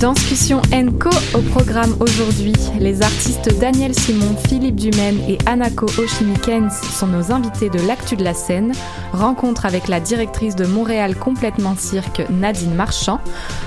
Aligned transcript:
Danscussion 0.00 0.62
Co 0.98 1.10
au 1.34 1.42
programme 1.42 1.94
aujourd'hui. 2.00 2.54
Les 2.78 3.02
artistes 3.02 3.60
Daniel 3.60 3.94
Simon, 3.94 4.34
Philippe 4.48 4.76
Dumaine 4.76 5.20
et 5.28 5.36
Anako 5.44 5.86
Oshimikens 5.98 6.72
sont 6.72 7.06
nos 7.06 7.32
invités 7.32 7.68
de 7.68 7.86
l'actu 7.86 8.16
de 8.16 8.24
la 8.24 8.32
scène. 8.32 8.72
Rencontre 9.12 9.66
avec 9.66 9.88
la 9.88 10.00
directrice 10.00 10.56
de 10.56 10.64
Montréal 10.64 11.16
Complètement 11.16 11.76
Cirque, 11.76 12.22
Nadine 12.30 12.74
Marchand. 12.74 13.20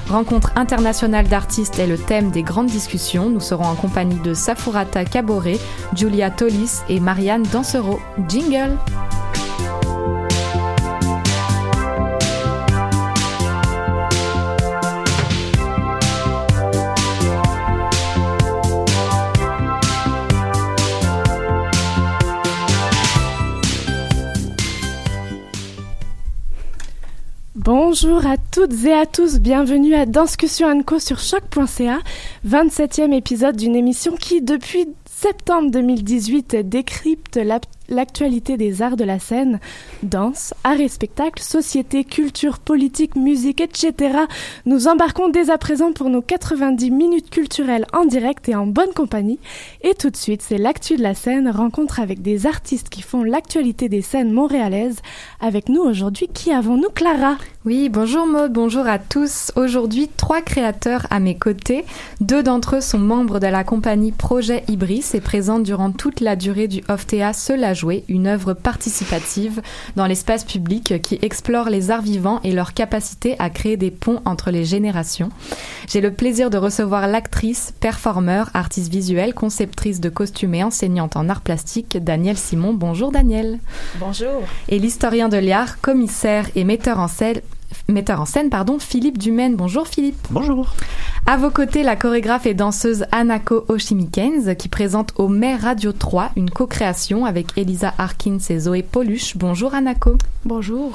Rencontre 0.09 0.51
internationale 0.55 1.27
d'artistes 1.27 1.77
est 1.77 1.85
le 1.85 1.99
thème 1.99 2.31
des 2.31 2.41
grandes 2.41 2.65
discussions. 2.65 3.29
Nous 3.29 3.39
serons 3.39 3.65
en 3.65 3.75
compagnie 3.75 4.19
de 4.23 4.33
Safurata 4.33 5.05
Caboret, 5.05 5.59
Julia 5.95 6.31
Tolis 6.31 6.79
et 6.89 6.99
Marianne 6.99 7.43
Dansereau. 7.51 7.99
Jingle! 8.27 8.75
Bonjour 28.03 28.29
à 28.29 28.35
toutes 28.35 28.83
et 28.83 28.91
à 28.91 29.05
tous, 29.05 29.39
bienvenue 29.39 29.93
à 29.93 30.05
Danscussion 30.05 30.83
Co 30.83 30.99
sur 30.99 31.19
choc.ca, 31.19 31.99
27e 32.45 33.13
épisode 33.13 33.55
d'une 33.55 33.77
émission 33.77 34.17
qui, 34.17 34.41
depuis 34.41 34.89
septembre 35.05 35.71
2018, 35.71 36.67
décrypte 36.67 37.37
la 37.37 37.61
l'actualité 37.89 38.57
des 38.57 38.81
arts 38.81 38.97
de 38.97 39.03
la 39.03 39.19
scène, 39.19 39.59
danse, 40.01 40.53
arts 40.63 40.79
et 40.79 40.87
spectacles, 40.87 41.41
société, 41.41 42.03
culture, 42.03 42.59
politique, 42.59 43.15
musique, 43.15 43.61
etc. 43.61 44.19
Nous 44.65 44.87
embarquons 44.87 45.29
dès 45.29 45.49
à 45.49 45.57
présent 45.57 45.91
pour 45.91 46.09
nos 46.09 46.21
90 46.21 46.91
minutes 46.91 47.29
culturelles 47.29 47.85
en 47.93 48.05
direct 48.05 48.49
et 48.49 48.55
en 48.55 48.65
bonne 48.65 48.93
compagnie. 48.93 49.39
Et 49.81 49.93
tout 49.93 50.09
de 50.09 50.17
suite, 50.17 50.41
c'est 50.41 50.57
l'actu 50.57 50.95
de 50.95 51.03
la 51.03 51.13
scène, 51.13 51.49
rencontre 51.49 51.99
avec 51.99 52.21
des 52.21 52.45
artistes 52.45 52.89
qui 52.89 53.01
font 53.01 53.23
l'actualité 53.23 53.89
des 53.89 54.01
scènes 54.01 54.31
montréalaises. 54.31 54.99
Avec 55.39 55.69
nous 55.69 55.81
aujourd'hui, 55.81 56.29
qui 56.33 56.51
avons-nous 56.51 56.89
Clara? 56.89 57.37
Oui, 57.65 57.87
bonjour 57.87 58.25
Maud, 58.25 58.51
bonjour 58.51 58.87
à 58.87 58.99
tous. 58.99 59.51
Aujourd'hui, 59.55 60.09
trois 60.17 60.41
créateurs 60.41 61.07
à 61.09 61.19
mes 61.19 61.37
côtés. 61.37 61.85
Deux 62.19 62.43
d'entre 62.43 62.77
eux 62.77 62.81
sont 62.81 62.99
membres 62.99 63.39
de 63.39 63.47
la 63.47 63.63
compagnie 63.63 64.11
Projet 64.11 64.63
Ibris 64.67 65.05
et 65.13 65.21
présentent 65.21 65.63
durant 65.63 65.91
toute 65.91 66.19
la 66.19 66.35
durée 66.35 66.67
du 66.67 66.83
OFTEA 66.89 67.31
Cela 67.31 67.72
jouer, 67.73 68.03
une 68.07 68.27
œuvre 68.27 68.53
participative 68.53 69.61
dans 69.95 70.05
l'espace 70.05 70.43
public 70.43 71.01
qui 71.01 71.19
explore 71.21 71.69
les 71.69 71.91
arts 71.91 72.01
vivants 72.01 72.39
et 72.43 72.51
leur 72.51 72.73
capacité 72.73 73.35
à 73.39 73.49
créer 73.49 73.77
des 73.77 73.91
ponts 73.91 74.21
entre 74.25 74.51
les 74.51 74.65
générations. 74.65 75.29
J'ai 75.87 76.01
le 76.01 76.13
plaisir 76.13 76.49
de 76.49 76.57
recevoir 76.57 77.07
l'actrice, 77.07 77.73
performeur, 77.79 78.49
artiste 78.53 78.91
visuelle, 78.91 79.33
conceptrice 79.33 79.99
de 79.99 80.09
costumes 80.09 80.55
et 80.55 80.63
enseignante 80.63 81.15
en 81.15 81.29
arts 81.29 81.41
plastiques, 81.41 81.97
Daniel 81.97 82.37
Simon. 82.37 82.73
Bonjour 82.73 83.11
Daniel. 83.11 83.59
Bonjour. 83.99 84.43
Et 84.69 84.79
l'historien 84.79 85.29
de 85.29 85.37
l'art, 85.37 85.81
commissaire 85.81 86.47
et 86.55 86.63
metteur 86.63 86.99
en 86.99 87.07
scène, 87.07 87.41
metteur 87.87 88.21
en 88.21 88.25
scène 88.25 88.49
pardon, 88.49 88.79
Philippe 88.79 89.17
Dumaine. 89.17 89.55
Bonjour 89.55 89.87
Philippe. 89.87 90.27
Bonjour. 90.29 90.73
À 91.25 91.37
vos 91.37 91.49
côtés, 91.49 91.83
la 91.83 91.95
chorégraphe 91.95 92.45
et 92.45 92.53
danseuse 92.53 93.05
Anako 93.11 93.65
Oshimikens 93.69 94.55
qui 94.57 94.67
présente 94.67 95.13
au 95.15 95.27
Mai 95.29 95.55
Radio 95.55 95.91
3 95.91 96.31
une 96.35 96.49
co-création 96.49 97.25
avec 97.25 97.57
Elisa 97.57 97.93
Harkins 97.97 98.39
et 98.49 98.59
Zoé 98.59 98.83
Poluche. 98.83 99.37
Bonjour 99.37 99.73
Anako. 99.73 100.17
Bonjour. 100.45 100.91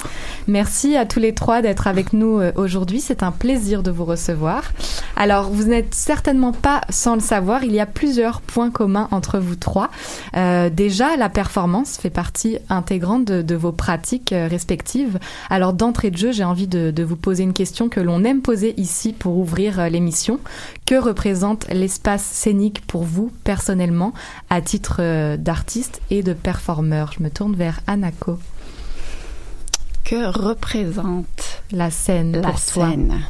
Merci 0.47 0.95
à 0.95 1.07
tous 1.07 1.19
les 1.19 1.33
trois 1.33 1.63
d'être 1.63 1.87
avec 1.87 2.13
nous 2.13 2.39
euh, 2.39 2.51
aujourd'hui. 2.55 3.01
C'est 3.01 3.23
un 3.23 3.31
plaisir 3.31 3.81
de 3.81 3.89
vous 3.89 4.05
recevoir. 4.05 4.63
Alors, 5.15 5.49
vous 5.49 5.63
n'êtes 5.63 5.95
certainement 5.95 6.51
pas 6.51 6.81
sans 6.89 7.15
le 7.15 7.21
savoir, 7.21 7.63
il 7.63 7.71
y 7.71 7.79
a 7.79 7.87
plusieurs 7.87 8.41
points 8.41 8.69
communs 8.69 9.07
entre 9.09 9.39
vous 9.39 9.55
trois. 9.55 9.89
Euh, 10.37 10.69
déjà, 10.69 11.17
la 11.17 11.29
performance 11.29 11.97
fait 11.97 12.11
partie 12.11 12.59
intégrante 12.69 13.25
de, 13.25 13.41
de 13.41 13.55
vos 13.55 13.71
pratiques 13.71 14.33
euh, 14.33 14.47
respectives. 14.47 15.17
Alors, 15.49 15.73
d'entrée 15.73 16.11
de 16.11 16.17
jeu, 16.17 16.31
j'ai 16.31 16.43
envie 16.43 16.67
de, 16.67 16.78
de, 16.91 17.03
vous 17.03 17.15
poser 17.15 17.43
une 17.43 17.53
question 17.53 17.89
que 17.89 17.99
l'on 17.99 18.23
aime 18.23 18.41
poser 18.41 18.73
ici 18.79 19.13
pour 19.13 19.37
ouvrir 19.37 19.79
euh, 19.79 19.89
l'émission. 19.89 20.39
Que 20.85 20.95
représente 20.95 21.67
l'espace 21.69 22.23
scénique 22.23 22.85
pour 22.85 23.03
vous 23.03 23.31
personnellement 23.43 24.13
à 24.49 24.61
titre 24.61 24.97
euh, 24.99 25.37
d'artiste 25.37 26.01
et 26.09 26.23
de 26.23 26.33
performeur? 26.33 27.11
Je 27.17 27.23
me 27.23 27.29
tourne 27.29 27.55
vers 27.55 27.79
Anako. 27.87 28.39
Que 30.03 30.25
représente 30.25 31.61
la 31.71 31.91
scène 31.91 32.41
la 32.41 32.49
pour 32.49 32.59
scène? 32.59 33.21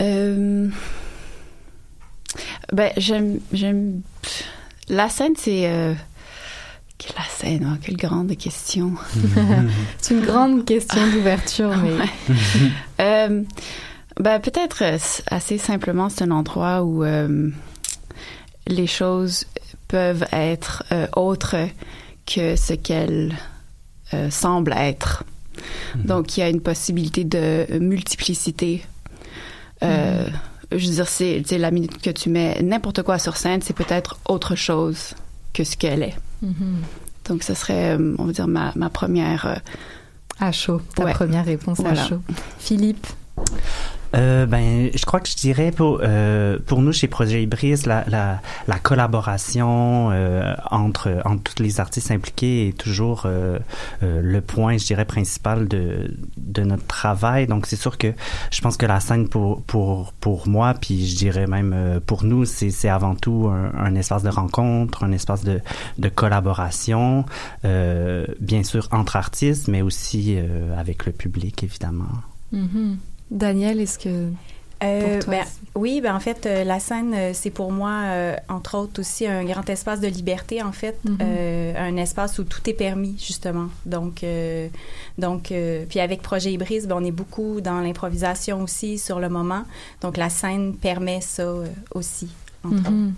Euh... 0.00 0.68
Ben 2.72 2.92
j'aime 2.96 3.38
j'aime 3.52 4.00
la 4.88 5.08
scène 5.08 5.34
c'est 5.36 5.66
euh... 5.66 5.94
la 7.16 7.24
scène 7.28 7.70
oh, 7.72 7.78
quelle 7.84 7.96
grande 7.96 8.36
question 8.36 8.92
c'est 9.98 10.14
une 10.14 10.24
grande 10.24 10.64
question 10.64 11.06
d'ouverture 11.12 11.72
mais 11.76 12.08
euh, 13.00 13.42
ben, 14.20 14.38
peut-être 14.40 14.82
euh, 14.82 14.98
assez 15.30 15.58
simplement, 15.58 16.08
c'est 16.08 16.22
un 16.22 16.30
endroit 16.30 16.82
où 16.82 17.04
euh, 17.04 17.50
les 18.66 18.86
choses 18.86 19.44
peuvent 19.88 20.26
être 20.32 20.84
euh, 20.92 21.06
autres 21.16 21.68
que 22.26 22.56
ce 22.56 22.74
qu'elles 22.74 23.34
semblent 24.30 24.74
être. 24.76 25.24
-hmm. 25.56 26.06
Donc, 26.06 26.36
il 26.36 26.40
y 26.40 26.42
a 26.44 26.48
une 26.48 26.60
possibilité 26.60 27.24
de 27.24 27.66
multiplicité. 27.80 28.84
-hmm. 29.82 30.30
Je 30.70 30.86
veux 30.86 30.94
dire, 30.94 31.08
c'est 31.08 31.58
la 31.58 31.70
minute 31.70 32.00
que 32.00 32.10
tu 32.10 32.30
mets 32.30 32.62
n'importe 32.62 33.02
quoi 33.02 33.18
sur 33.18 33.36
scène, 33.36 33.60
c'est 33.60 33.76
peut-être 33.76 34.18
autre 34.28 34.54
chose 34.54 35.14
que 35.52 35.64
ce 35.64 35.76
qu'elle 35.76 36.02
est. 36.02 36.16
Mm 36.44 36.50
-hmm. 36.50 37.28
Donc, 37.28 37.42
ce 37.42 37.54
serait, 37.54 37.96
on 38.18 38.24
va 38.26 38.32
dire, 38.32 38.48
ma, 38.48 38.72
ma 38.76 38.90
première... 38.90 39.62
à 40.38 40.52
chaud, 40.52 40.80
ta 40.94 41.04
ouais. 41.04 41.12
première 41.12 41.44
réponse 41.44 41.80
voilà. 41.80 42.02
à 42.02 42.08
chaud. 42.08 42.20
Philippe 42.58 43.06
euh, 44.14 44.46
ben, 44.46 44.90
je 44.94 45.04
crois 45.04 45.20
que 45.20 45.28
je 45.28 45.34
dirais 45.36 45.72
pour 45.72 46.00
euh, 46.02 46.58
pour 46.66 46.80
nous 46.82 46.92
chez 46.92 47.08
Projet 47.08 47.42
Ibris, 47.42 47.82
la, 47.86 48.04
la, 48.08 48.40
la 48.68 48.78
collaboration 48.78 50.10
euh, 50.12 50.54
entre 50.70 51.20
entre 51.24 51.54
tous 51.54 51.62
les 51.62 51.80
artistes 51.80 52.10
impliqués 52.10 52.68
est 52.68 52.78
toujours 52.78 53.22
euh, 53.26 53.58
euh, 54.02 54.20
le 54.22 54.40
point, 54.40 54.76
je 54.78 54.84
dirais, 54.86 55.04
principal 55.04 55.66
de 55.68 56.14
de 56.36 56.62
notre 56.62 56.86
travail. 56.86 57.46
Donc 57.46 57.66
c'est 57.66 57.76
sûr 57.76 57.98
que 57.98 58.12
je 58.50 58.60
pense 58.60 58.76
que 58.76 58.86
la 58.86 59.00
scène 59.00 59.28
pour 59.28 59.62
pour 59.62 60.12
pour 60.12 60.46
moi, 60.48 60.74
puis 60.74 61.06
je 61.08 61.16
dirais 61.16 61.46
même 61.46 61.72
euh, 61.74 62.00
pour 62.04 62.24
nous, 62.24 62.44
c'est 62.44 62.70
c'est 62.70 62.88
avant 62.88 63.14
tout 63.16 63.50
un, 63.50 63.72
un, 63.76 63.94
espace 63.96 64.22
de 64.22 64.28
rencontre, 64.28 65.02
un 65.04 65.12
espace 65.12 65.42
de 65.44 65.60
de 65.98 66.08
collaboration, 66.08 67.24
bien 67.62 68.62
sûr 68.62 68.88
entre 68.92 69.16
artistes, 69.16 69.68
mais 69.68 69.82
aussi 69.82 70.38
avec 70.76 71.06
le 71.06 71.12
public 71.12 71.62
évidemment. 71.64 72.04
Mm 72.52 72.66
-hmm. 72.66 72.96
Daniel, 73.34 73.80
est-ce 73.80 73.98
que 73.98 74.30
euh, 74.82 75.20
ben, 75.26 75.44
oui, 75.74 76.00
ben 76.00 76.14
en 76.14 76.20
fait, 76.20 76.46
euh, 76.46 76.64
la 76.64 76.78
scène, 76.78 77.14
euh, 77.14 77.30
c'est 77.32 77.50
pour 77.50 77.72
moi, 77.72 78.02
entre 78.48 78.76
autres, 78.76 79.00
aussi 79.00 79.26
un 79.26 79.44
grand 79.44 79.68
espace 79.68 80.00
de 80.00 80.08
liberté, 80.08 80.62
en 80.62 80.72
fait, 80.72 80.96
mm 81.04 81.16
-hmm. 81.16 81.76
un 81.76 81.96
espace 81.96 82.38
où 82.38 82.44
tout 82.44 82.68
est 82.68 82.74
permis, 82.74 83.16
justement. 83.18 83.68
Donc, 83.86 84.24
donc 85.18 85.52
puis 85.88 86.00
avec 86.00 86.22
Projet 86.22 86.52
Ibris, 86.52 86.86
ben, 86.86 86.96
on 87.00 87.04
est 87.04 87.16
beaucoup 87.22 87.60
dans 87.60 87.80
l'improvisation 87.80 88.62
aussi 88.62 88.98
sur 88.98 89.20
le 89.20 89.28
moment. 89.28 89.64
Donc, 90.00 90.16
la 90.16 90.28
scène 90.28 90.74
permet 90.74 91.20
ça 91.20 91.46
aussi. 91.94 92.28
Mm 92.64 92.76
-hmm. 92.76 93.12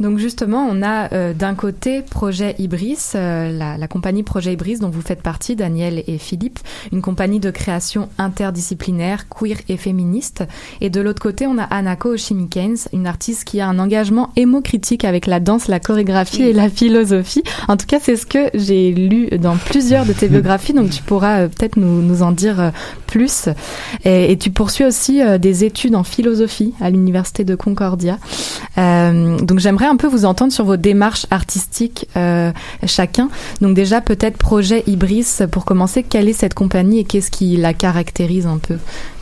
Donc 0.00 0.18
justement, 0.18 0.66
on 0.70 0.82
a 0.82 1.12
euh, 1.12 1.34
d'un 1.34 1.54
côté 1.54 2.02
Projet 2.02 2.54
Ibris, 2.58 2.98
euh, 3.14 3.52
la, 3.52 3.76
la, 3.76 3.88
compagnie 3.88 4.22
Projet 4.22 4.54
Ibris 4.54 4.78
dont 4.78 4.88
vous 4.88 5.02
faites 5.02 5.22
partie, 5.22 5.56
Daniel 5.56 6.02
et 6.06 6.18
Philippe, 6.18 6.58
une 6.92 7.02
compagnie 7.02 7.40
de 7.40 7.50
création 7.50 8.08
interdisciplinaire, 8.18 9.26
queer 9.28 9.58
et 9.68 9.76
féministe. 9.76 10.44
Et 10.80 10.88
de 10.90 11.00
l'autre 11.00 11.20
côté, 11.20 11.46
on 11.46 11.58
a 11.58 11.64
Anako 11.64 12.14
Oshimikens, 12.14 12.88
une 12.92 13.06
artiste 13.06 13.44
qui 13.44 13.60
a 13.60 13.68
un 13.68 13.78
engagement 13.78 14.30
émocritique 14.36 15.04
avec 15.04 15.26
la 15.26 15.38
danse, 15.38 15.68
la 15.68 15.80
chorégraphie 15.80 16.42
et 16.42 16.52
la 16.54 16.70
philosophie. 16.70 17.42
En 17.68 17.76
tout 17.76 17.86
cas, 17.86 17.98
c'est 18.00 18.16
ce 18.16 18.26
que 18.26 18.50
j'ai 18.54 18.92
lu 18.92 19.28
dans 19.38 19.56
plusieurs 19.56 20.06
de 20.06 20.14
tes 20.14 20.28
biographies, 20.34 20.72
donc 20.72 20.90
tu 20.90 21.02
pourras 21.02 21.40
euh, 21.40 21.48
peut-être 21.48 21.76
nous, 21.76 22.00
nous, 22.00 22.22
en 22.22 22.32
dire 22.32 22.72
plus. 23.06 23.48
Et, 24.04 24.32
et, 24.32 24.38
tu 24.38 24.50
poursuis 24.50 24.84
aussi 24.84 25.20
des 25.38 25.64
études 25.64 25.94
en 25.94 26.04
philosophie 26.04 26.74
à 26.80 26.90
l'université 26.90 27.44
de 27.44 27.54
Concordia. 27.54 28.18
Euh, 28.78 28.89
donc 29.40 29.58
j'aimerais 29.58 29.86
un 29.86 29.96
peu 29.96 30.06
vous 30.06 30.24
entendre 30.24 30.52
sur 30.52 30.64
vos 30.64 30.76
démarches 30.76 31.26
artistiques 31.30 32.06
euh, 32.16 32.52
chacun. 32.86 33.28
Donc 33.60 33.74
déjà 33.74 34.00
peut-être 34.00 34.36
projet 34.36 34.84
Ibris 34.86 35.38
pour 35.50 35.64
commencer. 35.64 36.02
Quelle 36.02 36.28
est 36.28 36.34
cette 36.34 36.54
compagnie 36.54 37.00
et 37.00 37.04
qu'est-ce 37.04 37.30
qui 37.30 37.56
la 37.56 37.74
caractérise 37.74 38.46
un 38.46 38.58
peu, 38.58 38.76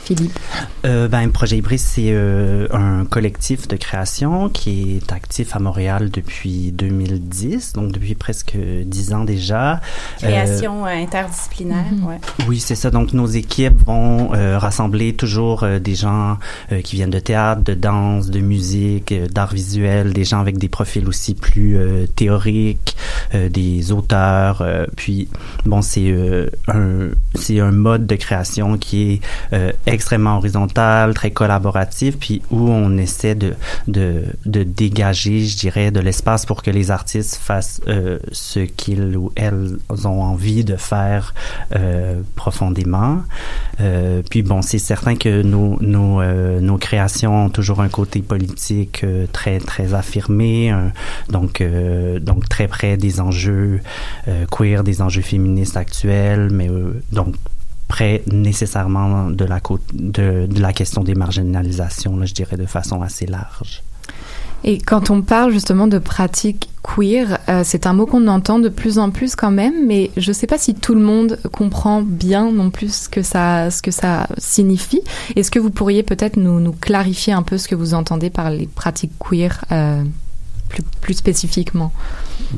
Philippe? 0.09 0.39
Euh, 0.87 1.07
ben, 1.07 1.31
Projet 1.31 1.59
Ibris, 1.59 1.79
c'est 1.79 2.13
euh, 2.13 2.67
un 2.73 3.05
collectif 3.05 3.69
de 3.69 3.77
création 3.77 4.49
qui 4.49 4.97
est 4.97 5.13
actif 5.13 5.55
à 5.55 5.59
Montréal 5.59 6.09
depuis 6.11 6.73
2010, 6.73 7.75
donc 7.75 7.93
depuis 7.93 8.15
presque 8.15 8.57
dix 8.87 9.13
ans 9.13 9.25
déjà. 9.25 9.83
Création 10.17 10.87
euh, 10.87 10.89
interdisciplinaire, 10.89 11.85
mm 11.93 12.01
-hmm. 12.01 12.09
ouais. 12.09 12.21
Oui, 12.49 12.59
c'est 12.59 12.75
ça. 12.75 12.91
Donc, 12.91 13.13
nos 13.13 13.27
équipes 13.27 13.79
vont 13.87 14.31
rassembler 14.67 15.13
toujours 15.13 15.67
des 15.89 15.95
gens 15.95 16.39
qui 16.85 16.97
viennent 16.97 17.17
de 17.21 17.25
théâtre, 17.31 17.63
de 17.63 17.75
danse, 17.75 18.31
de 18.31 18.41
musique, 18.41 19.13
d'art 19.35 19.53
visuel, 19.53 20.13
des 20.15 20.25
gens 20.25 20.41
avec 20.41 20.57
des 20.57 20.71
profils 20.79 21.07
aussi 21.07 21.35
plus 21.35 21.77
théoriques, 22.17 22.97
des 23.35 23.93
auteurs. 23.93 24.57
puis, 24.97 25.29
bon, 25.71 25.83
c'est 25.83 26.11
un, 26.69 27.09
c'est 27.35 27.61
un 27.61 27.73
mode 27.89 28.07
de 28.07 28.17
création 28.17 28.79
qui 28.79 28.99
est 29.13 29.98
extrêmement 29.99 30.37
horizontal, 30.37 31.13
très 31.13 31.33
collaboratif, 31.33 32.19
puis 32.19 32.41
où 32.53 32.69
on 32.71 32.97
essaie 32.99 33.35
de, 33.35 33.55
de, 33.89 34.27
de 34.47 34.63
dégager, 34.63 35.45
je 35.45 35.57
dirais, 35.57 35.91
de 35.91 35.99
l'espace 35.99 36.47
pour 36.47 36.63
que 36.63 36.71
les 36.71 36.93
artistes 36.93 37.35
fassent 37.35 37.81
euh, 37.89 38.21
ce 38.31 38.61
qu'ils 38.61 39.17
ou 39.17 39.33
elles 39.35 39.77
ont 40.05 40.23
envie 40.23 40.63
de 40.63 40.77
faire 40.77 41.35
euh, 41.75 42.23
profondément. 42.37 43.23
Euh, 43.81 44.23
puis 44.31 44.43
bon, 44.43 44.63
c'est 44.63 44.79
certain 44.79 45.17
que 45.17 45.43
nos, 45.43 45.83
nos, 45.83 46.23
nos 46.61 46.79
créations 46.79 47.47
ont 47.47 47.51
toujours 47.51 47.81
un 47.81 47.89
côté 47.89 48.21
politique 48.21 49.05
très, 49.33 49.59
très 49.59 49.95
affirmé, 49.95 50.73
donc, 51.29 51.61
donc 52.21 52.49
très 52.49 52.69
près 52.69 52.97
des 52.97 53.21
enjeux 53.21 53.81
queer, 54.53 54.85
des 54.85 55.03
enjeux 55.03 55.23
féministes 55.23 55.77
actuels, 55.77 56.51
mais 56.53 56.71
donc 57.11 57.35
près 57.89 58.23
nécessairement 58.31 59.31
de 59.31 59.45
la, 59.45 59.61
de, 59.93 60.49
la 60.61 60.73
question 60.73 61.03
des 61.03 61.15
marginalisations, 61.15 62.25
je 62.25 62.35
dirais 62.35 62.57
de 62.57 62.67
façon 62.67 63.03
assez 63.03 63.27
large. 63.27 63.83
Et 64.65 64.79
quand 64.79 65.11
on 65.11 65.23
parle 65.23 65.53
justement 65.53 65.87
de 65.87 65.99
pratique 65.99 66.69
queer, 66.83 67.39
euh, 67.49 67.63
c'est 67.65 67.87
un 67.87 67.93
mot 67.93 68.07
qu'on 68.07 68.27
entend 68.27 68.59
de 68.59 68.69
plus 68.69 68.99
en 68.99 69.11
plus 69.11 69.37
quand 69.37 69.53
même, 69.53 69.87
mais 69.87 70.11
je 70.17 70.31
ne 70.31 70.33
sais 70.33 70.49
pas 70.49 70.59
si 70.59 70.75
tout 70.75 70.95
le 70.95 71.01
monde 71.01 71.39
comprend 71.53 72.03
bien 72.03 72.51
non 72.51 72.71
plus 72.71 72.93
ce 72.93 73.09
que 73.09 73.23
ça, 73.23 73.71
ce 73.71 73.83
que 73.83 73.93
ça 73.93 74.27
signifie. 74.37 75.01
Est-ce 75.37 75.53
que 75.53 75.61
vous 75.61 75.71
pourriez 75.71 76.03
peut-être 76.03 76.37
nous, 76.37 76.59
nous, 76.59 76.73
clarifier 76.73 77.33
un 77.33 77.43
peu 77.43 77.57
ce 77.57 77.69
que 77.69 77.77
vous 77.77 77.95
entendez 77.95 78.31
par 78.31 78.51
les 78.51 78.67
pratiques 78.67 79.13
queer 79.21 79.65
euh, 79.71 80.03
plus, 80.69 80.83
plus 81.01 81.15
spécifiquement? 81.15 81.93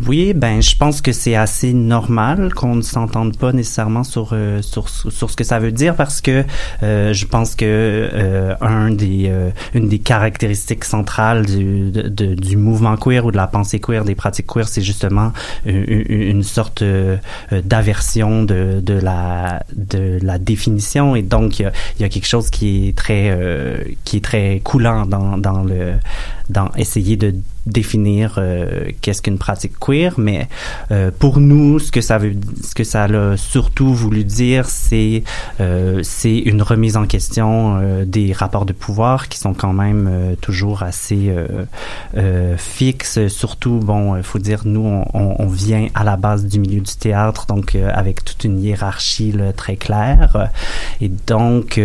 Oui, 0.06 0.34
ben 0.34 0.62
je 0.62 0.76
pense 0.76 1.00
que 1.00 1.12
c'est 1.12 1.34
assez 1.34 1.72
normal 1.72 2.52
qu'on 2.54 2.76
ne 2.76 2.82
s'entende 2.82 3.36
pas 3.36 3.52
nécessairement 3.52 4.04
sur, 4.04 4.30
euh, 4.32 4.62
sur 4.62 4.88
sur 4.88 5.30
ce 5.30 5.36
que 5.36 5.42
ça 5.42 5.58
veut 5.58 5.72
dire 5.72 5.96
parce 5.96 6.20
que 6.20 6.44
euh, 6.82 7.12
je 7.12 7.26
pense 7.26 7.54
que 7.54 7.64
euh, 7.64 8.54
un 8.60 8.90
des 8.90 9.32
une 9.74 9.88
des 9.88 9.98
caractéristiques 9.98 10.84
centrales 10.84 11.46
du 11.46 11.90
du 11.90 12.56
mouvement 12.56 12.96
queer 12.96 13.24
ou 13.24 13.32
de 13.32 13.36
la 13.36 13.46
pensée 13.46 13.80
queer 13.80 14.04
des 14.04 14.14
pratiques 14.14 14.46
queer 14.46 14.68
c'est 14.68 14.82
justement 14.82 15.32
une, 15.64 16.42
sorte 16.42 16.84
d'aversion 17.52 18.44
de 18.44 18.80
de 18.80 18.94
la 18.94 19.62
de 19.74 20.18
la 20.22 20.38
définition 20.38 21.16
et 21.16 21.22
donc 21.22 21.58
il 21.58 21.62
y 21.62 21.66
a, 21.66 21.72
y 22.00 22.04
a 22.04 22.08
quelque 22.08 22.26
chose 22.26 22.50
qui 22.50 22.88
est 22.88 22.96
très 22.96 23.36
qui 24.04 24.18
est 24.18 24.24
très 24.24 24.60
coulant 24.62 25.06
dans 25.06 25.36
dans 25.36 25.62
le 25.64 25.94
dans 26.48 26.70
essayer 26.76 27.16
de 27.16 27.34
définir 27.66 28.36
euh, 28.38 28.90
qu'est-ce 29.00 29.22
qu'une 29.22 29.38
pratique 29.38 29.78
queer, 29.78 30.14
mais 30.18 30.48
euh, 30.90 31.10
pour 31.16 31.40
nous, 31.40 31.78
ce 31.78 31.92
que 31.92 32.00
ça 32.00 32.18
veut, 32.18 32.34
ce 32.62 32.74
que 32.74 32.84
ça 32.84 33.04
a 33.04 33.36
surtout 33.36 33.92
voulu 33.94 34.24
dire, 34.24 34.66
c'est 34.66 35.22
euh, 35.60 36.00
c'est 36.02 36.38
une 36.38 36.62
remise 36.62 36.96
en 36.96 37.06
question 37.06 37.78
euh, 37.80 38.04
des 38.04 38.32
rapports 38.32 38.66
de 38.66 38.72
pouvoir 38.72 39.28
qui 39.28 39.38
sont 39.38 39.54
quand 39.54 39.72
même 39.72 40.08
euh, 40.10 40.34
toujours 40.40 40.82
assez 40.82 41.30
fixes. 42.56 43.28
Surtout, 43.28 43.80
bon, 43.82 44.22
faut 44.22 44.38
dire, 44.38 44.62
nous, 44.64 45.04
on, 45.14 45.36
on, 45.38 45.46
vient 45.46 45.88
à 45.94 46.04
la 46.04 46.16
base 46.16 46.46
du 46.46 46.58
milieu 46.58 46.80
du 46.80 46.96
théâtre, 46.96 47.46
donc 47.46 47.74
avec 47.74 48.24
toute 48.24 48.44
une 48.44 48.62
hiérarchie 48.62 49.32
là, 49.32 49.52
très 49.52 49.76
claire. 49.76 50.50
Et 51.00 51.08
donc, 51.08 51.80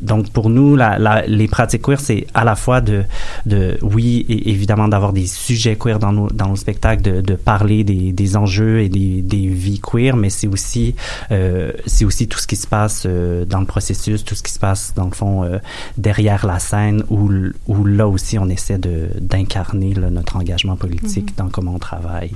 donc 0.00 0.30
pour 0.30 0.50
nous, 0.50 0.76
la, 0.76 0.98
la, 0.98 1.26
les 1.26 1.48
pratiques 1.48 1.82
queer, 1.82 2.00
c'est 2.00 2.26
à 2.34 2.44
la 2.44 2.54
fois 2.56 2.80
de, 2.80 3.04
de 3.46 3.78
oui, 3.82 4.24
et 4.28 4.50
évidemment 4.50 4.88
d'avoir 4.94 5.12
des 5.12 5.26
sujets 5.26 5.74
queer 5.74 5.98
dans 5.98 6.12
nos, 6.12 6.28
dans 6.28 6.48
nos 6.50 6.56
spectacles, 6.56 7.02
de, 7.02 7.20
de 7.20 7.34
parler 7.34 7.82
des, 7.82 8.12
des 8.12 8.36
enjeux 8.36 8.80
et 8.80 8.88
des, 8.88 9.22
des 9.22 9.48
vies 9.48 9.80
queer, 9.80 10.16
mais 10.16 10.30
c'est 10.30 10.46
aussi, 10.46 10.94
euh, 11.32 11.72
c'est 11.84 12.04
aussi 12.04 12.28
tout 12.28 12.38
ce 12.38 12.46
qui 12.46 12.54
se 12.54 12.68
passe 12.68 13.02
euh, 13.04 13.44
dans 13.44 13.58
le 13.58 13.66
processus, 13.66 14.24
tout 14.24 14.36
ce 14.36 14.42
qui 14.44 14.52
se 14.52 14.60
passe, 14.60 14.92
dans 14.94 15.06
le 15.06 15.10
fond, 15.10 15.42
euh, 15.42 15.58
derrière 15.98 16.46
la 16.46 16.60
scène, 16.60 17.02
où, 17.10 17.28
où 17.66 17.84
là 17.84 18.06
aussi 18.06 18.38
on 18.38 18.48
essaie 18.48 18.78
de, 18.78 19.08
d'incarner 19.20 19.94
notre 19.94 20.36
engagement 20.36 20.76
politique 20.76 21.32
mm-hmm. 21.32 21.38
dans 21.38 21.48
comment 21.48 21.74
on 21.74 21.80
travaille. 21.80 22.30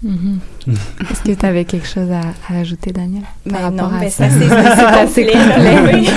Mm 0.00 0.14
-hmm. 0.14 0.72
Est-ce 1.10 1.22
que 1.22 1.32
tu 1.32 1.46
avais 1.46 1.64
quelque 1.64 1.86
chose 1.88 2.10
à, 2.12 2.20
à 2.52 2.58
ajouter, 2.60 2.92
Daniel 2.92 3.24
par 3.50 3.62
rapport 3.62 3.90
non, 3.90 3.96
à 3.96 4.00
mais 4.00 4.10
ça, 4.10 4.26
c'est 4.30 4.50
assez 4.52 5.26
complet. 5.32 5.76
oui. 5.92 6.08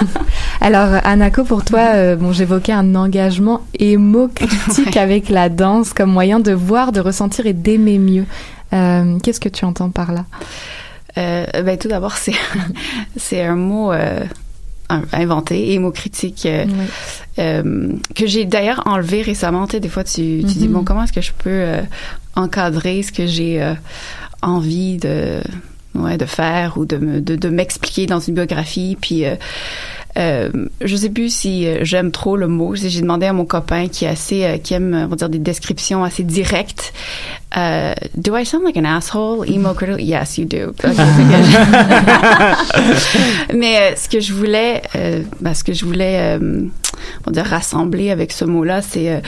Alors, 0.62 0.88
Anako, 1.04 1.44
pour 1.44 1.62
toi, 1.62 1.80
euh, 1.94 2.16
bon, 2.16 2.32
j'évoquais 2.32 2.72
un 2.72 2.94
engagement 2.94 3.60
émo-critique 3.78 4.94
ouais. 4.94 4.98
avec 5.08 5.28
la 5.28 5.50
danse 5.50 5.92
comme 5.92 6.10
moyen 6.10 6.40
de 6.40 6.52
voir, 6.52 6.90
de 6.92 7.00
ressentir 7.00 7.44
et 7.46 7.52
d'aimer 7.52 7.98
mieux. 7.98 8.26
Euh, 8.72 9.18
Qu'est-ce 9.22 9.40
que 9.40 9.50
tu 9.50 9.64
entends 9.66 9.90
par 9.90 10.12
là? 10.12 10.24
Euh, 11.18 11.44
ben, 11.64 11.76
Tout 11.76 11.88
d'abord, 11.88 12.16
c'est 12.16 12.36
c'est 13.16 13.42
un 13.44 13.56
mot 13.56 13.92
euh, 14.92 15.00
inventé, 15.12 15.72
émo-critique, 15.74 16.46
euh, 16.46 16.64
oui. 16.66 16.84
euh, 17.38 17.92
que 18.14 18.26
j'ai 18.26 18.44
d'ailleurs 18.44 18.82
enlevé 18.86 19.22
récemment. 19.22 19.66
Tu 19.66 19.72
sais, 19.72 19.80
des 19.80 19.88
fois, 19.88 20.04
tu, 20.04 20.14
tu 20.14 20.22
mm 20.22 20.48
-hmm. 20.48 20.58
dis, 20.58 20.68
bon, 20.68 20.84
comment 20.84 21.02
est-ce 21.04 21.12
que 21.12 21.20
je 21.20 21.32
peux 21.32 21.50
euh, 21.50 21.82
encadrer 22.34 23.02
ce 23.02 23.12
que 23.12 23.26
j'ai 23.26 23.62
euh, 23.62 23.74
envie 24.42 24.96
de, 24.98 25.42
ouais, 25.94 26.18
de 26.18 26.26
faire 26.26 26.78
ou 26.78 26.84
de, 26.84 27.20
de, 27.20 27.36
de 27.36 27.48
m'expliquer 27.48 28.06
dans 28.06 28.20
une 28.20 28.34
biographie. 28.34 28.96
Puis, 29.00 29.24
euh, 29.24 29.36
euh, 30.16 30.50
je 30.80 30.96
sais 30.96 31.10
plus 31.10 31.32
si 31.32 31.66
j'aime 31.82 32.10
trop 32.10 32.36
le 32.36 32.48
mot. 32.48 32.74
J'ai 32.74 33.00
demandé 33.00 33.26
à 33.26 33.32
mon 33.32 33.44
copain 33.44 33.86
qui 33.88 34.04
est 34.04 34.08
assez, 34.08 34.44
euh, 34.44 34.58
qui 34.58 34.74
aime, 34.74 35.02
on 35.04 35.06
va 35.06 35.16
dire, 35.16 35.28
des 35.28 35.38
descriptions 35.38 36.02
assez 36.02 36.24
directes. 36.24 36.92
Uh, 37.56 37.94
do 38.14 38.36
I 38.36 38.44
sound 38.44 38.64
like 38.64 38.76
an 38.76 38.84
asshole? 38.84 39.48
Emo 39.48 39.72
critical? 39.72 40.00
Yes, 40.00 40.36
you 40.36 40.44
do. 40.44 40.74
Okay, 40.78 40.88
Mais 43.54 43.78
euh, 43.78 43.96
ce 43.96 44.08
que 44.08 44.20
je 44.20 44.34
voulais, 44.34 44.82
euh, 44.96 45.22
ben, 45.40 45.54
ce 45.54 45.64
que 45.64 45.72
je 45.72 45.86
voulais, 45.86 46.38
euh, 46.38 46.62
on 47.26 47.30
dire 47.30 47.46
rassembler 47.46 48.10
avec 48.10 48.32
ce 48.32 48.44
mot-là, 48.44 48.82
c'est 48.82 49.10
euh, 49.10 49.20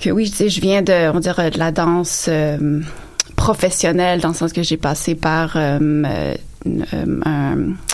que 0.00 0.10
oui, 0.10 0.30
tu 0.30 0.36
sais, 0.36 0.48
je 0.48 0.60
viens 0.60 0.82
de, 0.82 1.10
on 1.14 1.20
dirait, 1.20 1.50
de 1.50 1.58
la 1.58 1.70
danse 1.70 2.28
professionnelle 3.36 4.20
dans 4.20 4.28
le 4.28 4.34
sens 4.34 4.52
que 4.52 4.62
j'ai 4.62 4.76
passé 4.76 5.14
par 5.14 5.56
un, 5.56 6.36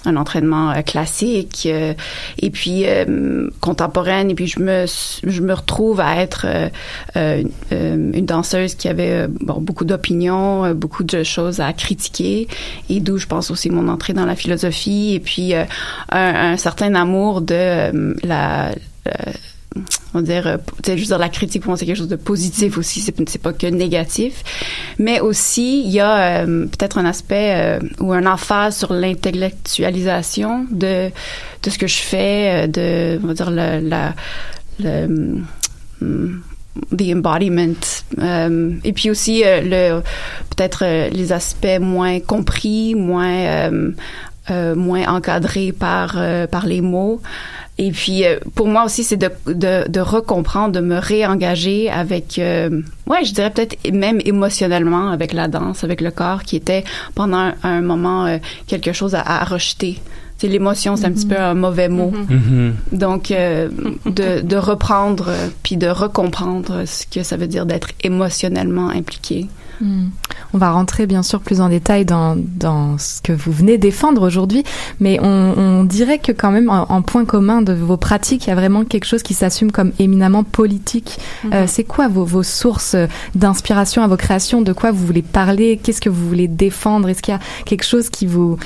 un, 0.04 0.16
entraînement 0.16 0.72
classique 0.82 1.66
euh, 1.66 1.94
et 2.38 2.50
puis 2.50 2.84
euh, 2.86 3.48
contemporaine 3.60 4.30
et 4.30 4.34
puis 4.34 4.46
je 4.46 4.60
me 4.60 4.86
je 4.86 5.40
me 5.40 5.54
retrouve 5.54 6.00
à 6.00 6.16
être 6.16 6.46
euh, 7.16 7.42
une 7.70 8.26
danseuse 8.26 8.74
qui 8.74 8.88
avait 8.88 9.26
bon, 9.28 9.60
beaucoup 9.60 9.84
d'opinions 9.84 10.74
beaucoup 10.74 11.04
de 11.04 11.22
choses 11.22 11.60
à 11.60 11.72
critiquer 11.72 12.48
et 12.88 13.00
d'où 13.00 13.18
je 13.18 13.26
pense 13.26 13.50
aussi 13.50 13.70
mon 13.70 13.88
entrée 13.88 14.12
dans 14.12 14.26
la 14.26 14.36
philosophie 14.36 15.14
et 15.14 15.20
puis 15.20 15.54
un, 15.54 15.66
un, 16.10 16.56
certain 16.56 16.94
amour 16.94 17.40
de 17.40 18.16
la 18.26 18.72
on 20.14 20.20
va 20.20 20.22
dire, 20.22 20.58
je 20.84 20.90
veux 20.92 20.96
dire, 20.96 21.18
la 21.18 21.28
critique 21.28 21.62
pour 21.62 21.70
moi 21.70 21.76
c'est 21.76 21.86
quelque 21.86 21.96
chose 21.96 22.08
de 22.08 22.16
positif 22.16 22.78
aussi, 22.78 23.00
c'est, 23.00 23.38
pas 23.38 23.52
que 23.52 23.66
négatif, 23.66 24.42
mais 24.98 25.20
aussi 25.20 25.82
il 25.84 25.90
y 25.90 26.00
a 26.00 26.44
euh, 26.44 26.66
peut-être 26.66 26.98
un 26.98 27.04
aspect 27.04 27.54
euh, 27.54 27.80
ou 28.00 28.12
un 28.12 28.26
emphase 28.26 28.76
sur 28.76 28.92
l'intellectualisation 28.92 30.66
de 30.70 31.10
de 31.62 31.70
ce 31.70 31.78
que 31.78 31.86
je 31.86 31.98
fais, 31.98 32.68
de 32.68 33.20
on 33.22 33.26
va 33.28 33.34
dire 33.34 33.50
la 33.50 34.14
le, 34.78 35.44
um, 36.00 36.42
the 36.96 37.12
embodiment 37.12 38.04
euh, 38.18 38.74
et 38.84 38.92
puis 38.92 39.10
aussi 39.10 39.42
euh, 39.44 39.60
le 39.62 40.02
peut-être 40.50 40.84
euh, 40.84 41.08
les 41.10 41.32
aspects 41.32 41.78
moins 41.80 42.20
compris, 42.20 42.94
moins 42.94 43.70
moins 44.48 45.06
encadrés 45.06 45.72
par 45.72 46.18
par 46.50 46.66
les 46.66 46.80
mots. 46.80 47.20
Et 47.78 47.90
puis, 47.90 48.24
euh, 48.24 48.38
pour 48.54 48.68
moi 48.68 48.84
aussi, 48.84 49.02
c'est 49.02 49.16
de, 49.16 49.30
de, 49.46 49.88
de, 49.88 50.00
recomprendre, 50.00 50.72
de 50.72 50.80
me 50.80 50.98
réengager 50.98 51.88
avec, 51.90 52.38
euh, 52.38 52.68
ouais, 53.06 53.24
je 53.24 53.32
dirais 53.32 53.50
peut-être 53.50 53.76
même 53.92 54.20
émotionnellement 54.24 55.08
avec 55.10 55.32
la 55.32 55.48
danse, 55.48 55.82
avec 55.82 56.00
le 56.02 56.10
corps, 56.10 56.42
qui 56.42 56.56
était 56.56 56.84
pendant 57.14 57.38
un, 57.38 57.54
un 57.62 57.80
moment 57.80 58.26
euh, 58.26 58.38
quelque 58.66 58.92
chose 58.92 59.14
à, 59.14 59.22
à 59.22 59.44
rejeter. 59.44 59.98
C'est 60.36 60.48
l'émotion, 60.48 60.96
c'est 60.96 61.08
mm 61.08 61.12
-hmm. 61.12 61.12
un 61.12 61.14
petit 61.14 61.26
peu 61.26 61.38
un 61.38 61.54
mauvais 61.54 61.88
mot. 61.88 62.10
Mm 62.10 62.26
-hmm. 62.26 62.98
Donc, 62.98 63.30
euh, 63.30 63.68
de, 64.04 64.28
de 64.42 64.56
reprendre 64.56 65.30
puis 65.62 65.76
de 65.76 65.88
recomprendre 65.88 66.72
ce 66.86 67.06
que 67.06 67.22
ça 67.22 67.36
veut 67.36 67.46
dire 67.46 67.64
d'être 67.64 67.90
émotionnellement 68.02 68.88
impliqué 68.90 69.46
On 70.54 70.58
va 70.58 70.70
rentrer 70.70 71.06
bien 71.06 71.22
sûr 71.22 71.40
plus 71.40 71.60
en 71.60 71.68
détail 71.68 72.04
dans, 72.04 72.36
dans 72.36 72.98
ce 72.98 73.20
que 73.22 73.32
vous 73.32 73.52
venez 73.52 73.78
défendre 73.78 74.26
aujourd'hui, 74.26 74.64
mais 75.00 75.18
on, 75.20 75.54
on, 75.56 75.84
dirait 75.84 76.18
que 76.18 76.32
quand 76.32 76.50
même 76.50 76.68
en, 76.70 77.02
point 77.02 77.24
commun 77.24 77.62
de 77.62 77.72
vos 77.72 77.96
pratiques, 77.96 78.46
il 78.46 78.50
y 78.50 78.52
a 78.52 78.54
vraiment 78.54 78.84
quelque 78.84 79.06
chose 79.06 79.22
qui 79.22 79.34
s'assume 79.34 79.72
comme 79.72 79.92
éminemment 79.98 80.44
politique. 80.44 81.18
Mm-hmm. 81.44 81.54
Euh, 81.54 81.64
c'est 81.66 81.84
quoi 81.84 82.08
vos, 82.08 82.24
vos 82.24 82.42
sources 82.42 82.96
d'inspiration 83.34 84.02
à 84.02 84.06
vos 84.06 84.16
créations? 84.16 84.62
De 84.62 84.72
quoi 84.72 84.90
vous 84.90 85.06
voulez 85.06 85.22
parler? 85.22 85.80
Qu'est-ce 85.82 86.00
que 86.00 86.10
vous 86.10 86.28
voulez 86.28 86.48
défendre? 86.48 87.08
Est-ce 87.08 87.22
qu'il 87.22 87.32
y 87.32 87.36
a 87.36 87.40
quelque 87.64 87.84
chose 87.84 88.10
qui 88.10 88.26
vous 88.26 88.58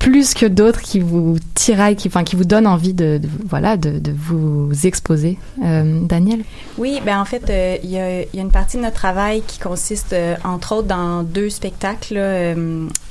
plus 0.00 0.32
que 0.32 0.46
d'autres 0.46 0.80
qui 0.80 0.98
vous 0.98 1.36
tiraillent, 1.54 1.94
qui, 1.94 2.08
enfin, 2.08 2.24
qui 2.24 2.34
vous 2.34 2.46
donnent 2.46 2.66
envie 2.66 2.94
de, 2.94 3.20
voilà, 3.46 3.76
de, 3.76 4.00
vous 4.10 4.72
exposer. 4.84 5.38
Euh, 5.62 6.00
Daniel? 6.00 6.40
Oui, 6.78 7.00
ben 7.04 7.20
en 7.20 7.24
fait, 7.26 7.48
euh, 7.50 7.76
il 7.84 7.90
y, 7.90 7.98
a, 7.98 8.22
y, 8.22 8.38
a, 8.38 8.40
une 8.40 8.50
partie 8.50 8.78
de 8.78 8.82
notre 8.82 8.96
travail 8.96 9.42
qui 9.46 9.60
consiste, 9.60 10.14
euh, 10.14 10.34
entre 10.42 10.76
autres, 10.76 10.88
dans 10.88 11.22
deux 11.22 11.50
spectacles. 11.50 12.18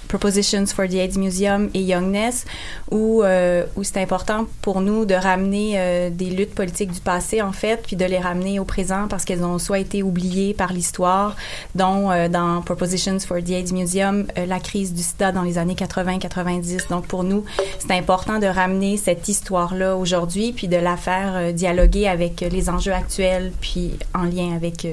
Euh, 0.10 0.20
Propositions 0.20 0.66
for 0.68 0.88
the 0.88 0.96
AIDS 0.96 1.18
Museum 1.18 1.70
et 1.74 1.82
Youngness, 1.82 2.46
où, 2.92 3.24
euh, 3.24 3.66
où 3.76 3.84
c'est 3.84 4.02
important 4.02 4.48
pour 4.62 4.82
nous 4.82 5.06
de 5.06 5.14
ramener 5.14 5.74
euh, 5.76 6.10
des 6.10 6.30
luttes 6.30 6.54
politiques 6.54 6.92
du 6.92 7.00
passé, 7.00 7.42
en 7.42 7.52
fait, 7.52 7.82
puis 7.86 7.96
de 7.96 8.06
les 8.06 8.20
ramener 8.20 8.60
au 8.60 8.66
présent 8.66 9.08
parce 9.10 9.24
qu'elles 9.24 9.44
ont 9.44 9.58
soit 9.60 9.80
été 9.80 10.04
oubliées 10.04 10.54
par 10.54 10.74
l'histoire, 10.74 11.36
dont 11.76 12.12
euh, 12.12 12.28
dans 12.28 12.62
Propositions 12.62 13.20
for 13.20 13.38
the 13.38 13.52
AIDS 13.52 13.72
Museum, 13.72 14.28
la 14.36 14.60
crise 14.60 14.94
du 14.94 15.02
sida 15.02 15.32
dans 15.32 15.44
les 15.44 15.58
années 15.58 15.76
80-90. 15.76 16.90
Donc, 16.90 17.08
pour 17.08 17.24
nous, 17.24 17.46
c'est 17.80 17.94
important 17.94 18.40
de 18.40 18.48
ramener 18.48 18.98
cette 18.98 19.28
histoire-là 19.28 19.96
aujourd'hui, 19.96 20.54
puis 20.54 20.68
de 20.68 20.78
la 20.78 20.98
faire 20.98 21.54
dialoguer 21.54 22.08
avec 22.08 22.42
les 22.42 22.70
enjeux 22.70 22.94
actuels, 22.94 23.52
puis 23.62 23.98
en 24.14 24.24
lien 24.24 24.56
avec 24.56 24.86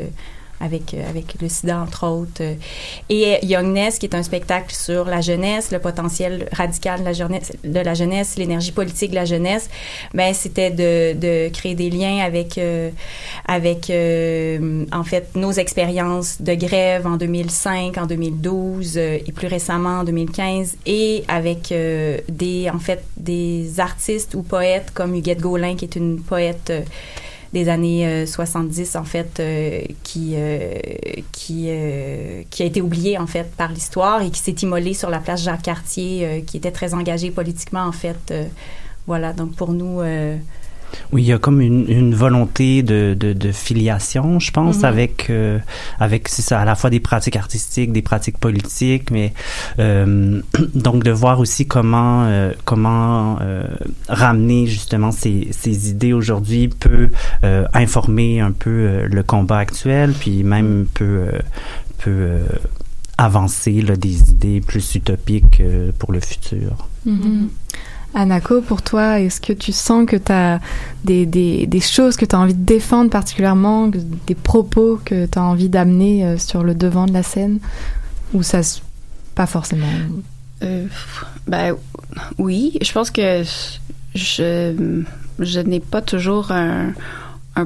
avec, 0.60 0.94
euh, 0.94 1.08
avec 1.08 1.36
le 1.40 1.48
sida, 1.48 1.78
entre 1.80 2.06
autres. 2.06 2.42
Et 3.08 3.44
Youngness, 3.44 3.98
qui 3.98 4.06
est 4.06 4.14
un 4.14 4.22
spectacle 4.22 4.74
sur 4.74 5.04
la 5.04 5.20
jeunesse, 5.20 5.70
le 5.70 5.78
potentiel 5.78 6.48
radical 6.52 7.00
de 7.00 7.04
la 7.04 7.12
jeunesse, 7.12 7.52
de 7.64 7.80
la 7.80 7.94
jeunesse 7.94 8.36
l'énergie 8.36 8.72
politique 8.72 9.10
de 9.10 9.16
la 9.16 9.24
jeunesse, 9.24 9.68
ben, 10.14 10.32
c'était 10.34 10.70
de, 10.70 11.18
de 11.18 11.48
créer 11.50 11.74
des 11.74 11.90
liens 11.90 12.18
avec, 12.24 12.58
euh, 12.58 12.90
avec 13.46 13.90
euh, 13.90 14.84
en 14.92 15.04
fait, 15.04 15.34
nos 15.34 15.52
expériences 15.52 16.40
de 16.40 16.54
grève 16.54 17.06
en 17.06 17.16
2005, 17.16 17.98
en 17.98 18.06
2012 18.06 18.96
et 18.96 19.32
plus 19.34 19.48
récemment 19.48 20.00
en 20.00 20.04
2015, 20.04 20.76
et 20.86 21.24
avec 21.28 21.72
des, 22.28 22.70
en 22.72 22.78
fait, 22.78 23.02
des 23.16 23.80
artistes 23.80 24.34
ou 24.34 24.42
poètes 24.42 24.90
comme 24.94 25.14
Huguette 25.14 25.40
Gaulin, 25.40 25.76
qui 25.76 25.84
est 25.84 25.96
une 25.96 26.20
poète 26.20 26.72
des 27.52 27.68
années 27.68 28.26
70 28.26 28.96
euh, 28.96 28.98
en 28.98 29.04
fait 29.04 29.40
euh, 29.40 29.80
qui 30.02 30.34
euh, 30.36 30.78
qui 31.32 31.70
a 31.70 32.64
été 32.64 32.80
oublié 32.80 33.18
en 33.18 33.26
fait 33.26 33.50
par 33.56 33.72
l'histoire 33.72 34.22
et 34.22 34.30
qui 34.30 34.40
s'est 34.40 34.56
immolé 34.62 34.94
sur 34.94 35.10
la 35.10 35.18
place 35.18 35.42
Jacques 35.42 35.62
Cartier 35.62 36.44
qui 36.46 36.56
était 36.56 36.72
très 36.72 36.94
engagé 36.94 37.30
politiquement 37.30 37.84
en 37.84 37.92
fait 37.92 38.34
voilà. 39.06 39.32
Donc 39.32 39.54
pour 39.54 39.72
nous 39.72 40.00
oui, 41.12 41.22
il 41.22 41.26
y 41.26 41.32
a 41.32 41.38
comme 41.38 41.60
une, 41.60 41.88
une 41.88 42.14
volonté 42.14 42.82
de, 42.82 43.16
de, 43.18 43.32
de, 43.32 43.52
filiation, 43.52 44.40
je 44.40 44.50
pense, 44.50 44.78
mm-hmm. 44.78 44.86
avec 44.86 45.30
euh, 45.30 45.58
avec 45.98 46.28
c'est 46.28 46.42
ça, 46.42 46.60
à 46.60 46.64
la 46.64 46.74
fois 46.74 46.90
des 46.90 47.00
pratiques 47.00 47.36
artistiques, 47.36 47.92
des 47.92 48.02
pratiques 48.02 48.38
politiques, 48.38 49.10
mais 49.10 49.32
euh, 49.78 50.40
donc 50.74 51.04
de 51.04 51.10
voir 51.10 51.40
aussi 51.40 51.66
comment 51.66 52.24
euh, 52.24 52.52
comment 52.64 53.38
euh, 53.40 53.66
ramener 54.08 54.66
justement 54.66 55.12
ces, 55.12 55.48
ces 55.52 55.90
idées 55.90 56.12
aujourd'hui 56.12 56.68
peut 56.68 57.08
euh, 57.44 57.66
informer 57.72 58.40
un 58.40 58.52
peu 58.52 59.06
le 59.06 59.22
combat 59.22 59.58
actuel, 59.58 60.12
puis 60.12 60.42
même 60.42 60.86
peut 60.92 61.26
peut 61.98 62.40
avancer 63.18 63.80
là, 63.80 63.96
des 63.96 64.30
idées 64.30 64.60
plus 64.60 64.94
utopiques 64.94 65.62
pour 65.98 66.12
le 66.12 66.20
futur. 66.20 66.88
Mm-hmm. 67.06 67.48
Anako, 68.14 68.62
pour 68.62 68.82
toi, 68.82 69.20
est-ce 69.20 69.40
que 69.40 69.52
tu 69.52 69.72
sens 69.72 70.06
que 70.06 70.16
tu 70.16 70.32
as 70.32 70.60
des, 71.04 71.68
choses 71.80 72.16
que 72.16 72.24
tu 72.24 72.34
as 72.34 72.38
envie 72.38 72.54
de 72.54 72.64
défendre 72.64 73.10
particulièrement, 73.10 73.88
des 73.88 74.34
propos 74.34 74.98
que 75.04 75.26
tu 75.26 75.38
as 75.38 75.42
envie 75.42 75.68
d'amener 75.68 76.24
euh, 76.24 76.38
sur 76.38 76.62
le 76.62 76.74
devant 76.74 77.06
de 77.06 77.12
la 77.12 77.22
scène? 77.22 77.58
Ou 78.32 78.42
ça, 78.42 78.60
pas 79.34 79.46
forcément? 79.46 79.86
Ben, 81.46 81.76
Oui, 82.38 82.78
je 82.80 82.92
pense 82.92 83.10
que 83.10 83.42
je, 84.14 85.60
n'ai 85.62 85.80
pas 85.80 86.00
toujours 86.00 86.50
un, 86.52 86.94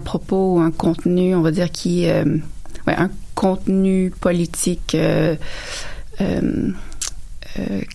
propos 0.04 0.56
ou 0.56 0.61
un 0.61 0.70
contenu, 0.70 1.35
on 1.35 1.42
va 1.42 1.50
dire, 1.50 1.70
qui. 1.70 2.09
Euh, 2.09 2.25
un 2.87 3.11
contenu 3.37 4.12
politique. 4.20 4.97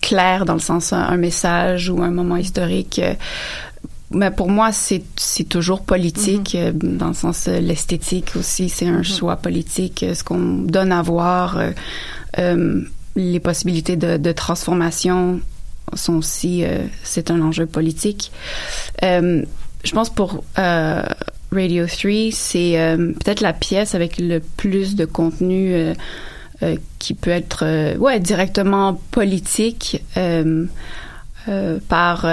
Clair 0.02 0.46
dans 0.46 0.54
le 0.54 0.60
sens 0.60 0.94
un, 0.94 1.18
message 1.18 1.90
ou 1.90 2.02
un 2.02 2.12
moment 2.12 2.38
historique. 2.38 3.00
Euh, 3.00 3.14
mais 4.12 4.32
pour 4.32 4.50
moi, 4.50 4.72
c'est 4.72 5.04
toujours 5.50 5.82
politique, 5.82 6.56
mm-hmm. 6.56 6.86
euh, 6.86 6.98
dans 6.98 7.08
le 7.08 7.14
sens 7.14 7.48
l'esthétique 7.48 8.36
aussi, 8.36 8.70
c'est 8.70 8.88
un 8.88 9.02
mm-hmm. 9.02 9.18
choix 9.18 9.36
politique. 9.38 10.06
Ce 10.14 10.24
qu'on 10.24 10.62
donne 10.64 10.92
à 10.92 11.02
voir, 11.02 11.60
les 12.38 13.40
possibilités 13.40 13.96
de, 13.96 14.18
de, 14.18 14.32
transformation 14.32 15.40
sont 15.94 16.16
aussi, 16.16 16.64
c'est 17.04 17.32
un 17.32 17.42
enjeu 17.42 17.66
politique. 17.66 18.32
je 19.02 19.92
pense 19.92 20.10
pour 20.10 20.44
Radio 21.52 21.86
3, 21.88 22.12
c'est 22.32 22.98
peut-être 23.24 23.42
la 23.42 23.54
pièce 23.54 23.96
avec 23.96 24.20
le 24.20 24.40
plus 24.40 24.96
de 24.96 25.06
contenu 25.06 25.94
euh, 26.64 26.78
qui 27.00 27.14
peut 27.14 27.32
être 27.32 27.66
euh, 27.66 27.98
ouais 27.98 28.18
directement 28.22 28.94
politique 29.12 30.02
euh, 30.16 30.66
par 31.90 32.26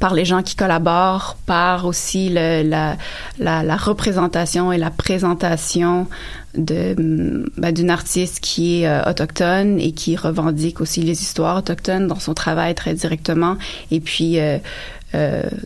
par 0.00 0.14
les 0.14 0.24
gens 0.24 0.42
qui 0.42 0.56
collaborent, 0.56 1.36
par 1.46 1.86
aussi 1.86 2.28
la, 2.28 2.96
la, 3.38 3.76
représentation 3.76 4.72
et 4.72 4.78
la 4.78 4.90
présentation 4.90 6.08
de 6.56 7.44
ben, 7.56 7.72
d'une 7.72 7.90
artiste 7.90 8.40
qui 8.40 8.82
est 8.82 9.08
autochtone 9.08 9.78
et 9.78 9.92
qui 9.92 10.16
revendique 10.16 10.80
aussi 10.80 11.02
les 11.02 11.22
histoires 11.22 11.58
autochtones 11.58 12.08
dans 12.08 12.18
son 12.18 12.34
travail 12.34 12.74
très 12.74 12.94
directement. 12.94 13.58
Et 13.92 14.00
puis 14.00 14.38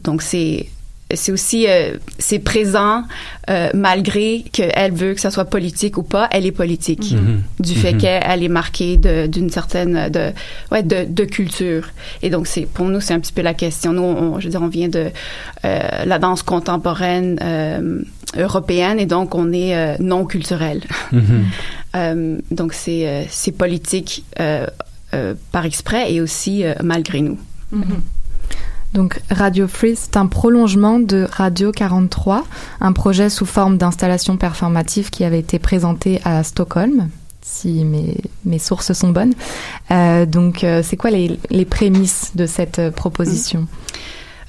donc 0.05 0.21
c'est 0.21 0.67
c'est 1.14 1.33
aussi 1.33 1.66
euh, 1.69 1.97
c'est 2.19 2.38
présent 2.38 3.04
euh, 3.50 3.71
malgré 3.75 4.45
qu'elle 4.52 4.92
veut 4.92 5.14
que 5.14 5.21
ça 5.21 5.31
soit 5.31 5.45
politique 5.45 5.99
ou 5.99 6.02
pas 6.02 6.28
elle 6.31 6.47
est 6.47 6.52
politique 6.52 7.14
mm-hmm. 7.14 7.62
du 7.62 7.75
fait 7.75 7.92
mm-hmm. 7.92 7.99
qu'elle 7.99 8.42
est 8.42 8.49
marquée 8.49 8.97
d'une 8.97 9.50
certaine 9.50 10.09
de 10.11 10.33
ouais 10.71 10.83
de, 10.83 11.04
de, 11.09 11.25
culture 11.25 11.88
et 12.23 12.31
donc 12.31 12.47
c'est 12.47 12.66
pour 12.66 12.87
nous 12.87 13.00
c'est 13.00 13.14
un 13.14 13.21
petit 13.21 13.33
peu 13.33 13.42
la 13.42 13.54
question 13.54 13.92
nous 13.92 14.02
on, 14.02 14.40
je 14.40 14.45
veux 14.47 14.50
dire 14.50 14.62
on 14.62 14.69
vient 14.69 14.88
de 14.88 15.11
euh, 15.64 16.04
la 16.04 16.19
danse 16.19 16.42
contemporaine 16.42 17.38
européenne 18.37 18.99
et 18.99 19.07
donc 19.07 19.35
on 19.35 19.52
est 19.52 19.99
non 20.00 20.25
culturel 20.25 20.83
mm-hmm. 21.12 22.40
donc 22.50 22.73
c'est 22.73 23.26
c'est 23.28 23.52
politique 23.52 24.25
par 24.37 25.64
exprès 25.64 26.12
et 26.12 26.21
aussi 26.21 26.64
malgré 26.83 27.21
nous 27.21 27.38
donc 28.95 29.21
Radio 29.31 29.67
Free, 29.69 29.97
c'est 29.97 30.17
un 30.17 30.27
prolongement 30.27 30.99
de 30.99 31.27
Radio 31.31 31.73
43, 31.73 32.45
un 32.81 32.93
projet 32.93 33.31
sous 33.31 33.47
forme 33.47 33.79
d'installation 33.79 34.37
performative 34.37 35.11
qui 35.11 35.25
avait 35.25 35.39
été 35.39 35.59
présenté 35.59 36.21
à 36.25 36.43
Stockholm, 36.43 37.09
si 37.41 37.85
mes, 37.85 38.59
sources 38.59 38.93
sont 38.93 39.09
bonnes. 39.09 39.35
Euh, 39.91 40.27
donc, 40.27 40.63
euh, 40.63 40.83
c'est 40.85 40.97
quoi 40.97 41.11
les, 41.11 41.65
prémices 41.65 42.33
de 42.35 42.47
cette 42.47 42.79
euh, 42.79 42.91
proposition? 42.91 43.67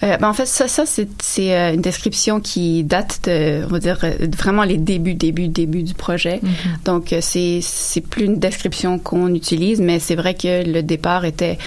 Euh, 0.04 0.18
ben 0.18 0.28
en 0.28 0.34
fait, 0.34 0.46
ça, 0.46 0.68
ça 0.68 0.84
c'est, 0.86 1.58
euh, 1.58 1.74
une 1.74 1.82
description 1.82 2.42
qui 2.42 2.84
date 2.84 3.22
de, 3.24 3.64
on 3.66 3.68
va 3.68 3.80
dire, 3.80 4.00
euh, 4.04 4.28
vraiment 4.38 4.64
les 4.64 4.78
débuts, 4.78 5.14
débuts, 5.14 5.48
débuts 5.48 5.84
du 5.84 5.94
projet. 5.94 6.42
Mm-hmm. 6.44 6.86
Donc, 6.86 7.16
c'est, 7.22 7.60
c'est 7.62 8.02
plus 8.02 8.26
une 8.26 8.38
description 8.38 9.00
qu'on 9.00 9.34
utilise, 9.34 9.80
mais 9.80 10.00
c'est 10.00 10.16
vrai 10.16 10.34
que 10.34 10.70
le 10.70 10.84
départ 10.84 11.26
était 11.26 11.58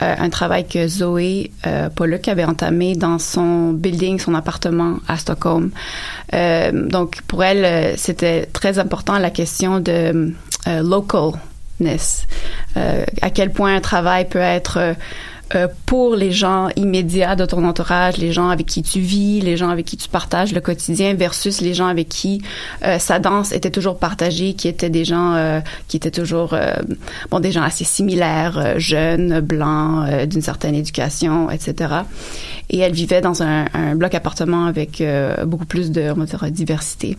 un 0.00 0.28
travail 0.28 0.66
que 0.66 0.88
Zoé 0.88 1.52
euh, 1.66 1.88
Pollock 1.88 2.26
avait 2.28 2.44
entamé 2.44 2.94
dans 2.96 3.18
son 3.18 3.72
building, 3.72 4.18
son 4.18 4.34
appartement 4.34 4.98
à 5.06 5.16
Stockholm. 5.16 5.70
donc, 6.72 7.22
pour 7.28 7.44
elle, 7.44 7.96
c'était 7.96 8.46
très 8.46 8.78
important 8.78 9.18
la 9.18 9.30
question 9.30 9.80
de 9.80 10.32
localness. 10.66 12.26
à 12.74 13.30
quel 13.30 13.50
point 13.50 13.76
un 13.76 13.80
travail 13.80 14.28
peut 14.28 14.38
être 14.38 14.96
euh, 15.54 15.68
pour 15.84 16.16
les 16.16 16.32
gens 16.32 16.68
immédiats 16.74 17.36
de 17.36 17.44
ton 17.44 17.64
entourage, 17.64 18.16
les 18.16 18.32
gens 18.32 18.48
avec 18.48 18.66
qui 18.66 18.82
tu 18.82 19.00
vis, 19.00 19.40
les 19.40 19.56
gens 19.56 19.68
avec 19.68 19.84
qui 19.84 19.96
tu 19.96 20.08
partages 20.08 20.52
le 20.52 20.60
quotidien 20.60 21.14
versus 21.14 21.60
les 21.60 21.74
gens 21.74 21.86
avec 21.86 22.08
qui 22.08 22.40
euh, 22.82 22.98
sa 22.98 23.18
danse 23.18 23.52
était 23.52 23.70
toujours 23.70 23.98
partagée, 23.98 24.54
qui 24.54 24.68
étaient 24.68 24.88
des 24.88 25.04
gens 25.04 25.34
euh, 25.34 25.60
qui 25.86 25.98
étaient 25.98 26.10
toujours 26.10 26.56
bon 27.30 27.40
des 27.40 27.52
gens 27.52 27.62
assez 27.62 27.84
similaires, 27.84 28.78
jeunes, 28.78 29.40
blancs, 29.40 30.26
d'une 30.26 30.42
certaine 30.42 30.74
éducation, 30.74 31.50
etc. 31.50 31.94
Et 32.70 32.78
elle 32.78 32.92
vivait 32.92 33.20
dans 33.20 33.42
un, 33.42 33.66
un 33.74 33.94
bloc 33.94 34.14
appartement 34.14 34.64
avec 34.64 35.02
beaucoup 35.44 35.66
plus 35.66 35.90
de 35.90 36.10
on 36.10 36.14
va 36.14 36.24
dire 36.24 36.50
diversité. 36.50 37.16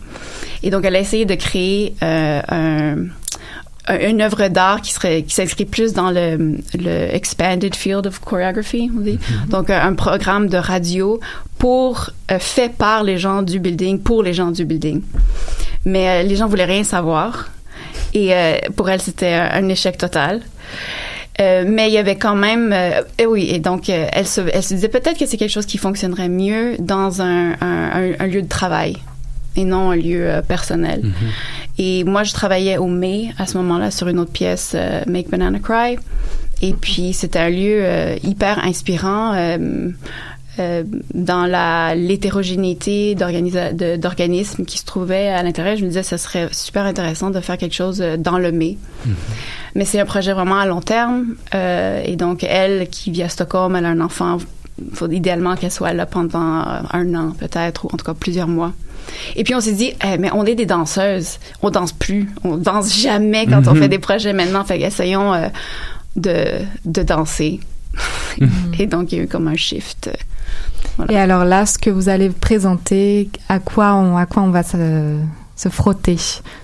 Et 0.62 0.70
donc 0.70 0.84
elle 0.84 0.96
a 0.96 1.00
essayé 1.00 1.24
de 1.26 1.34
créer 1.34 1.94
un 2.00 2.96
une 3.88 4.20
œuvre 4.20 4.48
d'art 4.48 4.80
qui 4.80 4.92
serait 4.92 5.22
qui 5.22 5.34
s'inscrit 5.34 5.64
plus 5.64 5.92
dans 5.92 6.10
le, 6.10 6.58
le 6.74 7.14
expanded 7.14 7.74
field 7.74 8.06
of 8.06 8.20
choreography 8.20 8.90
on 8.96 9.00
dit. 9.00 9.18
Mm-hmm. 9.18 9.48
donc 9.48 9.70
un 9.70 9.94
programme 9.94 10.48
de 10.48 10.56
radio 10.56 11.20
pour 11.58 12.10
fait 12.38 12.72
par 12.76 13.04
les 13.04 13.18
gens 13.18 13.42
du 13.42 13.60
building 13.60 14.00
pour 14.00 14.22
les 14.22 14.32
gens 14.32 14.50
du 14.50 14.64
building. 14.64 15.02
Mais 15.84 16.24
les 16.24 16.36
gens 16.36 16.48
voulaient 16.48 16.64
rien 16.64 16.84
savoir. 16.84 17.50
Et 18.12 18.32
pour 18.74 18.90
elle 18.90 19.00
c'était 19.00 19.34
un 19.34 19.68
échec 19.68 19.96
total. 19.96 20.42
Euh, 21.40 21.64
mais 21.66 21.88
il 21.88 21.92
y 21.92 21.98
avait 21.98 22.16
quand 22.16 22.34
même, 22.34 22.72
euh, 22.72 23.02
oui, 23.26 23.50
et 23.50 23.58
donc 23.58 23.90
euh, 23.90 24.06
elle, 24.12 24.26
se, 24.26 24.40
elle 24.40 24.62
se 24.62 24.72
disait 24.72 24.88
peut-être 24.88 25.18
que 25.18 25.26
c'est 25.26 25.36
quelque 25.36 25.50
chose 25.50 25.66
qui 25.66 25.76
fonctionnerait 25.76 26.30
mieux 26.30 26.76
dans 26.78 27.20
un, 27.20 27.52
un, 27.60 28.12
un, 28.18 28.26
lieu 28.26 28.40
de 28.40 28.48
travail 28.48 28.96
et 29.56 29.64
non 29.64 29.90
un 29.90 29.96
lieu 29.96 30.40
personnel. 30.46 31.02
Mm-hmm. 31.02 31.78
Et 31.78 32.04
moi, 32.04 32.22
je 32.24 32.32
travaillais 32.32 32.78
au 32.78 32.86
mai 32.86 33.32
à 33.38 33.46
ce 33.46 33.58
moment-là 33.58 33.90
sur 33.90 34.08
une 34.08 34.18
autre 34.18 34.32
pièce, 34.32 34.76
Make 35.06 35.28
Banana 35.28 35.58
Cry. 35.58 35.98
Et 36.62 36.72
puis 36.72 37.12
c'était 37.12 37.38
un 37.38 37.50
lieu 37.50 37.84
hyper 38.22 38.64
inspirant. 38.64 39.34
Euh, 40.58 40.84
dans 41.12 41.44
la 41.44 41.94
l'hétérogénéité 41.94 43.14
d'organismes 43.14 44.64
qui 44.64 44.78
se 44.78 44.86
trouvaient 44.86 45.28
à 45.28 45.42
l'intérieur, 45.42 45.76
je 45.76 45.82
me 45.82 45.88
disais 45.88 46.02
ce 46.02 46.16
serait 46.16 46.48
super 46.50 46.86
intéressant 46.86 47.28
de 47.28 47.40
faire 47.40 47.58
quelque 47.58 47.74
chose 47.74 47.98
dans 47.98 48.38
le 48.38 48.52
mai. 48.52 48.78
Mm-hmm. 49.06 49.10
Mais 49.74 49.84
c'est 49.84 50.00
un 50.00 50.06
projet 50.06 50.32
vraiment 50.32 50.58
à 50.58 50.64
long 50.64 50.80
terme. 50.80 51.34
Euh, 51.54 52.02
et 52.04 52.16
donc, 52.16 52.42
elle, 52.42 52.88
qui 52.88 53.10
vit 53.10 53.22
à 53.22 53.28
Stockholm, 53.28 53.76
elle 53.76 53.84
a 53.84 53.90
un 53.90 54.00
enfant. 54.00 54.38
Il 54.78 54.96
faut 54.96 55.10
idéalement 55.10 55.56
qu'elle 55.56 55.70
soit 55.70 55.92
là 55.92 56.06
pendant 56.06 56.38
un 56.38 57.14
an, 57.14 57.32
peut-être, 57.38 57.84
ou 57.84 57.88
en 57.92 57.96
tout 57.98 58.04
cas 58.06 58.14
plusieurs 58.14 58.48
mois. 58.48 58.72
Et 59.34 59.44
puis 59.44 59.54
on 59.54 59.60
s'est 59.60 59.72
dit, 59.72 59.92
eh, 60.04 60.18
mais 60.18 60.30
on 60.32 60.44
est 60.44 60.54
des 60.54 60.66
danseuses, 60.66 61.38
on 61.62 61.70
danse 61.70 61.92
plus, 61.92 62.28
on 62.44 62.56
danse 62.56 62.98
jamais 62.98 63.46
quand 63.46 63.66
on 63.66 63.74
mm-hmm. 63.74 63.78
fait 63.78 63.88
des 63.88 63.98
projets 63.98 64.32
maintenant. 64.32 64.64
Fait 64.64 64.80
essayons 64.80 65.34
euh, 65.34 65.48
de, 66.16 66.44
de 66.84 67.02
danser. 67.02 67.60
Mm-hmm. 68.38 68.48
Et 68.80 68.86
donc 68.86 69.12
il 69.12 69.18
y 69.18 69.20
a 69.20 69.24
eu 69.24 69.28
comme 69.28 69.48
un 69.48 69.56
shift. 69.56 70.10
Et 71.10 71.18
alors 71.18 71.44
là, 71.44 71.66
ce 71.66 71.78
que 71.78 71.90
vous 71.90 72.08
allez 72.08 72.30
présenter, 72.30 73.28
à 73.48 73.58
quoi 73.58 73.94
on, 73.94 74.16
à 74.16 74.26
quoi 74.26 74.42
on 74.42 74.50
va 74.50 74.62
se, 74.62 75.18
se 75.54 75.68
frotter 75.68 76.16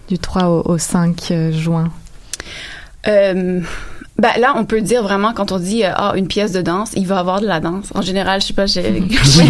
du 0.09 0.19
3 0.19 0.45
au, 0.49 0.73
au 0.73 0.79
5 0.79 1.31
euh, 1.31 1.53
juin? 1.53 1.91
Euh, 3.07 3.61
ben 4.19 4.31
là, 4.39 4.55
on 4.57 4.65
peut 4.65 4.81
dire 4.83 5.03
vraiment 5.03 5.33
quand 5.33 5.53
on 5.53 5.59
dit 5.59 5.85
euh, 5.85 5.91
ah 5.95 6.13
une 6.17 6.29
pièce 6.29 6.53
de 6.53 6.61
danse, 6.61 6.91
il 6.97 7.07
va 7.07 7.19
avoir 7.19 7.41
de 7.41 7.47
la 7.47 7.61
danse. 7.61 7.89
En 7.95 8.03
général, 8.03 8.41
je 8.41 8.49
sais 8.49 8.53
pas, 8.53 8.67
j'ai 8.67 8.83
les 8.91 9.01
gens 9.01 9.43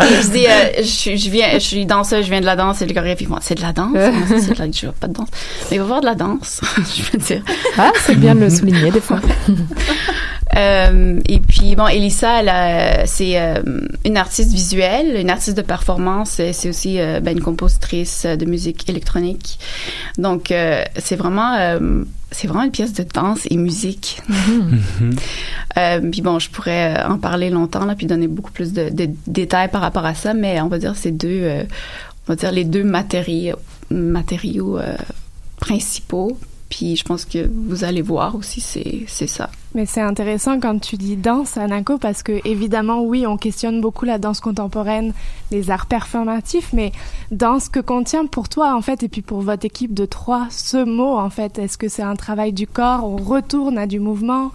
et 0.00 0.22
je 0.22 0.30
dis 0.30 0.46
euh, 0.46 0.82
je, 0.82 1.16
je, 1.16 1.30
viens, 1.30 1.52
je 1.54 1.58
suis 1.58 1.86
danseuse, 1.86 2.24
je 2.24 2.30
viens 2.30 2.40
de 2.40 2.46
la 2.46 2.56
danse 2.56 2.82
et 2.82 2.86
le 2.86 2.92
chorégraphe 2.92 3.20
ils 3.20 3.28
c'est 3.40 3.54
de 3.54 3.62
la 3.62 3.72
danse, 3.72 3.96
c'est 4.28 4.54
de 4.54 4.58
la, 4.58 4.70
je 4.70 4.86
vois 4.86 4.94
pas 5.00 5.06
de 5.06 5.12
danse, 5.12 5.28
mais 5.70 5.76
il 5.76 5.78
va 5.78 5.84
avoir 5.84 6.00
de 6.00 6.06
la 6.06 6.14
danse, 6.14 6.60
je 6.76 7.02
veux 7.12 7.18
dire. 7.18 7.42
Ah, 7.78 7.92
c'est 8.00 8.16
bien 8.16 8.34
de 8.34 8.40
le 8.40 8.50
souligner 8.50 8.90
des 8.90 9.00
fois. 9.00 9.20
Euh, 10.56 11.20
et 11.26 11.40
puis 11.40 11.76
bon, 11.76 11.86
Elissa, 11.86 12.42
c'est 13.06 13.40
euh, 13.40 13.62
une 14.04 14.16
artiste 14.16 14.52
visuelle, 14.52 15.16
une 15.16 15.30
artiste 15.30 15.56
de 15.56 15.62
performance. 15.62 16.40
C'est 16.52 16.68
aussi 16.68 17.00
euh, 17.00 17.20
ben, 17.20 17.36
une 17.36 17.42
compositrice 17.42 18.26
de 18.26 18.44
musique 18.44 18.88
électronique. 18.88 19.58
Donc 20.16 20.52
c'est 20.96 21.16
vraiment 21.16 21.56
c'est 22.30 22.46
vraiment 22.46 22.64
une 22.64 22.70
pièce 22.70 22.92
de 22.92 23.04
danse 23.04 23.46
et 23.50 23.56
musique. 23.56 24.20
Mm-hmm. 24.28 26.10
puis 26.10 26.22
bon, 26.22 26.38
je 26.38 26.50
pourrais 26.50 27.02
en 27.04 27.18
parler 27.18 27.50
longtemps 27.50 27.84
là, 27.84 27.94
puis 27.94 28.06
donner 28.06 28.28
beaucoup 28.28 28.52
plus 28.52 28.72
de, 28.72 28.90
détails 29.26 29.68
par 29.68 29.80
rapport 29.80 30.04
à 30.04 30.14
ça, 30.14 30.34
mais 30.34 30.60
on 30.60 30.68
va 30.68 30.78
dire 30.78 30.94
c'est 30.96 31.12
deux, 31.12 31.48
on 32.26 32.32
va 32.32 32.36
dire 32.36 32.52
les 32.52 32.64
deux 32.64 32.84
matériaux, 32.84 33.56
matériaux 33.90 34.78
principaux 35.58 36.38
puis 36.68 36.96
je 36.96 37.04
pense 37.04 37.24
que 37.24 37.50
vous 37.68 37.84
allez 37.84 38.02
voir 38.02 38.34
aussi, 38.34 38.60
c'est 38.60 39.26
ça. 39.26 39.50
Mais 39.74 39.86
c'est 39.86 40.00
intéressant 40.00 40.60
quand 40.60 40.78
tu 40.78 40.96
dis 40.96 41.16
danse, 41.16 41.56
Anako, 41.56 41.98
parce 41.98 42.22
que 42.22 42.40
évidemment, 42.46 43.02
oui, 43.02 43.26
on 43.26 43.36
questionne 43.36 43.80
beaucoup 43.80 44.04
la 44.04 44.18
danse 44.18 44.40
contemporaine, 44.40 45.12
les 45.50 45.70
arts 45.70 45.86
performatifs, 45.86 46.72
mais 46.72 46.92
dans 47.30 47.60
ce 47.60 47.70
que 47.70 47.80
contient 47.80 48.26
pour 48.26 48.48
toi, 48.48 48.74
en 48.74 48.82
fait, 48.82 49.02
et 49.02 49.08
puis 49.08 49.22
pour 49.22 49.40
votre 49.40 49.64
équipe 49.64 49.94
de 49.94 50.04
trois, 50.04 50.46
ce 50.50 50.82
mot, 50.84 51.16
en 51.16 51.30
fait, 51.30 51.58
est-ce 51.58 51.78
que 51.78 51.88
c'est 51.88 52.02
un 52.02 52.16
travail 52.16 52.52
du 52.52 52.66
corps, 52.66 53.04
on 53.04 53.16
retourne 53.16 53.78
à 53.78 53.86
du 53.86 54.00
mouvement? 54.00 54.52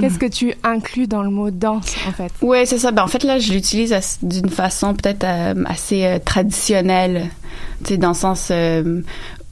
Qu'est-ce 0.00 0.18
que 0.18 0.26
tu 0.26 0.54
inclus 0.62 1.06
dans 1.06 1.22
le 1.22 1.28
mot 1.28 1.50
danse, 1.50 1.94
en 2.08 2.12
fait? 2.12 2.32
Oui, 2.40 2.66
c'est 2.66 2.78
ça. 2.78 2.92
Ben, 2.92 3.02
en 3.02 3.08
fait, 3.08 3.24
là, 3.24 3.38
je 3.38 3.52
l'utilise 3.52 3.94
d'une 4.22 4.48
façon 4.48 4.94
peut-être 4.94 5.24
euh, 5.24 5.64
assez 5.66 6.04
euh, 6.04 6.18
traditionnelle. 6.18 7.28
Tu 7.84 7.90
sais, 7.90 7.96
dans 7.98 8.08
le 8.08 8.14
sens 8.14 8.48
euh, 8.50 9.02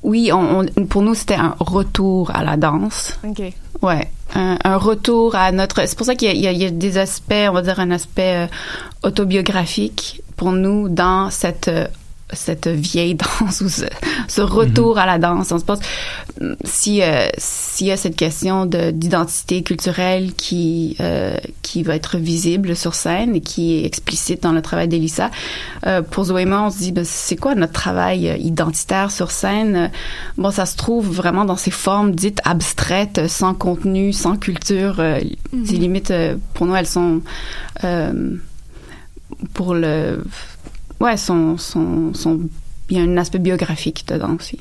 oui, 0.02 0.30
on, 0.32 0.64
pour 0.86 1.02
nous, 1.02 1.14
c'était 1.14 1.34
un 1.34 1.54
retour 1.60 2.30
à 2.34 2.42
la 2.42 2.56
danse. 2.56 3.18
OK. 3.26 3.42
Ouais. 3.82 4.08
Un, 4.34 4.76
retour 4.76 5.34
à 5.34 5.50
notre. 5.50 5.86
C'est 5.86 5.96
pour 5.96 6.06
ça 6.06 6.14
qu'il 6.14 6.34
y, 6.36 6.40
y, 6.40 6.64
a 6.64 6.70
des 6.70 6.98
aspects, 6.98 7.34
on 7.48 7.52
va 7.52 7.62
dire 7.62 7.80
un 7.80 7.90
aspect 7.90 8.46
euh, 8.46 8.46
autobiographique 9.02 10.22
pour 10.36 10.52
nous 10.52 10.88
dans 10.88 11.30
cette 11.30 11.68
euh, 11.68 11.86
cette 12.32 12.68
vieille 12.68 13.14
danse 13.40 13.60
ou 13.60 13.68
ce, 13.68 14.40
retour 14.40 14.94
mhm. 14.94 14.98
à 14.98 15.06
la 15.06 15.18
danse. 15.18 15.52
On 15.52 15.58
se 15.58 15.64
pose 15.64 15.80
si 16.64 17.02
euh, 17.02 17.28
s'il 17.36 17.88
y 17.88 17.92
a 17.92 17.96
cette 17.96 18.16
question 18.16 18.66
d'identité 18.66 19.62
culturelle 19.62 20.32
qui 20.34 20.96
euh, 21.00 21.36
qui 21.62 21.82
va 21.82 21.94
être 21.94 22.16
visible 22.16 22.76
sur 22.76 22.94
scène 22.94 23.36
et 23.36 23.40
qui 23.40 23.78
est 23.78 23.86
explicite 23.86 24.42
dans 24.42 24.52
le 24.52 24.62
travail 24.62 24.88
d'Elissa. 24.88 25.30
Euh, 25.86 26.02
pour 26.02 26.24
Zoéma, 26.24 26.62
on 26.62 26.70
se 26.70 26.78
dit 26.78 26.92
ben, 26.92 27.04
c'est 27.04 27.36
quoi 27.36 27.54
notre 27.54 27.72
travail 27.72 28.36
identitaire 28.40 29.10
sur 29.10 29.30
scène? 29.30 29.90
Bon, 30.36 30.50
ça 30.50 30.66
se 30.66 30.76
trouve 30.76 31.08
vraiment 31.08 31.44
dans 31.44 31.56
ces 31.56 31.70
formes 31.70 32.14
dites 32.14 32.40
abstraites, 32.44 33.28
sans 33.28 33.54
contenu, 33.54 34.12
sans 34.12 34.36
culture. 34.36 34.96
Euh, 35.00 35.20
mhm. 35.52 35.66
Ces 35.66 35.76
limites, 35.76 36.12
pour 36.54 36.66
nous, 36.66 36.74
elles 36.74 36.86
sont 36.86 37.20
pour 39.54 39.74
le 39.74 40.22
ouais, 41.00 41.16
son, 41.16 41.58
son, 41.58 42.14
son, 42.14 42.40
il 42.88 42.96
y 42.96 43.00
a 43.00 43.02
un 43.02 43.16
aspect 43.16 43.38
biographique 43.38 44.04
dedans 44.08 44.36
aussi. 44.38 44.58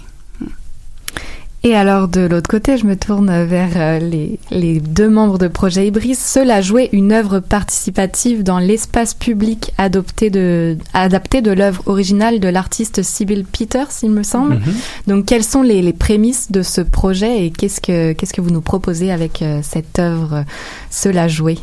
Et 1.63 1.75
alors 1.75 2.07
de 2.07 2.21
l'autre 2.21 2.49
côté, 2.49 2.77
je 2.77 2.85
me 2.85 2.95
tourne 2.95 3.43
vers 3.43 3.71
euh, 3.75 3.99
les, 3.99 4.39
les 4.49 4.79
deux 4.79 5.09
membres 5.09 5.37
de 5.37 5.49
Projet 5.49 5.87
Ibris. 5.87 6.15
Seul 6.15 6.51
a 6.51 6.61
joué 6.61 6.87
une 6.93 7.11
œuvre 7.11 7.39
participative 7.39 8.43
dans 8.43 8.59
l'espace 8.59 9.13
public 9.13 9.73
adopté 9.77 10.29
de, 10.29 10.77
adapté 10.93 11.41
de 11.41 11.51
l'œuvre 11.51 11.83
originale 11.85 12.39
de 12.39 12.47
l'artiste 12.47 13.03
Sybil 13.03 13.43
Peters, 13.43 13.89
il 14.03 14.11
me 14.11 14.23
semble. 14.23 14.55
Mhm. 14.55 14.73
Donc 15.07 15.25
quelles 15.25 15.43
sont 15.43 15.61
les, 15.61 15.81
les, 15.81 15.91
prémices 15.91 16.49
de 16.49 16.61
ce 16.61 16.79
projet 16.79 17.45
et 17.45 17.51
qu'est-ce 17.51 17.81
que, 17.81 18.13
qu'est-ce 18.13 18.31
que 18.31 18.41
vous 18.41 18.51
nous 18.51 18.61
proposez 18.61 19.11
avec 19.11 19.41
euh, 19.41 19.59
cette 19.61 19.99
œuvre 19.99 20.45
Seul 20.89 21.17
a 21.17 21.27
joué 21.27 21.57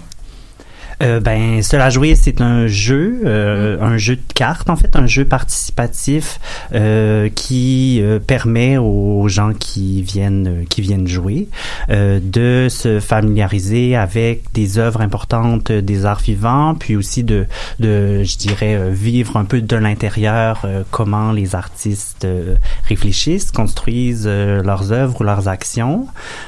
euh, 1.02 1.20
ben, 1.20 1.62
cela 1.62 1.90
jouer, 1.90 2.14
c'est 2.14 2.40
un 2.40 2.66
jeu, 2.66 3.20
euh, 3.24 3.78
un 3.80 3.98
jeu 3.98 4.16
de 4.16 4.32
cartes 4.34 4.70
en 4.70 4.76
fait, 4.76 4.96
un 4.96 5.06
jeu 5.06 5.24
participatif 5.24 6.40
euh, 6.72 7.28
qui 7.28 8.00
euh, 8.00 8.18
permet 8.18 8.78
aux 8.78 9.28
gens 9.28 9.52
qui 9.52 10.02
viennent 10.02 10.64
qui 10.70 10.80
viennent 10.80 11.06
jouer 11.06 11.48
euh, 11.90 12.18
de 12.22 12.68
se 12.70 13.00
familiariser 13.00 13.94
avec 13.94 14.52
des 14.54 14.78
œuvres 14.78 15.02
importantes 15.02 15.70
des 15.70 16.06
arts 16.06 16.20
vivants, 16.20 16.74
puis 16.74 16.96
aussi 16.96 17.24
de, 17.24 17.46
de 17.78 18.22
je 18.24 18.36
dirais, 18.38 18.90
vivre 18.90 19.36
un 19.36 19.44
peu 19.44 19.60
de 19.60 19.76
l'intérieur 19.76 20.66
comment 20.90 21.32
les 21.32 21.54
artistes 21.54 22.26
réfléchissent, 22.88 23.50
construisent 23.50 24.26
leurs 24.26 24.92
œuvres 24.92 25.20
ou 25.20 25.24
leurs 25.24 25.48
actions. 25.48 26.06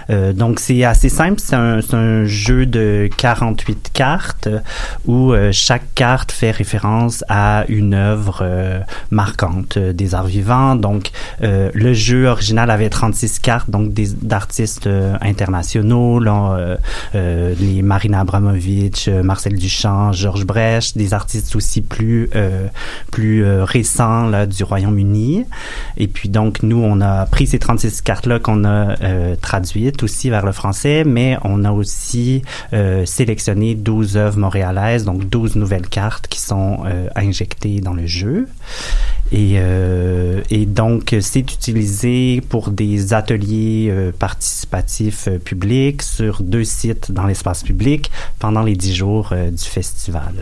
donc 0.09 0.61
c'est 0.61 0.85
assez 0.85 1.09
simple, 1.09 1.41
c'est 1.41 1.57
un, 1.57 1.81
un 1.93 2.25
jeu 2.25 2.67
de 2.67 3.09
48 3.17 3.91
cartes 3.93 4.38
où 5.07 5.33
euh, 5.33 5.51
chaque 5.53 5.95
carte 5.95 6.33
fait 6.33 6.51
référence 6.51 7.25
à 7.29 7.65
une 7.69 7.95
œuvre 7.95 8.41
euh, 8.43 8.81
marquante 9.11 9.77
euh, 9.77 9.93
des 9.93 10.15
arts 10.15 10.27
vivants. 10.27 10.77
Donc, 10.77 11.11
le 11.41 11.93
jeu 11.93 12.27
original 12.27 12.71
avait 12.71 12.89
36 12.89 13.39
cartes, 13.39 13.71
donc 13.71 13.93
d'artistes 13.93 14.89
internationaux, 15.21 16.21
les 17.15 17.83
Marina 17.83 18.21
Abramovic, 18.21 19.11
Marcel 19.23 19.57
Duchamp, 19.57 20.13
Georges 20.13 20.45
Brecht, 20.45 20.97
des 20.97 21.15
artistes 21.15 21.57
aussi 21.57 21.81
plus 21.81 22.31
plus 23.11 23.45
récents 23.63 24.47
du 24.47 24.65
Royaume-Uni. 24.65 25.47
Et 25.97 26.09
puis 26.09 26.29
donc 26.29 26.63
nous, 26.63 26.83
on 26.83 27.01
a 27.01 27.27
pris 27.27 27.47
ces 27.47 27.59
36 27.59 28.03
cartes 28.03 28.27
là 28.27 28.39
qu'on 28.39 28.65
a 28.65 28.97
traduites 29.41 30.03
aussi 30.03 30.31
vers 30.31 30.45
le 30.45 30.53
français, 30.53 31.05
mais 31.05 31.39
on 31.45 31.65
a 31.65 31.73
aussi 31.73 32.43
sélectionné 33.05 33.75
12 33.75 34.17
œuvres 34.17 34.28
montréalaise, 34.37 35.05
donc 35.05 35.29
12 35.29 35.57
nouvelles 35.57 35.89
cartes 35.89 36.27
qui 36.29 36.41
sont 36.41 36.81
euh, 36.85 37.09
injectées 37.17 37.81
dans 37.81 37.95
le 37.95 38.07
jeu. 38.07 38.49
Et, 39.33 39.55
euh, 39.57 40.43
et 40.51 40.67
donc, 40.67 41.15
c'est 41.21 41.41
utilisé 41.41 42.41
pour 42.49 42.71
des 42.71 43.13
ateliers 43.15 43.89
euh, 43.91 44.13
participatifs 44.13 45.29
publics 45.45 46.03
sur 46.03 46.43
deux 46.43 46.65
sites 46.65 47.13
dans 47.13 47.27
l'espace 47.27 47.63
public 47.63 48.11
pendant 48.39 48.63
les 48.63 48.77
dix 48.77 48.95
jours 48.95 49.33
du 49.33 49.65
festival. 49.65 50.35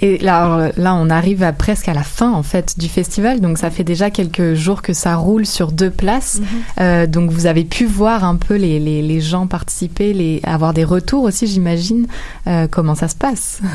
Et 0.00 0.18
là, 0.18 0.70
là, 0.76 0.94
on 0.94 1.10
arrive 1.10 1.42
à 1.42 1.52
presque 1.52 1.88
à 1.88 1.94
la 1.94 2.02
fin 2.02 2.32
en 2.32 2.42
fait 2.42 2.78
du 2.78 2.88
festival, 2.88 3.40
donc 3.40 3.58
ça 3.58 3.70
fait 3.70 3.84
déjà 3.84 4.10
quelques 4.10 4.54
jours 4.54 4.82
que 4.82 4.92
ça 4.92 5.16
roule 5.16 5.46
sur 5.46 5.72
deux 5.72 5.90
places. 5.90 6.40
Mm-hmm. 6.40 6.80
Euh, 6.80 7.06
donc 7.06 7.30
vous 7.30 7.46
avez 7.46 7.64
pu 7.64 7.84
voir 7.84 8.24
un 8.24 8.36
peu 8.36 8.56
les, 8.56 8.78
les, 8.78 9.02
les 9.02 9.20
gens 9.20 9.46
participer, 9.46 10.12
les, 10.12 10.40
avoir 10.44 10.72
des 10.72 10.84
retours 10.84 11.24
aussi, 11.24 11.46
j'imagine. 11.46 12.06
Euh, 12.46 12.66
comment 12.70 12.94
ça 12.94 13.08
se 13.08 13.16
passe? 13.16 13.60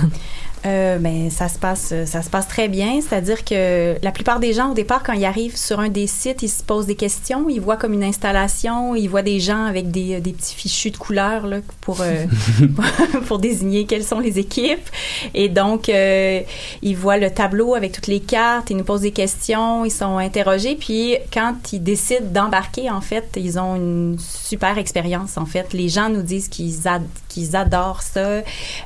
Euh, 0.66 0.98
ben, 0.98 1.30
ça 1.30 1.48
se 1.48 1.60
passe, 1.60 1.94
ça 2.06 2.22
se 2.22 2.30
passe 2.30 2.48
très 2.48 2.68
bien. 2.68 3.00
C'est-à-dire 3.02 3.44
que 3.46 3.96
la 4.02 4.12
plupart 4.12 4.40
des 4.40 4.54
gens, 4.54 4.72
au 4.72 4.74
départ, 4.74 5.04
quand 5.04 5.14
ils 5.14 5.26
arrivent 5.26 5.58
sur 5.58 5.80
un 5.80 5.90
des 5.90 6.08
sites, 6.08 6.42
ils 6.42 6.50
se 6.50 6.64
posent 6.64 6.88
des 6.88 6.96
questions. 6.96 7.50
Ils 7.50 7.62
voient 7.62 7.78
comme 7.78 7.94
une 7.94 8.04
installation. 8.04 8.96
Ils 8.96 9.08
voient 9.08 9.22
des 9.22 9.40
gens 9.40 9.66
avec 9.66 9.92
des, 9.92 10.20
des 10.22 10.34
petits 10.34 10.56
fichus 10.56 10.92
de 10.92 10.98
couleurs 10.98 11.46
là, 11.46 11.58
pour 11.82 12.02
euh, 12.02 12.26
pour 13.28 13.40
désigner 13.40 13.86
quelles 13.86 14.04
sont 14.04 14.20
les 14.20 14.40
équipes. 14.40 14.90
Et 15.34 15.50
donc, 15.50 15.90
euh, 15.90 16.42
ils 16.82 16.98
voient 16.98 17.18
le 17.18 17.30
tableau 17.30 17.76
avec 17.76 17.92
toutes 17.92 18.08
les 18.08 18.20
cartes. 18.20 18.70
Ils 18.72 18.78
nous 18.78 18.84
posent 18.84 19.02
des 19.02 19.12
questions. 19.12 19.86
Ils 19.86 19.92
sont 19.92 20.18
interrogés. 20.18 20.76
Puis, 20.76 21.16
quand 21.32 21.56
ils 21.74 21.84
décident 21.84 22.26
d'embarquer, 22.32 22.90
en 22.90 23.02
fait, 23.02 23.30
ils 23.36 23.60
ont 23.60 23.76
une 23.76 24.18
super 24.20 24.78
expérience. 24.78 25.38
En 25.38 25.46
fait, 25.46 25.74
les 25.74 25.90
gens 25.90 26.10
nous 26.10 26.24
disent 26.24 26.48
qu'ils 26.48 26.88
ad 26.88 27.04
qu'ils 27.36 27.56
adorent 27.56 28.02
ça. 28.02 28.42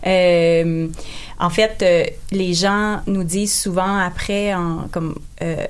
Euh, 0.07 0.87
en 1.39 1.49
fait, 1.49 1.81
euh, 1.81 2.03
les 2.31 2.53
gens 2.53 3.01
nous 3.07 3.23
disent 3.23 3.57
souvent 3.57 3.97
après, 3.97 4.53
en, 4.53 4.87
comme 4.91 5.15
euh, 5.41 5.65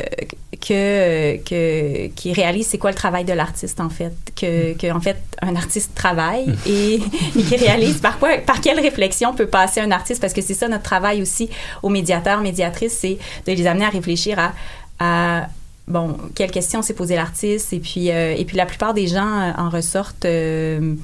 que 0.60 1.38
que 1.44 2.08
qu'ils 2.08 2.34
réalisent 2.34 2.68
c'est 2.68 2.78
quoi 2.78 2.90
le 2.90 2.96
travail 2.96 3.24
de 3.24 3.34
l'artiste 3.34 3.80
en 3.80 3.90
fait, 3.90 4.14
que, 4.36 4.74
que 4.74 4.92
en 4.92 5.00
fait 5.00 5.18
un 5.42 5.56
artiste 5.56 5.94
travaille 5.94 6.48
et, 6.66 6.96
et 6.96 7.44
qu'ils 7.44 7.60
réalisent 7.60 8.02
par 8.02 8.18
quoi, 8.18 8.38
par 8.40 8.60
quelle 8.62 8.80
réflexion 8.80 9.34
peut 9.34 9.48
passer 9.48 9.80
un 9.80 9.92
artiste 9.92 10.20
parce 10.20 10.34
que 10.34 10.42
c'est 10.42 10.54
ça 10.54 10.68
notre 10.68 10.84
travail 10.84 11.22
aussi 11.22 11.50
aux 11.84 11.90
médiateurs, 11.90 12.42
médiatrices, 12.42 12.98
c'est 13.00 13.18
de 13.46 13.52
les 13.54 13.68
amener 13.68 13.86
à 13.86 13.90
réfléchir 13.90 14.38
à, 14.40 14.54
à 15.00 15.48
bon, 15.88 16.18
quelles 16.36 16.52
questions 16.52 16.82
s'est 16.82 16.94
posé 16.94 17.16
l'artiste 17.16 17.74
et 17.74 17.80
puis 17.80 18.12
euh, 18.12 18.36
et 18.38 18.46
puis 18.46 18.58
la 18.58 18.66
plupart 18.66 18.94
des 18.94 19.08
gens 19.08 19.54
en 19.58 19.70
ressortent 19.70 20.26
euh, 20.26 20.96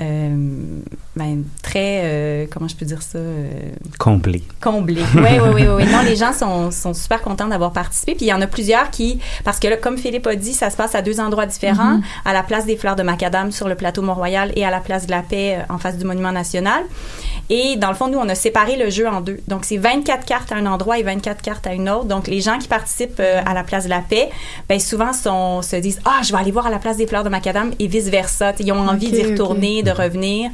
euh, 0.00 0.80
ben, 1.16 1.44
très, 1.62 2.00
euh, 2.04 2.46
comment 2.50 2.66
je 2.68 2.74
peux 2.74 2.84
dire 2.84 3.02
ça? 3.02 3.18
Euh, 3.18 3.48
Comblé. 3.98 4.42
comblé. 4.60 5.00
Oui, 5.14 5.22
oui, 5.42 5.50
oui, 5.54 5.66
oui. 5.68 5.84
Non, 5.92 6.02
les 6.02 6.16
gens 6.16 6.32
sont, 6.32 6.70
sont 6.70 6.92
super 6.92 7.22
contents 7.22 7.46
d'avoir 7.46 7.72
participé. 7.72 8.14
Puis 8.14 8.26
il 8.26 8.28
y 8.28 8.32
en 8.32 8.40
a 8.40 8.46
plusieurs 8.46 8.90
qui, 8.90 9.20
parce 9.44 9.58
que 9.60 9.68
là, 9.68 9.76
comme 9.76 9.96
Philippe 9.96 10.26
a 10.26 10.34
dit, 10.34 10.52
ça 10.52 10.70
se 10.70 10.76
passe 10.76 10.94
à 10.94 11.02
deux 11.02 11.20
endroits 11.20 11.46
différents, 11.46 12.00
à 12.24 12.32
la 12.32 12.42
place 12.42 12.66
des 12.66 12.76
fleurs 12.76 12.96
de 12.96 13.02
macadam 13.04 13.52
sur 13.52 13.68
le 13.68 13.74
plateau 13.76 14.02
Mont-Royal 14.02 14.52
et 14.56 14.64
à 14.64 14.70
la 14.70 14.80
place 14.80 15.06
de 15.06 15.12
la 15.12 15.22
paix 15.22 15.58
euh, 15.58 15.72
en 15.72 15.78
face 15.78 15.96
du 15.98 16.04
Monument 16.04 16.32
national. 16.32 16.82
Et 17.50 17.76
dans 17.76 17.88
le 17.90 17.94
fond, 17.94 18.08
nous, 18.08 18.18
on 18.18 18.28
a 18.28 18.34
séparé 18.34 18.76
le 18.76 18.90
jeu 18.90 19.06
en 19.06 19.20
deux. 19.20 19.38
Donc, 19.48 19.64
c'est 19.64 19.76
24 19.76 20.24
cartes 20.24 20.50
à 20.50 20.56
un 20.56 20.66
endroit 20.66 20.98
et 20.98 21.02
24 21.02 21.42
cartes 21.42 21.66
à 21.66 21.74
une 21.74 21.88
autre. 21.90 22.06
Donc, 22.06 22.26
les 22.26 22.40
gens 22.40 22.58
qui 22.58 22.68
participent 22.68 23.20
euh, 23.20 23.40
à 23.44 23.52
la 23.54 23.62
place 23.62 23.84
de 23.84 23.90
la 23.90 24.00
paix, 24.00 24.30
ben 24.68 24.80
souvent 24.80 25.12
sont, 25.12 25.60
se 25.62 25.76
disent, 25.76 26.00
ah, 26.06 26.20
je 26.24 26.32
vais 26.32 26.38
aller 26.38 26.50
voir 26.50 26.66
à 26.66 26.70
la 26.70 26.78
place 26.78 26.96
des 26.96 27.06
fleurs 27.06 27.22
de 27.22 27.28
macadam 27.28 27.72
et 27.78 27.86
vice-versa. 27.86 28.52
Ils 28.60 28.72
ont 28.72 28.88
envie 28.88 29.08
Ok, 29.08 29.12
d'y 29.12 29.22
retourner, 29.24 29.82
de 29.82 29.90
revenir. 29.90 30.50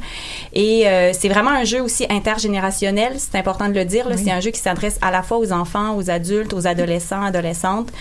Et 0.53 0.87
euh, 0.87 1.11
c'est 1.13 1.29
vraiment 1.29 1.51
un 1.51 1.63
jeu 1.63 1.81
aussi 1.81 2.05
intergénérationnel, 2.09 3.13
c'est 3.17 3.37
important 3.37 3.69
de 3.69 3.73
le 3.73 3.85
dire. 3.85 4.07
C'est 4.17 4.31
un 4.31 4.41
jeu 4.41 4.51
qui 4.51 4.59
s'adresse 4.59 4.97
à 5.01 5.11
la 5.11 5.23
fois 5.23 5.37
aux 5.37 5.51
enfants, 5.51 5.95
aux 5.95 6.09
adultes, 6.09 6.53
aux 6.53 6.67
adolescents, 6.67 7.23
adolescentes. 7.23 7.91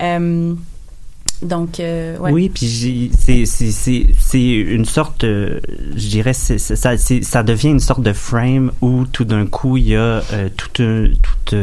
Euh, 0.00 0.54
donc, 1.42 1.80
euh, 1.80 2.18
ouais. 2.18 2.32
Oui, 2.32 2.48
puis 2.50 3.10
c'est 3.18 3.46
c'est 3.46 3.70
c'est 3.70 4.06
c'est 4.18 4.50
une 4.50 4.84
sorte, 4.84 5.24
euh, 5.24 5.58
je 5.96 6.08
dirais, 6.08 6.34
ça 6.34 6.96
ça 6.96 7.42
devient 7.42 7.68
une 7.68 7.80
sorte 7.80 8.02
de 8.02 8.12
frame 8.12 8.72
où 8.82 9.06
tout 9.06 9.24
d'un 9.24 9.46
coup 9.46 9.78
il 9.78 9.88
y 9.88 9.96
a 9.96 10.22
euh, 10.32 10.48
tout 10.54 10.82
un 10.82 11.06
tout 11.22 11.56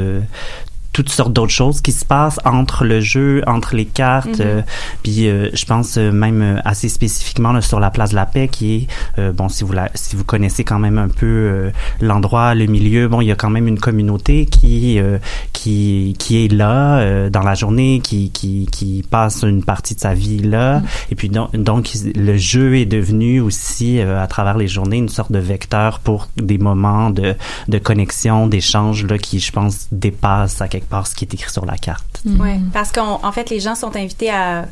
toutes 0.98 1.10
sortes 1.10 1.32
d'autres 1.32 1.52
choses 1.52 1.80
qui 1.82 1.92
se 1.92 2.04
passent 2.04 2.40
entre 2.44 2.84
le 2.84 3.02
jeu, 3.02 3.44
entre 3.46 3.76
les 3.76 3.86
cartes. 3.86 4.40
Mhm. 4.40 4.48
euh, 4.48 4.62
puis 5.04 5.28
euh, 5.28 5.52
je 5.54 5.64
pense 5.66 6.00
euh, 6.00 6.12
même 6.12 6.42
euh, 6.42 6.60
assez 6.66 6.90
spécifiquement 6.90 7.54
là, 7.54 7.62
sur 7.62 7.80
la 7.80 7.92
place 7.92 8.10
de 8.10 8.16
la 8.16 8.26
paix, 8.26 8.48
qui 8.48 8.76
est 8.76 8.88
euh, 9.20 9.32
bon 9.32 9.48
si 9.48 9.64
vous 9.64 9.74
la, 9.74 9.92
si 9.94 10.16
vous 10.16 10.24
connaissez 10.24 10.64
quand 10.64 10.80
même 10.80 10.98
un 10.98 11.08
peu 11.08 11.28
euh, 11.28 11.70
l'endroit, 12.02 12.56
le 12.56 12.66
milieu. 12.66 13.08
Bon, 13.08 13.22
il 13.22 13.28
y 13.28 13.32
a 13.32 13.36
quand 13.36 13.52
même 13.52 13.68
une 13.68 13.78
communauté 13.80 14.48
qui 14.48 14.98
euh, 14.98 15.20
qui 15.54 16.16
qui 16.18 16.44
est 16.44 16.52
là 16.52 16.98
euh, 16.98 17.30
dans 17.30 17.44
la 17.44 17.54
journée, 17.54 18.02
qui 18.04 18.32
qui 18.32 18.68
qui 18.72 19.06
passe 19.08 19.44
une 19.44 19.64
partie 19.64 19.94
de 19.94 20.00
sa 20.00 20.16
vie 20.16 20.40
là. 20.40 20.82
Et 21.12 21.16
puis 21.16 21.30
donc, 21.30 21.56
donc 21.56 21.92
le 22.16 22.38
jeu 22.38 22.76
est 22.76 22.88
devenu 22.88 23.40
aussi 23.40 24.00
euh, 24.00 24.20
à 24.20 24.26
travers 24.26 24.58
les 24.58 24.68
journées 24.68 24.98
une 24.98 25.10
sorte 25.10 25.32
de 25.32 25.38
vecteur 25.38 26.00
pour 26.00 26.28
des 26.38 26.58
moments 26.58 27.12
de 27.12 27.36
de 27.68 27.78
connexion, 27.78 28.48
d'échange 28.48 29.06
là 29.06 29.20
qui 29.20 29.40
je 29.40 29.52
pense 29.52 29.90
dépassent 29.92 30.60
à 30.60 30.68
quelque 30.68 30.87
part 30.88 31.08
ce 31.08 31.16
qui 31.16 31.26
est 31.26 31.34
écrit 31.34 31.52
sur 31.52 31.66
la 31.66 31.78
carte. 31.78 32.22
Ouais, 32.40 32.60
parce 32.74 32.92
qu'en 32.92 33.20
en 33.24 33.32
fait, 33.32 33.50
les 33.50 33.60
gens 33.60 33.76
sont 33.76 33.96
invités 33.96 34.30
à, 34.30 34.66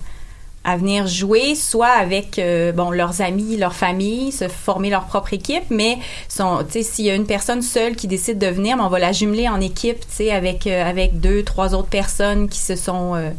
à 0.66 0.78
venir 0.78 1.08
jouer, 1.08 1.54
soit 1.54 1.88
avec 1.88 2.40
euh, 2.40 2.72
bon 2.72 2.90
leurs 2.90 3.22
amis, 3.22 3.56
leur 3.56 3.76
famille, 3.76 4.32
se 4.32 4.48
former 4.48 4.90
leur 4.90 5.06
propre 5.06 5.34
équipe, 5.34 5.66
mais 5.70 6.00
sont, 6.28 6.64
tu 6.66 6.74
sais, 6.74 6.84
s'il 6.84 7.06
y 7.06 7.12
a 7.12 7.16
une 7.16 7.28
personne 7.28 7.62
seule 7.62 7.96
qui 7.96 8.08
décide 8.08 8.40
de 8.40 8.48
venir, 8.48 8.76
ben, 8.76 8.84
on 8.84 8.90
va 8.90 8.98
la 9.00 9.12
jumeler 9.12 9.48
en 9.48 9.62
équipe, 9.62 10.00
tu 10.00 10.08
sais, 10.10 10.32
avec 10.32 10.66
euh, 10.66 10.84
avec 10.84 11.20
deux, 11.20 11.44
trois 11.44 11.76
autres 11.76 11.90
personnes 11.90 12.50
qui 12.50 12.60
se 12.60 12.76
sont 12.76 13.14
euh, 13.16 13.30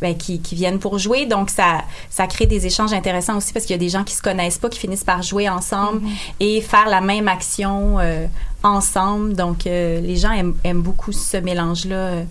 ben, 0.00 0.16
qui, 0.16 0.40
qui 0.40 0.54
viennent 0.54 0.78
pour 0.78 0.98
jouer. 0.98 1.26
Donc, 1.26 1.50
ça, 1.50 1.82
ça 2.10 2.26
crée 2.26 2.46
des 2.46 2.66
échanges 2.66 2.92
intéressants 2.92 3.36
aussi 3.36 3.52
parce 3.52 3.64
qu'il 3.64 3.74
y 3.74 3.78
a 3.78 3.80
des 3.80 3.88
gens 3.88 4.04
qui 4.04 4.14
se 4.14 4.22
connaissent 4.22 4.58
pas, 4.58 4.68
qui 4.68 4.78
finissent 4.78 5.04
par 5.04 5.22
jouer 5.22 5.48
ensemble 5.48 6.02
et 6.40 6.60
faire 6.60 6.88
la 6.88 7.00
même 7.00 7.28
action 7.28 7.98
euh, 7.98 8.26
ensemble. 8.62 9.34
Donc, 9.34 9.66
euh, 9.66 10.00
les 10.00 10.16
gens 10.16 10.32
aiment, 10.32 10.56
aiment 10.64 10.82
beaucoup 10.82 11.12
ce 11.12 11.36
mélange-là 11.36 11.96
euh, 11.96 12.24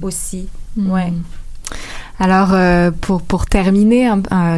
aussi. 0.00 0.48
Ouais. 0.76 1.12
Alors, 2.24 2.50
euh, 2.52 2.92
pour, 2.92 3.20
pour 3.20 3.46
terminer, 3.46 4.08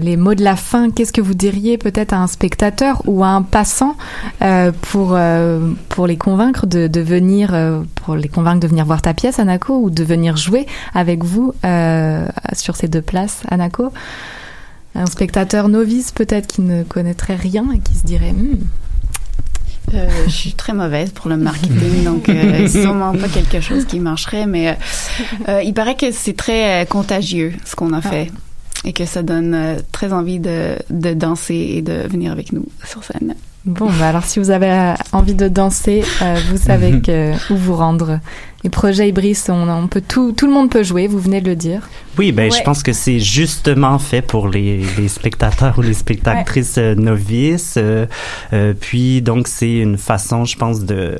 les 0.02 0.18
mots 0.18 0.34
de 0.34 0.44
la 0.44 0.54
fin, 0.54 0.90
qu'est-ce 0.90 1.14
que 1.14 1.22
vous 1.22 1.32
diriez 1.32 1.78
peut-être 1.78 2.12
à 2.12 2.18
un 2.18 2.26
spectateur 2.26 3.00
ou 3.06 3.24
à 3.24 3.28
un 3.28 3.40
passant 3.40 3.96
euh, 4.42 4.70
pour, 4.82 5.12
euh, 5.14 5.72
pour 5.88 6.06
les 6.06 6.18
convaincre 6.18 6.66
de, 6.66 6.88
de 6.88 7.00
venir, 7.00 7.56
pour 7.94 8.16
les 8.16 8.28
convaincre 8.28 8.60
de 8.60 8.66
venir 8.66 8.84
voir 8.84 9.00
ta 9.00 9.14
pièce, 9.14 9.38
Anako, 9.38 9.78
ou 9.78 9.88
de 9.88 10.04
venir 10.04 10.36
jouer 10.36 10.66
avec 10.92 11.24
vous 11.24 11.54
sur 12.52 12.76
ces 12.76 12.88
deux 12.88 13.00
places, 13.00 13.40
Anako? 13.48 13.94
Un 14.94 15.06
spectateur 15.06 15.70
novice 15.70 16.12
peut-être 16.12 16.46
qui 16.46 16.60
ne 16.60 16.82
connaîtrait 16.82 17.34
rien 17.34 17.72
et 17.74 17.78
qui 17.78 17.94
se 17.94 18.04
dirait 18.04 18.32
Hmm, 18.32 18.58
Euh, 19.92 20.08
je 20.26 20.32
suis 20.32 20.52
très 20.54 20.72
mauvaise 20.72 21.10
pour 21.10 21.28
le 21.28 21.36
marketing, 21.36 22.04
donc 22.04 22.28
euh, 22.28 22.66
sûrement 22.68 23.12
pas 23.12 23.28
quelque 23.28 23.60
chose 23.60 23.84
qui 23.84 24.00
marcherait, 24.00 24.46
mais 24.46 24.68
euh, 24.70 24.72
euh, 25.48 25.62
il 25.62 25.74
paraît 25.74 25.94
que 25.96 26.10
c'est 26.10 26.36
très 26.36 26.82
euh, 26.82 26.84
contagieux 26.84 27.52
ce 27.64 27.76
qu'on 27.76 27.92
a 27.92 28.00
fait 28.00 28.32
et 28.84 28.92
que 28.92 29.04
ça 29.04 29.22
donne 29.22 29.54
euh, 29.54 29.76
très 29.92 30.12
envie 30.12 30.40
de, 30.40 30.76
de 30.90 31.14
danser 31.14 31.74
et 31.76 31.82
de 31.82 32.08
venir 32.08 32.32
avec 32.32 32.52
nous 32.52 32.66
sur 32.84 33.04
scène. 33.04 33.34
Bon, 33.66 33.88
bah 33.98 34.08
alors 34.08 34.24
si 34.24 34.38
vous 34.38 34.50
avez 34.50 34.70
euh, 34.70 34.94
envie 35.12 35.34
de 35.34 35.48
danser, 35.48 36.04
euh, 36.20 36.36
vous 36.50 36.58
savez 36.58 37.00
que, 37.02 37.32
où 37.50 37.56
vous 37.56 37.74
rendre. 37.74 38.20
Les 38.62 38.70
projets 38.70 39.08
Ibris, 39.10 39.38
on, 39.48 39.68
on 39.68 39.88
peut 39.88 40.02
tout, 40.06 40.32
tout 40.32 40.46
le 40.46 40.52
monde 40.52 40.70
peut 40.70 40.82
jouer, 40.82 41.06
vous 41.06 41.18
venez 41.18 41.40
de 41.42 41.48
le 41.48 41.56
dire. 41.56 41.88
Oui, 42.18 42.32
ben 42.32 42.50
je 42.52 42.62
pense 42.62 42.82
que 42.82 42.92
c'est 42.94 43.20
justement 43.20 43.98
fait 43.98 44.22
pour 44.22 44.48
les, 44.48 44.82
les 44.98 45.08
spectateurs 45.08 45.78
ou 45.78 45.82
les 45.82 45.92
spectatrices 45.94 46.76
euh, 46.78 46.94
novices. 46.94 47.74
euh, 47.76 48.06
euh, 48.52 48.72
puis 48.78 49.20
donc 49.22 49.48
c'est 49.48 49.72
une 49.76 49.96
façon, 49.98 50.44
je 50.46 50.56
pense, 50.56 50.80
de 50.80 51.18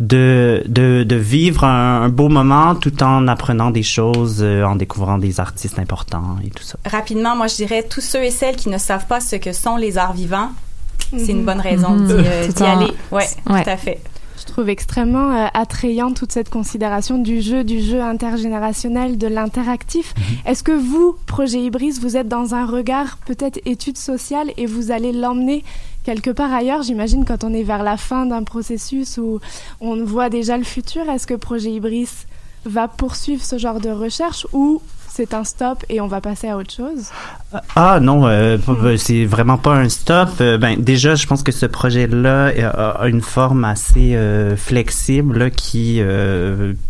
de 0.00 0.62
de, 0.66 1.04
de 1.04 1.16
vivre 1.16 1.64
un, 1.64 2.02
un 2.02 2.08
beau 2.08 2.28
moment 2.28 2.74
tout 2.76 3.02
en 3.04 3.26
apprenant 3.28 3.70
des 3.70 3.82
choses, 3.84 4.38
euh, 4.42 4.64
en 4.64 4.74
découvrant 4.76 5.18
des 5.18 5.38
artistes 5.40 5.78
importants 5.78 6.36
et 6.44 6.50
tout 6.50 6.62
ça. 6.64 6.76
Rapidement, 6.86 7.36
moi, 7.36 7.46
je 7.48 7.56
dirais 7.56 7.84
tous 7.88 8.00
ceux 8.00 8.22
et 8.24 8.30
celles 8.30 8.56
qui 8.56 8.68
ne 8.68 8.78
savent 8.78 9.06
pas 9.06 9.20
ce 9.20 9.36
que 9.36 9.52
sont 9.52 9.76
les 9.76 9.98
arts 9.98 10.12
vivants, 10.12 10.50
c'est 11.10 11.32
une 11.32 11.44
bonne 11.44 11.60
raison 11.60 11.90
Mhm. 11.90 12.06
d'y 12.06 12.12
euh, 12.12 12.66
aller. 12.66 12.92
Ouais, 13.12 13.24
Ouais. 13.48 13.62
tout 13.64 13.70
à 13.70 13.76
fait. 13.76 14.00
Je 14.38 14.52
trouve 14.52 14.68
extrêmement 14.68 15.30
euh, 15.32 15.46
attrayant 15.54 16.12
toute 16.12 16.30
cette 16.32 16.50
considération 16.50 17.18
du 17.18 17.40
jeu, 17.40 17.64
du 17.64 17.80
jeu 17.80 18.02
intergénérationnel, 18.02 19.16
de 19.16 19.26
l'interactif. 19.26 20.12
Est-ce 20.44 20.62
que 20.62 20.72
vous, 20.72 21.16
Projet 21.26 21.60
Ibris, 21.62 21.92
vous 22.00 22.16
êtes 22.16 22.28
dans 22.28 22.54
un 22.54 22.66
regard 22.66 23.16
peut-être 23.26 23.58
étude 23.64 23.96
sociale 23.96 24.50
et 24.56 24.66
vous 24.66 24.90
allez 24.90 25.12
l'emmener 25.12 25.64
quelque 26.04 26.30
part 26.30 26.52
ailleurs? 26.52 26.82
J'imagine 26.82 27.24
quand 27.24 27.42
on 27.44 27.54
est 27.54 27.62
vers 27.62 27.82
la 27.82 27.96
fin 27.96 28.26
d'un 28.26 28.42
processus 28.42 29.18
où 29.18 29.40
on 29.80 30.04
voit 30.04 30.28
déjà 30.28 30.58
le 30.58 30.64
futur, 30.64 31.08
est-ce 31.08 31.26
que 31.26 31.34
Projet 31.34 31.70
Ibris 31.72 32.08
va 32.66 32.86
poursuivre 32.88 33.42
ce 33.44 33.56
genre 33.58 33.80
de 33.80 33.90
recherche 33.90 34.46
ou 34.52 34.80
c'est 35.14 35.32
un 35.32 35.44
stop 35.44 35.84
et 35.88 36.00
on 36.00 36.08
va 36.08 36.20
passer 36.20 36.48
à 36.48 36.56
autre 36.56 36.72
chose? 36.72 37.10
Ah 37.76 38.00
non, 38.00 38.26
euh, 38.26 38.58
hmm. 38.58 38.96
c'est 38.96 39.24
vraiment 39.26 39.58
pas 39.58 39.74
un 39.74 39.88
stop. 39.88 40.28
Euh, 40.40 40.58
ben 40.58 40.76
déjà, 40.76 41.14
je 41.14 41.24
pense 41.28 41.44
que 41.44 41.52
ce 41.52 41.66
projet-là 41.66 42.46
a 42.98 43.06
une 43.06 43.20
forme 43.20 43.64
assez 43.64 44.16
euh, 44.16 44.56
flexible 44.56 45.52
qui 45.52 46.02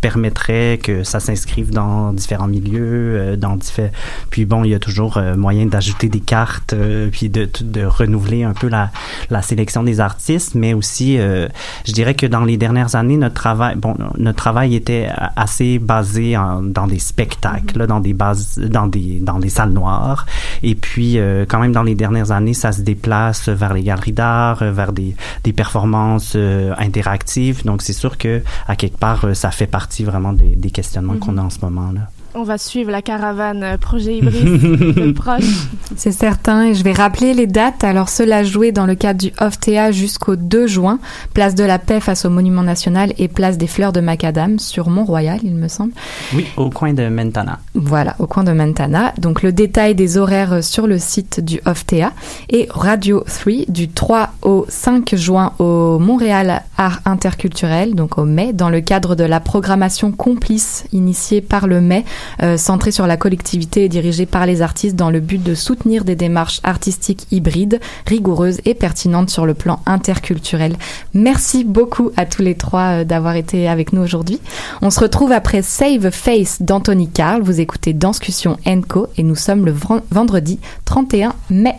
permettrait 0.01 0.79
que 0.81 1.03
ça 1.03 1.19
s'inscrive 1.19 1.69
dans 1.69 2.13
différents 2.13 2.47
milieux, 2.47 3.37
dans 3.37 3.57
différents. 3.57 3.91
Puis 4.31 4.45
bon, 4.45 4.63
il 4.63 4.71
y 4.71 4.75
a 4.75 4.79
toujours 4.79 5.19
moyen 5.37 5.67
d'ajouter 5.67 6.09
des 6.09 6.19
cartes, 6.19 6.73
puis 7.11 7.29
de, 7.29 7.47
de 7.61 7.85
renouveler 7.85 8.43
un 8.43 8.53
peu 8.53 8.69
la, 8.69 8.89
la 9.29 9.43
sélection 9.43 9.83
des 9.83 9.99
artistes, 9.99 10.55
mais 10.55 10.73
aussi, 10.73 11.17
je 11.17 11.91
dirais 11.91 12.15
que 12.15 12.25
dans 12.25 12.43
les 12.43 12.57
dernières 12.57 12.95
années, 12.95 13.17
notre 13.17 13.35
travail, 13.35 13.75
bon, 13.75 13.95
notre 14.17 14.37
travail 14.37 14.75
était 14.75 15.09
assez 15.35 15.77
basé 15.77 16.37
en, 16.37 16.63
dans 16.63 16.87
des 16.87 16.99
spectacles, 16.99 17.83
hmm. 17.83 17.87
dans 17.87 17.99
des 17.99 18.14
bases, 18.15 18.57
dans 18.57 18.87
des 18.87 19.19
dans 19.19 19.39
des 19.39 19.49
salles 19.49 19.71
noires. 19.71 20.25
Et 20.63 20.75
puis, 20.75 21.19
euh, 21.19 21.45
quand 21.47 21.59
même, 21.59 21.71
dans 21.71 21.83
les 21.83 21.95
dernières 21.95 22.31
années, 22.31 22.53
ça 22.53 22.71
se 22.71 22.81
déplace 22.81 23.49
vers 23.49 23.73
les 23.73 23.83
galeries 23.83 24.13
d'art, 24.13 24.61
euh, 24.61 24.71
vers 24.71 24.93
des, 24.93 25.15
des 25.43 25.53
performances 25.53 26.33
euh, 26.35 26.73
interactives. 26.77 27.63
Donc, 27.65 27.81
c'est 27.81 27.93
sûr 27.93 28.17
que 28.17 28.41
à 28.67 28.75
quelque 28.75 28.97
part, 28.97 29.35
ça 29.35 29.51
fait 29.51 29.67
partie 29.67 30.03
vraiment 30.03 30.33
des, 30.33 30.55
des 30.55 30.71
questionnements 30.71 31.17
qu'on 31.17 31.37
a 31.37 31.41
en 31.41 31.49
ce 31.49 31.59
moment 31.61 31.91
là 31.91 32.01
on 32.35 32.43
va 32.43 32.57
suivre 32.57 32.91
la 32.91 33.01
caravane 33.01 33.63
euh, 33.63 33.77
projet 33.77 34.17
hybride 34.17 34.43
de 34.95 35.11
proche. 35.11 35.67
C'est 35.95 36.11
certain, 36.11 36.65
et 36.65 36.73
je 36.73 36.83
vais 36.83 36.91
rappeler 36.91 37.33
les 37.33 37.47
dates. 37.47 37.83
Alors, 37.83 38.09
cela 38.09 38.43
joué 38.43 38.71
dans 38.71 38.85
le 38.85 38.95
cadre 38.95 39.19
du 39.19 39.31
OFTA 39.39 39.91
jusqu'au 39.91 40.35
2 40.35 40.67
juin, 40.67 40.99
place 41.33 41.55
de 41.55 41.63
la 41.63 41.79
paix 41.79 41.99
face 41.99 42.25
au 42.25 42.29
Monument 42.29 42.63
National 42.63 43.13
et 43.17 43.27
place 43.27 43.57
des 43.57 43.67
Fleurs 43.67 43.93
de 43.93 44.01
Macadam 44.01 44.59
sur 44.59 44.89
Mont-Royal, 44.89 45.39
il 45.43 45.55
me 45.55 45.67
semble. 45.67 45.93
Oui, 46.33 46.45
au 46.57 46.69
coin 46.69 46.93
de 46.93 47.07
Mentana. 47.07 47.59
Voilà, 47.73 48.15
au 48.19 48.27
coin 48.27 48.43
de 48.43 48.51
Mentana. 48.51 49.13
Donc, 49.17 49.41
le 49.41 49.51
détail 49.51 49.95
des 49.95 50.17
horaires 50.17 50.63
sur 50.63 50.87
le 50.87 50.99
site 50.99 51.39
du 51.39 51.61
OFTA 51.65 52.11
et 52.49 52.67
Radio 52.69 53.23
3 53.25 53.53
du 53.69 53.89
3 53.89 54.33
au 54.41 54.65
5 54.67 55.15
juin 55.15 55.53
au 55.59 55.99
Montréal 55.99 56.63
Art 56.77 56.99
Interculturel, 57.05 57.95
donc 57.95 58.17
au 58.17 58.25
mai, 58.25 58.53
dans 58.53 58.69
le 58.69 58.81
cadre 58.81 59.15
de 59.15 59.23
la 59.23 59.39
programmation 59.39 60.11
complice 60.11 60.85
initiée 60.91 61.41
par 61.41 61.67
le 61.67 61.79
mai 61.81 62.03
euh, 62.41 62.57
centré 62.57 62.91
sur 62.91 63.07
la 63.07 63.17
collectivité 63.17 63.85
et 63.85 63.89
dirigé 63.89 64.25
par 64.25 64.45
les 64.45 64.61
artistes 64.61 64.95
dans 64.95 65.09
le 65.09 65.19
but 65.19 65.41
de 65.41 65.55
soutenir 65.55 66.03
des 66.03 66.15
démarches 66.15 66.59
artistiques 66.63 67.27
hybrides, 67.31 67.79
rigoureuses 68.05 68.61
et 68.65 68.73
pertinentes 68.73 69.29
sur 69.29 69.45
le 69.45 69.53
plan 69.53 69.79
interculturel. 69.85 70.75
Merci 71.13 71.63
beaucoup 71.63 72.11
à 72.17 72.25
tous 72.25 72.41
les 72.41 72.55
trois 72.55 73.01
euh, 73.01 73.03
d'avoir 73.03 73.35
été 73.35 73.67
avec 73.67 73.93
nous 73.93 74.01
aujourd'hui. 74.01 74.39
On 74.81 74.89
se 74.89 74.99
retrouve 74.99 75.31
après 75.31 75.61
Save 75.61 76.11
Face 76.11 76.61
d'Anthony 76.61 77.09
Carl. 77.09 77.41
Vous 77.41 77.59
écoutez 77.59 77.93
Danscussion 77.93 78.57
Co 78.87 79.07
et 79.17 79.23
nous 79.23 79.35
sommes 79.35 79.65
le 79.65 79.73
vendredi 80.11 80.59
31 80.85 81.33
mai. 81.49 81.75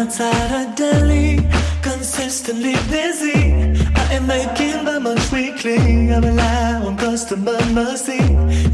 Outside 0.00 0.50
of 0.62 0.74
Delhi, 0.76 1.38
consistently 1.82 2.72
busy. 2.88 3.52
I 3.94 4.14
am 4.14 4.26
making 4.26 4.84
the 4.86 4.98
most 4.98 5.30
weekly. 5.30 6.10
I 6.10 6.18
rely 6.20 6.72
on 6.86 6.96
customer 6.96 7.58
mercy. 7.66 8.22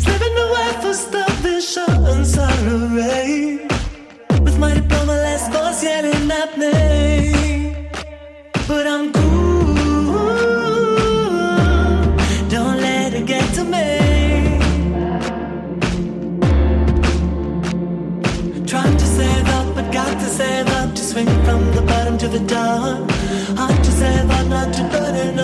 Slipping 0.04 0.36
away 0.46 0.70
for 0.82 0.94
starvation 0.94 1.94
and 2.12 2.24
salary. 2.24 3.66
With 4.44 4.56
my 4.58 4.74
diploma, 4.74 5.14
less 5.26 5.48
boss 5.52 5.82
yelling 5.82 6.30
at 6.30 6.56
me. 6.56 7.88
But 8.68 8.86
I'm 8.86 9.15
swing 21.16 21.44
from 21.44 21.64
the 21.74 21.80
bottom 21.80 22.18
to 22.18 22.28
the 22.28 22.40
top. 22.46 23.08
To 23.84 23.90
say, 23.90 24.24
but 24.28 24.44
not 24.48 24.74
to 24.74 24.82
burn 24.92 25.14
it 25.14 25.34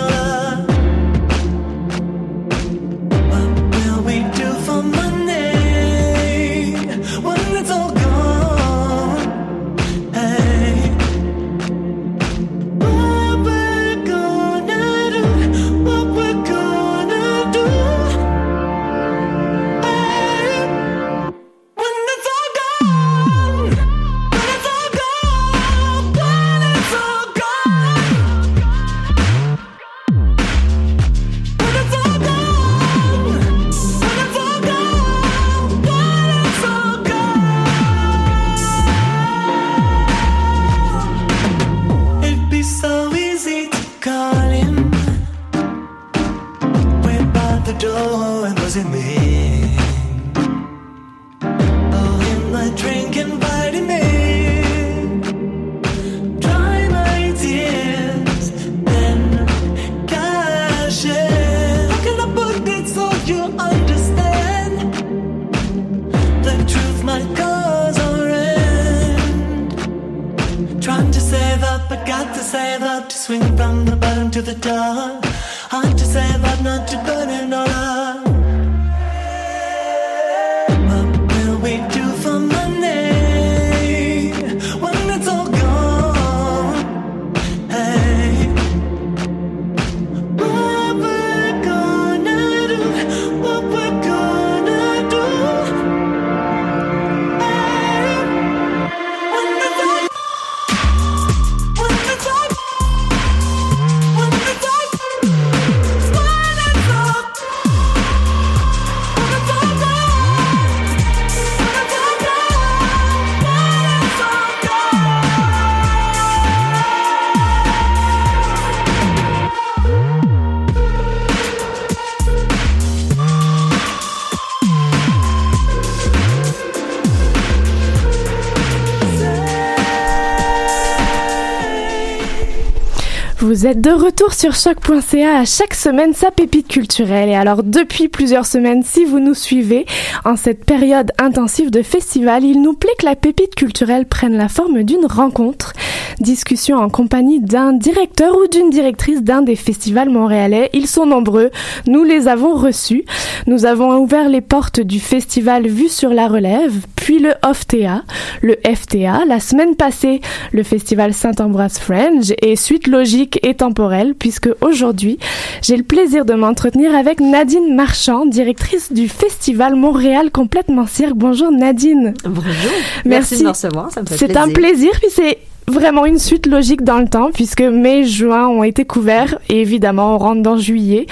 Vous 133.63 133.69
êtes 133.69 133.79
de 133.79 133.91
retour 133.91 134.12
sur 134.31 134.55
choc.ca 134.55 135.39
à 135.39 135.45
chaque 135.45 135.73
semaine 135.73 136.13
sa 136.13 136.31
pépite 136.31 136.67
culturelle. 136.69 137.29
Et 137.29 137.35
alors 137.35 137.63
depuis 137.63 138.07
plusieurs 138.07 138.45
semaines 138.45 138.83
si 138.83 139.03
vous 139.03 139.19
nous 139.19 139.33
suivez 139.33 139.85
en 140.23 140.37
cette 140.37 140.63
période 140.63 141.11
intensive 141.19 141.69
de 141.69 141.81
festival 141.81 142.43
il 142.43 142.61
nous 142.61 142.73
plaît 142.73 142.93
que 142.99 143.05
la 143.05 143.15
pépite 143.15 143.55
culturelle 143.55 144.05
prenne 144.05 144.37
la 144.37 144.47
forme 144.47 144.83
d'une 144.83 145.05
rencontre. 145.05 145.73
Discussion 146.19 146.77
en 146.77 146.89
compagnie 146.89 147.41
d'un 147.41 147.73
directeur 147.73 148.37
ou 148.37 148.47
d'une 148.47 148.69
directrice 148.69 149.23
d'un 149.23 149.41
des 149.41 149.55
festivals 149.55 150.09
montréalais. 150.09 150.69
Ils 150.73 150.87
sont 150.87 151.05
nombreux. 151.05 151.49
Nous 151.87 152.03
les 152.03 152.27
avons 152.27 152.55
reçus. 152.55 153.03
Nous 153.47 153.65
avons 153.65 153.97
ouvert 153.97 154.29
les 154.29 154.41
portes 154.41 154.79
du 154.79 154.99
festival 154.99 155.67
Vue 155.67 155.89
sur 155.89 156.13
la 156.13 156.27
relève 156.27 156.73
puis 157.03 157.19
le 157.19 157.33
OFTA, 157.45 158.03
le 158.41 158.55
FTA, 158.63 159.25
la 159.27 159.41
semaine 159.41 159.75
passée 159.75 160.21
le 160.53 160.63
festival 160.63 161.13
Saint-Ambroise 161.13 161.77
Fringe 161.77 162.33
et 162.41 162.55
suite 162.55 162.87
logique 162.87 163.39
et 163.43 163.55
temporelle 163.55 164.12
puisque 164.13 164.49
aujourd'hui 164.61 165.17
j'ai 165.61 165.77
le 165.77 165.83
plaisir 165.83 166.25
de 166.25 166.33
m'entretenir 166.33 166.95
avec 166.95 167.19
Nadine 167.19 167.75
Marchand, 167.75 168.25
directrice 168.25 168.91
du 168.91 169.09
festival 169.09 169.75
Montréal 169.75 170.31
complètement 170.31 170.87
cirque. 170.87 171.15
Bonjour 171.15 171.51
Nadine. 171.51 172.13
Bonjour. 172.25 172.71
Merci, 173.05 173.39
de 173.39 173.43
me 173.43 173.49
recevoir, 173.49 173.91
ça 173.91 174.01
me 174.01 174.07
fait 174.07 174.17
C'est 174.17 174.37
un 174.37 174.49
plaisir 174.49 174.91
puis 174.99 175.09
c'est 175.09 175.39
vraiment 175.67 176.05
une 176.05 176.19
suite 176.19 176.45
logique 176.45 176.83
dans 176.83 176.99
le 176.99 177.07
temps 177.07 177.31
puisque 177.33 177.61
mai, 177.61 178.03
juin 178.03 178.47
ont 178.47 178.63
été 178.63 178.85
couverts 178.85 179.39
et 179.49 179.61
évidemment 179.61 180.15
on 180.15 180.17
rentre 180.17 180.41
dans 180.41 180.57
juillet. 180.57 181.05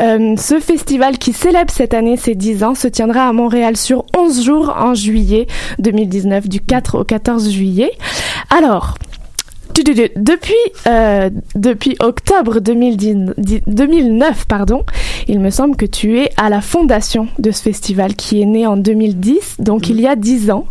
Euh, 0.00 0.36
ce 0.36 0.58
festival 0.58 1.18
qui 1.18 1.32
célèbre 1.32 1.72
cette 1.72 1.94
année 1.94 2.16
ses 2.16 2.34
10 2.34 2.64
ans 2.64 2.74
se 2.74 2.88
tiendra 2.88 3.28
à 3.28 3.32
Montréal 3.32 3.76
sur 3.76 4.04
11 4.16 4.44
jours 4.44 4.74
en 4.76 4.94
juillet 4.94 5.46
2019 5.78 6.48
du 6.48 6.60
4 6.60 6.98
au 6.98 7.04
14 7.04 7.50
juillet. 7.50 7.92
Alors, 8.50 8.94
depuis, 10.16 10.54
euh, 10.86 11.30
depuis 11.54 11.96
octobre 12.00 12.60
2010, 12.60 13.62
2009, 13.66 14.46
pardon, 14.46 14.84
il 15.28 15.40
me 15.40 15.50
semble 15.50 15.76
que 15.76 15.86
tu 15.86 16.20
es 16.20 16.30
à 16.36 16.48
la 16.48 16.60
fondation 16.60 17.28
de 17.38 17.50
ce 17.50 17.62
festival 17.62 18.14
qui 18.14 18.42
est 18.42 18.46
né 18.46 18.66
en 18.66 18.76
2010, 18.76 19.56
donc 19.58 19.88
il 19.88 20.00
y 20.00 20.06
a 20.06 20.16
10 20.16 20.50
ans. 20.50 20.66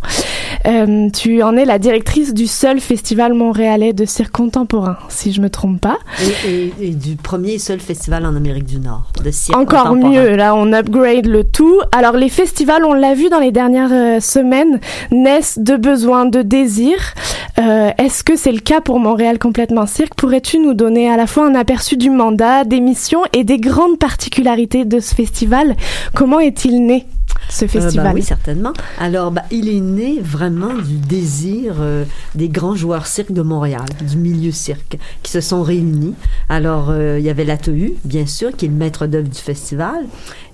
Euh, 0.66 1.08
tu 1.10 1.42
en 1.42 1.56
es 1.56 1.64
la 1.64 1.78
directrice 1.78 2.34
du 2.34 2.46
seul 2.46 2.80
festival 2.80 3.34
montréalais 3.34 3.92
de 3.92 4.04
cirque 4.04 4.32
contemporain, 4.32 4.96
si 5.08 5.32
je 5.32 5.40
me 5.40 5.50
trompe 5.50 5.80
pas. 5.80 5.98
Et, 6.46 6.72
et, 6.80 6.90
du 6.90 7.16
premier 7.16 7.58
seul 7.58 7.80
festival 7.80 8.24
en 8.26 8.36
Amérique 8.36 8.66
du 8.66 8.78
Nord 8.78 9.10
de 9.22 9.30
cirque 9.30 9.58
Encore 9.58 9.94
mieux, 9.94 10.36
là 10.36 10.54
on 10.54 10.72
upgrade 10.72 11.26
le 11.26 11.44
tout. 11.44 11.80
Alors 11.90 12.16
les 12.16 12.28
festivals, 12.28 12.84
on 12.84 12.94
l'a 12.94 13.14
vu 13.14 13.28
dans 13.28 13.40
les 13.40 13.52
dernières 13.52 13.92
euh, 13.92 14.20
semaines, 14.20 14.80
naissent 15.10 15.58
de 15.58 15.76
besoins, 15.76 16.26
de 16.26 16.42
désirs. 16.42 17.14
Euh, 17.58 17.90
Est-ce 17.98 18.24
que 18.24 18.36
c'est 18.36 18.52
le 18.52 18.60
cas 18.60 18.80
pour 18.80 18.98
Montréal 18.98 19.38
complètement 19.38 19.86
cirque? 19.86 20.14
Pourrais-tu 20.14 20.58
nous 20.58 20.74
donner 20.74 21.10
à 21.10 21.16
la 21.16 21.26
fois 21.26 21.46
un 21.46 21.54
aperçu 21.54 21.96
du 21.96 22.10
mandat, 22.10 22.64
des 22.64 22.80
missions 22.80 23.22
et 23.32 23.44
des 23.44 23.58
grandes 23.58 23.98
particularités 23.98 24.84
de 24.84 25.00
ce 25.00 25.14
festival? 25.14 25.76
Comment 26.14 26.40
est-il 26.40 26.84
né? 26.84 27.06
Ce 27.48 27.66
festival. 27.66 28.06
Euh, 28.06 28.10
bah 28.10 28.14
oui, 28.14 28.22
certainement. 28.22 28.72
Alors, 28.98 29.30
bah, 29.30 29.42
il 29.50 29.68
est 29.68 29.80
né 29.80 30.20
vraiment 30.20 30.74
du 30.74 30.96
désir 30.96 31.76
euh, 31.80 32.04
des 32.34 32.48
grands 32.48 32.74
joueurs 32.74 33.06
cirque 33.06 33.32
de 33.32 33.42
Montréal, 33.42 33.84
du 34.00 34.16
milieu 34.16 34.52
cirque, 34.52 34.98
qui 35.22 35.30
se 35.30 35.40
sont 35.40 35.62
réunis. 35.62 36.14
Alors, 36.48 36.90
euh, 36.90 37.18
il 37.18 37.24
y 37.24 37.30
avait 37.30 37.44
l'ATU, 37.44 37.94
bien 38.04 38.26
sûr, 38.26 38.54
qui 38.56 38.66
est 38.66 38.68
le 38.68 38.74
maître 38.74 39.06
d'œuvre 39.06 39.28
du 39.28 39.38
festival, 39.38 40.04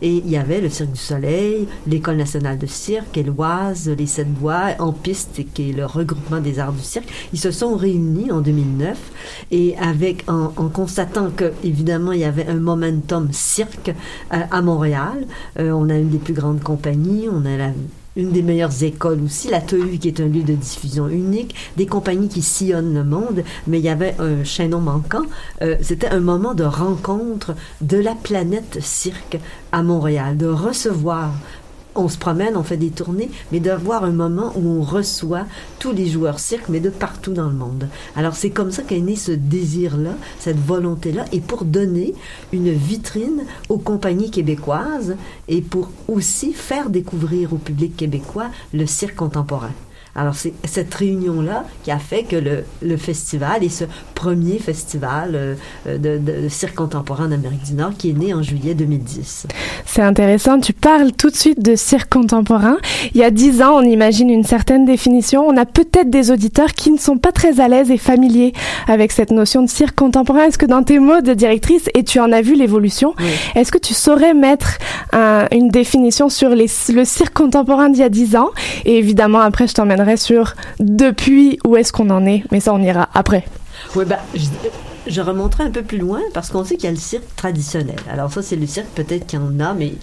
et 0.03 0.17
il 0.17 0.29
y 0.29 0.37
avait 0.37 0.61
le 0.61 0.69
Cirque 0.69 0.93
du 0.93 0.99
Soleil, 0.99 1.69
l'École 1.87 2.17
nationale 2.17 2.59
de 2.59 2.67
cirque, 2.67 3.17
Éloise, 3.17 3.91
les 3.97 4.07
Sept 4.07 4.33
Bois, 4.33 4.75
En 4.79 4.93
Piste, 4.93 5.41
qui 5.55 5.71
est 5.71 5.73
le 5.73 5.87
regroupement 5.87 6.41
des 6.41 6.59
arts 6.59 6.73
du 6.73 6.83
cirque. 6.83 7.09
Ils 7.33 7.39
se 7.39 7.51
sont 7.51 7.77
réunis 7.77 8.31
en 8.31 8.41
2009, 8.41 8.99
et 9.51 9.77
avec, 9.79 10.25
en, 10.29 10.53
en 10.57 10.69
constatant 10.69 11.31
que, 11.31 11.53
évidemment, 11.65 12.13
il 12.13 12.21
y 12.21 12.25
avait 12.25 12.47
un 12.47 12.61
momentum 12.61 13.29
cirque 13.33 13.93
à 14.31 14.63
Montréal, 14.63 15.27
on 15.59 15.89
a 15.91 15.97
une 15.97 16.11
des 16.11 16.19
plus 16.19 16.35
grandes 16.35 16.63
compagnies, 16.63 17.29
on 17.31 17.45
a 17.45 17.57
la, 17.57 17.71
une 18.19 18.33
des 18.33 18.43
meilleures 18.43 18.83
écoles 18.83 19.23
aussi, 19.25 19.49
la 19.49 19.61
TEU 19.61 19.97
qui 19.99 20.09
est 20.09 20.21
un 20.21 20.27
lieu 20.27 20.43
de 20.43 20.55
diffusion 20.55 21.09
unique, 21.09 21.55
des 21.77 21.87
compagnies 21.87 22.29
qui 22.29 22.43
sillonnent 22.43 22.93
le 22.93 23.05
monde, 23.05 23.45
mais 23.69 23.79
il 23.79 23.85
y 23.85 23.89
avait 23.89 24.17
un 24.19 24.43
chaînon 24.43 24.81
manquant. 24.81 25.23
Euh, 25.63 25.77
C'était 25.81 26.09
un 26.09 26.19
moment 26.19 26.53
de 26.53 26.65
rencontre 26.65 27.55
de 27.81 27.97
la 27.97 28.17
planète 28.17 28.79
cirque 28.81 29.39
à 29.71 29.85
Montréal, 29.85 30.37
de 30.37 30.47
recevoir 30.47 31.33
on 31.99 32.09
se 32.09 32.19
promène, 32.19 32.57
on 32.57 32.63
fait 32.63 32.77
des 32.77 32.91
tournées, 32.91 33.31
mais 33.53 33.61
d'avoir 33.61 34.05
un 34.05 34.13
moment 34.13 34.53
où 34.57 34.67
on 34.67 34.83
reçoit 34.83 35.47
tous 35.79 35.93
les 35.93 36.07
joueurs 36.07 36.39
cirque, 36.39 36.69
mais 36.69 36.81
de 36.81 36.91
partout 36.91 37.33
dans 37.33 37.49
le 37.49 37.55
monde. 37.55 37.89
Alors 38.17 38.37
c'est 38.37 38.51
comme 38.51 38.71
ça 38.71 38.83
qu'est 38.83 39.01
né 39.01 39.17
ce 39.17 39.33
désir-là, 39.33 40.13
cette 40.39 40.65
volonté-là, 40.65 41.25
et 41.33 41.41
pour 41.41 41.65
donner 41.65 42.15
une 42.53 42.71
vitrine 42.71 43.45
aux 43.69 43.79
compagnies 43.79 44.31
québécoises 44.31 45.17
et 45.49 45.61
pour 45.61 45.91
aussi 46.09 46.53
faire 46.53 46.91
découvrir 46.91 47.53
au 47.53 47.59
public 47.59 47.97
québécois 47.97 48.49
le 48.73 48.87
cirque 48.87 49.17
contemporain. 49.17 49.73
Alors, 50.19 50.35
c'est 50.35 50.53
cette 50.65 50.93
réunion-là 50.93 51.65
qui 51.85 51.93
a 51.93 51.99
fait 51.99 52.25
que 52.25 52.35
le, 52.35 52.65
le, 52.83 52.97
festival 52.97 53.63
est 53.63 53.69
ce 53.69 53.85
premier 54.17 54.59
festival 54.59 55.31
euh, 55.35 55.55
de, 55.87 56.19
de, 56.19 56.43
de, 56.43 56.49
cirque 56.49 56.75
contemporain 56.75 57.29
d'Amérique 57.29 57.63
du 57.63 57.75
Nord 57.75 57.93
qui 57.97 58.11
est 58.11 58.15
né 58.15 58.35
en 58.35 58.43
juillet 58.43 58.75
2010. 58.75 59.47
C'est 59.87 60.03
intéressant. 60.03 60.59
Tu 60.59 60.73
parles 60.73 61.13
tout 61.13 61.31
de 61.31 61.37
suite 61.37 61.63
de 61.63 61.77
cirque 61.77 62.13
contemporain. 62.13 62.79
Il 63.15 63.21
y 63.21 63.23
a 63.23 63.31
dix 63.31 63.63
ans, 63.63 63.77
on 63.77 63.83
imagine 63.83 64.29
une 64.29 64.43
certaine 64.43 64.85
définition. 64.85 65.47
On 65.47 65.57
a 65.57 65.65
peut-être 65.65 66.11
des 66.11 66.33
auditeurs 66.33 66.73
qui 66.73 66.91
ne 66.91 66.99
sont 66.99 67.19
pas 67.19 67.31
très 67.31 67.61
à 67.61 67.69
l'aise 67.69 67.93
et 67.93 67.97
familiers 67.97 68.53
avec 68.89 69.13
cette 69.13 69.31
notion 69.31 69.63
de 69.63 69.69
cirque 69.69 69.95
contemporain. 69.95 70.47
Est-ce 70.47 70.59
que 70.59 70.67
dans 70.67 70.83
tes 70.83 70.99
mots 70.99 71.21
de 71.21 71.33
directrice, 71.33 71.89
et 71.95 72.03
tu 72.03 72.19
en 72.19 72.33
as 72.33 72.43
vu 72.43 72.57
l'évolution, 72.57 73.15
oui. 73.21 73.27
est-ce 73.55 73.71
que 73.71 73.79
tu 73.79 73.95
saurais 73.95 74.35
mettre 74.35 74.79
un, 75.13 75.47
une 75.53 75.69
définition 75.69 76.29
sur 76.29 76.51
les, 76.51 76.67
le 76.93 77.05
cirque 77.05 77.35
contemporain 77.35 77.89
d'il 77.89 78.01
y 78.01 78.05
a 78.05 78.09
dix 78.09 78.35
ans? 78.35 78.51
Et 78.85 78.99
évidemment, 78.99 79.39
après, 79.39 79.69
je 79.69 79.75
t'emmènerai 79.75 80.08
sur 80.17 80.55
depuis 80.81 81.59
où 81.67 81.77
est-ce 81.77 81.93
qu'on 81.93 82.11
en 82.11 82.25
est, 82.27 82.45
mais 82.51 82.61
ça 82.61 82.73
on 82.73 82.83
ira 82.83 83.09
après. 83.15 83.45
Oui, 83.95 84.05
ben, 84.05 84.19
je, 84.35 84.47
je 85.09 85.21
remonterai 85.21 85.65
un 85.65 85.71
peu 85.71 85.83
plus 85.83 85.99
loin 85.99 86.21
parce 86.35 86.51
qu'on 86.51 86.65
sait 86.65 86.77
qu'il 86.77 86.85
y 86.85 86.89
a 86.89 86.93
le 86.93 86.97
cirque 86.97 87.35
traditionnel. 87.37 87.97
Alors 88.11 88.33
ça, 88.33 88.43
c'est 88.43 88.57
le 88.57 88.67
cirque 88.67 88.89
peut-être 88.95 89.27
qu'il 89.27 89.39
y 89.39 89.43
en 89.43 89.61
a, 89.61 89.73
mais 89.75 89.95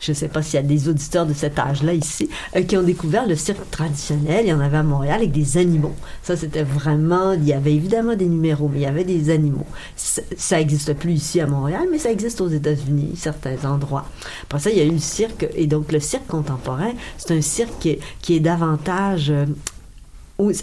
je 0.00 0.12
ne 0.12 0.16
sais 0.16 0.28
pas 0.28 0.42
s'il 0.42 0.54
y 0.54 0.58
a 0.58 0.66
des 0.66 0.88
auditeurs 0.88 1.26
de 1.26 1.34
cet 1.34 1.58
âge-là 1.58 1.92
ici 1.92 2.28
euh, 2.56 2.62
qui 2.62 2.76
ont 2.76 2.82
découvert 2.82 3.26
le 3.26 3.36
cirque 3.36 3.70
traditionnel. 3.70 4.46
Il 4.46 4.48
y 4.48 4.52
en 4.52 4.60
avait 4.60 4.78
à 4.78 4.82
Montréal 4.82 5.16
avec 5.18 5.32
des 5.32 5.56
animaux. 5.56 5.94
Ça, 6.22 6.36
c'était 6.36 6.62
vraiment... 6.62 7.32
Il 7.32 7.46
y 7.46 7.52
avait 7.52 7.74
évidemment 7.74 8.16
des 8.16 8.26
numéros, 8.26 8.68
mais 8.68 8.80
il 8.80 8.82
y 8.82 8.86
avait 8.86 9.04
des 9.04 9.30
animaux. 9.30 9.66
Ça 9.96 10.56
n'existe 10.56 10.94
plus 10.94 11.12
ici 11.12 11.40
à 11.40 11.46
Montréal, 11.46 11.88
mais 11.90 11.98
ça 11.98 12.10
existe 12.10 12.40
aux 12.40 12.48
États-Unis, 12.48 13.12
certains 13.16 13.64
endroits. 13.64 14.06
Après 14.44 14.58
ça, 14.58 14.70
il 14.70 14.78
y 14.78 14.80
a 14.80 14.84
eu 14.84 14.90
le 14.90 14.98
cirque. 14.98 15.46
Et 15.54 15.66
donc, 15.66 15.92
le 15.92 16.00
cirque 16.00 16.26
contemporain, 16.26 16.92
c'est 17.16 17.32
un 17.32 17.40
cirque 17.40 17.78
qui 17.80 17.90
est, 17.90 18.00
qui 18.22 18.36
est 18.36 18.40
davantage... 18.40 19.32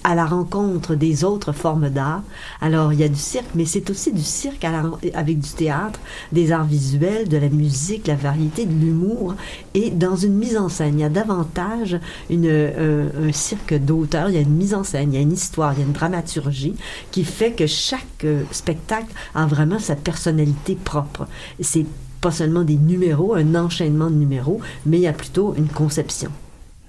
À 0.05 0.15
la 0.15 0.25
rencontre 0.25 0.95
des 0.95 1.25
autres 1.25 1.51
formes 1.51 1.89
d'art. 1.89 2.23
Alors, 2.61 2.93
il 2.93 2.99
y 3.01 3.03
a 3.03 3.09
du 3.09 3.19
cirque, 3.19 3.49
mais 3.55 3.65
c'est 3.65 3.89
aussi 3.89 4.13
du 4.13 4.23
cirque 4.23 4.63
avec 4.63 5.39
du 5.41 5.49
théâtre, 5.49 5.99
des 6.31 6.53
arts 6.53 6.63
visuels, 6.63 7.27
de 7.27 7.35
la 7.35 7.49
musique, 7.49 8.07
la 8.07 8.15
variété, 8.15 8.65
de 8.65 8.71
l'humour. 8.71 9.35
Et 9.73 9.89
dans 9.89 10.15
une 10.15 10.35
mise 10.35 10.55
en 10.55 10.69
scène, 10.69 10.97
il 10.97 11.01
y 11.01 11.03
a 11.03 11.09
davantage 11.09 11.99
une, 12.29 12.45
euh, 12.47 13.27
un 13.27 13.33
cirque 13.33 13.73
d'auteur, 13.73 14.29
il 14.29 14.35
y 14.35 14.37
a 14.37 14.41
une 14.41 14.55
mise 14.55 14.73
en 14.73 14.85
scène, 14.85 15.11
il 15.11 15.15
y 15.17 15.19
a 15.19 15.21
une 15.21 15.33
histoire, 15.33 15.73
il 15.73 15.79
y 15.79 15.81
a 15.81 15.85
une 15.85 15.91
dramaturgie 15.91 16.75
qui 17.11 17.25
fait 17.25 17.51
que 17.51 17.67
chaque 17.67 18.23
euh, 18.23 18.43
spectacle 18.51 19.13
a 19.33 19.45
vraiment 19.45 19.79
sa 19.79 19.97
personnalité 19.97 20.75
propre. 20.75 21.27
C'est 21.59 21.85
pas 22.21 22.31
seulement 22.31 22.63
des 22.63 22.77
numéros, 22.77 23.35
un 23.35 23.55
enchaînement 23.55 24.09
de 24.09 24.15
numéros, 24.15 24.61
mais 24.85 24.99
il 24.99 25.03
y 25.03 25.07
a 25.07 25.11
plutôt 25.11 25.53
une 25.57 25.67
conception. 25.67 26.31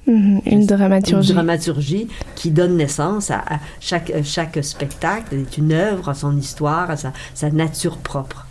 Mmh, 0.06 0.38
une 0.46 0.66
dramaturgie. 0.66 1.28
Une 1.28 1.34
dramaturgie 1.34 2.08
qui 2.36 2.50
donne 2.50 2.76
naissance 2.76 3.30
à, 3.30 3.38
à 3.38 3.58
chaque, 3.80 4.12
chaque 4.22 4.58
spectacle, 4.62 5.34
est 5.34 5.58
une 5.58 5.72
œuvre, 5.72 6.08
à 6.08 6.14
son 6.14 6.36
histoire, 6.36 6.90
à 6.90 6.96
sa, 6.96 7.12
sa 7.34 7.50
nature 7.50 7.98
propre. 7.98 8.46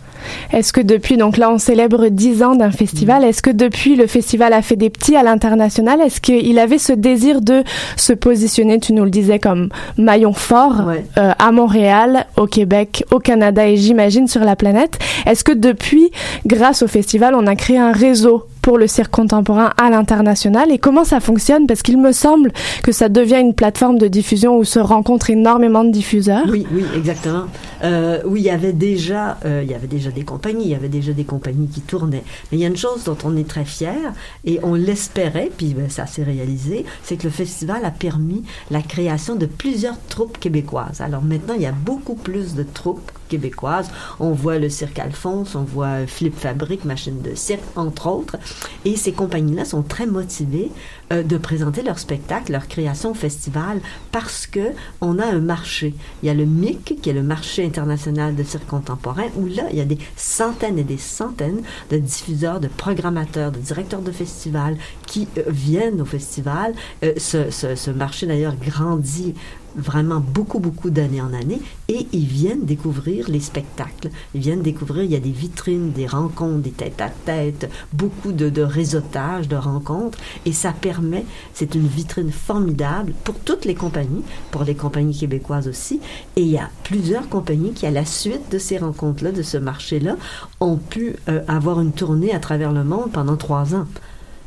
Est-ce 0.52 0.72
que 0.72 0.80
depuis, 0.80 1.16
donc 1.16 1.36
là 1.36 1.50
on 1.50 1.58
célèbre 1.58 2.08
10 2.08 2.42
ans 2.42 2.56
d'un 2.56 2.70
festival, 2.70 3.24
est-ce 3.24 3.42
que 3.42 3.50
depuis 3.50 3.96
le 3.96 4.06
festival 4.06 4.52
a 4.52 4.62
fait 4.62 4.76
des 4.76 4.90
petits 4.90 5.16
à 5.16 5.22
l'international? 5.22 6.00
Est-ce 6.00 6.20
qu'il 6.20 6.58
avait 6.58 6.78
ce 6.78 6.92
désir 6.92 7.40
de 7.40 7.62
se 7.96 8.12
positionner, 8.12 8.78
tu 8.78 8.92
nous 8.92 9.04
le 9.04 9.10
disais, 9.10 9.38
comme 9.38 9.68
maillon 9.96 10.32
fort 10.32 10.86
ouais. 10.86 11.04
euh, 11.18 11.32
à 11.38 11.52
Montréal, 11.52 12.26
au 12.36 12.46
Québec, 12.46 13.04
au 13.10 13.18
Canada 13.18 13.66
et 13.66 13.76
j'imagine 13.76 14.28
sur 14.28 14.42
la 14.42 14.56
planète? 14.56 14.98
Est-ce 15.26 15.44
que 15.44 15.52
depuis, 15.52 16.10
grâce 16.44 16.82
au 16.82 16.88
festival, 16.88 17.34
on 17.34 17.46
a 17.46 17.56
créé 17.56 17.78
un 17.78 17.92
réseau 17.92 18.46
pour 18.66 18.78
le 18.78 18.88
cirque 18.88 19.12
contemporain 19.12 19.72
à 19.76 19.90
l'international 19.90 20.72
et 20.72 20.78
comment 20.78 21.04
ça 21.04 21.20
fonctionne 21.20 21.68
parce 21.68 21.82
qu'il 21.82 21.98
me 21.98 22.10
semble 22.10 22.50
que 22.82 22.90
ça 22.90 23.08
devient 23.08 23.38
une 23.38 23.54
plateforme 23.54 23.96
de 23.96 24.08
diffusion 24.08 24.58
où 24.58 24.64
se 24.64 24.80
rencontrent 24.80 25.30
énormément 25.30 25.84
de 25.84 25.92
diffuseurs. 25.92 26.42
Oui, 26.48 26.66
oui, 26.72 26.84
exactement. 26.96 27.44
Euh, 27.84 28.20
oui, 28.26 28.40
il 28.40 28.46
y 28.46 28.50
avait 28.50 28.72
déjà, 28.72 29.38
euh, 29.44 29.60
il 29.62 29.70
y 29.70 29.74
avait 29.74 29.86
déjà 29.86 30.10
des 30.10 30.24
compagnies, 30.24 30.64
il 30.64 30.70
y 30.70 30.74
avait 30.74 30.88
déjà 30.88 31.12
des 31.12 31.22
compagnies 31.22 31.68
qui 31.68 31.80
tournaient. 31.80 32.24
Mais 32.50 32.58
il 32.58 32.60
y 32.60 32.64
a 32.64 32.66
une 32.66 32.76
chose 32.76 33.04
dont 33.04 33.16
on 33.22 33.36
est 33.36 33.46
très 33.46 33.64
fier 33.64 34.12
et 34.44 34.58
on 34.64 34.74
l'espérait, 34.74 35.52
puis 35.56 35.72
ben, 35.72 35.88
ça 35.88 36.06
s'est 36.06 36.24
réalisé, 36.24 36.86
c'est 37.04 37.16
que 37.16 37.22
le 37.28 37.30
festival 37.30 37.84
a 37.84 37.92
permis 37.92 38.42
la 38.72 38.82
création 38.82 39.36
de 39.36 39.46
plusieurs 39.46 40.00
troupes 40.08 40.40
québécoises. 40.40 41.00
Alors 41.00 41.22
maintenant, 41.22 41.54
il 41.54 41.62
y 41.62 41.66
a 41.66 41.72
beaucoup 41.72 42.16
plus 42.16 42.56
de 42.56 42.64
troupes 42.64 43.12
québécoises. 43.28 43.90
On 44.20 44.30
voit 44.32 44.58
le 44.58 44.68
Cirque 44.68 44.98
Alphonse, 44.98 45.54
on 45.54 45.64
voit 45.64 46.06
Flip 46.06 46.36
Fabrique, 46.38 46.84
Machine 46.84 47.20
de 47.22 47.34
cirque, 47.34 47.62
entre 47.76 48.08
autres. 48.08 48.36
Et 48.84 48.96
ces 48.96 49.12
compagnies-là 49.12 49.64
sont 49.64 49.82
très 49.82 50.06
motivées 50.06 50.70
euh, 51.12 51.22
de 51.22 51.36
présenter 51.38 51.82
leur 51.82 51.98
spectacle, 51.98 52.52
leur 52.52 52.68
création 52.68 53.12
au 53.12 53.14
festival, 53.14 53.80
parce 54.12 54.46
que 54.46 54.72
on 55.00 55.18
a 55.18 55.24
un 55.24 55.40
marché. 55.40 55.94
Il 56.22 56.26
y 56.26 56.30
a 56.30 56.34
le 56.34 56.44
MIC, 56.44 57.00
qui 57.00 57.10
est 57.10 57.12
le 57.12 57.22
marché 57.22 57.64
international 57.64 58.34
de 58.34 58.42
cirque 58.42 58.66
contemporain, 58.66 59.26
où 59.36 59.46
là, 59.46 59.64
il 59.70 59.78
y 59.78 59.80
a 59.80 59.84
des 59.84 59.98
centaines 60.16 60.78
et 60.78 60.84
des 60.84 60.98
centaines 60.98 61.62
de 61.90 61.98
diffuseurs, 61.98 62.60
de 62.60 62.68
programmateurs, 62.68 63.52
de 63.52 63.58
directeurs 63.58 64.02
de 64.02 64.12
festivals 64.12 64.76
qui 65.06 65.28
euh, 65.38 65.42
viennent 65.46 66.00
au 66.00 66.04
festival. 66.04 66.74
Euh, 67.04 67.12
ce 67.18 67.90
marché, 67.90 68.26
d'ailleurs, 68.26 68.56
grandit 68.56 69.34
vraiment 69.76 70.20
beaucoup, 70.20 70.58
beaucoup 70.58 70.90
d'année 70.90 71.20
en 71.20 71.32
année 71.32 71.60
et 71.88 72.06
ils 72.12 72.26
viennent 72.26 72.64
découvrir 72.64 73.28
les 73.28 73.40
spectacles. 73.40 74.10
Ils 74.34 74.40
viennent 74.40 74.62
découvrir, 74.62 75.04
il 75.04 75.10
y 75.10 75.16
a 75.16 75.20
des 75.20 75.30
vitrines, 75.30 75.92
des 75.92 76.06
rencontres, 76.06 76.62
des 76.62 76.70
têtes 76.70 77.00
à 77.00 77.10
tête, 77.10 77.70
beaucoup 77.92 78.32
de, 78.32 78.48
de 78.48 78.62
réseautage, 78.62 79.48
de 79.48 79.56
rencontres 79.56 80.18
et 80.44 80.52
ça 80.52 80.72
permet, 80.72 81.24
c'est 81.54 81.74
une 81.74 81.86
vitrine 81.86 82.32
formidable 82.32 83.12
pour 83.24 83.38
toutes 83.40 83.64
les 83.64 83.74
compagnies, 83.74 84.22
pour 84.50 84.64
les 84.64 84.74
compagnies 84.74 85.16
québécoises 85.16 85.68
aussi 85.68 86.00
et 86.36 86.42
il 86.42 86.48
y 86.48 86.58
a 86.58 86.70
plusieurs 86.84 87.28
compagnies 87.28 87.72
qui, 87.72 87.86
à 87.86 87.90
la 87.90 88.04
suite 88.04 88.50
de 88.50 88.58
ces 88.58 88.78
rencontres-là, 88.78 89.32
de 89.32 89.42
ce 89.42 89.56
marché-là, 89.56 90.16
ont 90.60 90.76
pu 90.76 91.16
euh, 91.28 91.42
avoir 91.48 91.80
une 91.80 91.92
tournée 91.92 92.34
à 92.34 92.40
travers 92.40 92.72
le 92.72 92.84
monde 92.84 93.12
pendant 93.12 93.36
trois 93.36 93.74
ans. 93.74 93.86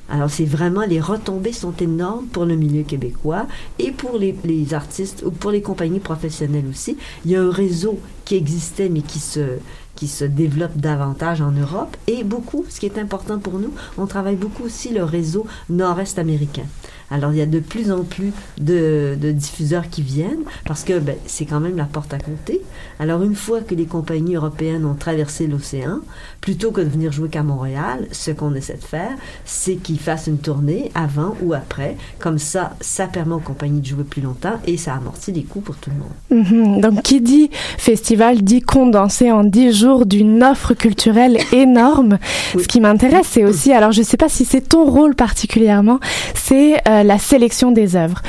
Alors, 0.09 0.29
c'est 0.29 0.45
vraiment, 0.45 0.81
les 0.81 0.99
retombées 0.99 1.53
sont 1.53 1.73
énormes 1.79 2.25
pour 2.27 2.45
le 2.45 2.55
milieu 2.55 2.83
québécois 2.83 3.45
et 3.77 3.91
pour 3.91 4.17
les, 4.17 4.35
les, 4.43 4.73
artistes 4.73 5.23
ou 5.25 5.31
pour 5.31 5.51
les 5.51 5.61
compagnies 5.61 5.99
professionnelles 5.99 6.65
aussi. 6.69 6.97
Il 7.25 7.31
y 7.31 7.35
a 7.35 7.41
un 7.41 7.51
réseau 7.51 7.99
qui 8.25 8.35
existait, 8.35 8.89
mais 8.89 9.01
qui 9.01 9.19
se, 9.19 9.59
qui 9.95 10.07
se 10.07 10.23
développe 10.23 10.77
davantage 10.77 11.41
en 11.41 11.51
Europe 11.51 11.97
et 12.07 12.23
beaucoup, 12.23 12.65
ce 12.69 12.79
qui 12.79 12.85
est 12.85 12.97
important 12.97 13.37
pour 13.37 13.59
nous, 13.59 13.73
on 13.97 14.07
travaille 14.07 14.37
beaucoup 14.37 14.63
aussi 14.63 14.89
le 14.89 15.03
réseau 15.03 15.45
nord-est 15.69 16.17
américain. 16.17 16.63
Alors, 17.11 17.31
il 17.31 17.37
y 17.37 17.41
a 17.41 17.45
de 17.45 17.59
plus 17.59 17.91
en 17.91 18.03
plus 18.03 18.31
de, 18.59 19.17
de 19.19 19.31
diffuseurs 19.31 19.89
qui 19.89 20.01
viennent 20.01 20.43
parce 20.65 20.83
que 20.83 20.99
ben, 20.99 21.15
c'est 21.25 21.45
quand 21.45 21.59
même 21.59 21.77
la 21.77 21.85
porte 21.85 22.13
à 22.13 22.19
côté. 22.19 22.61
Alors, 22.99 23.23
une 23.23 23.35
fois 23.35 23.61
que 23.61 23.75
les 23.75 23.85
compagnies 23.85 24.35
européennes 24.35 24.85
ont 24.85 24.93
traversé 24.93 25.47
l'océan, 25.47 25.99
plutôt 26.41 26.71
que 26.71 26.81
de 26.81 26.89
venir 26.89 27.11
jouer 27.11 27.29
qu'à 27.29 27.43
Montréal, 27.43 28.07
ce 28.11 28.31
qu'on 28.31 28.53
essaie 28.55 28.75
de 28.75 28.83
faire, 28.83 29.11
c'est 29.45 29.75
qu'ils 29.75 29.99
fassent 29.99 30.27
une 30.27 30.37
tournée 30.37 30.91
avant 30.95 31.35
ou 31.41 31.53
après. 31.53 31.97
Comme 32.19 32.37
ça, 32.37 32.75
ça 32.81 33.07
permet 33.07 33.35
aux 33.35 33.39
compagnies 33.39 33.81
de 33.81 33.87
jouer 33.87 34.03
plus 34.03 34.21
longtemps 34.21 34.59
et 34.65 34.77
ça 34.77 34.93
amortit 34.93 35.31
les 35.31 35.43
coûts 35.43 35.61
pour 35.61 35.75
tout 35.75 35.89
le 35.89 35.97
monde. 35.97 36.43
Mm 36.45 36.77
-hmm. 36.77 36.81
Donc, 36.81 37.01
qui 37.01 37.21
dit 37.21 37.49
festival 37.77 38.41
dit 38.43 38.61
condensé 38.61 39.31
en 39.31 39.43
10 39.43 39.73
jours 39.73 40.05
d'une 40.05 40.43
offre 40.43 40.73
culturelle 40.73 41.37
énorme. 41.51 42.17
Oui. 42.55 42.63
Ce 42.63 42.67
qui 42.67 42.79
m'intéresse, 42.81 43.27
c'est 43.29 43.45
aussi, 43.45 43.73
alors 43.73 43.91
je 43.91 44.01
ne 44.01 44.05
sais 44.05 44.17
pas 44.17 44.29
si 44.29 44.45
c'est 44.45 44.61
ton 44.61 44.85
rôle 44.85 45.15
particulièrement, 45.15 45.99
c'est 46.35 46.75
euh, 46.87 46.98
la 47.03 47.17
sélection 47.17 47.71
des 47.71 47.95
œuvres. 47.95 48.21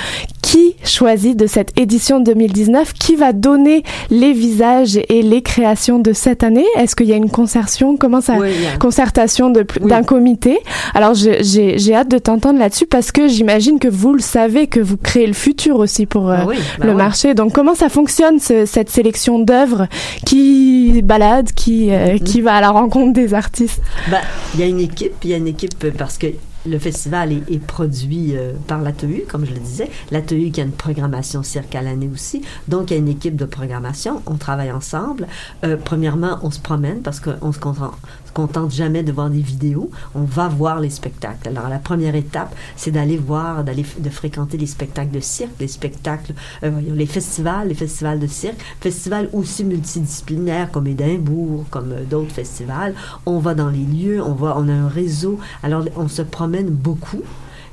Qui 0.43 0.75
choisit 0.85 1.37
de 1.37 1.47
cette 1.47 1.79
édition 1.79 2.19
2019 2.19 2.93
Qui 2.95 3.15
va 3.15 3.33
donner 3.33 3.85
les 4.11 4.33
visages 4.33 4.99
et 5.09 5.23
les 5.23 5.43
créations 5.43 5.99
de 5.99 6.13
cette 6.13 6.43
année? 6.43 6.65
Est-ce 6.77 6.97
qu'il 6.97 7.07
y 7.07 7.13
a 7.13 7.17
une 7.17 7.31
concertation 7.31 7.97
Comment 7.97 8.21
ça 8.21 8.35
oui. 8.41 8.51
Concertation 8.81 9.51
d'un 9.51 9.65
oui. 9.81 10.05
comité? 10.05 10.59
Alors 10.95 11.15
j'ai 11.15 11.95
hâte 11.95 12.11
de 12.11 12.19
t'entendre 12.19 12.59
là-dessus 12.59 12.87
parce 12.87 13.13
que 13.13 13.29
j'imagine 13.29 13.79
que 13.79 13.89
vous 13.89 14.13
le 14.13 14.21
savez 14.21 14.67
que 14.67 14.81
vous 14.81 14.97
créez 14.97 15.27
le 15.27 15.35
futur 15.35 15.77
aussi 15.79 16.07
pour 16.07 16.31
euh, 16.31 16.37
ah 16.39 16.47
oui, 16.49 16.57
bah 16.79 16.87
le 16.87 16.95
marché. 16.95 17.35
Donc 17.35 17.53
comment 17.53 17.75
ça 17.75 17.89
fonctionne 17.89 18.41
ce, 18.41 18.67
cette 18.67 18.91
sélection 18.91 19.39
d'œuvres? 19.39 19.87
Qui 20.27 21.01
balade, 21.03 21.53
qui 21.53 21.91
euh, 21.93 22.15
mm. 22.15 22.21
qui 22.21 22.41
va 22.41 22.55
à 22.55 22.61
la 22.61 22.71
rencontre 22.71 23.13
des 23.13 23.35
artistes? 23.35 23.83
Bah, 24.11 24.19
Il 24.55 24.61
y 24.61 24.63
a 24.63 24.67
une 24.67 24.81
équipe, 24.81 25.13
il 25.23 25.31
y 25.31 25.35
a 25.35 25.37
une 25.37 25.49
équipe 25.49 25.91
parce 25.97 26.19
que 26.19 26.27
le 26.67 26.79
festival 26.79 27.33
est, 27.33 27.51
est 27.51 27.59
produit 27.59 28.37
euh, 28.37 28.53
par 28.67 28.81
l'ATEU, 28.83 29.25
comme 29.29 29.47
je 29.47 29.53
le 29.53 29.61
disais. 29.61 29.91
L'ATEU 30.11 30.51
qui 30.51 30.61
a 30.61 30.65
une 30.65 30.73
programmation 30.73 31.43
cirque 31.43 31.75
à 31.75 31.83
l'année 31.83 32.11
aussi. 32.13 32.43
Donc, 32.69 32.91
il 32.91 32.95
y 32.95 32.97
a 32.97 32.99
une 33.01 33.09
équipe 33.09 33.37
de 33.37 33.45
programmation. 33.45 34.23
On 34.27 34.37
travaille 34.37 34.73
ensemble. 34.73 35.27
Euh, 35.65 35.77
premièrement, 35.83 36.39
on 36.43 36.51
se 36.51 36.61
promène 36.61 37.01
parce 37.01 37.21
qu'on 37.21 37.53
se 37.53 37.59
contente, 37.59 37.95
se 38.31 38.35
contente 38.35 38.71
jamais 38.71 39.03
de 39.03 39.13
voir 39.13 39.29
des 39.29 39.41
vidéos. 39.41 39.91
On 40.15 40.23
va 40.23 40.49
voir 40.49 40.81
les 40.81 40.91
spectacles. 40.91 41.49
Alors, 41.49 41.69
la 41.69 41.79
première 41.79 42.15
étape, 42.15 42.55
c'est 42.77 42.93
d'aller 42.93 43.17
voir, 43.17 43.65
d'aller 43.65 43.85
de 43.99 44.11
fréquenter 44.11 44.57
les 44.57 44.67
spectacles 44.67 45.11
de 45.11 45.21
cirque, 45.21 45.59
les 45.59 45.69
spectacles, 45.69 46.35
euh, 46.63 46.71
les 46.81 47.07
festivals, 47.07 47.69
les 47.69 47.75
festivals 47.75 48.21
de 48.21 48.27
cirque, 48.29 48.61
festivals 48.81 49.29
aussi 49.33 49.65
multidisciplinaires 49.65 50.71
comme 50.71 50.87
Édimbourg, 50.87 51.65
comme 51.71 51.93
euh, 51.93 52.05
d'autres 52.05 52.33
festivals. 52.33 52.95
On 53.27 53.41
va 53.41 53.55
dans 53.55 53.69
les 53.69 53.85
lieux, 53.85 54.23
on 54.23 54.35
va, 54.35 54.55
on 54.57 54.69
a 54.69 54.73
un 54.73 54.89
réseau. 54.89 55.39
Alors, 55.63 55.85
on 55.97 56.09
se 56.09 56.23
promène 56.23 56.69
beaucoup. 56.69 57.23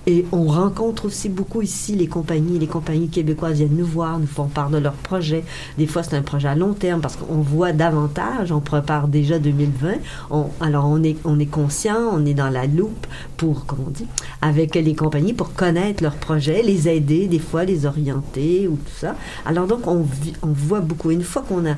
Et 0.09 0.25
on 0.31 0.45
rencontre 0.45 1.03
aussi 1.03 1.27
beaucoup 1.27 1.61
ici 1.61 1.93
les 1.93 2.07
compagnies. 2.07 2.57
Les 2.57 2.67
compagnies 2.67 3.09
québécoises 3.09 3.57
viennent 3.57 3.75
nous 3.75 3.85
voir, 3.85 4.19
nous 4.19 4.25
font 4.25 4.45
part 4.45 4.69
de 4.69 4.77
leurs 4.77 4.93
projets. 4.93 5.43
Des 5.77 5.85
fois, 5.85 6.01
c'est 6.01 6.15
un 6.15 6.21
projet 6.21 6.47
à 6.47 6.55
long 6.55 6.71
terme 6.71 7.01
parce 7.01 7.17
qu'on 7.17 7.41
voit 7.41 7.73
davantage. 7.73 8.53
On 8.53 8.61
prépare 8.61 9.09
déjà 9.09 9.37
2020. 9.37 9.95
On, 10.31 10.45
alors, 10.61 10.85
on 10.87 11.03
est, 11.03 11.17
on 11.25 11.37
est 11.41 11.45
conscient, 11.45 11.97
on 12.13 12.25
est 12.25 12.33
dans 12.33 12.49
la 12.49 12.67
loupe 12.67 13.05
pour, 13.35 13.65
comme 13.65 13.79
on 13.85 13.89
dit, 13.89 14.07
avec 14.41 14.75
les 14.75 14.95
compagnies 14.95 15.33
pour 15.33 15.53
connaître 15.53 16.01
leurs 16.01 16.15
projets, 16.15 16.61
les 16.63 16.87
aider, 16.87 17.27
des 17.27 17.39
fois 17.39 17.65
les 17.65 17.85
orienter 17.85 18.69
ou 18.69 18.77
tout 18.77 18.97
ça. 18.97 19.13
Alors, 19.45 19.67
donc, 19.67 19.87
on, 19.87 20.05
on 20.41 20.47
voit 20.53 20.79
beaucoup. 20.79 21.11
Une 21.11 21.23
fois 21.23 21.43
qu'on 21.45 21.65
a 21.65 21.75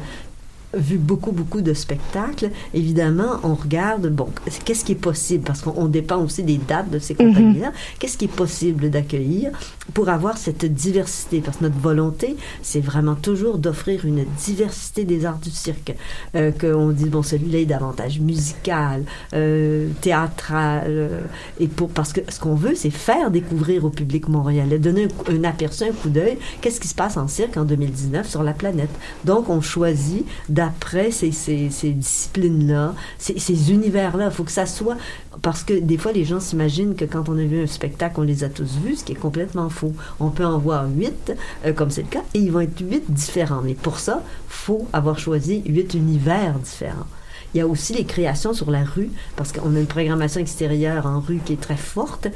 vu 0.74 0.98
beaucoup, 0.98 1.32
beaucoup 1.32 1.62
de 1.62 1.74
spectacles, 1.74 2.52
évidemment, 2.74 3.40
on 3.44 3.56
regarde, 3.56 4.08
bon, 4.10 4.28
qu'est-ce 4.66 4.86
qui 4.86 4.92
est 4.92 4.96
possible, 4.96 5.44
parce 5.44 5.62
qu'on 5.62 5.88
dépend 5.88 6.18
aussi 6.18 6.44
des 6.44 6.58
dates 6.58 6.90
de 6.92 7.00
ces 7.00 7.16
compagnies-là, 7.16 7.70
mm 7.70 7.74
-hmm. 7.74 7.98
qu'est-ce 8.00 8.18
qui 8.18 8.26
est 8.26 8.36
possible 8.44 8.90
d'accueillir? 8.90 9.52
Pour 9.94 10.10
avoir 10.10 10.38
cette 10.38 10.66
diversité, 10.66 11.42
parce 11.42 11.58
que 11.58 11.64
notre 11.64 11.80
volonté, 11.80 12.36
c'est 12.62 12.80
vraiment 12.80 13.16
toujours 13.16 13.58
d'offrir 13.58 14.06
une 14.06 14.26
diversité 14.38 15.06
des 15.06 15.26
arts 15.26 15.40
du 15.40 15.50
cirque, 15.52 15.96
euh, 16.36 16.52
qu'on 16.52 16.90
dit, 16.90 17.10
bon, 17.10 17.24
celui-là 17.24 17.60
est 17.60 17.66
davantage 17.66 18.20
musical, 18.20 19.04
euh, 19.34 19.90
théâtral, 20.02 20.84
euh, 20.88 21.22
et 21.60 21.68
pour, 21.68 21.90
parce 21.90 22.14
que 22.14 22.22
ce 22.30 22.40
qu'on 22.40 22.56
veut, 22.56 22.76
c'est 22.76 22.90
faire 22.90 23.32
découvrir 23.32 23.86
au 23.86 23.90
public 23.90 24.28
montréalais, 24.28 24.80
donner 24.80 25.08
un, 25.28 25.36
un 25.36 25.44
aperçu, 25.44 25.84
un 25.84 25.92
coup 25.92 26.10
d'œil, 26.10 26.38
qu'est-ce 26.62 26.80
qui 26.80 26.88
se 26.88 26.96
passe 26.96 27.18
en 27.18 27.28
cirque 27.28 27.58
en 27.58 27.66
2019 27.66 28.28
sur 28.28 28.44
la 28.44 28.54
planète. 28.54 28.90
Donc, 29.26 29.50
on 29.50 29.62
choisit 29.62 30.26
d'après 30.48 31.12
ces, 31.12 31.32
ces, 31.32 31.70
ces 31.70 31.92
disciplines-là, 31.92 32.94
ces, 33.18 33.40
ces 33.40 33.72
univers-là. 33.72 34.26
Il 34.26 34.32
faut 34.32 34.44
que 34.44 34.52
ça 34.52 34.66
soit... 34.66 34.98
Parce 35.42 35.64
que 35.64 35.74
des 35.74 35.98
fois, 35.98 36.12
les 36.12 36.26
gens 36.26 36.40
s'imaginent 36.40 36.96
que 36.96 37.06
quand 37.06 37.30
on 37.30 37.38
a 37.38 37.44
vu 37.44 37.62
un 37.62 37.68
spectacle, 37.68 38.20
on 38.20 38.24
les 38.24 38.44
a 38.44 38.50
tous 38.50 38.78
vus, 38.84 38.98
ce 38.98 39.04
qui 39.04 39.14
est 39.14 39.16
complètement 39.16 39.70
faux. 39.70 39.79
On 40.20 40.30
peut 40.30 40.46
en 40.46 40.58
voir 40.58 40.86
huit, 40.88 41.34
euh, 41.66 41.74
comme 41.74 41.90
c'est 41.90 42.04
le 42.04 42.08
cas, 42.08 42.24
et 42.34 42.40
ils 42.40 42.52
vont 42.52 42.62
être 42.62 42.80
huit 42.80 43.12
différents. 43.12 43.62
Mais 43.62 43.74
pour 43.74 44.00
ça, 44.00 44.24
faut 44.48 44.88
avoir 44.94 45.20
choisi 45.20 45.62
huit 45.66 45.94
univers 45.94 46.54
différents. 46.60 47.08
Il 47.54 47.58
y 47.58 47.62
a 47.62 47.68
aussi 47.68 47.94
les 47.94 48.06
créations 48.06 48.54
sur 48.54 48.70
la 48.70 48.84
rue, 48.84 49.10
parce 49.36 49.52
qu'on 49.52 49.76
a 49.76 49.80
une 49.80 49.88
programmation 49.88 50.40
extérieure 50.40 51.08
en 51.08 51.20
rue 51.20 51.40
qui 51.44 51.54
est 51.54 51.62
très 51.62 51.78
forte, 51.78 52.28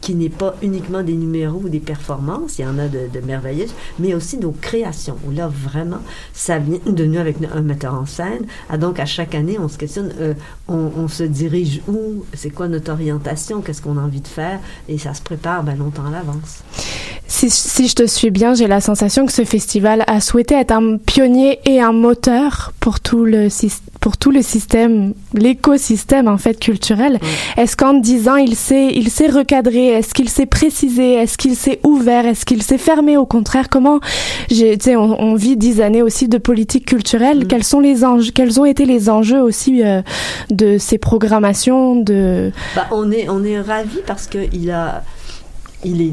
qui 0.00 0.14
n'est 0.14 0.28
pas 0.28 0.54
uniquement 0.62 1.02
des 1.02 1.14
numéros 1.14 1.60
ou 1.64 1.68
des 1.68 1.80
performances, 1.80 2.58
il 2.58 2.62
y 2.62 2.66
en 2.66 2.78
a 2.78 2.88
de, 2.88 3.08
de 3.12 3.20
merveilleuses, 3.20 3.74
mais 3.98 4.14
aussi 4.14 4.38
nos 4.38 4.52
créations, 4.52 5.16
où 5.26 5.30
là, 5.30 5.48
vraiment, 5.48 6.00
ça 6.32 6.58
vient 6.58 6.78
de 6.86 7.04
nous 7.04 7.18
avec 7.18 7.36
un 7.52 7.62
metteur 7.62 7.94
en 7.94 8.06
scène. 8.06 8.46
Ah, 8.68 8.78
donc, 8.78 9.00
à 9.00 9.06
chaque 9.06 9.34
année, 9.34 9.58
on 9.58 9.68
se 9.68 9.78
questionne, 9.78 10.12
euh, 10.20 10.34
on, 10.68 10.90
on, 10.96 11.08
se 11.08 11.22
dirige 11.22 11.80
où, 11.88 12.24
c'est 12.34 12.50
quoi 12.50 12.68
notre 12.68 12.92
orientation, 12.92 13.60
qu'est-ce 13.60 13.82
qu'on 13.82 13.98
a 13.98 14.02
envie 14.02 14.20
de 14.20 14.28
faire, 14.28 14.60
et 14.88 14.98
ça 14.98 15.14
se 15.14 15.22
prépare 15.22 15.62
ben, 15.62 15.76
longtemps 15.76 16.06
à 16.06 16.10
l'avance. 16.10 16.62
Si, 17.26 17.50
si, 17.50 17.88
je 17.88 17.94
te 17.94 18.06
suis 18.06 18.30
bien, 18.30 18.54
j'ai 18.54 18.66
la 18.66 18.80
sensation 18.80 19.26
que 19.26 19.32
ce 19.32 19.44
festival 19.44 20.04
a 20.06 20.20
souhaité 20.20 20.54
être 20.54 20.72
un 20.72 20.98
pionnier 20.98 21.58
et 21.64 21.80
un 21.80 21.92
moteur 21.92 22.72
pour 22.80 23.00
tout 23.00 23.24
le, 23.24 23.48
pour 24.00 24.18
tout 24.18 24.30
le 24.30 24.42
système, 24.42 25.14
l'écosystème 25.32 26.28
en 26.28 26.36
fait 26.36 26.60
culturel. 26.60 27.18
Est-ce 27.56 27.76
qu'en 27.76 27.94
dix 27.94 28.28
ans, 28.28 28.36
il 28.36 28.54
s'est, 28.54 28.92
il 28.94 29.10
Est-ce 29.88 30.14
qu'il 30.14 30.28
s'est 30.28 30.46
précisé? 30.46 31.14
Est-ce 31.14 31.38
qu'il 31.38 31.56
s'est 31.56 31.80
ouvert? 31.84 32.26
Est-ce 32.26 32.44
qu'il 32.44 32.62
s'est 32.62 32.78
fermé? 32.78 33.16
Au 33.16 33.26
contraire, 33.26 33.68
comment 33.68 34.00
j'ai, 34.50 34.78
on, 34.96 35.20
on, 35.20 35.34
vit 35.34 35.56
dix 35.56 35.80
années 35.80 36.02
aussi 36.02 36.28
de 36.28 36.38
politique 36.38 36.86
culturelle. 36.86 37.44
Mmh. 37.44 37.48
Quels 37.48 37.64
sont 37.64 37.80
les 37.80 38.04
enjeux 38.04 38.32
Quels 38.32 38.60
ont 38.60 38.64
été 38.64 38.84
les 38.84 39.08
enjeux 39.08 39.40
aussi 39.40 39.82
euh, 39.82 40.02
de 40.50 40.78
ces 40.78 40.98
programmations 40.98 41.96
de 41.96 42.52
bah, 42.74 42.86
On 42.90 43.10
est, 43.10 43.28
on 43.28 43.44
est 43.44 43.60
ravis 43.60 44.00
parce 44.06 44.26
que 44.26 44.38
il 44.52 44.70
a, 44.70 45.02
il 45.84 46.02
est 46.02 46.12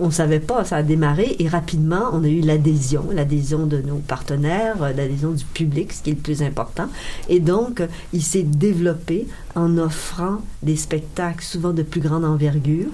on 0.00 0.06
ne 0.06 0.12
savait 0.12 0.40
pas, 0.40 0.64
ça 0.64 0.76
a 0.76 0.82
démarré 0.82 1.36
et 1.38 1.48
rapidement, 1.48 2.10
on 2.12 2.24
a 2.24 2.28
eu 2.28 2.40
l'adhésion, 2.40 3.06
l'adhésion 3.12 3.66
de 3.66 3.78
nos 3.78 3.96
partenaires, 3.96 4.76
l'adhésion 4.80 5.32
du 5.32 5.44
public, 5.44 5.92
ce 5.92 6.02
qui 6.02 6.10
est 6.10 6.14
le 6.14 6.20
plus 6.20 6.42
important. 6.42 6.88
Et 7.28 7.40
donc, 7.40 7.82
il 8.12 8.22
s'est 8.22 8.42
développé 8.42 9.26
en 9.54 9.78
offrant 9.78 10.38
des 10.62 10.76
spectacles 10.76 11.44
souvent 11.44 11.72
de 11.72 11.82
plus 11.82 12.00
grande 12.00 12.24
envergure 12.24 12.88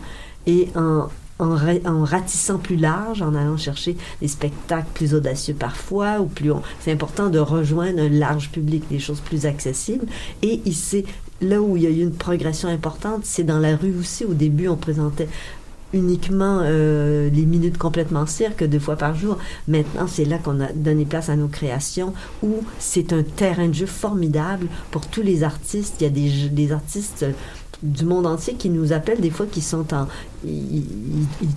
et 0.47 0.69
en 0.75 1.09
en, 1.39 2.05
ratissant 2.05 2.59
plus 2.59 2.77
large, 2.77 3.21
en 3.23 3.35
allant 3.35 3.57
chercher 3.57 3.97
des 4.21 4.29
spectacles 4.29 4.89
plus 4.95 5.15
audacieux 5.15 5.55
parfois, 5.55 6.21
ou 6.21 6.27
plus... 6.27 6.51
C'est 6.81 6.93
important 6.93 7.29
de 7.29 7.39
rejoindre 7.39 8.01
un 8.01 8.09
large 8.09 8.51
public, 8.51 8.85
des 8.91 8.99
choses 8.99 9.21
plus 9.21 9.45
accessibles. 9.47 10.07
Et 10.43 10.63
ici, 10.65 11.05
là 11.41 11.61
où 11.61 11.77
il 11.77 11.83
y 11.83 11.87
a 11.87 11.91
eu 11.91 12.01
une 12.01 12.15
progression 12.15 12.69
importante, 12.69 13.23
c'est 13.25 13.45
dans 13.45 13.59
la 13.59 13.77
rue 13.77 13.95
aussi. 13.99 14.25
Au 14.25 14.33
début, 14.33 14.69
on 14.69 14.77
présentait 14.77 15.29
uniquement 15.93 16.61
euh, 16.63 17.31
les 17.31 17.47
minutes 17.47 17.79
complètement 17.79 18.27
cirque 18.27 18.65
deux 18.65 18.79
fois 18.79 18.97
par 18.97 19.15
jour. 19.15 19.39
Maintenant, 19.69 20.07
c'est 20.07 20.25
là 20.25 20.39
qu'on 20.39 20.61
a 20.61 20.73
donné 20.73 21.05
place 21.05 21.29
à 21.29 21.37
nos 21.37 21.49
créations 21.49 22.13
où 22.43 22.63
c'est 22.79 23.13
un 23.13 23.23
terrain 23.23 23.69
de 23.69 23.75
jeu 23.75 23.87
formidable 23.87 24.67
pour 24.91 25.07
tous 25.07 25.23
les 25.23 25.43
artistes. 25.43 25.97
Il 26.01 26.05
y 26.05 26.07
a 26.07 26.11
des, 26.11 26.49
des 26.49 26.73
artistes 26.73 27.25
du 27.83 28.05
monde 28.05 28.27
entier 28.27 28.55
qui 28.55 28.71
nous 28.71 28.93
appellent 28.93 29.21
des 29.21 29.31
fois 29.31 29.47
qui 29.47 29.61
sont 29.61 29.93
en 29.93 30.09
ils, 30.45 30.87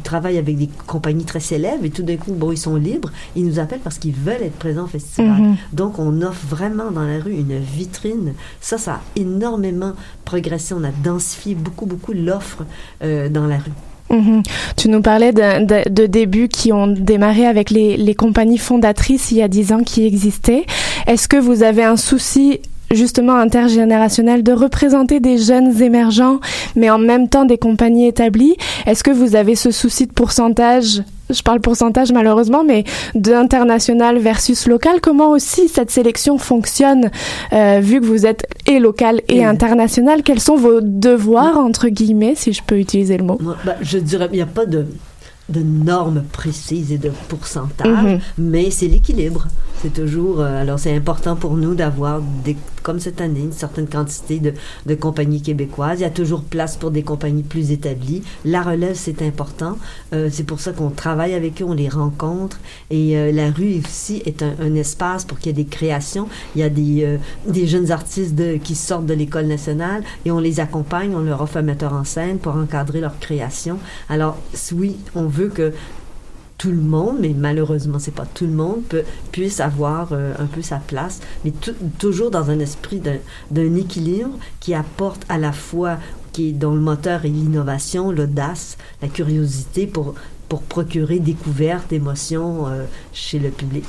travaillent 0.03 0.37
avec 0.37 0.57
des 0.57 0.69
compagnies 0.87 1.23
très 1.23 1.39
célèbres 1.39 1.85
et 1.85 1.89
tout 1.89 2.03
d'un 2.03 2.17
coup 2.17 2.33
bon 2.33 2.51
ils 2.51 2.57
sont 2.57 2.75
libres 2.75 3.11
ils 3.35 3.45
nous 3.45 3.59
appellent 3.59 3.79
parce 3.79 3.99
qu'ils 3.99 4.15
veulent 4.15 4.41
être 4.41 4.57
présents 4.57 4.83
au 4.83 4.87
festival 4.87 5.39
Mhm. 5.41 5.55
donc 5.73 5.99
on 5.99 6.21
offre 6.21 6.45
vraiment 6.47 6.91
dans 6.91 7.03
la 7.05 7.19
rue 7.19 7.33
une 7.33 7.57
vitrine 7.59 8.33
ça 8.59 8.77
ça 8.77 8.95
a 8.95 9.01
énormément 9.15 9.93
progressé 10.25 10.73
on 10.73 10.83
a 10.83 10.91
densifié 10.91 11.55
beaucoup 11.55 11.85
beaucoup 11.85 12.13
l'offre 12.13 12.65
euh, 13.03 13.29
dans 13.29 13.47
la 13.47 13.57
rue 13.57 13.71
Mhm. 14.09 14.43
Tu 14.75 14.89
nous 14.89 15.01
parlais 15.01 15.31
de, 15.33 16.05
débuts 16.07 16.47
qui 16.47 16.73
ont 16.73 16.87
démarré 16.87 17.45
avec 17.45 17.69
les, 17.69 17.95
les 17.97 18.15
compagnies 18.15 18.57
fondatrices 18.57 19.31
il 19.31 19.37
y 19.37 19.41
a 19.41 19.47
dix 19.47 19.71
ans 19.71 19.83
qui 19.83 20.05
existaient. 20.05 20.65
Est-ce 21.07 21.27
que 21.27 21.37
vous 21.37 21.63
avez 21.63 21.83
un 21.83 21.97
souci 21.97 22.59
justement 22.91 23.35
intergénérationnel 23.35 24.43
de 24.43 24.51
représenter 24.51 25.19
des 25.19 25.37
jeunes 25.37 25.81
émergents, 25.81 26.39
mais 26.75 26.89
en 26.89 26.97
même 26.97 27.29
temps 27.29 27.45
des 27.45 27.57
compagnies 27.57 28.07
établies? 28.07 28.55
Est-ce 28.85 29.03
que 29.03 29.11
vous 29.11 29.35
avez 29.35 29.55
ce 29.55 29.71
souci 29.71 30.07
de 30.07 30.13
pourcentage 30.13 31.03
je 31.29 31.41
parle 31.41 31.59
pourcentage 31.59 32.11
malheureusement, 32.11 32.63
mais 32.63 32.83
d'international 33.15 34.17
versus 34.19 34.67
local, 34.67 34.99
comment 35.01 35.31
aussi 35.31 35.67
cette 35.67 35.91
sélection 35.91 36.37
fonctionne, 36.37 37.09
euh, 37.53 37.79
vu 37.81 37.99
que 38.01 38.05
vous 38.05 38.25
êtes 38.25 38.47
et 38.67 38.79
local 38.79 39.21
et, 39.27 39.37
et 39.37 39.45
international? 39.45 40.23
Quels 40.23 40.39
sont 40.39 40.55
vos 40.57 40.81
devoirs, 40.81 41.57
entre 41.57 41.87
guillemets, 41.89 42.33
si 42.35 42.53
je 42.53 42.61
peux 42.63 42.77
utiliser 42.79 43.17
le 43.17 43.23
mot? 43.23 43.37
Bah, 43.65 43.75
Je 43.81 43.97
dirais, 43.97 44.27
il 44.31 44.35
n'y 44.35 44.41
a 44.41 44.45
pas 44.45 44.65
de, 44.65 44.85
de 45.49 45.61
normes 45.61 46.23
précises 46.31 46.91
et 46.91 46.97
de 46.97 47.11
pourcentage, 47.27 47.87
mm 48.03 48.17
-hmm. 48.17 48.19
mais 48.37 48.71
c'est 48.71 48.87
l'équilibre. 48.87 49.47
C'est 49.81 49.93
toujours, 49.93 50.41
euh, 50.41 50.61
alors 50.61 50.77
c'est 50.83 50.95
important 51.01 51.35
pour 51.43 51.53
nous 51.63 51.73
d'avoir, 51.75 52.21
comme 52.81 52.99
cette 52.99 53.21
année, 53.21 53.41
une 53.41 53.51
certaine 53.51 53.87
quantité 53.87 54.39
de, 54.39 54.53
de, 54.85 54.95
compagnies 54.95 55.41
québécoises. 55.41 55.99
Il 55.99 56.03
y 56.03 56.05
a 56.05 56.09
toujours 56.09 56.43
place 56.43 56.77
pour 56.77 56.91
des 56.91 57.03
compagnies 57.03 57.43
plus 57.43 57.71
établies. 57.71 58.23
La 58.45 58.61
relève, 58.61 58.95
c'est 58.95 59.21
important. 59.21 59.77
Euh, 60.13 60.29
c'est 60.31 60.43
pour 60.43 60.59
ça 60.59 60.71
qu'on 60.71 60.89
travaille 60.89 61.33
avec 61.33 61.61
eux, 61.61 61.65
on 61.65 61.73
les 61.73 61.89
rencontre. 61.89 62.59
Et 62.89 63.17
euh, 63.17 63.31
la 63.31 63.51
rue 63.51 63.79
aussi 63.79 64.21
est 64.25 64.43
un, 64.43 64.53
un 64.61 64.75
espace 64.75 65.25
pour 65.25 65.39
qu'il 65.39 65.47
y 65.47 65.59
ait 65.59 65.63
des 65.63 65.69
créations. 65.69 66.27
Il 66.55 66.61
y 66.61 66.63
a 66.63 66.69
des, 66.69 67.17
des 67.47 67.67
jeunes 67.67 67.91
artistes 67.91 68.35
qui 68.63 68.75
sortent 68.75 69.05
de 69.05 69.13
l'école 69.13 69.45
nationale 69.45 70.03
et 70.25 70.31
on 70.31 70.39
les 70.39 70.59
accompagne, 70.59 71.15
on 71.15 71.21
leur 71.21 71.41
offre 71.41 71.57
un 71.57 71.61
metteur 71.61 71.93
en 71.93 72.03
scène 72.03 72.37
pour 72.37 72.55
encadrer 72.55 73.01
leur 73.01 73.19
création. 73.19 73.79
Alors, 74.09 74.37
oui, 74.73 74.97
on 75.15 75.25
veut 75.25 75.49
que 75.49 75.73
tout 76.59 76.69
le 76.69 76.81
monde, 76.81 77.15
mais 77.21 77.33
malheureusement, 77.35 77.97
c'est 77.97 78.13
pas 78.13 78.27
tout 78.31 78.45
le 78.45 78.51
monde, 78.51 78.83
peut, 78.87 79.03
puisse 79.31 79.61
avoir 79.61 80.09
euh, 80.11 80.33
un 80.37 80.45
peu 80.45 80.61
sa 80.61 80.75
place, 80.75 81.21
mais 81.43 81.53
toujours 81.97 82.29
dans 82.29 82.51
un 82.51 82.59
esprit 82.59 83.01
d'un 83.49 83.75
équilibre 83.75 84.37
qui 84.59 84.75
apporte 84.75 85.25
à 85.29 85.39
la 85.39 85.53
fois, 85.53 85.97
qui 86.33 86.49
est 86.49 86.51
dont 86.51 86.75
le 86.75 86.81
moteur 86.81 87.25
est 87.25 87.29
l'innovation, 87.29 88.11
l'audace, 88.11 88.77
la 89.01 89.07
curiosité 89.07 89.87
pour 89.87 90.13
pour 90.49 90.63
procurer 90.63 91.19
découverte, 91.19 91.93
émotion 91.93 92.65
euh, 92.67 92.85
chez 93.13 93.37
le 93.37 93.49
public. 93.49 93.85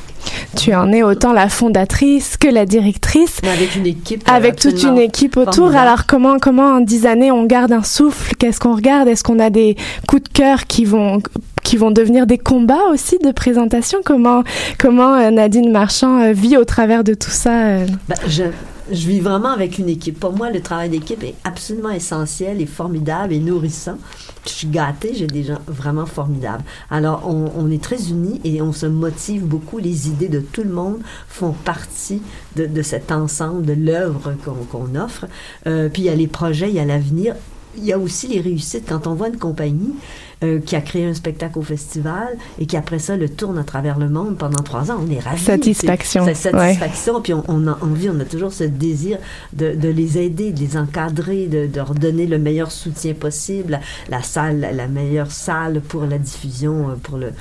Tu 0.56 0.74
en 0.74 0.92
es 0.92 1.02
autant 1.02 1.32
la 1.32 1.48
fondatrice 1.48 2.36
que 2.36 2.48
la 2.48 2.66
directrice. 2.66 3.38
Mais 3.42 3.48
avec 3.48 3.76
une 3.76 3.86
équipe. 3.86 4.22
Avec 4.26 4.56
toute 4.56 4.82
une 4.82 4.98
équipe 4.98 5.38
autour. 5.38 5.54
Formidable. 5.54 5.88
Alors 5.88 6.06
comment 6.06 6.38
comment 6.38 6.74
en 6.74 6.80
dix 6.80 7.06
années 7.06 7.32
on 7.32 7.46
garde 7.46 7.72
un 7.72 7.82
souffle? 7.82 8.34
Qu'est-ce 8.36 8.60
qu'on 8.60 8.76
regarde? 8.76 9.08
Est-ce 9.08 9.24
qu'on 9.24 9.38
a 9.38 9.48
des 9.48 9.74
coups 10.06 10.24
de 10.24 10.28
cœur 10.28 10.66
qui 10.66 10.84
vont 10.84 11.22
qui 11.62 11.76
vont 11.76 11.90
devenir 11.90 12.26
des 12.26 12.38
combats 12.38 12.88
aussi 12.92 13.18
de 13.18 13.32
présentation 13.32 14.00
Comment 14.04 14.44
comment 14.78 15.14
euh, 15.14 15.30
Nadine 15.30 15.70
Marchand 15.70 16.20
euh, 16.20 16.32
vit 16.32 16.56
au 16.56 16.64
travers 16.64 17.04
de 17.04 17.14
tout 17.14 17.30
ça 17.30 17.84
ben, 18.08 18.16
je 18.26 18.44
je 18.92 19.06
vis 19.06 19.20
vraiment 19.20 19.50
avec 19.50 19.78
une 19.78 19.88
équipe. 19.88 20.18
Pour 20.18 20.32
moi, 20.32 20.50
le 20.50 20.60
travail 20.60 20.88
d'équipe 20.88 21.22
est 21.22 21.34
absolument 21.44 21.90
essentiel 21.90 22.60
et 22.60 22.66
formidable 22.66 23.32
et 23.32 23.38
nourrissant. 23.38 23.98
Je 24.44 24.50
suis 24.50 24.66
gâtée, 24.66 25.12
j'ai 25.14 25.26
des 25.26 25.44
gens 25.44 25.58
vraiment 25.66 26.06
formidables. 26.06 26.64
Alors, 26.90 27.22
on, 27.26 27.52
on, 27.56 27.70
est 27.70 27.82
très 27.82 28.08
unis 28.08 28.40
et 28.42 28.60
on 28.62 28.72
se 28.72 28.86
motive 28.86 29.44
beaucoup. 29.44 29.78
Les 29.78 30.08
idées 30.08 30.28
de 30.28 30.40
tout 30.40 30.64
le 30.64 30.70
monde 30.70 30.98
font 31.28 31.52
partie 31.52 32.20
de, 32.56 32.66
de 32.66 32.82
cet 32.82 33.12
ensemble, 33.12 33.64
de 33.64 33.74
l'œuvre 33.74 34.34
qu'on 34.44 34.64
qu'on 34.64 34.94
offre. 34.96 35.26
Euh, 35.66 35.88
puis, 35.88 36.02
il 36.02 36.06
y 36.06 36.10
a 36.10 36.16
les 36.16 36.26
projets, 36.26 36.68
il 36.68 36.74
y 36.74 36.80
a 36.80 36.84
l'avenir. 36.84 37.36
Il 37.76 37.84
y 37.84 37.92
a 37.92 37.98
aussi 37.98 38.26
les 38.26 38.40
réussites. 38.40 38.88
Quand 38.88 39.06
on 39.06 39.14
voit 39.14 39.28
une 39.28 39.38
compagnie 39.38 39.94
euh, 40.42 40.58
qui 40.58 40.74
a 40.74 40.80
créé 40.80 41.04
un 41.04 41.12
spectacle 41.12 41.58
au 41.58 41.62
festival 41.62 42.36
et 42.58 42.66
qui 42.66 42.76
après 42.76 42.98
ça 42.98 43.16
le 43.16 43.28
tourne 43.28 43.58
à 43.58 43.64
travers 43.64 43.98
le 43.98 44.08
monde 44.08 44.38
pendant 44.38 44.62
trois 44.62 44.90
ans, 44.90 44.98
on 45.06 45.10
est 45.10 45.18
ravis. 45.18 45.42
Satisfaction. 45.42 46.24
C'est 46.24 46.34
satisfaction. 46.34 47.16
Ouais. 47.16 47.20
Puis 47.22 47.34
on, 47.34 47.44
on, 47.48 47.66
a 47.66 47.78
envie, 47.82 48.08
on 48.08 48.18
a 48.20 48.24
toujours 48.24 48.52
ce 48.52 48.64
désir 48.64 49.18
de, 49.52 49.74
de 49.74 49.88
les 49.88 50.16
aider, 50.18 50.52
de 50.52 50.60
les 50.60 50.78
encadrer, 50.78 51.46
de, 51.46 51.66
de, 51.66 51.76
leur 51.76 51.94
donner 51.94 52.26
le 52.26 52.38
meilleur 52.38 52.72
soutien 52.72 53.12
possible, 53.12 53.80
la, 54.08 54.22
salle, 54.22 54.70
la 54.74 54.88
meilleure 54.88 55.30
salle 55.30 55.82
pour 55.82 56.06
la 56.06 56.16
diffusion, 56.16 56.90
euh, 56.90 56.94
pour 57.02 57.18
le, 57.18 57.32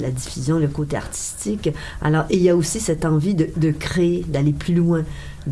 la 0.00 0.10
diffusion, 0.10 0.58
le 0.58 0.68
côté 0.68 0.96
artistique. 0.96 1.70
Alors, 2.02 2.24
et 2.30 2.36
il 2.36 2.42
y 2.42 2.50
a 2.50 2.56
aussi 2.56 2.78
cette 2.78 3.04
envie 3.04 3.34
de, 3.34 3.48
de 3.56 3.70
créer, 3.72 4.24
d'aller 4.28 4.52
plus 4.52 4.74
loin. 4.74 5.02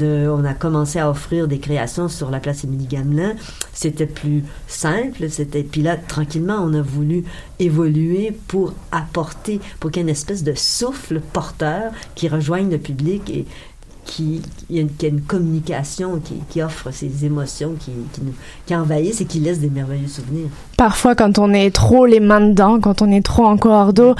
On 0.02 0.44
a 0.44 0.54
commencé 0.54 0.98
à 0.98 1.10
offrir 1.10 1.48
des 1.48 1.58
créations 1.58 2.08
sur 2.08 2.30
la 2.30 2.40
place 2.40 2.64
Émilie 2.64 2.86
Gamelin. 2.86 3.34
C'était 3.72 4.06
plus 4.06 4.44
simple, 4.66 5.28
c'était 5.30 5.62
puis 5.62 5.82
là 5.82 5.96
tranquillement 5.96 6.58
on 6.62 6.74
a 6.74 6.82
voulu 6.82 7.24
évoluer 7.58 8.36
pour 8.48 8.72
apporter, 8.92 9.60
pour 9.80 9.90
qu'il 9.90 10.00
y 10.00 10.02
ait 10.02 10.08
une 10.08 10.10
espèce 10.10 10.44
de 10.44 10.54
souffle 10.54 11.20
porteur 11.20 11.92
qui 12.14 12.28
rejoigne 12.28 12.70
le 12.70 12.78
public 12.78 13.28
et 13.30 13.46
qui, 14.06 14.40
qui, 14.68 14.78
a, 14.78 14.80
une, 14.80 14.88
qui 14.90 15.06
a 15.06 15.08
une 15.08 15.20
communication 15.20 16.20
qui, 16.20 16.34
qui, 16.48 16.62
offre 16.62 16.90
ces 16.92 17.24
émotions 17.24 17.74
qui, 17.78 17.90
qui, 18.12 18.22
nous, 18.22 18.32
qui 18.64 18.74
envahissent 18.74 19.20
et 19.20 19.24
qui 19.26 19.40
laissent 19.40 19.60
des 19.60 19.68
merveilleux 19.68 20.08
souvenirs. 20.08 20.48
Parfois, 20.76 21.14
quand 21.14 21.38
on 21.38 21.52
est 21.52 21.74
trop 21.74 22.06
les 22.06 22.20
mains 22.20 22.40
dedans, 22.40 22.80
quand 22.80 23.02
on 23.02 23.10
est 23.10 23.24
trop 23.24 23.44
en 23.44 23.56
cordeau, 23.56 24.14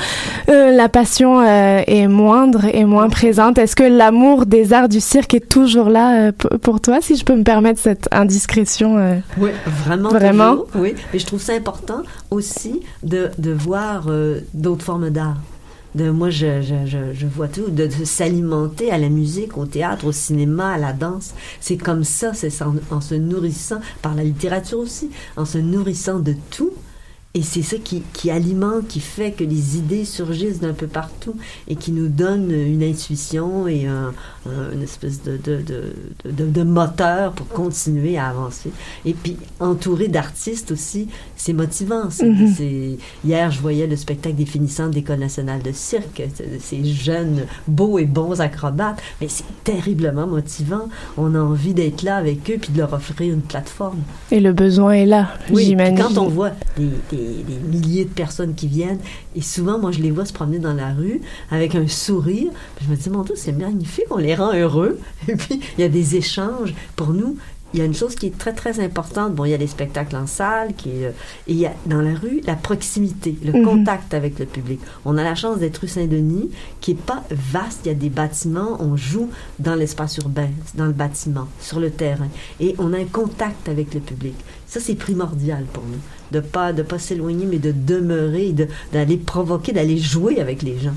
euh, 0.49 0.73
la 0.73 0.89
passion 0.89 1.41
euh, 1.41 1.83
est 1.87 2.09
moindre 2.09 2.65
et 2.65 2.85
moins 2.85 3.09
présente. 3.09 3.59
Est-ce 3.59 3.77
que 3.77 3.85
l'amour 3.85 4.47
des 4.47 4.73
arts 4.73 4.89
du 4.89 5.01
cirque 5.01 5.35
est 5.35 5.49
toujours 5.49 5.89
là 5.89 6.29
euh, 6.29 6.33
pour 6.33 6.81
toi, 6.81 6.99
si 7.01 7.17
je 7.17 7.25
peux 7.25 7.37
me 7.37 7.45
permettre 7.45 7.81
cette 7.81 8.09
indiscrétion 8.13 8.99
euh? 8.99 9.17
Oui, 9.39 9.51
vraiment. 9.67 10.09
Vraiment? 10.11 10.57
Toujours, 10.57 10.71
oui, 10.77 10.95
mais 11.13 11.19
je 11.19 11.27
trouve 11.27 11.41
ça 11.41 11.55
important 11.55 12.03
aussi 12.31 12.81
de, 13.03 13.31
de 13.39 13.53
voir 13.53 14.09
d'autres 14.55 14.85
formes 14.85 15.11
d'art 15.11 15.37
moi 16.05 16.31
je, 16.31 17.27
vois 17.27 17.49
tout 17.49 17.69
de, 17.69 17.89
s'alimenter 18.05 18.91
à 18.91 18.99
la 18.99 19.09
musique 19.09 19.57
au 19.57 19.67
théâtre 19.67 20.07
au 20.07 20.13
cinéma 20.13 20.73
à 20.73 20.79
la 20.79 20.93
danse. 20.93 21.35
C'est 21.61 21.77
comme 21.77 22.05
ça 22.05 22.33
c'est 22.35 22.53
en, 22.63 23.01
se 23.01 23.15
nourrissant 23.15 23.81
par 24.03 24.15
la 24.15 24.25
littérature 24.25 24.79
aussi 24.79 25.11
en 25.37 25.45
se 25.45 25.59
nourrissant 25.59 26.19
de 26.19 26.35
tout 26.51 26.73
et 27.37 27.43
c'est 27.43 27.61
ça 27.61 27.77
qui, 27.77 28.03
qui, 28.15 28.31
alimente, 28.31 28.89
qui 28.89 28.99
fait 29.01 29.31
que 29.33 29.45
les 29.45 29.77
idées 29.77 30.07
surgissent 30.07 30.59
d'un 30.59 30.73
peu 30.73 30.87
partout 30.87 31.37
et 31.69 31.77
qui 31.77 31.93
nous 31.93 32.09
donne 32.09 32.51
une 32.51 32.83
intuition 32.83 33.69
et 33.69 33.87
un, 33.87 34.15
un, 34.47 34.73
une 34.73 34.83
espèce 34.83 35.23
de, 35.23 35.37
de, 35.37 35.61
de, 36.25 36.47
de, 36.47 36.63
moteur 36.63 37.33
pour 37.33 37.47
continuer 37.49 38.17
à 38.17 38.29
avancer. 38.29 38.71
Et 39.05 39.13
puis, 39.13 39.37
entouré 39.61 40.09
d'artistes 40.09 40.71
aussi, 40.71 41.09
c'est 41.37 41.53
motivant. 41.53 42.05
Mm 42.05 42.33
-hmm. 42.33 42.99
Hier, 43.23 43.51
je 43.51 43.61
voyais 43.61 43.87
le 43.87 43.97
spectacle 43.97 44.37
des 44.37 44.47
finissants 44.47 44.89
de 44.89 44.95
l'École 44.95 45.19
nationale 45.19 45.61
de 45.61 45.73
cirque, 45.73 46.23
ces 46.69 46.85
jeunes, 47.07 47.41
beaux 47.69 47.99
et 47.99 48.07
bons 48.07 48.41
acrobates, 48.41 49.03
mais 49.21 49.29
c'est 49.29 49.51
terriblement 49.63 50.27
motivant. 50.39 50.87
On 51.19 51.35
a 51.35 51.41
envie 51.53 51.75
d'être 51.75 52.03
là 52.09 52.15
avec 52.17 52.39
eux 52.51 52.59
puis 52.63 52.73
de 52.73 52.79
leur 52.79 52.93
offrir 52.95 53.29
une 53.39 53.47
plateforme. 53.53 54.01
Et 54.31 54.41
le 54.41 54.53
besoin 54.65 54.93
est 55.03 55.11
là, 55.17 55.25
oui, 55.51 55.65
j'imagine. 55.67 55.99
Quand 56.03 56.17
on 56.27 56.29
voit 56.39 56.55
des, 56.79 56.91
des 57.13 57.26
des, 57.27 57.55
milliers 57.59 58.05
de 58.05 58.11
personnes 58.11 58.55
qui 58.55 58.67
viennent. 58.67 59.01
Et 59.35 59.43
souvent, 59.43 59.79
moi, 59.79 59.93
je 59.93 60.01
les 60.01 60.11
vois 60.11 60.25
se 60.25 60.33
promener 60.33 60.59
dans 60.59 60.75
la 60.75 60.93
rue 60.93 61.21
avec 61.51 61.75
un 61.75 61.89
sourire. 61.89 62.51
Je 62.83 62.91
me 62.91 62.97
dis, 62.97 63.11
mon 63.11 63.23
Dieu, 63.23 63.35
c'est 63.37 63.53
magnifique, 63.53 64.07
on 64.11 64.19
les 64.19 64.35
rend 64.35 64.55
heureux. 64.55 64.99
Et 65.29 65.37
puis, 65.37 65.61
il 65.77 65.81
y 65.81 65.85
a 65.85 65.89
des 65.89 66.17
échanges. 66.17 66.75
Pour 66.95 67.11
nous, 67.11 67.37
il 67.77 67.81
y 67.81 67.83
a 67.83 67.85
une 67.85 67.95
chose 67.95 68.15
qui 68.15 68.27
est 68.27 68.39
très, 68.39 68.55
très 68.55 68.81
importante. 68.81 69.35
Bon, 69.35 69.45
il 69.45 69.51
y 69.51 69.55
a 69.55 69.59
les 69.59 69.67
spectacles 69.67 70.17
en 70.17 70.27
salle, 70.27 70.73
qui 70.75 71.05
euh, 71.05 71.11
et 71.47 71.53
il 71.53 71.59
y 71.59 71.67
a 71.67 71.75
dans 71.85 72.01
la 72.01 72.15
rue 72.15 72.41
la 72.47 72.57
proximité, 72.57 73.37
le 73.45 73.53
Mhm. 73.53 73.65
contact 73.65 74.15
avec 74.15 74.39
le 74.39 74.47
public. 74.47 74.81
On 75.05 75.19
a 75.19 75.23
la 75.23 75.35
chance 75.35 75.59
d'être 75.59 75.77
rue 75.79 75.89
Saint-Denis, 75.89 76.51
qui 76.81 76.93
est 76.93 77.01
pas 77.01 77.23
vaste. 77.31 77.81
Il 77.85 77.89
y 77.89 77.91
a 77.91 77.95
des 77.95 78.09
bâtiments, 78.09 78.79
on 78.81 78.97
joue 78.97 79.29
dans 79.59 79.75
l'espace 79.75 80.17
urbain, 80.17 80.49
dans 80.75 80.87
le 80.87 80.93
bâtiment, 80.93 81.49
sur 81.61 81.79
le 81.79 81.91
terrain. 81.91 82.29
Et 82.61 82.75
on 82.79 82.93
a 82.95 82.99
un 82.99 83.05
contact 83.05 83.69
avec 83.69 83.93
le 83.93 84.01
public. 84.01 84.35
Ça, 84.67 84.81
c'est 84.81 84.95
primordial 84.95 85.65
pour 85.73 85.85
nous. 85.85 86.01
De 86.33 86.41
pas, 86.41 86.73
de 86.73 86.83
pas 86.83 86.99
s'éloigner, 86.99 87.47
mais 87.47 87.59
de 87.59 87.73
demeurer, 87.73 88.53
de- 88.53 88.69
d'aller 88.93 89.17
provoquer, 89.19 89.73
d'aller 89.73 89.99
jouer 89.99 90.41
avec 90.41 90.63
les 90.63 90.79
gens. 90.79 90.95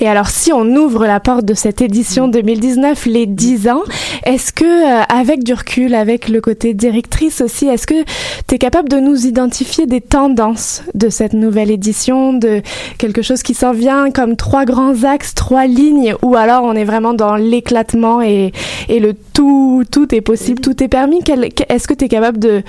Et 0.00 0.08
alors, 0.08 0.28
si 0.28 0.52
on 0.52 0.64
ouvre 0.76 1.06
la 1.06 1.20
porte 1.20 1.44
de 1.44 1.54
cette 1.54 1.80
édition 1.80 2.28
2019, 2.28 3.06
les 3.06 3.26
10 3.26 3.68
ans, 3.68 3.82
est-ce 4.24 4.52
que, 4.52 4.64
euh, 4.64 5.02
avec 5.08 5.42
du 5.42 5.54
recul, 5.54 5.94
avec 5.94 6.28
le 6.28 6.40
côté 6.40 6.74
directrice 6.74 7.40
aussi, 7.40 7.66
est-ce 7.66 7.86
que 7.86 8.04
tu 8.46 8.54
es 8.54 8.58
capable 8.58 8.88
de 8.88 8.98
nous 8.98 9.26
identifier 9.26 9.86
des 9.86 10.00
tendances 10.00 10.82
de 10.94 11.08
cette 11.08 11.32
nouvelle 11.32 11.70
édition, 11.70 12.32
de 12.32 12.62
quelque 12.98 13.22
chose 13.22 13.42
qui 13.42 13.54
s'en 13.54 13.72
vient 13.72 14.10
comme 14.10 14.36
trois 14.36 14.64
grands 14.64 15.04
axes, 15.04 15.34
trois 15.34 15.66
lignes, 15.66 16.14
ou 16.22 16.36
alors 16.36 16.64
on 16.64 16.74
est 16.74 16.84
vraiment 16.84 17.14
dans 17.14 17.36
l'éclatement 17.36 18.20
et, 18.22 18.52
et 18.88 19.00
le 19.00 19.14
tout, 19.14 19.84
tout 19.90 20.14
est 20.14 20.20
possible, 20.20 20.60
tout 20.60 20.82
est 20.82 20.88
permis? 20.88 21.20
Est-ce 21.68 21.88
que 21.88 21.94
tu 21.94 22.04
es 22.04 22.08
capable 22.08 22.38
de, 22.38 22.62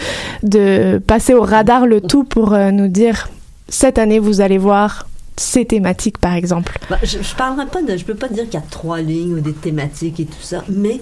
de 0.43 1.01
passer 1.05 1.33
au 1.33 1.41
radar 1.41 1.85
le 1.85 2.01
tout 2.01 2.23
pour 2.23 2.53
euh, 2.53 2.71
nous 2.71 2.87
dire, 2.87 3.29
cette 3.69 3.97
année, 3.97 4.19
vous 4.19 4.41
allez 4.41 4.57
voir 4.57 5.07
ces 5.37 5.65
thématiques, 5.65 6.17
par 6.17 6.33
exemple? 6.33 6.77
Bah, 6.89 6.97
je, 7.03 7.17
parlerai 7.35 7.67
pas 7.67 7.81
de, 7.81 7.95
je 7.95 8.03
peux 8.03 8.15
pas 8.15 8.27
dire 8.27 8.45
qu'il 8.45 8.55
y 8.55 8.57
a 8.57 8.65
trois 8.69 9.01
lignes 9.01 9.35
ou 9.35 9.39
des 9.39 9.53
thématiques 9.53 10.19
et 10.19 10.25
tout 10.25 10.41
ça, 10.41 10.63
mais 10.67 11.01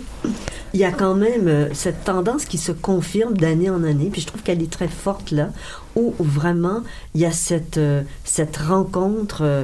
il 0.74 0.80
y 0.80 0.84
a 0.84 0.92
quand 0.92 1.16
même 1.16 1.48
euh, 1.48 1.74
cette 1.74 2.04
tendance 2.04 2.46
qui 2.46 2.58
se 2.58 2.74
confirme 2.74 3.36
d'année 3.36 3.70
en 3.70 3.84
année, 3.84 4.10
puis 4.12 4.22
je 4.22 4.28
trouve 4.28 4.42
qu'elle 4.42 4.62
est 4.62 4.72
très 4.72 4.90
forte 4.90 5.32
là, 5.32 5.50
où 5.96 6.14
vraiment 6.20 6.82
il 7.14 7.22
y 7.22 7.26
a 7.26 7.32
cette 7.32 7.78
euh, 7.78 8.04
cette 8.26 8.58
rencontre 8.58 9.42
euh, 9.42 9.64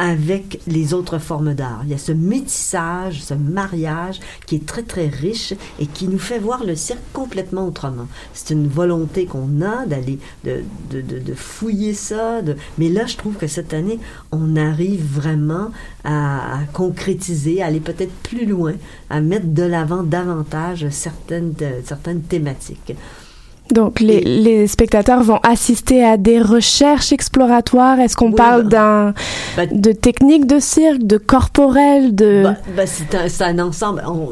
avec 0.00 0.60
les 0.66 0.94
autres 0.94 1.18
formes 1.18 1.52
d'art. 1.52 1.82
Il 1.84 1.90
y 1.90 1.94
a 1.94 1.98
ce 1.98 2.10
métissage, 2.10 3.22
ce 3.22 3.34
mariage 3.34 4.18
qui 4.46 4.56
est 4.56 4.64
très 4.64 4.82
très 4.82 5.08
riche 5.08 5.52
et 5.78 5.86
qui 5.86 6.08
nous 6.08 6.18
fait 6.18 6.38
voir 6.38 6.64
le 6.64 6.74
cirque 6.74 7.02
complètement 7.12 7.66
autrement. 7.66 8.08
C'est 8.32 8.54
une 8.54 8.66
volonté 8.66 9.26
qu'on 9.26 9.60
a 9.60 9.84
d'aller 9.84 10.18
de, 10.44 10.62
de, 10.90 11.02
de, 11.02 11.34
fouiller 11.34 11.92
ça, 11.92 12.40
mais 12.78 12.88
là 12.88 13.04
je 13.04 13.18
trouve 13.18 13.36
que 13.36 13.46
cette 13.46 13.74
année 13.74 14.00
on 14.32 14.56
arrive 14.56 15.04
vraiment 15.04 15.70
à, 16.04 16.60
à 16.60 16.64
concrétiser, 16.72 17.60
à 17.60 17.66
aller 17.66 17.80
peut-être 17.80 18.14
plus 18.22 18.46
loin, 18.46 18.72
à 19.10 19.20
mettre 19.20 19.48
de 19.48 19.64
l'avant 19.64 20.02
davantage 20.02 20.88
certaines 20.88 21.52
euh, 21.60 21.80
certaines 21.84 22.22
thématiques. 22.22 22.94
Donc 23.72 24.00
les, 24.00 24.20
les 24.20 24.66
spectateurs 24.66 25.22
vont 25.22 25.38
assister 25.42 26.04
à 26.04 26.16
des 26.16 26.40
recherches 26.40 27.12
exploratoires. 27.12 27.98
Est-ce 28.00 28.16
qu'on 28.16 28.28
Oui, 28.28 28.34
parle 28.34 28.62
bah- 28.64 28.68
d'un 28.68 29.14
Bah, 29.56 29.66
de 29.70 29.92
techniques 29.92 30.46
de 30.46 30.58
cirque, 30.58 31.02
de 31.02 31.16
corporel, 31.18 32.14
de 32.14 32.42
Bah, 32.44 32.56
bah, 32.76 32.82
c'est 32.86 33.42
un, 33.44 33.58
ensemble. 33.58 34.02
On- 34.06 34.30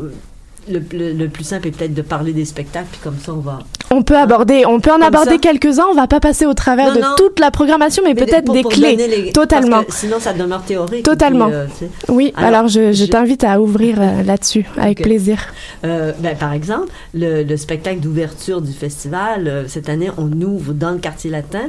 le, 0.70 0.82
le- 0.92 1.12
le 1.12 1.28
plus 1.28 1.44
simple 1.44 1.68
est 1.68 1.70
peut-être 1.70 1.94
de 1.94 2.02
parler 2.02 2.32
des 2.32 2.44
spectacles, 2.44 2.86
puis 2.90 3.00
comme 3.02 3.16
ça 3.18 3.32
on 3.32 3.38
va. 3.40 3.60
on 3.90 4.02
peut 4.02 4.16
aborder, 4.16 4.64
on 4.66 4.80
peut 4.80 4.90
en 4.90 4.94
Comme 4.94 5.02
aborder 5.04 5.38
quelques-uns. 5.38 5.86
On 5.90 5.94
va 5.94 6.06
pas 6.06 6.20
passer 6.20 6.46
au 6.46 6.54
travers 6.54 6.88
Non, 6.88 6.94
de 6.94 7.00
non. 7.00 7.14
toute 7.16 7.38
la 7.40 7.50
programmation, 7.50 8.02
mais, 8.04 8.14
Mais 8.14 8.24
peut-être 8.26 8.52
des 8.52 8.62
clés. 8.62 8.96
les- 8.96 9.32
Totalement. 9.32 9.82
sinon 9.88 10.18
ça 10.20 10.32
demeure 10.32 10.62
théorique. 10.62 11.04
Totalement. 11.04 11.46
Puis, 11.46 11.54
euh, 11.54 11.66
tu 11.78 11.84
sais. 11.86 11.90
Oui. 12.08 12.32
Alors, 12.36 12.48
Alors, 12.60 12.68
je, 12.68 12.92
je 12.92 13.04
je- 13.04 13.10
t'invite 13.10 13.44
à 13.44 13.60
ouvrir 13.60 13.96
euh, 14.00 14.22
là-dessus 14.22 14.64
avec 14.76 15.02
plaisir. 15.02 15.38
Euh, 15.84 16.12
ben, 16.18 16.36
par 16.36 16.52
exemple, 16.52 16.88
le, 17.14 17.42
le 17.42 17.56
spectacle 17.56 18.00
d'ouverture 18.00 18.60
du 18.60 18.72
festival, 18.72 19.64
cette 19.68 19.88
année, 19.88 20.10
on 20.18 20.30
ouvre 20.42 20.72
dans 20.72 20.90
le 20.90 20.98
quartier 20.98 21.30
latin. 21.30 21.68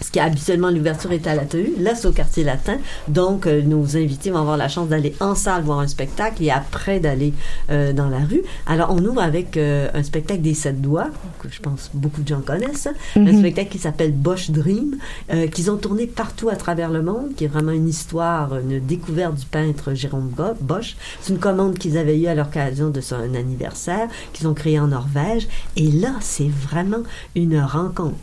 Ce 0.00 0.10
qui 0.12 0.20
habituellement 0.20 0.70
l'ouverture 0.70 1.10
est 1.12 1.26
à 1.26 1.34
la 1.34 1.44
TU, 1.44 1.72
là 1.80 1.94
c'est 1.94 2.06
au 2.06 2.12
quartier 2.12 2.44
latin. 2.44 2.78
Donc 3.08 3.46
euh, 3.46 3.62
nos 3.62 3.96
invités 3.96 4.30
vont 4.30 4.38
avoir 4.38 4.56
la 4.56 4.68
chance 4.68 4.88
d'aller 4.88 5.14
en 5.20 5.34
salle 5.34 5.62
voir 5.64 5.80
un 5.80 5.88
spectacle 5.88 6.42
et 6.44 6.50
après 6.50 7.00
d'aller 7.00 7.34
euh, 7.70 7.92
dans 7.92 8.08
la 8.08 8.18
rue. 8.20 8.42
Alors 8.66 8.90
on 8.92 9.04
ouvre 9.04 9.20
avec 9.22 9.56
euh, 9.56 9.88
un 9.94 10.02
spectacle 10.02 10.40
des 10.40 10.54
sept 10.54 10.80
doigts 10.80 11.08
que 11.40 11.48
je 11.50 11.60
pense 11.60 11.90
beaucoup 11.94 12.22
de 12.22 12.28
gens 12.28 12.40
connaissent, 12.40 12.88
un 13.16 13.20
Mhm. 13.20 13.38
spectacle 13.40 13.70
qui 13.70 13.78
s'appelle 13.78 14.12
Bosch 14.12 14.50
Dream, 14.50 14.96
euh, 15.32 15.46
qu'ils 15.48 15.70
ont 15.70 15.76
tourné 15.76 16.06
partout 16.06 16.48
à 16.48 16.56
travers 16.56 16.90
le 16.90 17.02
monde, 17.02 17.34
qui 17.36 17.44
est 17.44 17.48
vraiment 17.48 17.72
une 17.72 17.88
histoire, 17.88 18.56
une 18.58 18.78
découverte 18.80 19.34
du 19.34 19.46
peintre 19.46 19.94
Jérôme 19.94 20.28
Bo- 20.28 20.54
Bosch. 20.60 20.96
C'est 21.20 21.32
une 21.32 21.38
commande 21.40 21.76
qu'ils 21.78 21.98
avaient 21.98 22.18
eue 22.18 22.26
à 22.28 22.34
l'occasion 22.34 22.90
de 22.90 23.00
son 23.00 23.16
anniversaire, 23.34 24.08
qu'ils 24.32 24.46
ont 24.48 24.54
créé 24.54 24.78
en 24.78 24.88
Norvège. 24.88 25.48
Et 25.76 25.90
là, 25.90 26.14
c'est 26.20 26.48
vraiment 26.48 27.02
une 27.34 27.60
rencontre 27.60 28.14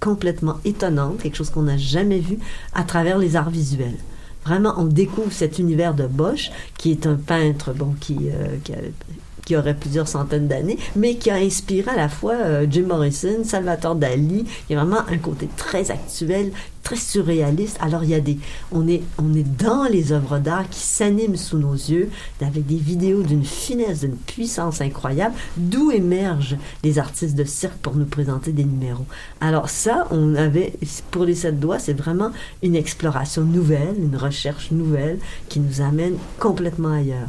complètement 0.00 0.58
étonnante, 0.64 1.18
quelque 1.18 1.36
chose 1.36 1.50
qu'on 1.50 1.62
n'a 1.62 1.76
jamais 1.76 2.20
vu 2.20 2.38
à 2.74 2.84
travers 2.84 3.18
les 3.18 3.36
arts 3.36 3.50
visuels. 3.50 3.96
Vraiment, 4.44 4.74
on 4.76 4.84
découvre 4.84 5.32
cet 5.32 5.58
univers 5.58 5.94
de 5.94 6.06
Bosch, 6.06 6.50
qui 6.78 6.92
est 6.92 7.06
un 7.06 7.16
peintre, 7.16 7.72
bon, 7.72 7.94
qui, 7.98 8.16
euh, 8.30 8.56
qui 9.46 9.56
aurait 9.56 9.74
plusieurs 9.74 10.08
centaines 10.08 10.48
d'années, 10.48 10.76
mais 10.96 11.14
qui 11.14 11.30
a 11.30 11.36
inspiré 11.36 11.92
à 11.92 11.96
la 11.96 12.10
fois 12.10 12.34
euh, 12.34 12.66
Jim 12.68 12.86
Morrison, 12.88 13.44
Salvatore 13.44 13.94
Dali. 13.94 14.44
Il 14.68 14.74
y 14.74 14.76
a 14.76 14.84
vraiment 14.84 15.08
un 15.08 15.16
côté 15.18 15.48
très 15.56 15.90
actuel, 15.90 16.50
très 16.82 16.96
surréaliste. 16.96 17.78
Alors 17.80 18.02
il 18.02 18.10
y 18.10 18.14
a 18.14 18.20
des, 18.20 18.38
on 18.72 18.86
est, 18.88 19.02
on 19.18 19.32
est 19.34 19.46
dans 19.56 19.84
les 19.84 20.12
œuvres 20.12 20.38
d'art 20.38 20.68
qui 20.68 20.80
s'animent 20.80 21.36
sous 21.36 21.58
nos 21.58 21.74
yeux, 21.74 22.10
avec 22.40 22.66
des 22.66 22.76
vidéos 22.76 23.22
d'une 23.22 23.44
finesse, 23.44 24.00
d'une 24.00 24.16
puissance 24.16 24.80
incroyable, 24.80 25.36
d'où 25.56 25.92
émergent 25.92 26.56
les 26.82 26.98
artistes 26.98 27.36
de 27.36 27.44
cirque 27.44 27.78
pour 27.78 27.94
nous 27.94 28.04
présenter 28.04 28.50
des 28.50 28.64
numéros. 28.64 29.06
Alors 29.40 29.70
ça, 29.70 30.08
on 30.10 30.34
avait, 30.34 30.72
pour 31.12 31.24
les 31.24 31.36
sept 31.36 31.60
doigts, 31.60 31.78
c'est 31.78 31.96
vraiment 31.96 32.32
une 32.64 32.74
exploration 32.74 33.42
nouvelle, 33.42 33.94
une 33.96 34.16
recherche 34.16 34.72
nouvelle 34.72 35.20
qui 35.48 35.60
nous 35.60 35.80
amène 35.80 36.16
complètement 36.40 36.92
ailleurs. 36.92 37.28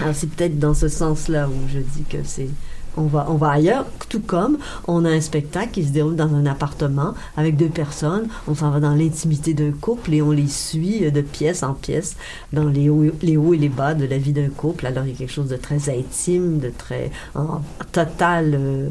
Alors 0.00 0.14
c'est 0.14 0.30
peut-être 0.30 0.58
dans 0.58 0.74
ce 0.74 0.88
sens-là 0.88 1.48
où 1.48 1.68
je 1.68 1.78
dis 1.78 2.04
que 2.08 2.18
c'est 2.24 2.48
on 2.96 3.06
va 3.06 3.26
on 3.28 3.34
va 3.34 3.50
ailleurs. 3.50 3.86
Tout 4.08 4.20
comme 4.20 4.58
on 4.86 5.04
a 5.04 5.10
un 5.10 5.20
spectacle 5.20 5.70
qui 5.72 5.84
se 5.84 5.90
déroule 5.90 6.16
dans 6.16 6.34
un 6.34 6.46
appartement 6.46 7.14
avec 7.36 7.56
deux 7.56 7.68
personnes. 7.68 8.28
On 8.48 8.54
s'en 8.54 8.70
va 8.70 8.80
dans 8.80 8.94
l'intimité 8.94 9.54
d'un 9.54 9.72
couple 9.72 10.14
et 10.14 10.22
on 10.22 10.30
les 10.30 10.48
suit 10.48 11.10
de 11.10 11.20
pièce 11.20 11.62
en 11.62 11.74
pièce 11.74 12.16
dans 12.52 12.64
les 12.64 12.88
hauts, 12.88 13.12
les 13.22 13.36
hauts 13.36 13.54
et 13.54 13.58
les 13.58 13.68
bas 13.68 13.94
de 13.94 14.06
la 14.06 14.18
vie 14.18 14.32
d'un 14.32 14.48
couple. 14.48 14.86
Alors 14.86 15.04
il 15.04 15.12
y 15.12 15.14
a 15.14 15.16
quelque 15.16 15.32
chose 15.32 15.48
de 15.48 15.56
très 15.56 15.90
intime 15.90 16.58
de 16.58 16.70
très 16.76 17.10
en 17.34 17.60
total 17.92 18.54
euh, 18.54 18.88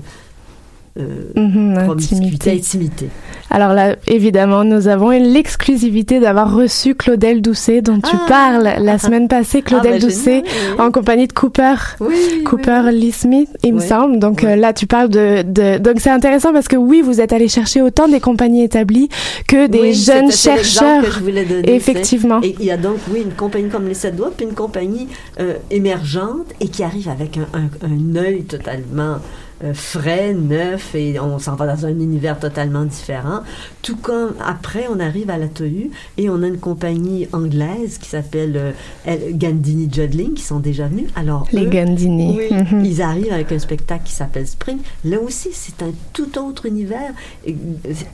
euh, 0.99 1.05
Mhm, 1.35 1.77
intimité. 1.91 2.51
intimité. 2.51 3.07
Alors 3.49 3.73
là, 3.73 3.95
évidemment, 4.07 4.63
nous 4.65 4.87
avons 4.89 5.09
l'exclusivité 5.11 6.19
d'avoir 6.19 6.53
reçu 6.53 6.95
Claudel 6.95 7.41
Doucet, 7.41 7.81
dont 7.81 7.99
tu 8.01 8.11
Ah. 8.13 8.25
parles 8.27 8.69
la 8.83 8.97
semaine 8.99 9.27
passée. 9.29 9.61
Claudel 9.61 9.93
Ah, 9.95 9.99
ben, 9.99 10.01
Doucet, 10.07 10.43
oui. 10.45 10.79
en 10.79 10.91
compagnie 10.91 11.27
de 11.27 11.33
Cooper. 11.33 11.75
Oui, 12.01 12.43
Cooper 12.45 12.81
oui, 12.87 12.99
Lee 12.99 13.11
Smith, 13.13 13.49
il 13.63 13.73
me 13.75 13.79
semble. 13.79 14.19
Donc 14.19 14.43
euh, 14.43 14.55
là, 14.57 14.73
tu 14.73 14.85
parles 14.85 15.09
de, 15.09 15.43
de... 15.43 15.77
donc 15.77 15.95
c'est 15.99 16.09
intéressant 16.09 16.51
parce 16.51 16.67
que 16.67 16.75
oui, 16.75 17.01
vous 17.01 17.21
êtes 17.21 17.31
allé 17.31 17.47
chercher 17.47 17.81
autant 17.81 18.07
des 18.09 18.19
compagnies 18.19 18.63
établies 18.63 19.07
que 19.47 19.67
des 19.67 19.93
jeunes 19.93 20.31
chercheurs. 20.31 21.03
que 21.03 21.11
je 21.11 21.19
voulais 21.19 21.45
donner. 21.45 21.73
Effectivement. 21.73 22.41
Et 22.43 22.55
il 22.59 22.65
y 22.65 22.71
a 22.71 22.77
donc, 22.77 22.97
oui, 23.13 23.21
une 23.23 23.31
compagnie 23.33 23.69
comme 23.69 23.87
les 23.87 23.93
Sept 23.93 24.15
Doigts, 24.15 24.31
puis 24.35 24.45
une 24.45 24.53
compagnie 24.55 25.07
euh, 25.39 25.53
émergente 25.71 26.47
et 26.59 26.67
qui 26.67 26.83
arrive 26.83 27.07
avec 27.09 27.37
un, 27.37 27.47
un, 27.57 27.69
un 27.87 28.15
œil 28.21 28.43
totalement 28.43 29.17
euh, 29.63 29.73
frais, 29.73 30.33
neuf, 30.33 30.93
et 30.95 31.19
on 31.19 31.39
s'en 31.39 31.55
va 31.55 31.67
dans 31.75 31.85
un 31.85 31.89
univers 31.89 32.39
totalement 32.39 32.85
différent. 32.85 33.41
Tout 33.81 33.95
comme 33.97 34.33
après, 34.45 34.85
on 34.89 34.99
arrive 34.99 35.29
à 35.29 35.37
la 35.37 35.47
TOU 35.47 35.89
et 36.17 36.29
on 36.29 36.43
a 36.43 36.47
une 36.47 36.59
compagnie 36.59 37.27
anglaise 37.33 37.97
qui 37.97 38.09
s'appelle 38.09 38.73
euh, 39.07 39.17
Gandini 39.31 39.89
Jodling 39.91 40.33
qui 40.33 40.43
sont 40.43 40.59
déjà 40.59 40.87
venus. 40.87 41.09
Alors, 41.15 41.47
Les 41.51 41.65
eux, 41.65 41.69
Gandini. 41.69 42.37
oui, 42.37 42.57
ils 42.83 43.01
arrivent 43.01 43.33
avec 43.33 43.51
un 43.51 43.59
spectacle 43.59 44.03
qui 44.05 44.13
s'appelle 44.13 44.47
Spring. 44.47 44.77
Là 45.05 45.19
aussi, 45.21 45.49
c'est 45.53 45.81
un 45.83 45.91
tout 46.13 46.37
autre 46.37 46.65
univers. 46.65 47.13
Euh, 47.47 47.51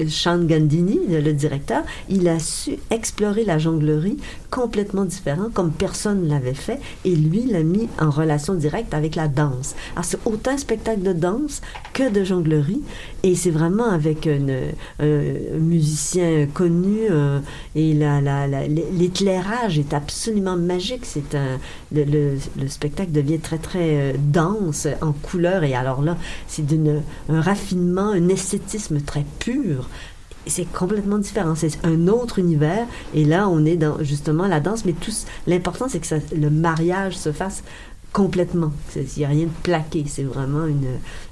Sean 0.07 0.39
Gandini, 0.45 0.99
le, 1.09 1.19
le 1.21 1.33
directeur, 1.33 1.83
il 2.09 2.27
a 2.27 2.39
su 2.39 2.77
explorer 2.89 3.43
la 3.45 3.57
jonglerie 3.57 4.17
complètement 4.53 5.05
différent, 5.05 5.47
comme 5.51 5.71
personne 5.71 6.23
ne 6.23 6.29
l'avait 6.29 6.53
fait, 6.53 6.79
et 7.05 7.15
lui 7.15 7.43
l'a 7.45 7.63
mis 7.63 7.89
en 7.99 8.11
relation 8.11 8.53
directe 8.53 8.93
avec 8.93 9.15
la 9.15 9.27
danse. 9.27 9.73
Alors, 9.95 10.05
c'est 10.05 10.19
autant 10.25 10.51
un 10.51 10.57
spectacle 10.57 11.01
de 11.01 11.13
danse 11.13 11.61
que 11.93 12.11
de 12.11 12.23
jonglerie, 12.23 12.83
et 13.23 13.33
c'est 13.35 13.49
vraiment 13.49 13.89
avec 13.89 14.27
euh, 14.27 14.71
un 14.99 15.57
musicien 15.57 16.45
connu, 16.53 16.99
euh, 17.09 17.39
et 17.75 17.93
la- 17.95 18.21
la- 18.21 18.47
la- 18.47 18.67
l'éclairage 18.67 19.79
est 19.79 19.93
absolument 19.93 20.55
magique. 20.55 21.05
C'est 21.05 21.33
un, 21.33 21.57
le, 21.91 22.03
le- 22.03 22.37
le 22.61 22.67
spectacle 22.67 23.11
devient 23.11 23.39
très 23.39 23.57
très 23.57 23.89
euh, 23.95 24.13
dense 24.19 24.87
en 25.01 25.13
couleurs 25.13 25.63
et 25.63 25.73
alors 25.73 26.01
là 26.03 26.17
c'est 26.47 26.65
d'une 26.65 27.01
un 27.29 27.41
raffinement 27.41 28.09
un 28.09 28.27
esthétisme 28.29 28.99
très 29.01 29.25
pur 29.39 29.89
c'est 30.45 30.65
complètement 30.71 31.17
différent 31.17 31.55
c'est 31.55 31.83
un 31.85 32.07
autre 32.07 32.39
univers 32.39 32.85
et 33.13 33.23
là 33.25 33.47
on 33.49 33.65
est 33.65 33.77
dans 33.77 34.03
justement 34.03 34.47
la 34.47 34.59
danse 34.59 34.83
mais 34.85 34.93
tous 34.93 35.25
l'important 35.47 35.87
c'est 35.89 35.99
que 35.99 36.07
ça- 36.07 36.17
le 36.35 36.49
mariage 36.49 37.17
se 37.17 37.31
fasse 37.31 37.63
complètement. 38.11 38.71
Il 38.95 39.05
n'y 39.17 39.25
a 39.25 39.29
rien 39.29 39.45
de 39.45 39.51
plaqué. 39.63 40.05
C'est 40.07 40.21
vraiment 40.21 40.67
une. 40.67 40.85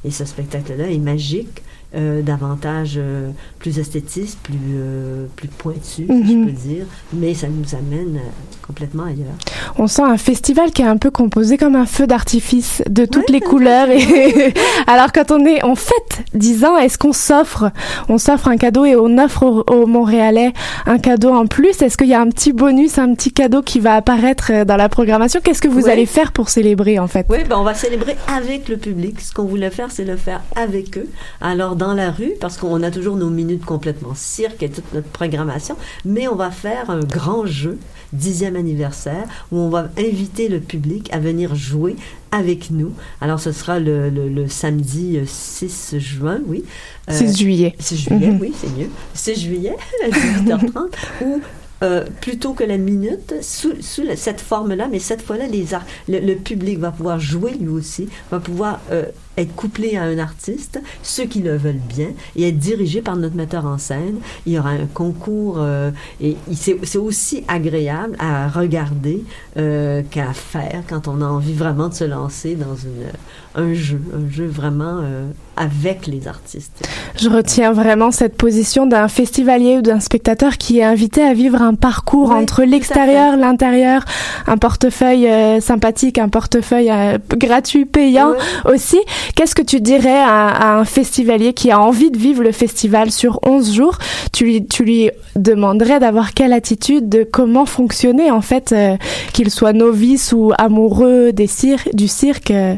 Et 0.03 0.09
ce 0.09 0.25
spectacle-là 0.25 0.89
est 0.89 0.97
magique. 0.97 1.61
Euh, 1.93 2.21
davantage 2.21 2.93
euh, 2.95 3.31
plus 3.59 3.77
esthétiste, 3.77 4.39
plus, 4.43 4.55
euh, 4.75 5.25
plus 5.35 5.49
pointu, 5.49 5.81
si 5.83 6.07
je 6.07 6.13
Mhm. 6.13 6.45
peux 6.45 6.51
dire, 6.53 6.85
mais 7.11 7.33
ça 7.33 7.47
nous 7.49 7.75
amène 7.75 8.17
complètement 8.65 9.03
ailleurs. 9.03 9.33
On 9.77 9.87
sent 9.87 10.03
un 10.03 10.15
festival 10.15 10.71
qui 10.71 10.83
est 10.83 10.87
un 10.87 10.95
peu 10.95 11.11
composé 11.11 11.57
comme 11.57 11.75
un 11.75 11.85
feu 11.85 12.07
d'artifice 12.07 12.81
de 12.89 13.03
toutes 13.03 13.29
Ouais, 13.29 13.33
les 13.33 13.39
couleurs. 13.41 13.89
Et 13.89 13.99
alors 14.87 15.11
quand 15.11 15.31
on 15.31 15.45
est, 15.45 15.65
on 15.65 15.75
fête 15.75 16.23
10 16.33 16.63
ans, 16.63 16.77
est-ce 16.77 16.97
qu'on 16.97 17.11
s'offre, 17.11 17.71
on 18.07 18.17
s'offre 18.17 18.47
un 18.47 18.55
cadeau 18.55 18.85
et 18.85 18.95
on 18.95 19.17
offre 19.17 19.43
aux, 19.43 19.63
aux 19.69 19.85
Montréalais 19.85 20.53
un 20.85 20.97
cadeau 20.97 21.33
en 21.33 21.45
plus? 21.45 21.81
Est-ce 21.81 21.97
qu'il 21.97 22.07
y 22.07 22.13
a 22.13 22.21
un 22.21 22.29
petit 22.29 22.53
bonus, 22.53 22.99
un 22.99 23.13
petit 23.15 23.33
cadeau 23.33 23.61
qui 23.61 23.81
va 23.81 23.95
apparaître 23.95 24.63
dans 24.63 24.77
la 24.77 24.87
programmation? 24.87 25.41
Qu'est-ce 25.43 25.61
que 25.61 25.67
vous 25.67 25.87
Ouais. 25.87 25.91
allez 25.91 26.05
faire 26.05 26.31
pour 26.31 26.47
célébrer 26.47 26.99
en 26.99 27.07
fait? 27.07 27.25
Oui, 27.29 27.39
ben 27.49 27.57
on 27.57 27.63
va 27.63 27.73
célébrer 27.73 28.15
avec 28.33 28.69
le 28.69 28.77
public. 28.77 29.19
Ce 29.19 29.33
qu'on 29.33 29.43
voulait 29.43 29.71
faire, 29.71 29.91
c'est 29.91 30.05
le 30.05 30.15
faire 30.15 30.41
avec 30.55 30.97
eux. 30.97 31.09
Alors, 31.41 31.75
dans 31.81 31.93
la 31.95 32.11
rue, 32.11 32.33
parce 32.39 32.57
qu'on 32.57 32.83
a 32.83 32.91
toujours 32.91 33.15
nos 33.15 33.31
minutes 33.31 33.65
complètement 33.65 34.13
cirque 34.13 34.61
et 34.61 34.69
toute 34.69 34.93
notre 34.93 35.07
programmation, 35.07 35.75
mais 36.05 36.27
on 36.27 36.35
va 36.35 36.51
faire 36.51 36.91
un 36.91 36.99
grand 36.99 37.47
jeu, 37.47 37.79
dixième 38.13 38.55
anniversaire, 38.55 39.25
où 39.51 39.57
on 39.57 39.69
va 39.69 39.89
inviter 39.97 40.47
le 40.47 40.59
public 40.59 41.09
à 41.11 41.17
venir 41.17 41.55
jouer 41.55 41.95
avec 42.31 42.69
nous. 42.69 42.91
Alors, 43.19 43.39
ce 43.39 43.51
sera 43.51 43.79
le, 43.79 44.11
le- 44.11 44.29
le 44.29 44.47
samedi 44.47 45.17
euh, 45.17 45.23
6 45.25 45.95
juin, 45.97 46.39
oui. 46.45 46.63
Euh, 47.09 47.13
6 47.13 47.35
juillet. 47.39 47.75
6 47.79 47.97
juillet, 47.97 48.27
Mhm. 48.27 48.37
oui, 48.41 48.53
c'est 48.55 48.69
mieux. 48.77 48.89
6 49.15 49.39
juillet, 49.41 49.75
à 50.05 50.09
18h30, 50.09 50.91
ou 51.25 51.41
euh, 51.83 52.05
plutôt 52.21 52.53
que 52.53 52.63
la 52.63 52.77
minute, 52.77 53.33
sous, 53.41 53.73
sous 53.81 54.03
la- 54.03 54.15
cette 54.15 54.39
forme-là, 54.39 54.87
mais 54.91 54.99
cette 54.99 55.23
fois-là, 55.23 55.47
les 55.47 55.65
le, 56.07 56.19
le 56.19 56.35
public 56.35 56.77
va 56.77 56.91
pouvoir 56.91 57.19
jouer 57.19 57.53
lui 57.59 57.69
aussi, 57.69 58.07
va 58.29 58.39
pouvoir 58.39 58.79
euh, 58.91 59.05
être 59.37 59.55
couplé 59.55 59.95
à 59.95 60.03
un 60.03 60.17
artiste, 60.17 60.79
ceux 61.03 61.25
qui 61.25 61.41
le 61.41 61.55
veulent 61.55 61.75
bien, 61.75 62.09
et 62.35 62.49
être 62.49 62.57
dirigé 62.57 63.01
par 63.01 63.15
notre 63.15 63.35
metteur 63.35 63.65
en 63.65 63.77
scène. 63.77 64.19
Il 64.45 64.53
y 64.53 64.59
aura 64.59 64.71
un 64.71 64.85
concours, 64.85 65.57
euh, 65.59 65.91
et 66.19 66.37
c'est 66.53 66.97
aussi 66.97 67.43
agréable 67.47 68.15
à 68.19 68.47
regarder 68.49 69.23
euh, 69.57 70.01
qu'à 70.09 70.33
faire 70.33 70.83
quand 70.87 71.07
on 71.07 71.21
a 71.21 71.25
envie 71.25 71.53
vraiment 71.53 71.89
de 71.89 71.93
se 71.93 72.03
lancer 72.03 72.55
dans 72.55 72.75
une, 72.75 73.07
un 73.55 73.73
jeu, 73.73 73.99
un 74.13 74.31
jeu 74.31 74.45
vraiment 74.45 74.99
euh, 75.01 75.27
avec 75.57 76.07
les 76.07 76.27
artistes. 76.27 76.87
Je 77.19 77.29
retiens 77.29 77.71
vraiment 77.73 78.11
cette 78.11 78.35
position 78.35 78.85
d'un 78.85 79.07
festivalier 79.07 79.77
ou 79.77 79.81
d'un 79.81 79.99
spectateur 79.99 80.57
qui 80.57 80.79
est 80.79 80.83
invité 80.83 81.21
à 81.21 81.33
vivre 81.33 81.61
un 81.61 81.75
parcours 81.75 82.29
Oui, 82.29 82.35
entre 82.35 82.63
l'extérieur, 82.63 83.35
l'intérieur, 83.35 84.03
un 84.47 84.57
portefeuille 84.57 85.27
euh, 85.27 85.59
sympathique, 85.59 86.17
un 86.17 86.29
portefeuille 86.29 86.89
euh, 86.91 87.17
gratuit, 87.35 87.85
payant 87.85 88.33
aussi. 88.65 88.99
Qu'est-ce 89.35 89.55
que 89.55 89.61
tu 89.61 89.81
dirais 89.81 90.21
à, 90.21 90.47
à 90.47 90.75
un 90.77 90.85
festivalier 90.85 91.53
qui 91.53 91.71
a 91.71 91.79
envie 91.79 92.11
de 92.11 92.17
vivre 92.17 92.43
le 92.43 92.51
festival 92.51 93.11
sur 93.11 93.39
11 93.45 93.73
jours? 93.73 93.97
Tu 94.31 94.45
lui, 94.45 94.67
tu 94.67 94.83
lui 94.83 95.11
demanderais 95.35 95.99
d'avoir 95.99 96.33
quelle 96.33 96.53
attitude, 96.53 97.09
de 97.09 97.23
comment 97.23 97.65
fonctionner 97.65 98.31
en 98.31 98.41
fait, 98.41 98.71
euh, 98.71 98.97
qu'il 99.33 99.49
soit 99.49 99.73
novice 99.73 100.33
ou 100.33 100.51
amoureux 100.57 101.31
des 101.31 101.47
cir 101.47 101.79
du 101.93 102.07
cirque, 102.07 102.51
euh, 102.51 102.75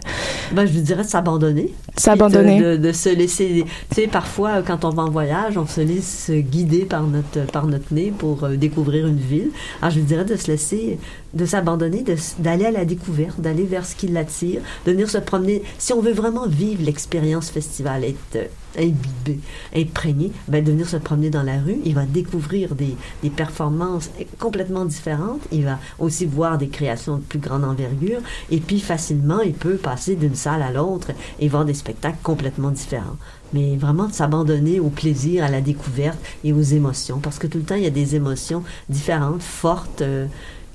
Je 0.65 0.71
vous 0.71 0.81
dirais 0.81 1.03
s'abandonner. 1.03 1.73
S'abandonner. 1.95 2.77
De, 2.77 2.91
se 2.91 3.09
laisser. 3.09 3.65
Tu 3.89 3.95
sais, 3.95 4.07
parfois, 4.07 4.61
quand 4.61 4.85
on 4.85 4.89
va 4.89 5.03
en 5.03 5.09
voyage, 5.09 5.57
on 5.57 5.67
se 5.67 5.81
laisse 5.81 6.31
guider 6.31 6.85
par 6.85 7.03
notre, 7.03 7.45
par 7.51 7.67
notre 7.67 7.93
nez 7.93 8.11
pour 8.17 8.43
euh, 8.43 8.55
découvrir 8.55 9.07
une 9.07 9.17
ville. 9.17 9.51
Alors, 9.81 9.93
je 9.93 9.99
dirais 9.99 10.25
de 10.25 10.35
se 10.35 10.47
laisser, 10.47 10.97
de 11.33 11.45
s'abandonner, 11.45 12.03
d'aller 12.39 12.65
à 12.65 12.71
la 12.71 12.85
découverte, 12.85 13.39
d'aller 13.39 13.63
vers 13.63 13.85
ce 13.85 13.95
qui 13.95 14.07
l'attire, 14.07 14.61
de 14.85 14.91
venir 14.91 15.09
se 15.09 15.17
promener. 15.17 15.63
Si 15.77 15.93
on 15.93 16.01
veut 16.01 16.13
vraiment 16.13 16.47
vivre 16.47 16.83
l'expérience 16.83 17.49
festival, 17.49 18.03
être 18.03 18.17
euh, 18.35 18.45
imbibé, 18.77 19.39
imprégné, 19.75 20.31
ben, 20.47 20.63
de 20.63 20.71
venir 20.71 20.87
se 20.87 20.97
promener 20.97 21.29
dans 21.29 21.43
la 21.43 21.59
rue, 21.59 21.77
il 21.85 21.93
va 21.93 22.05
découvrir 22.05 22.75
des, 22.75 22.95
des 23.21 23.29
performances 23.29 24.09
complètement 24.39 24.85
différentes. 24.85 25.41
Il 25.51 25.65
va 25.65 25.79
aussi 25.99 26.25
voir 26.25 26.57
des 26.57 26.69
créations 26.69 27.17
de 27.17 27.21
plus 27.21 27.39
grande 27.39 27.63
envergure. 27.63 28.21
Et 28.49 28.59
puis, 28.59 28.79
facilement, 28.79 29.41
il 29.41 29.53
peut 29.53 29.75
passer 29.75 30.15
d'une 30.15 30.35
salle 30.35 30.61
à 30.61 30.71
l'autre 30.71 31.11
et 31.39 31.47
voir 31.47 31.65
des 31.65 31.73
spectacles 31.83 32.17
complètement 32.23 32.71
différents. 32.71 33.17
Mais 33.51 33.75
vraiment 33.75 34.07
de 34.07 34.13
s'abandonner 34.13 34.79
au 34.79 34.89
plaisir, 34.89 35.43
à 35.43 35.49
la 35.49 35.61
découverte 35.61 36.17
et 36.43 36.53
aux 36.53 36.61
émotions. 36.61 37.19
Parce 37.19 37.39
que 37.39 37.47
tout 37.47 37.57
le 37.57 37.65
temps, 37.65 37.75
il 37.75 37.83
y 37.83 37.87
a 37.87 37.91
des 37.91 38.15
émotions 38.15 38.63
différentes, 38.89 39.43
fortes, 39.43 40.01
euh, 40.01 40.25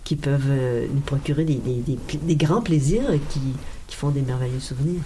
qui 0.05 0.17
peuvent 0.17 0.49
euh, 0.49 0.87
nous 0.95 1.01
procurer 1.01 1.45
des, 1.45 1.59
des, 1.59 2.37
grands 2.37 2.63
plaisirs 2.63 3.11
qui, 3.29 3.41
qui 3.89 3.97
font 3.97 4.11
des 4.11 4.21
merveilleux 4.21 4.61
souvenirs. 4.61 5.01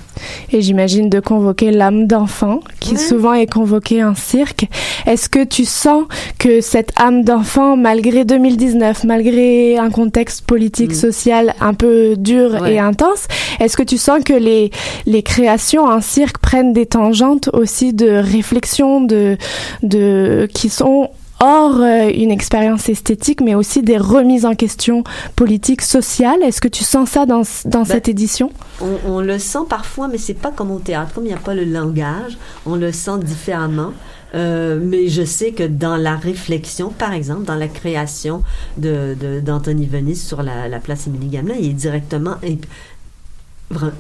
Et 0.51 0.61
j'imagine 0.61 1.09
de 1.09 1.21
convoquer 1.21 1.71
l'âme 1.71 2.07
d'enfant, 2.09 2.61
qui 2.81 2.93
Ouais. 2.93 2.99
souvent 2.99 3.33
est 3.33 3.47
convoquée 3.47 4.03
en 4.05 4.15
cirque. 4.17 4.67
Est-ce 5.07 5.29
que 5.29 5.45
tu 5.45 5.65
sens 5.65 6.05
que 6.39 6.61
cette 6.61 6.91
âme 6.97 7.23
d'enfant, 7.23 7.77
malgré 7.77 8.25
2019, 8.25 9.05
malgré 9.05 9.79
un 9.79 9.89
contexte 9.91 10.45
politique, 10.45 10.91
Mm. 10.91 10.95
social 10.95 11.55
un 11.61 11.75
peu 11.75 12.17
dur 12.17 12.61
Ouais. 12.61 12.75
et 12.75 12.79
intense, 12.81 13.29
est-ce 13.61 13.77
que 13.77 13.85
tu 13.85 13.99
sens 13.99 14.23
que 14.25 14.33
les, 14.35 14.71
les 15.07 15.23
créations 15.23 15.85
en 15.85 16.01
cirque 16.01 16.39
prennent 16.39 16.73
des 16.73 16.87
tangentes 16.87 17.49
aussi 17.53 17.93
de 17.95 18.09
réflexion, 18.11 19.01
de, 19.01 19.37
de, 19.85 20.49
qui 20.53 20.69
sont 20.69 21.09
hors 21.43 21.81
euh, 21.81 22.09
une 22.15 22.31
expérience 22.31 22.89
esthétique, 22.89 23.41
mais 23.41 23.55
aussi 23.55 23.83
des 23.83 23.99
remises 23.99 24.47
en 24.47 24.55
question 24.55 25.03
politiques, 25.37 25.83
sociales. 25.83 26.41
Est-ce 26.43 26.61
que 26.61 26.69
tu 26.69 26.85
sens 26.85 27.11
ça 27.11 27.27
dans, 27.27 27.43
dans 27.65 27.81
Ben, 27.81 27.85
cette 27.85 28.09
édition? 28.09 28.51
On, 28.81 28.97
on 29.07 29.21
le 29.21 29.39
sent 29.39 29.67
parfois, 29.69 30.07
mais 30.09 30.19
c'est 30.19 30.35
pas 30.35 30.53
comme 30.53 30.71
au 30.71 30.79
théâtre. 30.79 31.13
Comme 31.15 31.25
il 31.25 31.29
n'y 31.29 31.35
a 31.35 31.39
pas 31.39 31.55
le 31.55 31.65
langage, 31.65 32.39
on 32.65 32.77
le 32.77 32.93
sent 32.93 33.19
différemment. 33.23 33.93
Euh, 34.35 34.81
mais 34.83 35.09
je 35.09 35.25
sais 35.25 35.51
que 35.53 35.65
dans 35.65 35.97
la 35.97 36.17
réflexion, 36.17 36.89
par 36.89 37.13
exemple, 37.13 37.43
dans 37.45 37.57
la 37.57 37.69
création 37.69 38.43
de, 38.79 39.15
d'Anthony 39.45 39.87
Venise 39.87 40.27
sur 40.27 40.43
la, 40.43 40.69
la 40.69 40.79
place 40.79 41.07
Émilie 41.07 41.29
Gamelin, 41.29 41.57
il 41.61 41.71
est 41.71 41.75
directement 41.75 42.37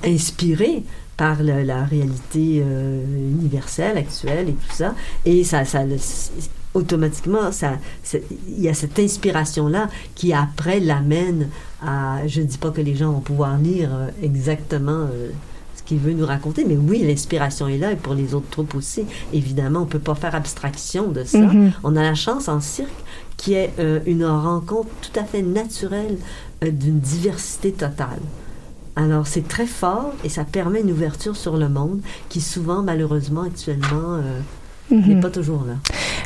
inspiré 0.04 0.84
par 1.16 1.42
la 1.42 1.84
réalité 1.84 2.62
euh, 2.64 3.02
universelle, 3.40 3.98
actuelle 3.98 4.48
et 4.48 4.52
tout 4.52 4.74
ça. 4.74 4.94
Et 5.26 5.44
ça, 5.44 5.64
ça 5.64 5.84
le- 5.84 5.96
automatiquement, 6.74 7.52
ça, 7.52 7.72
il 8.14 8.60
y 8.60 8.68
a 8.68 8.74
cette 8.74 8.98
inspiration-là 8.98 9.88
qui 10.14 10.32
après 10.32 10.80
l'amène 10.80 11.48
à, 11.82 12.26
je 12.26 12.40
dis 12.42 12.58
pas 12.58 12.70
que 12.70 12.80
les 12.80 12.94
gens 12.94 13.12
vont 13.12 13.20
pouvoir 13.20 13.58
lire 13.58 13.90
euh, 13.92 14.08
exactement 14.22 15.06
euh, 15.12 15.30
ce 15.76 15.82
qu'il 15.82 15.98
veut 15.98 16.12
nous 16.12 16.26
raconter, 16.26 16.64
mais 16.64 16.76
oui, 16.76 17.02
l'inspiration 17.04 17.68
est 17.68 17.78
là 17.78 17.92
et 17.92 17.96
pour 17.96 18.14
les 18.14 18.34
autres 18.34 18.48
troupes 18.50 18.74
aussi. 18.74 19.04
Évidemment, 19.32 19.80
on 19.80 19.86
peut 19.86 19.98
pas 19.98 20.14
faire 20.14 20.34
abstraction 20.34 21.08
de 21.08 21.24
ça. 21.24 21.38
Mhm. 21.38 21.72
On 21.82 21.96
a 21.96 22.02
la 22.02 22.14
chance 22.14 22.48
en 22.48 22.60
cirque 22.60 22.90
qui 23.36 23.54
est 23.54 23.72
euh, 23.78 24.00
une 24.06 24.24
rencontre 24.24 24.90
tout 25.02 25.18
à 25.18 25.24
fait 25.24 25.42
naturelle 25.42 26.18
d'une 26.62 27.00
diversité 27.00 27.72
totale. 27.72 28.20
Alors 28.94 29.26
c'est 29.26 29.48
très 29.48 29.66
fort 29.66 30.12
et 30.22 30.28
ça 30.28 30.44
permet 30.44 30.82
une 30.82 30.92
ouverture 30.92 31.34
sur 31.34 31.56
le 31.56 31.68
monde 31.68 32.00
qui 32.28 32.40
souvent, 32.40 32.82
malheureusement, 32.82 33.42
actuellement, 33.42 34.20
n'est 34.90 35.14
Mhm. 35.14 35.20
pas 35.20 35.30
toujours 35.30 35.64
là. 35.66 35.74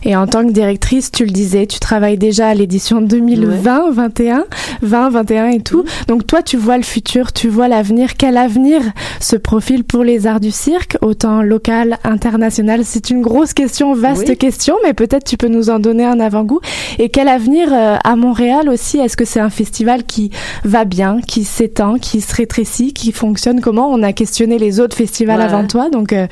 Et 0.02 0.14
en 0.14 0.26
tant 0.26 0.46
que 0.46 0.52
directrice, 0.52 1.10
tu 1.10 1.24
le 1.24 1.30
disais, 1.32 1.66
tu 1.66 1.80
travailles 1.80 2.18
déjà 2.18 2.48
à 2.48 2.54
l'édition 2.54 3.00
2020, 3.00 3.90
21, 3.90 4.44
20, 4.82 5.10
21 5.10 5.48
et 5.48 5.60
tout. 5.60 5.84
Donc 6.06 6.26
toi, 6.26 6.42
tu 6.42 6.56
vois 6.56 6.76
le 6.76 6.82
futur, 6.84 7.32
tu 7.32 7.48
vois 7.48 7.66
l'avenir. 7.66 8.14
Quel 8.16 8.36
avenir 8.36 8.80
se 9.20 9.34
profile 9.36 9.82
pour 9.84 10.04
les 10.04 10.26
arts 10.28 10.38
du 10.40 10.50
cirque, 10.52 10.96
autant 11.02 11.42
local, 11.42 11.98
international? 12.04 12.82
C'est 12.84 13.10
une 13.10 13.20
grosse 13.22 13.52
question, 13.52 13.94
vaste 13.94 14.26
Oui. 14.28 14.36
question, 14.36 14.76
mais 14.84 14.94
peut-être 14.94 15.24
tu 15.24 15.36
peux 15.36 15.48
nous 15.48 15.70
en 15.70 15.78
donner 15.80 16.04
un 16.04 16.20
avant-goût. 16.20 16.60
Et 16.98 17.08
quel 17.08 17.26
avenir 17.28 17.68
euh, 17.72 17.96
à 18.04 18.14
Montréal 18.16 18.68
aussi? 18.68 18.98
Est-ce 18.98 19.16
que 19.16 19.24
c'est 19.24 19.40
un 19.40 19.50
festival 19.50 20.04
qui 20.04 20.30
va 20.64 20.84
bien, 20.84 21.20
qui 21.26 21.42
s'étend, 21.44 21.98
qui 21.98 22.20
se 22.20 22.34
rétrécit, 22.34 22.92
qui 22.92 23.10
fonctionne? 23.12 23.60
Comment 23.60 23.90
On 23.90 24.02
a 24.04 24.12
questionné 24.12 24.58
les 24.58 24.78
autres 24.78 24.96
festivals 24.96 25.38
Ouais. 25.38 25.44
avant 25.44 25.66
toi, 25.66 25.90
donc 25.90 26.12
euh, 26.12 26.26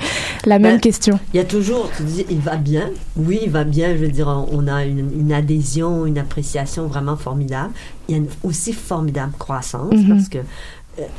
la 0.47 0.59
même 0.61 0.75
Ben, 0.75 0.81
question. 0.81 1.19
Il 1.33 1.39
y 1.39 1.41
a 1.41 1.45
toujours, 1.45 1.91
tu 1.97 2.03
dis, 2.15 2.27
il 2.31 2.41
va 2.41 2.57
bien. 2.57 2.91
Oui, 3.17 3.41
il 3.45 3.51
va 3.51 3.65
bien. 3.65 3.91
Je 3.97 3.99
veux 4.01 4.09
dire, 4.09 4.29
on, 4.29 4.67
a 4.69 4.85
une, 4.85 5.11
une 5.19 5.33
adhésion, 5.33 6.07
une 6.07 6.19
appréciation 6.19 6.87
vraiment 6.87 7.17
formidable. 7.17 7.73
Il 8.09 8.13
y 8.13 8.15
a 8.15 8.19
une 8.19 8.29
aussi 8.43 8.73
formidable 8.73 9.33
croissance 9.39 9.93
Mhm. 9.95 10.09
parce 10.09 10.29
que 10.29 10.39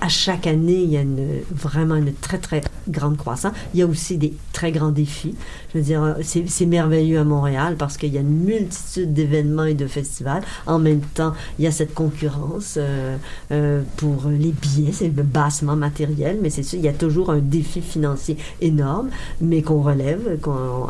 à 0.02 0.08
chaque 0.08 0.48
année, 0.48 0.82
il 0.84 0.92
y 0.92 0.98
a 0.98 1.04
vraiment 1.52 1.96
une 1.96 2.14
très, 2.14 2.38
très 2.38 2.62
grande 2.88 3.18
croissance. 3.18 3.54
Il 3.74 3.80
y 3.80 3.84
a 3.84 3.88
aussi 3.88 4.18
des 4.18 4.34
très 4.54 4.72
grands 4.72 4.92
défis. 4.92 5.36
Je 5.74 5.80
veux 5.80 5.84
dire, 5.84 6.04
euh, 6.04 6.14
c'est 6.22 6.66
merveilleux 6.66 7.20
à 7.20 7.24
Montréal 7.24 7.76
parce 7.78 7.98
qu'il 7.98 8.14
y 8.14 8.18
a 8.18 8.22
une 8.22 8.44
multitude 8.44 9.14
d'événements 9.14 9.66
et 9.66 9.74
de 9.74 9.88
festivals. 9.88 10.44
En 10.66 10.80
même 10.80 11.02
temps, 11.02 11.34
il 11.60 11.66
y 11.66 11.68
a 11.68 11.72
cette 11.72 11.94
concurrence 11.94 12.76
euh, 12.78 13.18
euh, 13.52 13.82
pour 13.98 14.26
les 14.30 14.52
billets. 14.52 14.92
C'est 14.92 15.10
bassement 15.10 15.76
matériel, 15.76 16.40
mais 16.42 16.50
c'est 16.50 16.64
sûr, 16.64 16.80
il 16.80 16.86
y 16.86 16.90
a 16.90 16.94
toujours 16.94 17.30
un 17.30 17.40
défi 17.40 17.82
financier 17.82 18.38
énorme, 18.62 19.10
mais 19.42 19.62
qu'on 19.62 19.82
relève, 19.82 20.40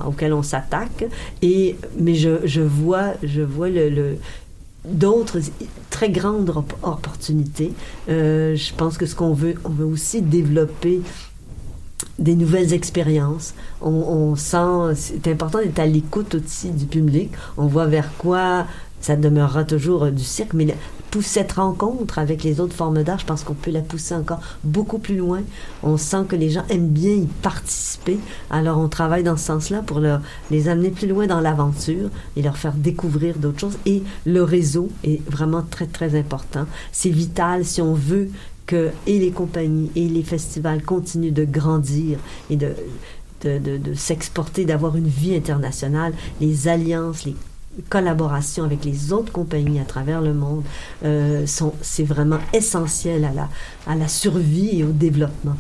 auquel 0.06 0.34
on 0.34 0.44
s'attaque. 0.44 1.06
Et, 1.42 1.76
mais 2.00 2.16
je, 2.16 2.62
vois, 2.62 3.14
je 3.24 3.42
vois 3.42 3.70
le, 3.70 3.90
le 3.90 4.18
d'autres 4.88 5.40
très 5.90 6.10
grandes 6.10 6.52
opportunités. 6.84 7.74
Euh, 8.10 8.56
je 8.56 8.74
pense 8.74 8.98
que 8.98 9.06
ce 9.06 9.16
qu'on 9.16 9.34
veut, 9.34 9.56
on 9.64 9.70
veut 9.70 9.86
aussi 9.86 10.22
développer 10.22 11.02
des 12.20 12.36
nouvelles 12.36 12.74
expériences. 12.74 13.54
On, 13.82 13.90
on 13.90 14.36
sent, 14.36 14.96
c'est 14.96 15.28
important 15.28 15.60
d'être 15.60 15.80
à 15.80 15.86
l'écoute 15.86 16.36
aussi 16.36 16.70
du 16.70 16.86
public. 16.86 17.32
On 17.58 17.68
voit 17.68 17.88
vers 17.88 18.16
quoi 18.18 18.66
ça 19.02 19.16
demeurera 19.16 19.64
toujours 19.66 20.08
du 20.08 20.24
cirque, 20.24 20.54
mais 20.54 20.76
cette 21.22 21.54
rencontre 21.54 22.20
avec 22.20 22.44
les 22.44 22.60
autres 22.60 22.76
formes 22.76 23.04
d'art, 23.04 23.20
je 23.20 23.26
pense 23.26 23.44
qu'on 23.44 23.54
peut 23.54 23.72
la 23.72 23.82
pousser 23.82 24.16
encore 24.16 24.42
beaucoup 24.64 25.00
plus 25.00 25.18
loin. 25.18 25.42
On 25.84 25.98
sent 25.98 26.26
que 26.28 26.36
les 26.36 26.50
gens 26.50 26.64
aiment 26.70 26.90
bien 26.90 27.14
y 27.14 27.28
participer. 27.42 28.18
Alors, 28.50 28.78
on 28.78 28.88
travaille 28.88 29.24
dans 29.24 29.38
ce 29.38 29.46
sens-là 29.46 29.82
pour 29.82 30.02
les 30.52 30.68
amener 30.68 30.90
plus 30.90 31.08
loin 31.08 31.28
dans 31.28 31.42
l'aventure 31.42 32.10
et 32.36 32.42
leur 32.42 32.58
faire 32.58 32.74
découvrir 32.74 33.38
d'autres 33.38 33.60
choses. 33.60 33.78
Et 33.86 34.04
le 34.26 34.44
réseau 34.44 34.90
est 35.04 35.22
vraiment 35.30 35.62
très, 35.62 35.88
très 35.88 36.18
important. 36.18 36.66
C'est 36.92 37.10
vital 37.10 37.66
si 37.66 37.82
on 37.82 37.94
veut 37.94 38.30
que 38.66 38.90
et 39.06 39.20
les 39.20 39.32
compagnies 39.32 39.92
et 39.96 40.08
les 40.08 40.24
festivals 40.24 40.82
continuent 40.84 41.34
de 41.34 41.46
grandir 41.46 42.18
et 42.50 42.56
de, 42.56 42.72
de, 43.44 43.78
de 43.78 43.94
s'exporter, 43.94 44.66
d'avoir 44.66 44.96
une 44.96 45.08
vie 45.08 45.36
internationale. 45.36 46.14
Les 46.42 46.68
alliances, 46.68 47.26
les 47.26 47.36
collaboration 47.90 48.64
avec 48.64 48.86
les 48.86 49.12
autres 49.14 49.32
compagnies 49.32 49.80
à 49.80 49.86
travers 49.86 50.22
le 50.22 50.34
monde 50.34 50.64
euh, 51.04 51.46
c'est 51.82 52.04
vraiment 52.04 52.40
essentiel 52.54 53.30
à 53.88 53.96
la 53.96 54.08
survie 54.08 54.80
et 54.80 54.84
au 54.84 54.92
développement 54.92 55.56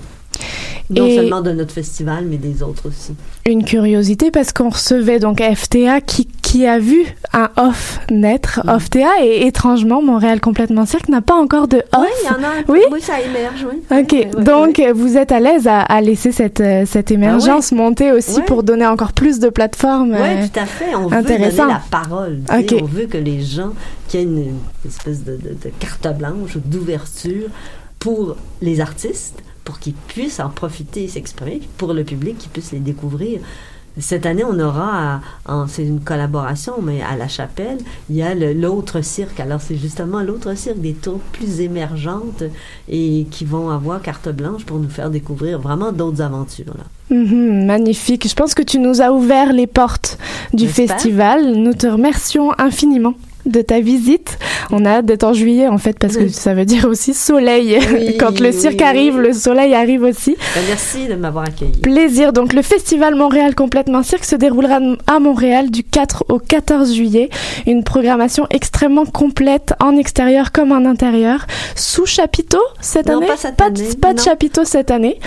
non 0.90 1.10
seulement 1.10 1.42
de 1.42 1.52
notre 1.52 1.74
festival, 1.74 2.26
mais 2.26 2.38
des 2.38 2.62
autres 2.62 2.90
aussi. 2.90 3.14
Une 3.46 3.64
curiosité 3.64 4.32
parce 4.32 4.54
qu'on 4.54 4.70
recevait 4.70 5.20
donc 5.20 5.42
FTA 5.42 6.02
qui, 6.02 6.28
qui 6.42 6.68
a 6.68 6.78
vu 6.78 7.06
un 7.34 7.50
off 7.58 8.00
naître, 8.12 8.62
mm. 8.64 8.70
OFTA, 8.70 9.24
et 9.24 9.48
étrangement, 9.48 10.02
Montréal 10.02 10.40
complètement 10.40 10.86
cirque 10.86 11.10
n'a 11.10 11.22
pas 11.22 11.36
encore 11.36 11.68
de 11.68 11.78
off. 11.78 12.02
Oui, 12.02 12.08
il 12.22 12.26
y 12.26 12.30
en 12.30 12.44
a 12.44 12.48
un 12.48 12.64
oui? 12.68 12.80
oui, 12.92 13.02
ça 13.02 13.20
émerge, 13.20 13.66
oui. 13.72 13.82
Ok, 13.92 14.44
donc 14.44 14.82
vous 14.94 15.18
êtes 15.18 15.32
à 15.32 15.40
l'aise 15.40 15.68
à, 15.68 15.82
à, 15.82 16.02
laisser 16.02 16.32
cette, 16.32 16.62
euh, 16.62 16.84
cette 16.86 17.12
émergence 17.12 17.70
ah 17.72 17.76
monter 17.76 18.12
aussi 18.12 18.42
pour 18.42 18.64
donner 18.64 18.86
encore 18.86 19.14
plus 19.14 19.40
de 19.40 19.50
plateformes 19.50 20.12
Oui, 20.12 20.20
euh, 20.22 20.48
tout 20.48 20.60
à 20.60 20.66
fait. 20.66 20.96
On 20.96 21.08
veut 21.08 21.24
donner 21.24 21.52
la 21.52 21.82
parole. 21.90 22.42
On 22.50 22.86
veut 22.86 23.06
que 23.06 23.18
les 23.18 23.42
gens, 23.42 23.72
qui 24.08 24.18
aient 24.18 24.24
une, 24.24 24.38
une 24.38 24.60
espèce 24.88 25.24
de, 25.24 25.32
de, 25.32 25.50
de 25.50 25.72
carte 25.80 26.08
blanche, 26.18 26.58
d'ouverture 26.58 27.50
pour 28.00 28.36
les 28.62 28.82
artistes, 28.82 29.42
pour 29.66 29.80
qu'ils 29.80 29.93
puissent 29.93 30.39
en 30.39 30.49
profiter 30.49 31.03
et 31.03 31.07
s'exprimer, 31.09 31.61
pour 31.78 31.93
le 31.93 32.03
public 32.03 32.38
qui 32.38 32.47
puisse 32.47 32.72
les 32.72 32.80
découvrir. 32.80 33.41
Cette 33.97 34.26
année, 34.26 34.43
on 34.43 34.59
aura, 34.59 35.22
c'est 35.68 35.84
une 35.84 36.01
collaboration, 36.01 36.82
mais 36.82 37.01
à 37.01 37.16
la 37.16 37.30
chapelle, 37.30 37.78
il 38.09 38.18
y 38.18 38.22
a 38.22 38.36
l'autre 38.36 39.01
cirque. 39.01 39.39
Alors, 39.39 39.61
c'est 39.61 39.78
justement 39.78 40.22
l'autre 40.22 40.53
cirque, 40.57 40.82
des 40.82 40.93
tours 40.93 41.22
plus 41.32 41.61
émergentes 41.61 42.43
et 42.89 43.26
qui 43.32 43.45
vont 43.45 43.70
avoir 43.70 44.01
carte 44.01 44.28
blanche 44.30 44.66
pour 44.66 44.80
nous 44.80 44.89
faire 44.89 45.09
découvrir 45.09 45.59
vraiment 45.59 45.93
d'autres 45.93 46.22
aventures. 46.22 46.74
Là. 46.78 47.16
Mm-hmm, 47.16 47.66
magnifique. 47.66 48.28
Je 48.28 48.36
pense 48.36 48.53
que 48.53 48.63
tu 48.63 48.80
nous 48.80 49.01
as 49.01 49.13
ouvert 49.13 49.53
les 49.53 49.68
portes 49.68 50.18
du 50.53 50.68
festival. 50.68 51.53
Nous 51.53 51.74
te 51.74 51.88
remercions 51.88 52.51
infiniment 52.57 53.13
de 53.46 53.62
ta 53.62 53.80
visite. 53.80 54.38
On 54.72 54.86
a 54.86 54.89
hâte 54.89 55.06
d'être 55.06 55.24
en 55.24 55.34
juillet 55.34 55.68
en 55.68 55.78
fait 55.78 55.98
parce 56.00 56.18
que 56.18 56.28
ça 56.28 56.54
veut 56.54 56.66
dire 56.66 56.86
aussi 56.86 57.14
soleil. 57.14 57.78
Quand 58.20 58.39
le 58.39 58.52
cirque 58.52 58.82
arrive, 58.82 59.20
le 59.20 59.34
soleil 59.34 59.74
arrive 59.74 60.04
aussi. 60.04 60.36
Ben, 60.56 60.62
merci 60.68 61.08
de 61.08 61.16
m'avoir 61.16 61.46
accueilli. 61.46 61.80
Plaisir. 61.80 62.34
Donc 62.34 62.54
le 62.54 62.62
festival 62.62 63.16
Montréal 63.16 63.56
complètement 63.56 64.04
cirque 64.04 64.26
se 64.26 64.36
déroulera 64.36 64.80
à 65.08 65.20
Montréal 65.20 65.70
du 65.70 65.84
4 65.84 66.26
au 66.30 66.39
14 66.39 66.93
juillet. 66.93 67.30
Une 67.68 67.84
programmation 67.84 68.48
extrêmement 68.50 69.06
complète 69.06 69.74
en 69.80 69.96
extérieur 69.98 70.52
comme 70.52 70.72
en 70.72 70.86
intérieur. 70.86 71.46
Sous 71.76 72.06
chapiteau 72.06 72.62
cette 72.82 73.10
année? 73.10 73.28
Pas, 73.28 73.38
cette 73.38 73.62
année. 73.62 73.96
pas 74.02 74.14
de 74.14 74.20
chapiteau 74.20 74.64
cette 74.66 74.91
année. 74.91 75.20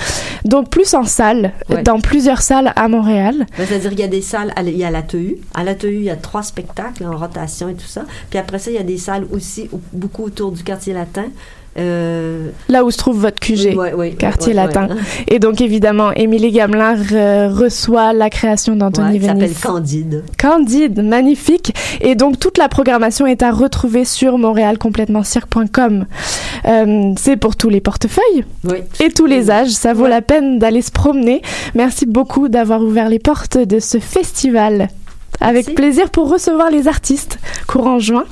Donc 0.45 0.71
plus 0.71 0.95
en 0.95 1.05
salle, 1.05 1.53
dans 1.85 2.01
plusieurs 2.01 2.43
salles 2.43 2.73
à 2.77 2.89
Montréal. 2.89 3.47
Ben, 3.57 3.67
c'est-à-dire 3.67 3.91
qu'il 3.91 4.01
y 4.01 4.05
a 4.05 4.09
des 4.09 4.23
salles, 4.23 4.53
il 4.63 4.77
y 4.77 4.85
a 4.85 4.91
la 4.91 5.03
TEU. 5.03 5.39
À 5.55 5.65
la 5.65 5.75
TEU, 5.75 5.93
il 5.93 6.05
y 6.05 6.11
a 6.11 6.17
trois 6.17 6.43
spectacles 6.43 7.05
en 7.05 7.17
rotation 7.17 7.69
et 7.69 7.75
tout 7.75 7.87
ça. 7.87 8.03
Puis 8.31 8.39
après 8.39 8.59
ça, 8.59 8.71
il 8.71 8.75
y 8.75 8.81
a 8.81 8.83
des 8.85 8.99
salles 8.99 9.27
aussi 9.33 9.69
beaucoup 9.93 10.25
autour 10.25 10.53
du 10.53 10.63
quartier 10.63 10.93
latin. 10.93 11.27
Euh... 11.79 12.51
Là 12.69 12.85
où 12.85 12.91
se 12.91 12.97
trouve 12.97 13.21
votre 13.21 13.39
QG, 13.39 13.77
ouais, 13.77 13.93
ouais, 13.93 14.11
quartier 14.11 14.49
ouais, 14.49 14.55
latin. 14.55 14.89
Et 15.29 15.39
donc 15.39 15.61
évidemment, 15.61 16.13
Émilie 16.13 16.51
Gamelin 16.51 16.95
re 16.95 17.57
reçoit 17.57 18.13
la 18.13 18.31
création 18.31 18.75
d'Anthony 18.75 19.21
ouais, 19.21 19.27
s'appelle 19.27 19.55
Candide. 19.55 20.25
Candide, 20.41 21.03
magnifique. 21.03 21.75
Et 22.01 22.15
donc 22.15 22.41
toute 22.41 22.59
la 22.59 22.69
programmation 22.69 23.27
est 23.27 23.43
à 23.43 23.53
retrouver 23.53 24.05
sur 24.05 24.39
montréalcomplétementcirque.com. 24.39 26.07
Euh, 26.67 27.13
c'est 27.17 27.37
pour 27.37 27.55
tous 27.55 27.69
les 27.69 27.81
portefeuilles 27.81 28.45
et 29.01 29.11
tous 29.11 29.27
les 29.27 29.51
âges. 29.51 29.71
Ça 29.71 29.93
vaut 29.93 30.09
la 30.09 30.23
peine 30.23 30.59
d'aller 30.59 30.83
se 30.83 30.91
promener. 30.91 31.43
Merci 31.75 32.07
beaucoup 32.07 32.49
d'avoir 32.49 32.83
ouvert 32.83 33.09
les 33.09 33.21
portes 33.21 33.59
de 33.59 33.79
ce 33.79 33.99
festival. 33.99 34.89
Avec 35.41 35.67
Merci. 35.69 35.75
plaisir 35.75 36.11
pour 36.11 36.31
recevoir 36.31 36.71
les 36.71 36.89
artistes 36.89 37.39
courant 37.67 37.99
juin. 37.99 38.25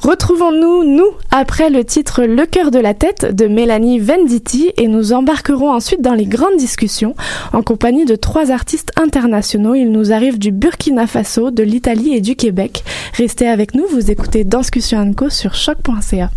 Retrouvons-nous, 0.00 0.84
nous, 0.84 1.10
après 1.30 1.70
le 1.70 1.84
titre 1.84 2.22
Le 2.24 2.46
cœur 2.46 2.70
de 2.70 2.78
la 2.78 2.94
tête 2.94 3.34
de 3.34 3.46
Mélanie 3.46 3.98
Venditti 3.98 4.72
et 4.76 4.88
nous 4.88 5.12
embarquerons 5.12 5.72
ensuite 5.72 6.02
dans 6.02 6.14
les 6.14 6.26
grandes 6.26 6.56
discussions 6.58 7.16
en 7.52 7.62
compagnie 7.62 8.04
de 8.04 8.14
trois 8.14 8.50
artistes 8.50 8.92
internationaux. 8.96 9.74
Ils 9.74 9.90
nous 9.90 10.12
arrivent 10.12 10.38
du 10.38 10.52
Burkina 10.52 11.06
Faso, 11.06 11.50
de 11.50 11.62
l'Italie 11.62 12.14
et 12.14 12.20
du 12.20 12.36
Québec. 12.36 12.84
Restez 13.14 13.48
avec 13.48 13.74
nous, 13.74 13.86
vous 13.90 14.10
écoutez 14.10 14.44
Danscussion 14.44 15.12
Co 15.14 15.30
sur 15.30 15.54
choc.ca. 15.54 16.30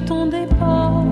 ton 0.00 0.26
départ. 0.26 1.04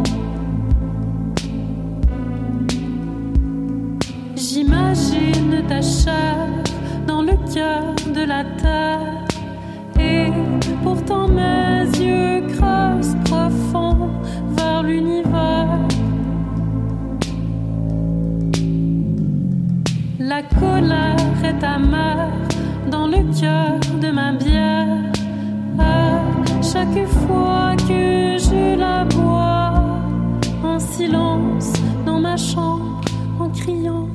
J'imagine 4.37 5.63
ta 5.69 5.81
chair 5.81 6.37
dans 7.07 7.23
le 7.23 7.35
cœur 7.53 7.95
de 8.15 8.25
la 8.27 8.45
terre 8.45 9.25
et 9.99 10.31
pourtant 10.83 11.29
mes 11.29 11.85
yeux 11.99 12.43
creusent 12.55 13.17
profond 13.25 14.11
vers 14.57 14.83
l'univers. 14.83 15.79
La 20.19 20.43
colère 20.43 21.45
est 21.45 21.65
amère 21.65 22.31
dans 22.91 23.07
le 23.07 23.23
cœur 23.39 23.79
de 24.01 24.11
ma 24.11 24.33
bière. 24.33 25.13
Chaque 26.63 27.07
fois 27.07 27.72
que 27.89 28.39
je 28.39 28.77
la 28.77 29.05
bois, 29.05 29.73
en 30.65 30.79
silence 30.79 31.73
dans 32.07 32.21
ma 32.21 32.37
chambre, 32.37 33.01
en 33.41 33.49
criant 33.49 34.09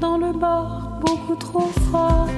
dans 0.00 0.16
le 0.18 0.32
bar 0.32 1.00
beaucoup 1.00 1.36
trop 1.36 1.70
fort. 1.90 2.28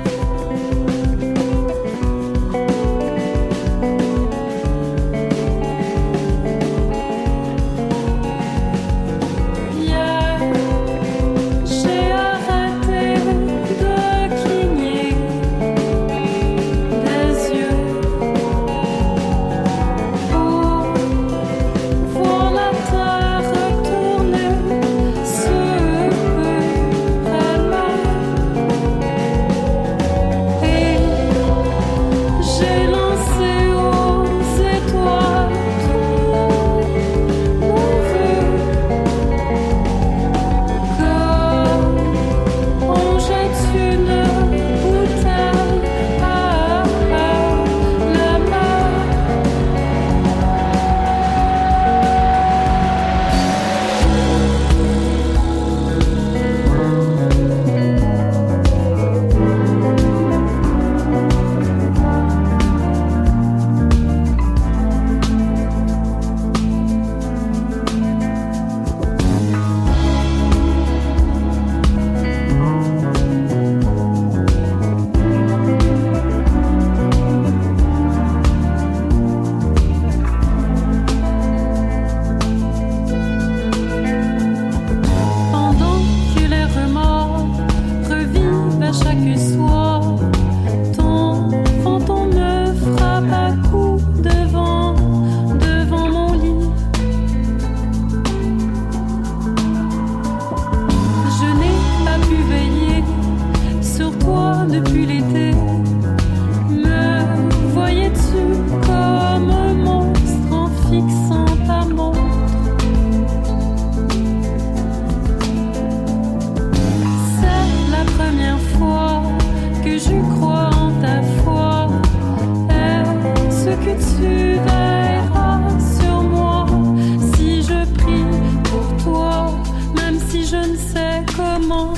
je 130.50 130.56
ne 130.56 130.76
sais 130.76 131.24
comment 131.36 131.94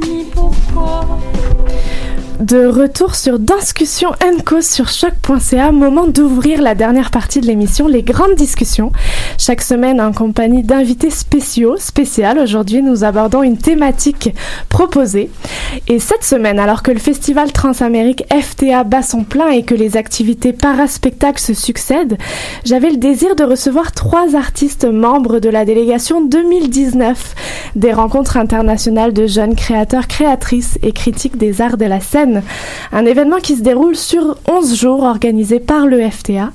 ni 0.00 0.24
pourquoi. 0.24 1.06
De 2.40 2.66
retour 2.66 3.14
sur 3.14 3.38
Discussion 3.38 4.10
Co 4.44 4.60
sur 4.60 4.88
choc.ca, 4.88 5.70
moment 5.70 6.06
d'ouvrir 6.06 6.60
la 6.62 6.74
dernière 6.74 7.10
partie 7.10 7.40
de 7.40 7.46
l'émission, 7.46 7.86
les 7.86 8.02
grandes 8.02 8.34
discussions. 8.34 8.90
Chaque 9.38 9.62
semaine 9.62 10.00
en 10.00 10.12
compagnie 10.12 10.62
d'invités 10.62 11.10
spéciaux, 11.10 11.76
spécial. 11.76 12.38
Aujourd'hui, 12.38 12.82
nous 12.82 13.04
abordons 13.04 13.42
une 13.42 13.58
thématique 13.58 14.34
proposée. 14.68 15.30
Et 15.88 15.98
cette 15.98 16.24
semaine, 16.24 16.58
alors 16.58 16.82
que 16.82 16.90
le 16.90 16.98
festival 16.98 17.52
Transamérique 17.52 18.24
FTA 18.32 18.84
bat 18.84 19.02
son 19.02 19.24
plein 19.24 19.50
et 19.50 19.62
que 19.62 19.74
les 19.74 19.96
activités 19.96 20.52
paraspectacles 20.52 21.40
se 21.40 21.54
succèdent, 21.54 22.18
j'avais 22.64 22.90
le 22.90 22.96
désir 22.96 23.36
de 23.36 23.44
recevoir 23.44 23.92
trois 23.92 24.34
artistes 24.34 24.84
membres 24.84 25.38
de 25.38 25.48
la 25.48 25.64
délégation 25.64 26.24
2019 26.24 27.34
des 27.76 27.92
rencontres 27.92 28.36
internationales 28.36 29.12
de 29.12 29.26
jeunes 29.26 29.54
créateurs, 29.54 30.08
créatrices 30.08 30.78
et 30.82 30.92
critiques 30.92 31.36
des 31.36 31.60
arts 31.60 31.76
de 31.76 31.86
la 31.86 32.00
scène. 32.00 32.21
Un 32.92 33.06
événement 33.06 33.38
qui 33.38 33.56
se 33.56 33.62
déroule 33.62 33.96
sur 33.96 34.36
11 34.48 34.74
jours 34.74 35.02
organisé 35.02 35.60
par 35.60 35.86
le 35.86 36.08
FTA 36.08 36.50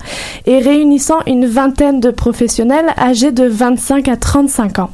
et 0.45 0.59
réunissant 0.59 1.19
une 1.25 1.45
vingtaine 1.45 1.99
de 1.99 2.11
professionnels 2.11 2.93
âgés 2.97 3.31
de 3.31 3.45
25 3.45 4.07
à 4.07 4.17
35 4.17 4.79
ans. 4.79 4.89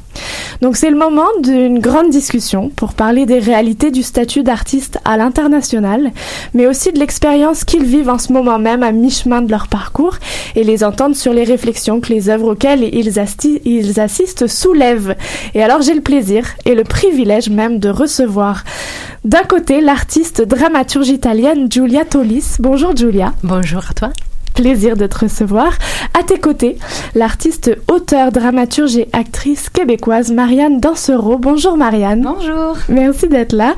Donc 0.60 0.76
c'est 0.76 0.90
le 0.90 0.96
moment 0.96 1.28
d'une 1.42 1.78
grande 1.78 2.10
discussion 2.10 2.70
pour 2.70 2.94
parler 2.94 3.26
des 3.26 3.38
réalités 3.38 3.90
du 3.90 4.02
statut 4.02 4.42
d'artiste 4.42 4.98
à 5.04 5.16
l'international, 5.16 6.12
mais 6.54 6.66
aussi 6.66 6.92
de 6.92 6.98
l'expérience 6.98 7.64
qu'ils 7.64 7.84
vivent 7.84 8.08
en 8.08 8.18
ce 8.18 8.32
moment 8.32 8.58
même 8.58 8.82
à 8.82 8.92
mi-chemin 8.92 9.42
de 9.42 9.50
leur 9.50 9.68
parcours 9.68 10.16
et 10.56 10.64
les 10.64 10.84
entendre 10.84 11.16
sur 11.16 11.32
les 11.32 11.44
réflexions 11.44 12.00
que 12.00 12.12
les 12.12 12.28
œuvres 12.28 12.52
auxquelles 12.52 12.82
ils, 12.82 13.12
ils 13.64 14.00
assistent 14.00 14.46
soulèvent. 14.46 15.16
Et 15.54 15.62
alors 15.62 15.82
j'ai 15.82 15.94
le 15.94 16.00
plaisir 16.00 16.46
et 16.64 16.74
le 16.74 16.84
privilège 16.84 17.50
même 17.50 17.78
de 17.78 17.88
recevoir 17.88 18.64
d'un 19.24 19.42
côté 19.42 19.80
l'artiste 19.80 20.44
dramaturge 20.64 21.10
italienne 21.10 21.70
Giulia 21.70 22.06
Tolis. 22.06 22.56
Bonjour 22.58 22.96
Giulia. 22.96 23.34
Bonjour 23.42 23.82
à 23.90 23.92
toi 23.92 24.12
plaisir 24.54 24.96
de 24.96 25.06
te 25.06 25.18
recevoir. 25.18 25.72
À 26.18 26.22
tes 26.22 26.38
côtés, 26.38 26.78
l'artiste, 27.16 27.76
auteur, 27.90 28.30
dramaturge 28.30 28.96
et 28.96 29.08
actrice 29.12 29.68
québécoise 29.68 30.30
Marianne 30.30 30.78
Dansereau. 30.78 31.38
Bonjour 31.38 31.76
Marianne. 31.76 32.22
Bonjour. 32.22 32.76
Merci 32.88 33.28
d'être 33.28 33.52
là. 33.52 33.74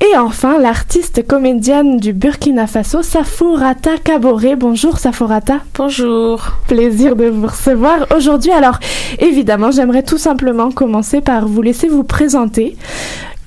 Et 0.00 0.16
enfin, 0.18 0.58
l'artiste 0.60 1.26
comédienne 1.26 1.96
du 1.96 2.12
Burkina 2.12 2.66
Faso, 2.66 3.02
Safourata 3.02 3.96
Kaboré. 3.96 4.56
Bonjour 4.56 4.98
Safourata. 4.98 5.60
Bonjour. 5.74 6.52
Plaisir 6.68 7.16
de 7.16 7.24
vous 7.24 7.46
recevoir 7.46 8.06
aujourd'hui. 8.14 8.52
Alors, 8.52 8.78
évidemment, 9.18 9.70
j'aimerais 9.70 10.02
tout 10.02 10.18
simplement 10.18 10.70
commencer 10.70 11.22
par 11.22 11.48
vous 11.48 11.62
laisser 11.62 11.88
vous 11.88 12.04
présenter 12.04 12.76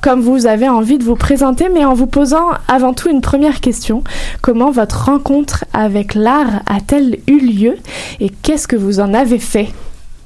comme 0.01 0.21
vous 0.21 0.45
avez 0.47 0.69
envie 0.69 0.97
de 0.97 1.03
vous 1.03 1.15
présenter, 1.15 1.69
mais 1.73 1.85
en 1.85 1.93
vous 1.93 2.07
posant 2.07 2.49
avant 2.67 2.93
tout 2.93 3.09
une 3.09 3.21
première 3.21 3.59
question. 3.59 4.03
Comment 4.41 4.71
votre 4.71 5.05
rencontre 5.05 5.65
avec 5.73 6.15
l'art 6.15 6.61
a-t-elle 6.67 7.17
eu 7.27 7.39
lieu 7.39 7.75
et 8.19 8.29
qu'est-ce 8.29 8.67
que 8.67 8.75
vous 8.75 8.99
en 8.99 9.13
avez 9.13 9.39
fait 9.39 9.69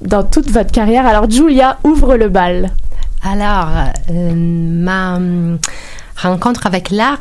dans 0.01 0.23
toute 0.23 0.49
votre 0.49 0.71
carrière? 0.71 1.05
Alors 1.05 1.29
Julia, 1.29 1.77
ouvre 1.83 2.15
le 2.15 2.29
bal. 2.29 2.71
Alors, 3.23 3.69
euh, 4.09 4.33
ma 4.35 5.19
rencontre 6.17 6.65
avec 6.65 6.89
l'art 6.89 7.19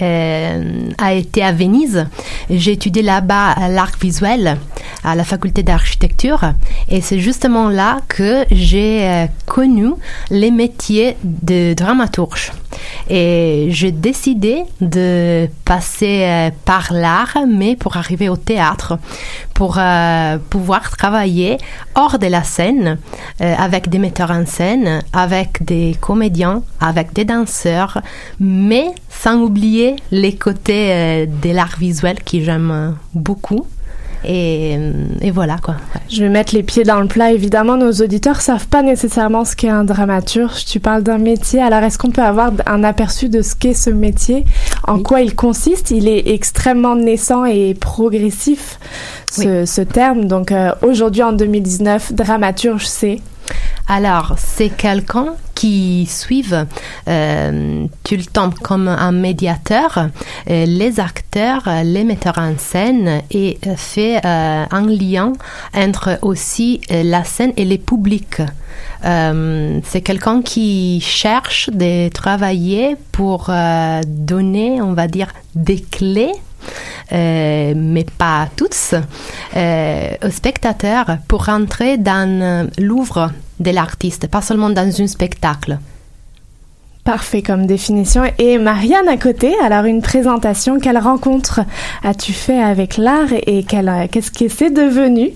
a 0.00 1.14
été 1.14 1.42
à 1.42 1.52
Venise. 1.52 2.06
J'ai 2.50 2.72
étudié 2.72 3.02
là-bas 3.02 3.68
l'art 3.68 3.92
visuel 4.00 4.58
à 5.04 5.14
la 5.14 5.24
faculté 5.24 5.62
d'architecture 5.62 6.52
et 6.88 7.00
c'est 7.00 7.18
justement 7.18 7.68
là 7.68 7.98
que 8.08 8.44
j'ai 8.50 9.06
euh, 9.08 9.26
connu 9.46 9.92
les 10.30 10.50
métiers 10.50 11.16
de 11.22 11.74
dramaturge. 11.74 12.52
Et 13.10 13.68
j'ai 13.70 13.92
décidé 13.92 14.64
de 14.80 15.48
passer 15.64 16.22
euh, 16.24 16.50
par 16.64 16.92
l'art, 16.92 17.38
mais 17.48 17.76
pour 17.76 17.96
arriver 17.96 18.28
au 18.28 18.36
théâtre, 18.36 18.98
pour 19.54 19.80
pouvoir 20.50 20.96
travailler 20.96 21.58
hors 21.96 22.20
de 22.20 22.28
la 22.28 22.44
scène 22.44 22.98
avec 23.40 23.88
des 23.88 23.98
metteurs 23.98 24.30
en 24.30 24.46
scène, 24.46 25.02
avec 25.12 25.64
des 25.64 25.96
comédiens, 26.00 26.62
avec 26.80 27.12
des 27.12 27.24
danseurs, 27.24 28.00
mais 28.38 28.92
sans 29.10 29.40
oublier 29.40 29.87
les 30.10 30.34
côtés 30.34 30.92
euh, 30.92 31.26
de 31.26 31.50
l'art 31.50 31.76
visuel 31.78 32.22
qui 32.24 32.44
j'aime 32.44 32.70
euh, 32.70 32.90
beaucoup. 33.14 33.66
Et, 34.24 34.76
euh, 34.76 35.04
et, 35.20 35.30
voilà 35.30 35.58
quoi. 35.58 35.76
Je 36.10 36.24
vais 36.24 36.28
mettre 36.28 36.52
les 36.52 36.64
pieds 36.64 36.82
dans 36.82 37.00
le 37.00 37.06
plat. 37.06 37.32
Évidemment, 37.32 37.76
nos 37.76 37.92
auditeurs 37.92 38.40
savent 38.40 38.66
pas 38.66 38.82
nécessairement 38.82 39.44
ce 39.44 39.54
qu'est 39.54 39.68
un 39.68 39.84
dramaturge. 39.84 40.64
Tu 40.64 40.80
parles 40.80 41.04
d'un 41.04 41.18
métier. 41.18 41.62
Alors, 41.62 41.84
est-ce 41.84 41.98
qu'on 41.98 42.10
peut 42.10 42.22
avoir 42.22 42.50
un 42.66 42.82
aperçu 42.82 43.28
de 43.28 43.42
ce 43.42 43.54
qu'est 43.54 43.74
ce 43.74 43.90
métier? 43.90 44.44
En 44.88 45.00
quoi 45.00 45.20
il 45.20 45.36
consiste? 45.36 45.92
Il 45.92 46.08
est 46.08 46.28
extrêmement 46.30 46.96
naissant 46.96 47.44
et 47.44 47.74
progressif, 47.74 48.80
ce, 49.30 49.64
ce 49.64 49.82
terme. 49.82 50.24
Donc, 50.24 50.52
aujourd'hui, 50.82 51.22
en 51.22 51.32
2019, 51.32 52.12
dramaturge, 52.12 52.86
c'est 52.86 53.20
alors, 53.90 54.34
c'est 54.36 54.68
quelqu'un 54.68 55.28
qui 55.54 56.06
suive 56.06 56.66
euh, 57.08 57.86
tout 58.04 58.14
le 58.14 58.24
temps 58.24 58.50
comme 58.62 58.86
un 58.86 59.12
médiateur 59.12 60.08
euh, 60.50 60.66
les 60.66 61.00
acteurs, 61.00 61.68
les 61.84 62.04
metteurs 62.04 62.38
en 62.38 62.52
scène 62.58 63.22
et 63.30 63.58
fait 63.76 64.18
euh, 64.24 64.66
un 64.70 64.86
lien 64.86 65.32
entre 65.74 66.18
aussi 66.20 66.82
la 66.90 67.24
scène 67.24 67.54
et 67.56 67.64
les 67.64 67.78
publics. 67.78 68.42
c'est 69.02 70.02
quelqu'un 70.02 70.42
qui 70.42 71.00
cherche 71.00 71.70
de 71.70 72.08
travailler 72.10 72.96
pour 73.10 73.50
donner, 74.06 74.82
on 74.82 74.92
va 74.92 75.08
dire, 75.08 75.28
des 75.54 75.80
clés 75.80 76.32
mais 77.10 78.06
pas 78.16 78.48
toutes, 78.56 78.94
aux 79.54 80.30
spectateurs 80.30 81.18
pour 81.26 81.46
rentrer 81.46 81.98
dans 81.98 82.68
l'ouvre 82.78 83.30
de 83.60 83.70
l'artiste, 83.70 84.28
pas 84.28 84.42
seulement 84.42 84.70
dans 84.70 85.00
un 85.00 85.06
spectacle. 85.06 85.78
Parfait 87.08 87.40
comme 87.40 87.64
définition. 87.64 88.24
Et 88.38 88.58
Marianne 88.58 89.08
à 89.08 89.16
côté, 89.16 89.54
alors 89.64 89.86
une 89.86 90.02
présentation, 90.02 90.78
quelle 90.78 90.98
rencontre 90.98 91.60
as-tu 92.04 92.34
fait 92.34 92.60
avec 92.60 92.98
l'art 92.98 93.32
et 93.32 93.64
qu'est-ce 93.64 94.30
que 94.30 94.46
c'est 94.48 94.68
devenu? 94.68 95.30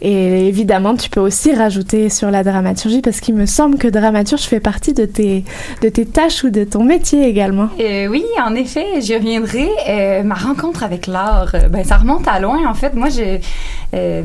Et 0.00 0.48
évidemment, 0.48 0.96
tu 0.96 1.08
peux 1.10 1.20
aussi 1.20 1.54
rajouter 1.54 2.08
sur 2.08 2.32
la 2.32 2.42
dramaturgie 2.42 3.02
parce 3.02 3.20
qu'il 3.20 3.36
me 3.36 3.46
semble 3.46 3.78
que 3.78 3.86
dramaturge 3.86 4.42
fait 4.42 4.58
partie 4.58 4.94
de 4.94 5.04
tes, 5.04 5.44
de 5.80 5.88
tes 5.88 6.06
tâches 6.06 6.42
ou 6.42 6.50
de 6.50 6.64
ton 6.64 6.82
métier 6.82 7.28
également. 7.28 7.68
Euh, 7.78 8.08
oui, 8.08 8.24
en 8.44 8.56
effet, 8.56 9.00
j'y 9.00 9.14
reviendrai. 9.14 9.68
Euh, 9.88 10.24
ma 10.24 10.34
rencontre 10.34 10.82
avec 10.82 11.06
l'art, 11.06 11.52
euh, 11.54 11.68
ben, 11.68 11.84
ça 11.84 11.98
remonte 11.98 12.26
à 12.26 12.40
loin 12.40 12.68
en 12.68 12.74
fait. 12.74 12.94
Moi, 12.94 13.10
je, 13.10 13.38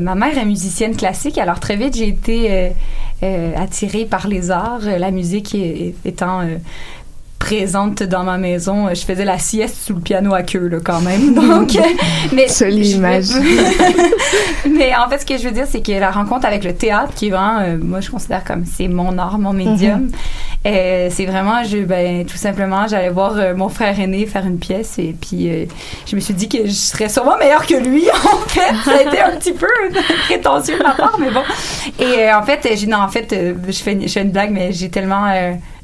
ma 0.00 0.16
mère 0.16 0.36
est 0.36 0.44
musicienne 0.44 0.96
classique, 0.96 1.38
alors 1.38 1.60
très 1.60 1.76
vite 1.76 1.96
j'ai 1.96 2.08
été 2.08 2.72
euh, 3.22 3.52
attirée 3.56 4.04
par 4.04 4.28
les 4.28 4.52
arts, 4.52 4.86
euh, 4.86 4.96
la 4.96 5.10
musique 5.10 5.56
étant 6.04 6.40
euh, 6.40 6.58
présente 7.38 8.02
dans 8.02 8.24
ma 8.24 8.38
maison. 8.38 8.88
Je 8.94 9.04
faisais 9.04 9.24
la 9.24 9.38
sieste 9.38 9.76
sous 9.86 9.94
le 9.94 10.00
piano 10.00 10.34
à 10.34 10.42
queue, 10.42 10.68
là, 10.68 10.78
quand 10.82 11.00
même. 11.00 11.34
Donc, 11.34 11.76
mais. 12.32 12.46
image. 12.70 13.28
mais 14.70 14.94
en 14.94 15.08
fait, 15.08 15.18
ce 15.18 15.26
que 15.26 15.38
je 15.38 15.44
veux 15.44 15.54
dire, 15.54 15.66
c'est 15.68 15.82
que 15.82 15.92
la 15.92 16.10
rencontre 16.10 16.46
avec 16.46 16.64
le 16.64 16.74
théâtre, 16.74 17.12
qui 17.14 17.28
est 17.28 17.30
vraiment, 17.30 17.62
moi, 17.82 18.00
je 18.00 18.10
considère 18.10 18.44
comme 18.44 18.64
c'est 18.64 18.88
mon 18.88 19.18
art, 19.18 19.38
mon 19.38 19.52
médium. 19.52 20.06
Mm-hmm. 20.06 20.12
Euh, 20.66 21.08
c'est 21.10 21.24
vraiment, 21.24 21.62
je, 21.62 21.78
ben, 21.78 22.26
tout 22.26 22.36
simplement, 22.36 22.86
j'allais 22.88 23.10
voir 23.10 23.36
euh, 23.36 23.54
mon 23.54 23.68
frère 23.68 23.98
aîné 23.98 24.26
faire 24.26 24.44
une 24.44 24.58
pièce 24.58 24.98
et 24.98 25.14
puis 25.18 25.48
euh, 25.48 25.66
je 26.06 26.16
me 26.16 26.20
suis 26.20 26.34
dit 26.34 26.48
que 26.48 26.66
je 26.66 26.72
serais 26.72 27.08
sûrement 27.08 27.38
meilleure 27.38 27.64
que 27.64 27.76
lui, 27.76 28.10
en 28.10 28.48
fait. 28.48 28.74
Ça 28.84 28.98
a 28.98 29.02
été 29.02 29.20
un 29.20 29.36
petit 29.36 29.52
peu 29.52 29.68
prétentieux 30.24 30.78
de 30.78 30.82
ma 30.82 30.94
part, 30.94 31.16
mais 31.20 31.30
bon. 31.30 31.42
Et 32.00 32.32
en 32.32 32.42
fait, 32.42 32.68
j'ai, 32.74 32.86
non, 32.86 32.98
en 32.98 33.08
fait, 33.08 33.34
je 33.68 33.78
fais, 33.78 33.98
je 34.00 34.08
fais 34.08 34.22
une 34.22 34.30
blague, 34.30 34.50
mais 34.50 34.72
j'ai 34.72 34.90
tellement 34.90 35.26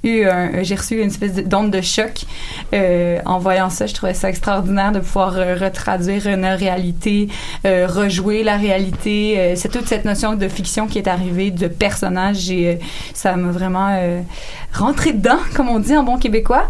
eu 0.05 0.27
j'ai 0.63 0.75
reçu 0.75 1.01
une 1.01 1.09
espèce 1.09 1.35
d'onde 1.35 1.71
de 1.71 1.81
choc 1.81 2.25
en 2.73 3.39
voyant 3.39 3.71
ça. 3.71 3.87
Je 3.87 3.95
trouvais 3.95 4.15
ça 4.15 4.29
extraordinaire 4.29 4.93
de 4.93 5.01
pouvoir 5.01 5.35
retraduire 5.35 6.27
une 6.27 6.45
réalité, 6.45 7.29
rejouer 7.65 8.43
la 8.43 8.57
réalité. 8.57 9.55
c'est 9.57 9.71
toute 9.71 9.87
cette 9.87 10.05
notion 10.05 10.35
de 10.35 10.49
fiction 10.49 10.87
qui 10.87 10.99
est 10.99 11.09
arrivée, 11.09 11.51
de 11.51 11.69
personnage. 11.69 12.51
Et 12.51 12.79
ça 13.13 13.37
m'a 13.37 13.51
vraiment 13.51 13.99
rentrer 14.73 15.13
dedans, 15.13 15.39
comme 15.55 15.69
on 15.69 15.79
dit 15.79 15.97
en 15.97 16.03
bon 16.03 16.19
québécois. 16.19 16.69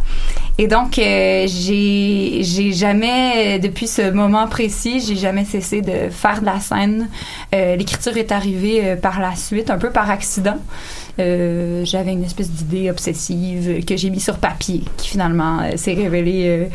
Et 0.57 0.69
donc, 0.69 0.99
euh, 1.01 1.47
j'ai, 1.49 2.73
jamais, 2.73 3.59
depuis 3.59 3.89
ce 3.89 4.11
moment 4.13 4.47
précis, 4.47 5.01
j'ai 5.01 5.17
jamais 5.17 5.45
cessé 5.45 5.83
de 5.83 6.11
faire 6.11 6.41
de 6.41 6.47
la 6.47 6.61
scène. 6.61 7.09
Euh, 7.53 7.75
l'écriture 7.75 8.17
est 8.17 8.31
arrivée 8.31 8.81
euh, 8.85 8.97
par 8.97 9.21
la 9.21 9.35
suite, 9.35 9.69
un 9.69 9.79
peu 9.79 9.91
par 9.91 10.11
accident. 10.11 10.59
J'avais 11.19 12.13
une 12.13 12.25
espèce 12.25 12.51
d'idée 12.51 12.91
obsessive 12.91 13.85
que 13.85 13.97
j'ai 13.97 14.11
mis 14.11 14.21
sur 14.21 14.39
papier, 14.39 14.83
qui 14.97 15.09
finalement 15.09 15.61
s'est 15.77 15.95
révélée 15.95 16.69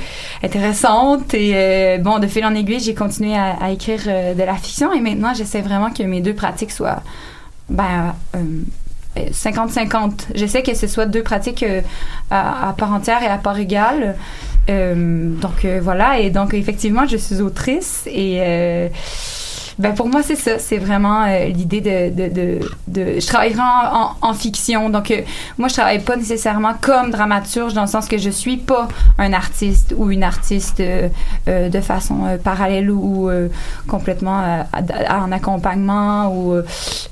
intéressante. 0.44 1.34
Et 1.34 1.98
bon, 2.00 2.20
de 2.20 2.28
fil 2.28 2.46
en 2.46 2.56
aiguille, 2.56 2.80
j'ai 2.80 2.96
continué 2.96 3.36
à, 3.36 3.58
à 3.62 3.72
écrire 3.72 4.04
de 4.06 4.44
la 4.44 4.56
fiction. 4.56 4.94
Et 4.94 5.02
maintenant, 5.02 5.34
j'essaie 5.34 5.62
vraiment 5.62 5.92
que 5.92 6.04
mes 6.04 6.22
deux 6.22 6.34
pratiques 6.34 6.72
soient 6.72 7.04
ben, 7.70 8.16
50-50. 9.16 10.28
J'essaie 10.36 10.64
que 10.64 10.74
ce 10.74 10.88
soit 10.88 11.06
deux 11.06 11.24
pratiques 11.24 11.64
euh, 11.64 11.82
à, 12.30 12.74
part 12.78 12.94
entière 12.94 13.22
et 13.24 13.28
à 13.28 13.38
part 13.38 13.58
égale. 13.58 14.16
Euh, 14.70 15.34
donc 15.36 15.66
euh, 15.66 15.80
voilà, 15.82 16.20
et 16.20 16.30
donc 16.30 16.54
effectivement, 16.54 17.08
je 17.08 17.18
suis 17.18 17.42
autrice 17.42 18.04
et 18.06 18.38
euh, 18.40 18.88
ben 19.80 19.94
pour 19.94 20.10
moi 20.10 20.22
c'est 20.24 20.36
ça, 20.36 20.60
c'est 20.60 20.78
vraiment 20.78 21.24
euh, 21.24 21.46
l'idée 21.46 21.80
de, 21.80 22.10
de, 22.10 22.34
de, 22.34 22.60
de, 22.88 23.20
je 23.20 23.26
travaillerai 23.26 23.62
en, 23.62 24.12
en, 24.22 24.34
fiction, 24.34 24.90
donc 24.90 25.10
euh, 25.10 25.22
moi 25.58 25.70
je 25.70 25.76
travaille 25.76 26.00
pas 26.00 26.18
nécessairement 26.18 26.74
comme 26.82 27.12
dramaturge 27.12 27.74
dans 27.74 27.84
le 27.84 27.88
sens 27.88 28.10
que 28.10 28.18
je 28.18 28.30
suis 28.30 28.58
pas 28.58 28.90
un 29.18 29.32
artiste 29.32 29.96
ou 29.96 30.12
une 30.12 30.24
artiste 30.24 30.82
euh, 30.82 31.08
euh, 31.48 31.70
de 31.70 31.80
façon 31.80 32.26
euh, 32.26 32.38
parallèle 32.38 32.92
ou 32.92 33.30
complètement 33.88 34.66
en 35.10 35.32
accompagnement 35.32 36.36
ou 36.36 36.62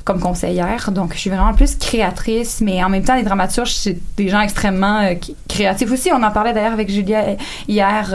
comme 0.04 0.20
conseillère, 0.20 0.92
donc 0.92 1.14
je 1.14 1.20
suis 1.20 1.30
vraiment 1.30 1.54
plus 1.54 1.76
créatrice, 1.76 2.60
mais 2.62 2.84
en 2.84 2.90
même 2.90 3.04
temps 3.04 3.16
les 3.16 3.24
dramaturges 3.24 3.74
c'est 3.74 3.98
des 4.18 4.28
gens 4.28 4.42
extrêmement 4.42 5.10
créatifs 5.48 5.92
aussi. 5.92 6.12
On 6.12 6.22
en 6.22 6.32
parlait 6.32 6.54
d'ailleurs 6.54 6.74
avec 6.74 6.90
Julia 6.90 7.36
hier. 7.68 8.14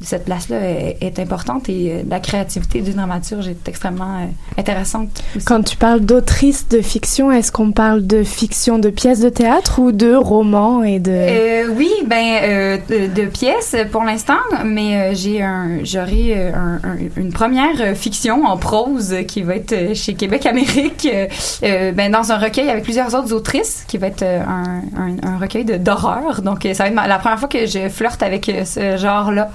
Cette 0.00 0.24
place-là 0.26 0.60
est, 0.60 0.96
est 1.00 1.18
importante 1.18 1.68
et 1.68 1.92
euh, 1.92 2.02
la 2.08 2.20
créativité 2.20 2.80
du 2.82 2.92
dramaturge 2.92 3.48
est 3.48 3.68
extrêmement 3.68 4.18
euh, 4.20 4.60
intéressante. 4.60 5.22
aussi. 5.34 5.44
Quand 5.44 5.62
tu 5.62 5.76
parles 5.76 6.00
d'autrice 6.00 6.68
de 6.68 6.80
fiction, 6.80 7.32
est-ce 7.32 7.50
qu'on 7.50 7.72
parle 7.72 8.06
de 8.06 8.22
fiction 8.22 8.78
de 8.78 8.90
pièces 8.90 9.20
de 9.20 9.28
théâtre 9.28 9.80
ou 9.80 9.90
de 9.90 10.14
romans 10.14 10.84
et 10.84 11.00
de... 11.00 11.10
Euh, 11.12 11.68
oui, 11.76 11.90
ben 12.06 12.24
euh, 12.42 12.78
de, 12.88 13.12
de 13.22 13.26
pièces 13.26 13.74
pour 13.90 14.04
l'instant, 14.04 14.38
mais 14.64 14.96
euh, 14.96 15.14
j'ai 15.14 15.42
un, 15.42 15.78
j'aurai 15.82 16.52
un, 16.54 16.78
un- 16.84 16.96
une 17.16 17.32
première 17.32 17.96
fiction 17.96 18.44
en 18.44 18.56
prose 18.56 19.14
qui 19.26 19.42
va 19.42 19.56
être 19.56 19.94
chez 19.94 20.14
Québec 20.14 20.46
Amérique, 20.46 21.08
ben 21.62 22.10
dans 22.12 22.30
un 22.32 22.38
recueil 22.38 22.70
avec 22.70 22.84
plusieurs 22.84 23.14
autres 23.14 23.32
autrices, 23.32 23.84
qui 23.88 23.98
va 23.98 24.06
être 24.08 24.22
un, 24.22 24.82
un, 25.22 25.38
recueil 25.38 25.64
d'horreur. 25.64 26.42
Donc 26.42 26.66
ça 26.72 26.84
va 26.84 26.90
être 26.90 27.08
la 27.08 27.18
première 27.18 27.38
fois 27.38 27.48
que 27.48 27.66
je 27.66 27.88
flirte 27.88 28.22
avec 28.22 28.50
ce 28.64 28.96
genre-là. 28.96 29.50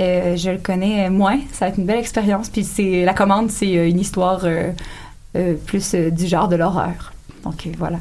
Euh, 0.00 0.36
je 0.36 0.50
le 0.50 0.58
connais 0.58 1.10
moins, 1.10 1.38
ça 1.52 1.64
va 1.64 1.68
être 1.70 1.78
une 1.78 1.86
belle 1.86 1.98
expérience. 1.98 2.48
Puis 2.48 2.64
c'est 2.64 3.04
la 3.04 3.14
commande, 3.14 3.50
c'est 3.50 3.76
euh, 3.76 3.88
une 3.88 4.00
histoire 4.00 4.40
euh, 4.44 4.70
euh, 5.36 5.54
plus 5.66 5.94
euh, 5.94 6.10
du 6.10 6.26
genre 6.26 6.48
de 6.48 6.56
l'horreur. 6.56 7.12
Donc 7.44 7.68
voilà. 7.78 7.98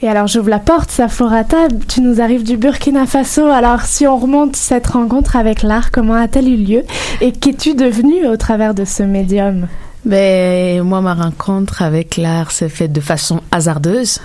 Et 0.00 0.08
alors 0.08 0.26
j'ouvre 0.26 0.48
la 0.50 0.58
porte, 0.58 0.90
Saforata, 0.90 1.68
tu 1.86 2.00
nous 2.00 2.20
arrives 2.20 2.42
du 2.42 2.56
Burkina 2.56 3.06
Faso. 3.06 3.46
Alors 3.46 3.82
si 3.82 4.06
on 4.06 4.18
remonte 4.18 4.56
cette 4.56 4.88
rencontre 4.88 5.36
avec 5.36 5.62
l'art, 5.62 5.92
comment 5.92 6.14
a-t-elle 6.14 6.48
eu 6.48 6.56
lieu? 6.56 6.82
Et 7.20 7.30
qu'es-tu 7.30 7.74
devenue 7.74 8.26
au 8.26 8.36
travers 8.36 8.74
de 8.74 8.84
ce 8.84 9.04
médium? 9.04 9.68
Ben, 10.04 10.82
moi, 10.82 11.00
ma 11.00 11.14
rencontre 11.14 11.80
avec 11.82 12.16
l'art 12.16 12.50
s'est 12.50 12.68
faite 12.68 12.92
de 12.92 13.00
façon 13.00 13.40
hasardeuse. 13.52 14.18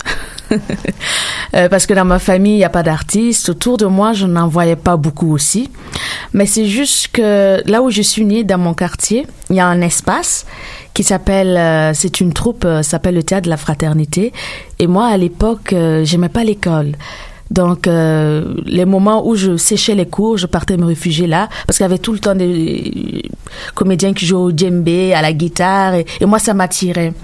Euh, 1.54 1.66
parce 1.70 1.86
que 1.86 1.94
dans 1.94 2.04
ma 2.04 2.18
famille, 2.18 2.52
il 2.52 2.58
n'y 2.58 2.64
a 2.64 2.68
pas 2.68 2.82
d'artistes. 2.82 3.48
Autour 3.48 3.78
de 3.78 3.86
moi, 3.86 4.12
je 4.12 4.26
n'en 4.26 4.48
voyais 4.48 4.76
pas 4.76 4.98
beaucoup 4.98 5.32
aussi. 5.32 5.70
Mais 6.34 6.44
c'est 6.44 6.66
juste 6.66 7.08
que 7.08 7.62
là 7.64 7.80
où 7.80 7.90
je 7.90 8.02
suis 8.02 8.26
née, 8.26 8.44
dans 8.44 8.58
mon 8.58 8.74
quartier, 8.74 9.26
il 9.48 9.56
y 9.56 9.60
a 9.60 9.66
un 9.66 9.80
espace 9.80 10.44
qui 10.92 11.04
s'appelle, 11.04 11.56
euh, 11.56 11.94
c'est 11.94 12.20
une 12.20 12.34
troupe, 12.34 12.66
euh, 12.66 12.82
s'appelle 12.82 13.14
le 13.14 13.22
Théâtre 13.22 13.46
de 13.46 13.48
la 13.48 13.56
Fraternité. 13.56 14.34
Et 14.78 14.86
moi, 14.86 15.06
à 15.06 15.16
l'époque, 15.16 15.74
j'aimais 16.02 16.28
pas 16.28 16.44
l'école. 16.44 16.92
Donc, 17.50 17.86
les 17.86 18.84
moments 18.84 19.26
où 19.26 19.34
je 19.34 19.56
séchais 19.56 19.94
les 19.94 20.06
cours, 20.06 20.36
je 20.36 20.46
partais 20.46 20.76
me 20.76 20.84
réfugier 20.84 21.26
là, 21.26 21.48
parce 21.66 21.78
qu'il 21.78 21.84
y 21.84 21.86
avait 21.86 21.98
tout 21.98 22.12
le 22.12 22.18
temps 22.18 22.34
des 22.34 23.22
comédiens 23.74 24.12
qui 24.12 24.26
jouaient 24.26 24.52
au 24.52 24.52
djembé, 24.54 25.14
à 25.14 25.22
la 25.22 25.32
guitare, 25.32 25.94
et 25.94 26.26
moi, 26.26 26.38
ça 26.38 26.52
m'attirait. 26.52 27.14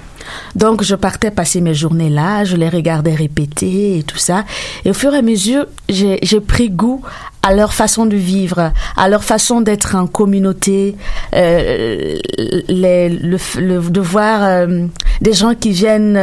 Donc, 0.54 0.82
je 0.82 0.94
partais 0.94 1.30
passer 1.30 1.60
mes 1.60 1.74
journées 1.74 2.10
là, 2.10 2.44
je 2.44 2.56
les 2.56 2.68
regardais 2.68 3.14
répéter 3.14 3.98
et 3.98 4.02
tout 4.02 4.18
ça. 4.18 4.44
Et 4.84 4.90
au 4.90 4.94
fur 4.94 5.14
et 5.14 5.18
à 5.18 5.22
mesure, 5.22 5.66
j'ai 5.88 6.40
pris 6.40 6.70
goût 6.70 7.02
à 7.42 7.54
leur 7.54 7.74
façon 7.74 8.06
de 8.06 8.16
vivre, 8.16 8.72
à 8.96 9.08
leur 9.08 9.22
façon 9.22 9.60
d'être 9.60 9.96
en 9.96 10.06
communauté, 10.06 10.96
euh, 11.34 12.16
le, 12.38 13.90
de 13.90 14.00
voir 14.00 14.42
euh, 14.42 14.86
des 15.20 15.34
gens 15.34 15.54
qui 15.54 15.70
viennent 15.70 16.14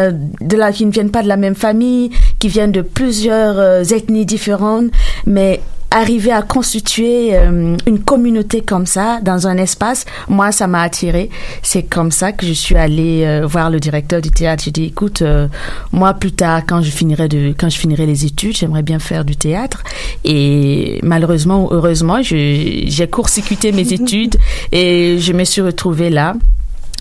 la, 0.51 0.71
qui 0.71 0.85
ne 0.85 0.91
viennent 0.91 1.11
pas 1.11 1.21
de 1.21 1.27
la 1.27 1.37
même 1.37 1.55
famille, 1.55 2.09
qui 2.39 2.47
viennent 2.47 2.71
de 2.71 2.81
plusieurs 2.81 3.59
euh, 3.59 3.83
ethnies 3.83 4.25
différentes, 4.25 4.85
mais 5.27 5.61
arriver 5.91 6.31
à 6.31 6.41
constituer 6.41 7.35
euh, 7.35 7.75
une 7.85 7.99
communauté 7.99 8.61
comme 8.61 8.85
ça 8.85 9.19
dans 9.21 9.47
un 9.47 9.57
espace, 9.57 10.05
moi 10.29 10.51
ça 10.51 10.67
m'a 10.67 10.81
attiré. 10.81 11.29
C'est 11.61 11.83
comme 11.83 12.11
ça 12.11 12.31
que 12.31 12.45
je 12.45 12.53
suis 12.53 12.75
allée 12.75 13.23
euh, 13.25 13.45
voir 13.45 13.69
le 13.69 13.79
directeur 13.79 14.21
du 14.21 14.31
théâtre. 14.31 14.63
J'ai 14.63 14.71
dit 14.71 14.85
écoute, 14.85 15.21
euh, 15.21 15.47
moi 15.91 16.13
plus 16.13 16.31
tard 16.31 16.61
quand 16.65 16.81
je 16.81 16.89
finirai 16.89 17.27
de 17.27 17.53
quand 17.57 17.69
je 17.69 17.77
finirai 17.77 18.05
les 18.05 18.25
études, 18.25 18.55
j'aimerais 18.55 18.83
bien 18.83 18.99
faire 18.99 19.25
du 19.25 19.35
théâtre. 19.35 19.83
Et 20.23 20.99
malheureusement 21.03 21.65
ou 21.65 21.67
heureusement, 21.71 22.21
j'ai 22.21 23.07
court-circuité 23.11 23.71
mes 23.73 23.93
études 23.99 24.37
et 24.71 25.17
je 25.19 25.33
me 25.33 25.43
suis 25.43 25.61
retrouvée 25.61 26.09
là. 26.09 26.35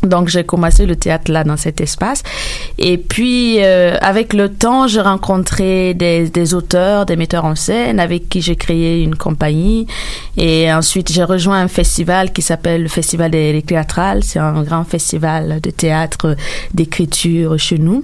Donc 0.03 0.29
j'ai 0.29 0.45
commencé 0.45 0.87
le 0.87 0.97
théâtre 0.97 1.31
là 1.31 1.45
dans 1.45 1.57
cet 1.57 1.81
espace 1.81 2.23
et 2.79 2.97
puis 2.97 3.63
euh, 3.63 3.97
avec 4.01 4.33
le 4.33 4.49
temps 4.49 4.87
j'ai 4.87 5.01
rencontré 5.01 5.95
des, 5.95 6.29
des 6.31 6.55
auteurs, 6.55 7.05
des 7.07 7.17
metteurs 7.17 7.45
en 7.45 7.55
scène 7.55 8.01
avec 8.01 8.29
qui 8.29 8.41
j'ai 8.41 8.57
créé 8.57 9.03
une 9.03 9.15
compagnie 9.15 9.87
et 10.37 10.73
ensuite 10.73 11.13
j'ai 11.13 11.25
rejoint 11.25 11.61
un 11.61 11.69
festival 11.69 12.33
qui 12.33 12.43
s'appelle 12.43 12.83
le 12.83 12.89
Festival 12.89 13.31
des, 13.31 13.53
des 13.53 13.63
théâtrales. 13.63 14.23
C'est 14.25 14.39
un 14.39 14.63
grand 14.63 14.85
festival 14.85 15.61
de 15.61 15.71
théâtre 15.71 16.37
d'écriture 16.75 17.59
chez 17.59 17.79
nous. 17.79 18.03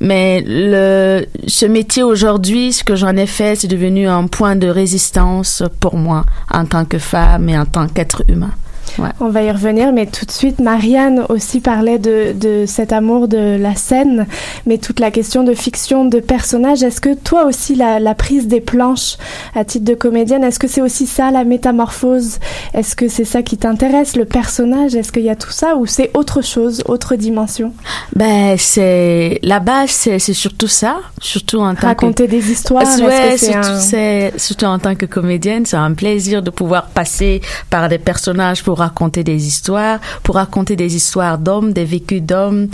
Mais 0.00 0.42
le, 0.46 1.26
ce 1.46 1.66
métier 1.66 2.02
aujourd'hui, 2.02 2.72
ce 2.72 2.84
que 2.84 2.94
j'en 2.94 3.16
ai 3.16 3.26
fait, 3.26 3.56
c'est 3.56 3.68
devenu 3.68 4.06
un 4.08 4.26
point 4.26 4.56
de 4.56 4.68
résistance 4.68 5.62
pour 5.80 5.96
moi 5.96 6.24
en 6.52 6.66
tant 6.66 6.84
que 6.84 6.98
femme 6.98 7.48
et 7.48 7.58
en 7.58 7.66
tant 7.66 7.88
qu'être 7.88 8.22
humain. 8.28 8.52
Ouais. 8.98 9.08
On 9.20 9.28
va 9.28 9.42
y 9.42 9.50
revenir, 9.50 9.92
mais 9.92 10.06
tout 10.06 10.24
de 10.24 10.30
suite, 10.30 10.58
Marianne 10.60 11.24
aussi 11.28 11.60
parlait 11.60 11.98
de, 11.98 12.32
de 12.32 12.64
cet 12.66 12.92
amour 12.92 13.28
de 13.28 13.56
la 13.58 13.74
scène, 13.74 14.26
mais 14.66 14.78
toute 14.78 15.00
la 15.00 15.10
question 15.10 15.42
de 15.44 15.54
fiction, 15.54 16.04
de 16.04 16.20
personnage. 16.20 16.82
Est-ce 16.82 17.00
que 17.00 17.14
toi 17.14 17.44
aussi, 17.44 17.74
la, 17.74 17.98
la 18.00 18.14
prise 18.14 18.46
des 18.48 18.60
planches 18.60 19.16
à 19.54 19.64
titre 19.64 19.84
de 19.84 19.94
comédienne, 19.94 20.44
est-ce 20.44 20.58
que 20.58 20.68
c'est 20.68 20.80
aussi 20.80 21.06
ça, 21.06 21.30
la 21.30 21.44
métamorphose? 21.44 22.38
Est-ce 22.74 22.96
que 22.96 23.08
c'est 23.08 23.24
ça 23.24 23.42
qui 23.42 23.56
t'intéresse, 23.56 24.16
le 24.16 24.24
personnage? 24.24 24.94
Est-ce 24.94 25.12
qu'il 25.12 25.24
y 25.24 25.30
a 25.30 25.36
tout 25.36 25.50
ça 25.50 25.76
ou 25.76 25.86
c'est 25.86 26.10
autre 26.14 26.42
chose, 26.42 26.82
autre 26.86 27.16
dimension? 27.16 27.72
Ben, 28.14 28.56
c'est 28.58 29.38
la 29.42 29.60
base, 29.60 29.90
c'est 29.90 30.18
surtout 30.32 30.68
ça, 30.68 30.96
surtout 31.20 31.58
en 31.58 31.74
tant 31.74 31.88
Raconter 31.88 32.26
que 32.26 32.30
des 32.30 32.50
histoires, 32.50 32.84
Ouais, 33.00 33.36
c'est 33.36 33.52
surtout, 33.52 33.68
un- 33.68 34.38
surtout 34.38 34.64
en 34.66 34.78
tant 34.78 34.94
que 34.94 35.06
comédienne, 35.06 35.66
c'est 35.66 35.76
un 35.76 35.92
plaisir 35.92 36.42
de 36.42 36.50
pouvoir 36.50 36.86
passer 36.86 37.40
par 37.70 37.88
des 37.88 37.98
personnages 37.98 38.62
pour 38.62 38.75
raconter 38.78 39.24
des 39.24 39.46
histoires, 39.46 39.98
pour 40.22 40.36
raconter 40.36 40.76
des 40.76 40.96
histoires 40.96 41.38
d'hommes, 41.38 41.72
des 41.72 41.84
vécus 41.84 42.22
d'hommes, 42.22 42.68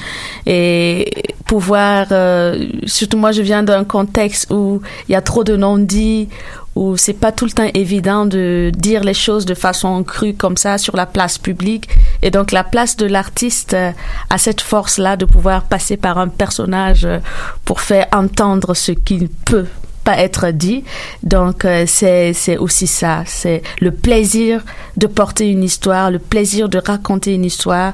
et 0.46 1.34
pouvoir. 1.46 2.06
euh, 2.12 2.68
surtout 2.86 3.18
moi, 3.18 3.32
je 3.32 3.42
viens 3.42 3.62
d'un 3.62 3.84
contexte 3.84 4.50
où 4.50 4.80
il 5.08 5.12
y 5.12 5.14
a 5.14 5.20
trop 5.20 5.44
de 5.44 5.56
non-dits, 5.56 6.28
où 6.74 6.96
c'est 6.96 7.12
pas 7.12 7.32
tout 7.32 7.44
le 7.44 7.50
temps 7.50 7.68
évident 7.74 8.24
de 8.24 8.70
dire 8.74 9.04
les 9.04 9.14
choses 9.14 9.44
de 9.44 9.54
façon 9.54 10.02
crue 10.04 10.34
comme 10.34 10.56
ça 10.56 10.78
sur 10.78 10.96
la 10.96 11.06
place 11.06 11.38
publique. 11.38 11.88
Et 12.22 12.30
donc 12.30 12.52
la 12.52 12.64
place 12.64 12.96
de 12.96 13.06
l'artiste 13.06 13.74
euh, 13.74 13.90
a 14.30 14.38
cette 14.38 14.60
force-là 14.60 15.16
de 15.16 15.26
pouvoir 15.26 15.64
passer 15.64 15.96
par 15.96 16.18
un 16.18 16.28
personnage 16.28 17.04
euh, 17.04 17.18
pour 17.64 17.80
faire 17.80 18.06
entendre 18.12 18.74
ce 18.74 18.92
qu'il 18.92 19.28
peut 19.28 19.66
pas 20.04 20.18
être 20.18 20.50
dit. 20.50 20.84
Donc 21.22 21.64
euh, 21.64 21.84
c'est 21.86 22.56
aussi 22.58 22.86
ça, 22.86 23.22
c'est 23.26 23.62
le 23.80 23.90
plaisir 23.90 24.64
de 24.96 25.06
porter 25.06 25.48
une 25.48 25.64
histoire, 25.64 26.10
le 26.10 26.18
plaisir 26.18 26.68
de 26.68 26.78
raconter 26.78 27.34
une 27.34 27.44
histoire, 27.44 27.92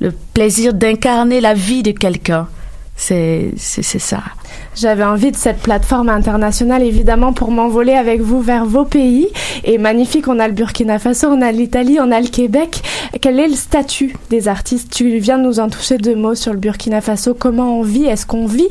le 0.00 0.12
plaisir 0.12 0.74
d'incarner 0.74 1.40
la 1.40 1.54
vie 1.54 1.82
de 1.82 1.92
quelqu'un. 1.92 2.48
C'est 2.96 3.54
ça. 3.56 4.22
J'avais 4.76 5.04
envie 5.04 5.30
de 5.30 5.36
cette 5.36 5.58
plateforme 5.58 6.08
internationale, 6.08 6.82
évidemment, 6.82 7.32
pour 7.32 7.52
m'envoler 7.52 7.92
avec 7.94 8.20
vous 8.20 8.40
vers 8.40 8.64
vos 8.64 8.84
pays. 8.84 9.28
Et 9.62 9.78
magnifique, 9.78 10.26
on 10.26 10.38
a 10.40 10.48
le 10.48 10.52
Burkina 10.54 10.98
Faso, 10.98 11.28
on 11.28 11.42
a 11.42 11.52
l'Italie, 11.52 11.98
on 12.00 12.10
a 12.10 12.20
le 12.20 12.26
Québec. 12.26 12.82
Quel 13.20 13.38
est 13.38 13.46
le 13.46 13.54
statut 13.54 14.16
des 14.30 14.48
artistes? 14.48 14.92
Tu 14.92 15.18
viens 15.18 15.38
de 15.38 15.44
nous 15.44 15.60
en 15.60 15.68
toucher 15.68 15.98
deux 15.98 16.16
mots 16.16 16.34
sur 16.34 16.52
le 16.52 16.58
Burkina 16.58 17.00
Faso. 17.00 17.34
Comment 17.34 17.78
on 17.78 17.82
vit? 17.82 18.06
Est-ce 18.06 18.26
qu'on 18.26 18.46
vit 18.46 18.68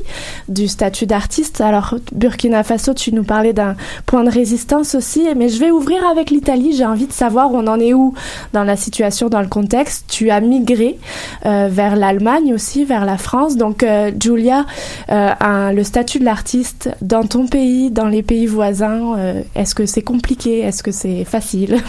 du 0.49 0.67
statut 0.67 1.05
d'artiste? 1.05 1.61
Alors, 1.61 1.95
Burkina 2.13 2.63
Faso, 2.63 2.93
tu 2.93 3.13
nous 3.13 3.23
parlais 3.23 3.53
d'un 3.53 3.75
point 4.05 4.23
de 4.25 4.29
résistance 4.29 4.95
aussi. 4.95 5.25
Mais 5.37 5.47
je 5.47 5.59
vais 5.59 5.71
ouvrir 5.71 6.05
avec 6.05 6.31
l'Italie. 6.31 6.73
J'ai 6.75 6.85
envie 6.85 7.07
de 7.07 7.13
savoir 7.13 7.53
où 7.53 7.57
on 7.57 7.67
en 7.67 7.79
est 7.79 7.93
où 7.93 8.13
dans 8.51 8.63
la 8.65 8.75
situation, 8.75 9.29
dans 9.29 9.41
le 9.41 9.47
contexte. 9.47 10.05
Tu 10.09 10.29
as 10.31 10.41
migré 10.41 10.97
euh, 11.45 11.69
vers 11.71 11.95
l'Allemagne 11.95 12.53
aussi, 12.53 12.83
vers 12.83 13.05
la 13.05 13.17
France. 13.17 13.55
Donc, 13.55 13.83
euh, 13.83 14.11
Julia, 14.21 14.65
euh, 15.09 15.29
un- 15.39 15.71
le 15.73 15.83
statut 15.83 16.19
de 16.19 16.25
l'artiste 16.25 16.89
dans 17.01 17.23
ton 17.25 17.47
pays, 17.47 17.91
dans 17.91 18.07
les 18.07 18.23
pays 18.23 18.45
voisins, 18.47 19.17
euh, 19.17 19.41
est-ce 19.55 19.73
que 19.75 19.85
c'est 19.85 20.01
compliqué? 20.01 20.59
Est-ce 20.59 20.83
que 20.83 20.91
c'est 20.91 21.23
facile? 21.25 21.81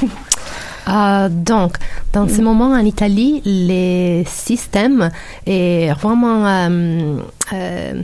Euh, 0.88 1.28
donc, 1.30 1.76
dans 2.12 2.28
ce 2.28 2.40
moment 2.40 2.70
en 2.72 2.84
Italie, 2.84 3.40
les 3.44 4.24
systèmes 4.26 5.10
est 5.46 5.92
vraiment 5.94 6.46
euh, 6.46 7.18
euh, 7.52 8.02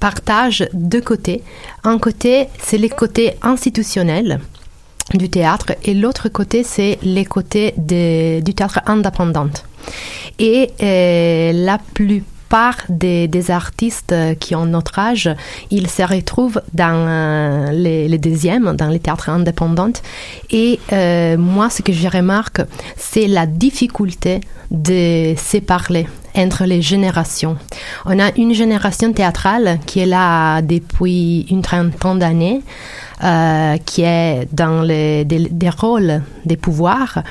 partagent 0.00 0.68
deux 0.72 1.00
côtés. 1.00 1.42
Un 1.84 1.98
côté, 1.98 2.48
c'est 2.62 2.78
le 2.78 2.88
côté 2.88 3.34
institutionnel. 3.42 4.40
du 5.12 5.28
théâtre 5.28 5.72
et 5.84 5.92
l'autre 5.92 6.30
côté, 6.30 6.64
c'est 6.64 6.98
les 7.02 7.26
côtés 7.26 7.74
de- 7.76 8.40
du 8.40 8.54
théâtre 8.54 8.80
indépendant. 8.86 9.50
Et 10.38 10.70
euh, 10.82 11.52
la 11.52 11.76
plupart 11.92 12.33
des, 12.88 13.28
des 13.28 13.50
artistes 13.50 14.14
qui 14.38 14.54
ont 14.54 14.66
notre 14.66 14.98
âge, 14.98 15.30
ils 15.70 15.88
se 15.88 16.02
retrouvent 16.02 16.60
dans 16.72 17.06
euh, 17.08 17.70
les, 17.72 18.08
les 18.08 18.18
deuxièmes, 18.18 18.76
dans 18.76 18.88
les 18.88 19.00
théâtres 19.00 19.28
indépendants. 19.28 19.98
Et 20.50 20.78
euh, 20.92 21.36
moi, 21.36 21.70
ce 21.70 21.82
que 21.82 21.92
je 21.92 22.08
remarque, 22.08 22.60
c'est 22.96 23.26
la 23.26 23.46
difficulté 23.46 24.40
de 24.70 25.34
se 25.36 25.58
parler 25.58 26.06
entre 26.36 26.64
les 26.64 26.82
générations. 26.82 27.56
On 28.06 28.18
a 28.18 28.30
une 28.36 28.54
génération 28.54 29.12
théâtrale 29.12 29.78
qui 29.86 30.00
est 30.00 30.06
là 30.06 30.62
depuis 30.62 31.46
une 31.50 31.62
trentaine 31.62 32.18
d'années, 32.18 32.60
euh, 33.22 33.76
qui 33.84 34.02
est 34.02 34.48
dans 34.52 34.82
les, 34.82 35.24
des, 35.24 35.70
rôles, 35.70 36.22
des 36.44 36.56
pouvoirs, 36.56 37.22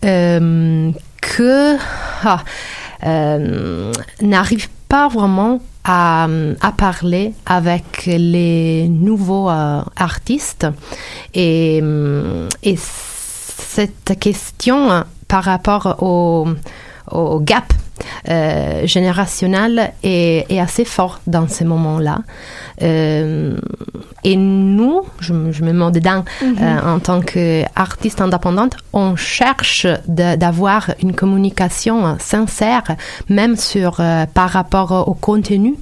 que 0.00 1.76
ah, 2.24 2.42
n'arrive 3.02 4.68
pas 4.88 5.08
vraiment 5.08 5.60
à, 5.84 6.28
à 6.60 6.72
parler 6.72 7.32
avec 7.46 8.04
les 8.06 8.88
nouveaux 8.88 9.48
euh, 9.48 9.80
artistes. 9.96 10.66
Et, 11.34 11.80
hum, 11.82 12.48
et 12.62 12.76
cette 12.76 14.18
question 14.18 14.90
euh, 14.90 15.02
par 15.28 15.44
rapport 15.44 15.96
au, 16.02 16.46
au 17.10 17.40
gap 17.40 17.72
euh, 18.28 18.86
générationnel 18.86 19.92
est, 20.02 20.46
est 20.50 20.60
assez 20.60 20.84
fort 20.84 21.20
dans 21.26 21.48
ces 21.48 21.64
moments-là. 21.64 22.18
Euh, 22.82 23.56
et 24.24 24.36
nous, 24.36 25.02
je, 25.20 25.32
me- 25.32 25.52
je 25.52 25.64
me 25.64 25.72
mets 25.72 25.90
dedans, 25.92 26.24
euh, 26.42 26.80
en 26.94 26.98
tant 26.98 27.20
qu'artiste 27.20 28.20
indépendante, 28.20 28.76
on 28.92 29.16
cherche 29.16 29.86
d'avoir 30.06 30.90
une 31.02 31.14
communication 31.14 32.16
sincère, 32.18 32.84
même 33.28 33.56
sur, 33.56 34.00
euh, 34.00 34.26
par 34.32 34.50
rapport 34.50 35.08
au 35.08 35.14
contenu 35.14 35.74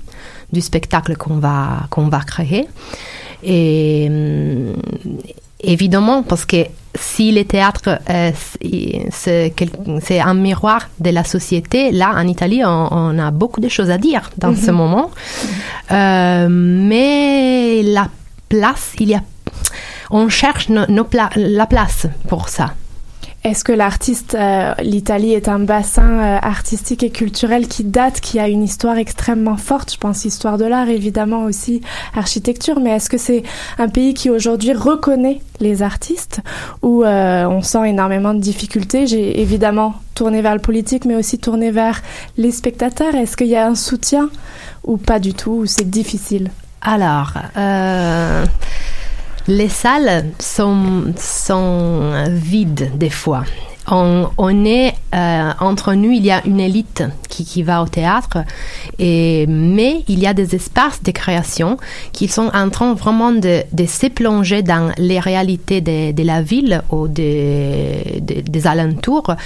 du 0.52 0.60
spectacle 0.60 1.16
qu'on 1.16 1.34
va, 1.38 1.84
qu'on 1.90 2.08
va 2.08 2.20
créer. 2.20 2.68
Et 3.42 4.10
évidemment, 5.60 6.22
parce 6.22 6.44
que 6.44 6.66
si 6.94 7.30
le 7.32 7.44
théâtre, 7.44 7.98
euh, 8.08 8.30
c'est- 9.10 10.20
un 10.20 10.34
miroir 10.34 10.88
de 10.98 11.10
la 11.10 11.24
société, 11.24 11.90
là, 11.92 12.12
en 12.14 12.26
Italie, 12.26 12.62
on, 12.64 12.88
on 12.90 13.18
a 13.18 13.30
beaucoup 13.30 13.60
de 13.60 13.68
choses 13.68 13.90
à 13.90 13.98
dire 13.98 14.30
dans 14.38 14.54
ce 14.56 14.70
moment. 14.70 15.10
Euh, 15.90 16.46
mais 16.50 17.82
la 17.82 18.08
place, 18.48 18.92
il 18.98 19.10
y 19.10 19.14
a, 19.14 19.22
on 20.10 20.28
cherche 20.28 20.68
no- 20.68 20.86
nos 20.88 21.04
pla- 21.04 21.30
la 21.36 21.66
place 21.66 22.06
pour 22.28 22.48
ça. 22.48 22.72
Est-ce 23.46 23.62
que 23.62 23.70
l'artiste, 23.70 24.34
euh, 24.34 24.74
l'Italie 24.82 25.32
est 25.32 25.48
un 25.48 25.60
bassin 25.60 26.18
euh, 26.18 26.38
artistique 26.42 27.04
et 27.04 27.10
culturel 27.10 27.68
qui 27.68 27.84
date, 27.84 28.20
qui 28.20 28.40
a 28.40 28.48
une 28.48 28.64
histoire 28.64 28.98
extrêmement 28.98 29.56
forte? 29.56 29.92
Je 29.92 29.98
pense 29.98 30.24
histoire 30.24 30.58
de 30.58 30.64
l'art, 30.64 30.88
évidemment 30.88 31.44
aussi 31.44 31.80
architecture, 32.12 32.80
mais 32.80 32.90
est-ce 32.90 33.08
que 33.08 33.18
c'est 33.18 33.44
un 33.78 33.88
pays 33.88 34.14
qui 34.14 34.30
aujourd'hui 34.30 34.72
reconnaît 34.72 35.40
les 35.60 35.82
artistes 35.82 36.40
ou 36.82 37.04
euh, 37.04 37.46
on 37.46 37.62
sent 37.62 37.88
énormément 37.88 38.34
de 38.34 38.40
difficultés? 38.40 39.06
J'ai 39.06 39.40
évidemment 39.40 39.94
tourné 40.16 40.42
vers 40.42 40.54
le 40.54 40.60
politique, 40.60 41.04
mais 41.04 41.14
aussi 41.14 41.38
tourné 41.38 41.70
vers 41.70 42.02
les 42.36 42.50
spectateurs. 42.50 43.14
Est-ce 43.14 43.36
qu'il 43.36 43.46
y 43.46 43.54
a 43.54 43.64
un 43.64 43.76
soutien 43.76 44.28
ou 44.82 44.96
pas 44.96 45.20
du 45.20 45.34
tout 45.34 45.52
Ou 45.52 45.66
c'est 45.66 45.88
difficile? 45.88 46.50
Alors, 46.82 47.34
euh, 47.56 48.44
les 49.48 49.68
salles 49.68 50.26
sont, 50.38 51.12
sont 51.18 52.24
vides 52.30 52.90
des 52.96 53.10
fois. 53.10 53.44
On, 53.88 54.28
on 54.36 54.64
est 54.64 54.94
euh, 55.14 55.52
entre 55.60 55.94
nous, 55.94 56.10
il 56.10 56.24
y 56.26 56.32
a 56.32 56.44
une 56.44 56.58
élite 56.58 57.04
qui, 57.28 57.44
qui 57.44 57.62
va 57.62 57.82
au 57.82 57.86
théâtre, 57.86 58.38
et, 58.98 59.46
mais 59.46 60.02
il 60.08 60.18
y 60.18 60.26
a 60.26 60.34
des 60.34 60.56
espaces 60.56 61.00
de 61.04 61.12
création 61.12 61.76
qui 62.10 62.26
sont 62.26 62.50
en 62.52 62.68
train 62.68 62.94
vraiment 62.94 63.30
de, 63.30 63.62
de 63.72 63.86
se 63.86 64.08
plonger 64.08 64.62
dans 64.64 64.90
les 64.98 65.20
réalités 65.20 65.80
de, 65.82 66.10
de 66.10 66.22
la 66.24 66.42
ville 66.42 66.82
ou 66.90 67.06
des- 67.06 68.20
des 68.20 68.66
alentours 68.66 69.36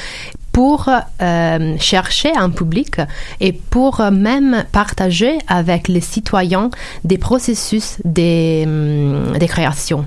pour 0.60 0.90
euh, 0.90 1.76
chercher 1.78 2.36
un 2.36 2.50
public 2.50 2.96
et 3.40 3.54
pour 3.54 4.02
même 4.12 4.64
partager 4.72 5.38
avec 5.48 5.88
les 5.88 6.02
citoyens 6.02 6.68
des 7.02 7.16
processus 7.16 7.96
de, 8.04 8.64
hum, 8.64 9.38
de 9.38 9.46
création. 9.46 10.04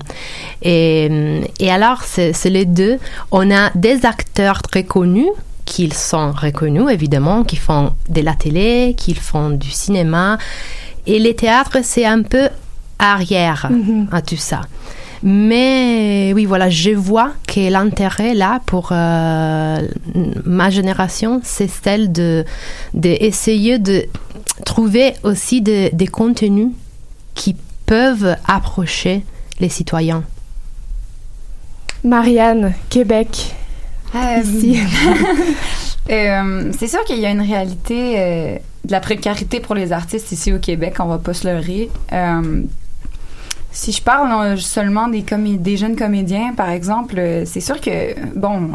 Et, 0.62 1.08
hum, 1.10 1.44
et 1.58 1.72
alors, 1.72 2.02
c'est 2.04 2.50
les 2.58 2.66
deux. 2.66 2.98
On 3.32 3.50
a 3.50 3.70
des 3.74 4.06
acteurs 4.06 4.62
très 4.62 4.84
connus 4.84 5.32
qui 5.64 5.90
sont 5.90 6.30
reconnus, 6.30 6.88
évidemment, 6.88 7.42
qui 7.42 7.56
font 7.56 7.92
de 8.08 8.20
la 8.20 8.34
télé, 8.34 8.94
qui 8.96 9.14
font 9.14 9.50
du 9.50 9.72
cinéma. 9.72 10.38
Et 11.08 11.18
les 11.18 11.34
théâtres, 11.34 11.78
c'est 11.82 12.06
un 12.06 12.22
peu 12.22 12.48
arrière 13.00 13.68
à 14.12 14.22
tout 14.22 14.36
ça. 14.36 14.60
Mais 15.26 16.32
oui, 16.34 16.44
voilà, 16.44 16.68
je 16.68 16.90
vois 16.90 17.32
que 17.48 17.70
l'intérêt 17.70 18.34
là 18.34 18.60
pour 18.66 18.90
euh, 18.92 19.80
ma 20.44 20.68
génération, 20.68 21.40
c'est 21.42 21.66
celle 21.68 22.12
de 22.12 22.44
d'essayer 22.92 23.78
de 23.78 24.04
trouver 24.66 25.14
aussi 25.22 25.62
de- 25.62 25.88
des 25.94 26.06
contenus 26.08 26.68
qui 27.34 27.56
peuvent 27.86 28.36
approcher 28.46 29.24
les 29.60 29.70
citoyens. 29.70 30.24
Marianne, 32.04 32.74
Québec, 32.90 33.54
Euh, 34.14 34.42
ici. 34.44 34.78
Euh, 36.10 36.70
c'est 36.78 36.86
sûr 36.86 37.02
qu'il 37.06 37.18
y 37.18 37.24
a 37.24 37.30
une 37.30 37.40
réalité 37.40 38.20
euh, 38.20 38.56
de 38.84 38.92
la 38.92 39.00
précarité 39.00 39.58
pour 39.58 39.74
les 39.74 39.90
artistes 39.90 40.32
ici 40.32 40.52
au 40.52 40.58
Québec, 40.58 40.96
on 40.98 41.06
va 41.06 41.16
pas 41.16 41.32
se 41.32 41.48
leurrer. 41.48 41.88
Si 43.74 43.90
je 43.90 44.00
parle 44.00 44.30
euh, 44.32 44.56
seulement 44.56 45.08
des, 45.08 45.24
des 45.58 45.76
jeunes 45.76 45.96
comédiens, 45.96 46.54
par 46.56 46.70
exemple, 46.70 47.16
euh, 47.18 47.44
c'est 47.44 47.60
sûr 47.60 47.80
que, 47.80 48.14
bon, 48.36 48.70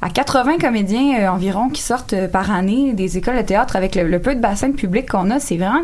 à 0.00 0.08
80 0.08 0.56
comédiens 0.58 1.20
euh, 1.20 1.28
environ 1.28 1.68
qui 1.68 1.82
sortent 1.82 2.14
par 2.28 2.50
année 2.50 2.94
des 2.94 3.18
écoles 3.18 3.36
de 3.36 3.42
théâtre 3.42 3.76
avec 3.76 3.96
le, 3.96 4.18
peu 4.18 4.34
de 4.34 4.40
bassin 4.40 4.70
de 4.70 4.74
public 4.74 5.10
qu'on 5.10 5.30
a, 5.30 5.40
c'est 5.40 5.58
vraiment 5.58 5.82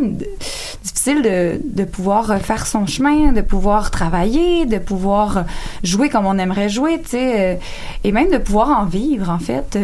difficile 0.82 1.20
de, 1.20 1.60
de 1.62 1.84
pouvoir 1.84 2.38
faire 2.38 2.66
son 2.66 2.86
chemin, 2.86 3.32
de 3.32 3.42
pouvoir 3.42 3.90
travailler, 3.90 4.64
de 4.64 4.78
pouvoir 4.78 5.44
jouer 5.84 6.08
comme 6.08 6.24
on 6.24 6.38
aimerait 6.38 6.70
jouer, 6.70 6.98
tu 7.02 7.10
sais, 7.10 7.60
et 8.04 8.12
même 8.12 8.30
de 8.30 8.38
pouvoir 8.38 8.70
en 8.70 8.86
vivre, 8.86 9.28
en 9.28 9.38
fait. 9.38 9.78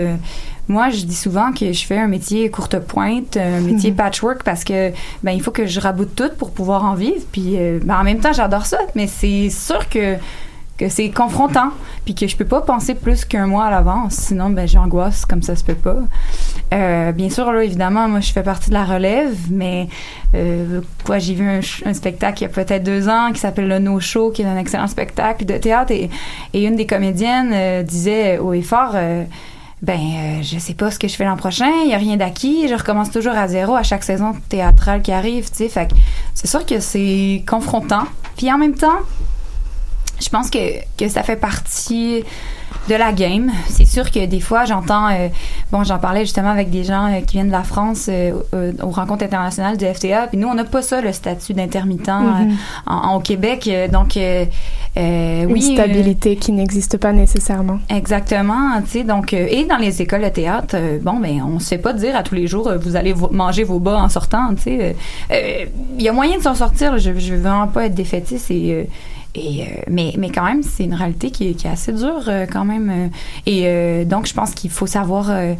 Euh, 0.72 0.74
moi, 0.74 0.90
je 0.90 1.04
dis 1.04 1.14
souvent 1.14 1.52
que 1.52 1.72
je 1.72 1.86
fais 1.86 1.98
un 1.98 2.08
métier 2.08 2.50
courte 2.50 2.78
pointe, 2.78 3.36
un 3.36 3.60
métier 3.60 3.92
patchwork 3.92 4.42
parce 4.42 4.64
que 4.64 4.90
ben 5.22 5.32
il 5.32 5.42
faut 5.42 5.50
que 5.50 5.66
je 5.66 5.80
raboute 5.80 6.14
tout 6.14 6.30
pour 6.38 6.50
pouvoir 6.50 6.84
en 6.84 6.94
vivre. 6.94 7.22
Puis 7.30 7.56
ben, 7.84 7.98
en 8.00 8.04
même 8.04 8.18
temps, 8.18 8.32
j'adore 8.32 8.66
ça, 8.66 8.78
mais 8.94 9.06
c'est 9.06 9.50
sûr 9.50 9.88
que 9.88 10.16
que 10.78 10.88
c'est 10.88 11.10
confrontant, 11.10 11.70
puis 12.04 12.14
que 12.14 12.26
je 12.26 12.36
peux 12.36 12.44
pas 12.44 12.60
penser 12.62 12.94
plus 12.94 13.24
qu'un 13.24 13.46
mois 13.46 13.66
à 13.66 13.70
l'avance, 13.70 14.14
sinon 14.14 14.50
ben 14.50 14.66
j'angoisse 14.66 15.24
comme 15.24 15.42
ça 15.42 15.54
se 15.54 15.62
peut 15.62 15.74
pas. 15.74 15.98
Euh, 16.72 17.12
bien 17.12 17.30
sûr, 17.30 17.52
là 17.52 17.62
évidemment, 17.62 18.08
moi 18.08 18.20
je 18.20 18.32
fais 18.32 18.42
partie 18.42 18.70
de 18.70 18.74
la 18.74 18.84
relève, 18.84 19.36
mais 19.50 19.88
euh, 20.34 20.80
quoi, 21.04 21.18
j'ai 21.18 21.34
vu 21.34 21.46
un, 21.46 21.60
spectacle 21.92 22.40
il 22.40 22.42
y 22.42 22.46
a 22.46 22.48
peut-être 22.48 22.82
deux 22.82 23.08
ans 23.08 23.30
qui 23.32 23.38
s'appelle 23.38 23.68
le 23.68 23.78
No 23.78 24.00
Show, 24.00 24.30
qui 24.30 24.42
est 24.42 24.46
un 24.46 24.56
excellent 24.56 24.88
spectacle 24.88 25.44
de 25.44 25.56
théâtre, 25.58 25.92
et, 25.92 26.10
et 26.54 26.64
une 26.64 26.76
des 26.76 26.86
comédiennes 26.86 27.52
euh, 27.52 27.82
disait 27.82 28.38
haut 28.38 28.54
et 28.54 28.62
fort. 28.62 28.92
euh, 28.94 29.24
ben, 29.82 29.98
euh, 29.98 30.42
je 30.42 30.60
sais 30.60 30.74
pas 30.74 30.92
ce 30.92 30.98
que 30.98 31.08
je 31.08 31.16
fais 31.16 31.24
l'an 31.24 31.36
prochain, 31.36 31.70
il 31.84 31.90
y 31.90 31.94
a 31.94 31.98
rien 31.98 32.16
d'acquis, 32.16 32.68
je 32.68 32.74
recommence 32.74 33.10
toujours 33.10 33.32
à 33.32 33.48
zéro 33.48 33.74
à 33.74 33.82
chaque 33.82 34.04
saison 34.04 34.32
théâtrale 34.48 35.02
qui 35.02 35.10
arrive, 35.10 35.50
tu 35.50 35.56
sais. 35.56 35.68
Fait 35.68 35.88
c'est 36.34 36.46
sûr 36.46 36.64
que 36.64 36.78
c'est 36.78 37.42
confrontant. 37.48 38.04
Puis 38.36 38.50
en 38.52 38.58
même 38.58 38.76
temps, 38.76 39.00
je 40.20 40.28
pense 40.28 40.50
que, 40.50 40.58
que 40.96 41.08
ça 41.08 41.24
fait 41.24 41.36
partie 41.36 42.22
de 42.88 42.94
la 42.96 43.12
game. 43.12 43.50
C'est 43.68 43.84
sûr 43.84 44.10
que 44.10 44.26
des 44.26 44.40
fois, 44.40 44.64
j'entends, 44.64 45.08
euh, 45.10 45.28
bon, 45.70 45.84
j'en 45.84 45.98
parlais 45.98 46.20
justement 46.22 46.50
avec 46.50 46.68
des 46.70 46.82
gens 46.84 47.06
euh, 47.12 47.20
qui 47.20 47.34
viennent 47.36 47.46
de 47.46 47.52
la 47.52 47.62
France 47.62 48.06
euh, 48.08 48.32
aux 48.82 48.90
rencontres 48.90 49.24
internationales 49.24 49.76
du 49.76 49.84
FTA, 49.86 50.26
puis 50.26 50.36
nous, 50.38 50.48
on 50.48 50.54
n'a 50.54 50.64
pas 50.64 50.82
ça, 50.82 51.00
le 51.00 51.12
statut 51.12 51.54
d'intermittent 51.54 52.08
en- 52.08 52.48
en- 52.86 53.14
au 53.14 53.20
Québec. 53.20 53.70
Donc, 53.92 54.16
Une 54.16 54.48
oui. 54.96 55.68
euh, 55.70 55.74
stabilité 55.74 56.36
qui 56.36 56.50
n'existe 56.52 56.96
pas 56.98 57.12
nécessairement. 57.12 57.78
Exactement, 57.88 58.80
tu 58.84 58.90
sais, 58.90 59.04
donc, 59.04 59.32
euh, 59.32 59.46
et 59.48 59.64
dans 59.64 59.76
les 59.78 60.02
écoles 60.02 60.22
de 60.24 60.28
théâtre, 60.28 60.76
bon, 61.02 61.18
ben, 61.20 61.40
on 61.48 61.60
se 61.60 61.68
fait 61.68 61.78
pas 61.78 61.92
dire 61.92 62.16
à 62.16 62.22
tous 62.24 62.34
les 62.34 62.46
jours, 62.48 62.70
vous 62.80 62.96
allez 62.96 63.14
manger 63.30 63.62
vos 63.64 63.78
bas 63.78 63.98
en 64.02 64.08
sortant, 64.08 64.54
tu 64.56 64.62
sais. 64.64 64.96
Il 65.98 66.02
y 66.02 66.08
a 66.08 66.12
moyen 66.12 66.36
de 66.38 66.42
s'en 66.42 66.54
sortir, 66.56 66.92
là, 66.92 66.98
je, 66.98 67.16
je 67.18 67.34
veux 67.34 67.40
vraiment 67.40 67.68
pas 67.68 67.86
être 67.86 67.94
défaitiste 67.94 68.50
et. 68.50 68.88
Et, 69.34 69.62
euh, 69.62 69.66
mais, 69.88 70.14
mais 70.18 70.30
quand 70.30 70.44
même, 70.44 70.62
c'est 70.62 70.84
une 70.84 70.94
réalité 70.94 71.30
qui 71.30 71.48
est, 71.48 71.54
qui 71.54 71.66
est 71.66 71.70
assez 71.70 71.92
dure 71.92 72.24
euh, 72.28 72.46
quand 72.50 72.64
même. 72.64 72.90
euh, 72.90 73.08
et 73.46 73.62
euh, 73.66 74.04
donc, 74.04 74.26
je 74.26 74.34
pense 74.34 74.52
qu'il 74.52 74.70
faut 74.70 74.86
savoir 74.86 75.30
euh, 75.30 75.54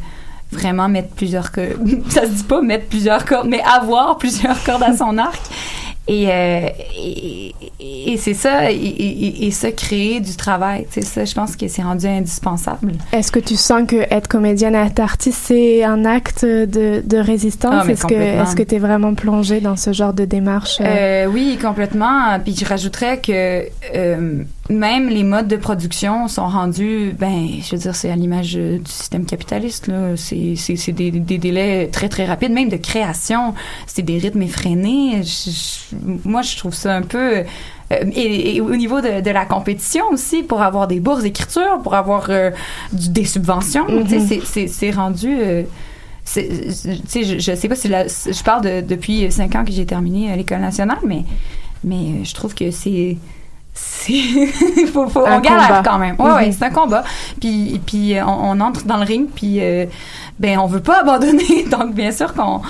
vraiment 0.50 0.88
mettre 0.88 1.08
plusieurs... 1.14 1.52
co- 1.52 1.62
ça 2.08 2.22
se 2.22 2.28
dit 2.32 2.42
pas 2.44 2.60
mettre 2.62 2.86
plusieurs 2.86 3.24
cordes, 3.24 3.48
mais 3.48 3.62
avoir 3.62 4.18
plusieurs 4.18 4.62
cordes 4.64 4.82
à 4.82 4.96
son 4.96 5.16
arc. 5.18 5.40
Et, 6.08 6.26
euh, 6.28 6.68
et, 6.98 7.54
et 7.78 8.16
c'est 8.16 8.34
ça, 8.34 8.72
et, 8.72 8.74
et, 8.74 9.46
et 9.46 9.50
ça, 9.52 9.70
créer 9.70 10.18
du 10.20 10.34
travail. 10.34 10.84
C'est 10.90 11.04
ça, 11.04 11.24
je 11.24 11.32
pense 11.32 11.54
que 11.54 11.68
c'est 11.68 11.82
rendu 11.82 12.06
indispensable. 12.06 12.92
Est-ce 13.12 13.30
que 13.30 13.38
tu 13.38 13.54
sens 13.54 13.86
que 13.86 13.96
être 14.12 14.26
comédienne 14.26 14.74
et 14.74 14.78
être 14.78 14.98
artiste, 14.98 15.40
c'est 15.44 15.84
un 15.84 16.04
acte 16.04 16.44
de, 16.44 17.02
de 17.04 17.16
résistance? 17.18 17.84
Ah, 17.86 17.90
est-ce 17.90 18.06
que 18.06 18.14
est-ce 18.14 18.56
que 18.56 18.64
tu 18.64 18.74
es 18.74 18.78
vraiment 18.78 19.14
plongée 19.14 19.60
dans 19.60 19.76
ce 19.76 19.92
genre 19.92 20.12
de 20.12 20.24
démarche? 20.24 20.80
euh? 20.80 20.84
Euh, 20.84 21.26
oui, 21.26 21.56
complètement. 21.62 22.38
Puis 22.42 22.56
je 22.56 22.64
rajouterais 22.64 23.20
que 23.20 23.66
euh, 23.94 24.42
même 24.70 25.08
les 25.08 25.24
modes 25.24 25.48
de 25.48 25.56
production 25.56 26.28
sont 26.28 26.46
rendus, 26.46 27.14
ben, 27.18 27.48
je 27.62 27.72
veux 27.72 27.78
dire, 27.82 27.94
c'est 27.96 28.10
à 28.10 28.16
l'image 28.16 28.54
euh, 28.56 28.78
du 28.78 28.90
système 28.90 29.26
capitaliste. 29.26 29.88
Là, 29.88 30.16
c'est 30.16 30.54
c'est 30.56 30.76
c'est 30.76 30.92
des, 30.92 31.10
des 31.10 31.38
délais 31.38 31.88
très 31.88 32.08
très 32.08 32.24
rapides, 32.26 32.52
même 32.52 32.68
de 32.68 32.76
création. 32.76 33.54
C'est 33.86 34.02
des 34.02 34.18
rythmes 34.18 34.42
effrénés. 34.42 35.22
Je- 35.22 35.50
je- 35.50 35.96
moi, 36.28 36.42
je 36.42 36.56
trouve 36.56 36.74
ça 36.74 36.94
un 36.94 37.02
peu 37.02 37.38
euh, 37.38 37.44
et, 38.14 38.56
et 38.56 38.60
au 38.60 38.74
niveau 38.76 39.00
de, 39.00 39.20
de 39.20 39.30
la 39.30 39.44
compétition 39.46 40.04
aussi, 40.12 40.42
pour 40.44 40.62
avoir 40.62 40.86
des 40.86 41.00
bourses 41.00 41.22
d'écriture, 41.24 41.80
pour 41.82 41.94
avoir 41.94 42.26
euh, 42.30 42.50
du- 42.92 43.10
des 43.10 43.24
subventions, 43.24 43.84
tu 43.86 44.08
sais, 44.08 44.18
Mhm. 44.18 44.26
c'est- 44.28 44.44
c'est 44.44 44.66
c'est 44.68 44.90
rendu. 44.92 45.28
euh, 45.28 45.62
c'est- 46.24 46.70
je, 47.24 47.38
je 47.40 47.54
sais 47.56 47.68
pas 47.68 47.74
si 47.74 47.88
la- 47.88 48.06
je 48.06 48.42
parle 48.44 48.62
de, 48.62 48.80
depuis 48.80 49.30
cinq 49.32 49.56
ans 49.56 49.64
que 49.64 49.72
j'ai 49.72 49.86
terminé 49.86 50.30
à 50.30 50.36
l'école 50.36 50.60
nationale, 50.60 50.98
mais 51.04 51.24
mais 51.84 52.24
je 52.24 52.32
trouve 52.32 52.54
que 52.54 52.70
c'est 52.70 53.16
faut, 54.92 55.08
faut, 55.08 55.20
on 55.26 55.40
galère 55.40 55.68
combat. 55.68 55.82
quand 55.84 55.98
même. 55.98 56.16
Ouais, 56.18 56.30
ouais, 56.32 56.46
Mhm. 56.46 56.52
c'est 56.52 56.64
un 56.66 56.70
combat. 56.70 57.04
Puis 57.40 57.80
puis 57.86 58.18
euh, 58.18 58.24
on, 58.26 58.58
on 58.58 58.60
entre 58.60 58.84
dans 58.84 58.96
le 58.98 59.04
ring, 59.04 59.28
puis 59.34 59.58
euh, 59.60 59.86
ben 60.38 60.58
on 60.58 60.66
veut 60.66 60.80
pas 60.80 61.00
abandonner. 61.02 61.64
Donc 61.70 61.94
bien 61.94 62.10
sûr 62.12 62.34
qu'on 62.34 62.60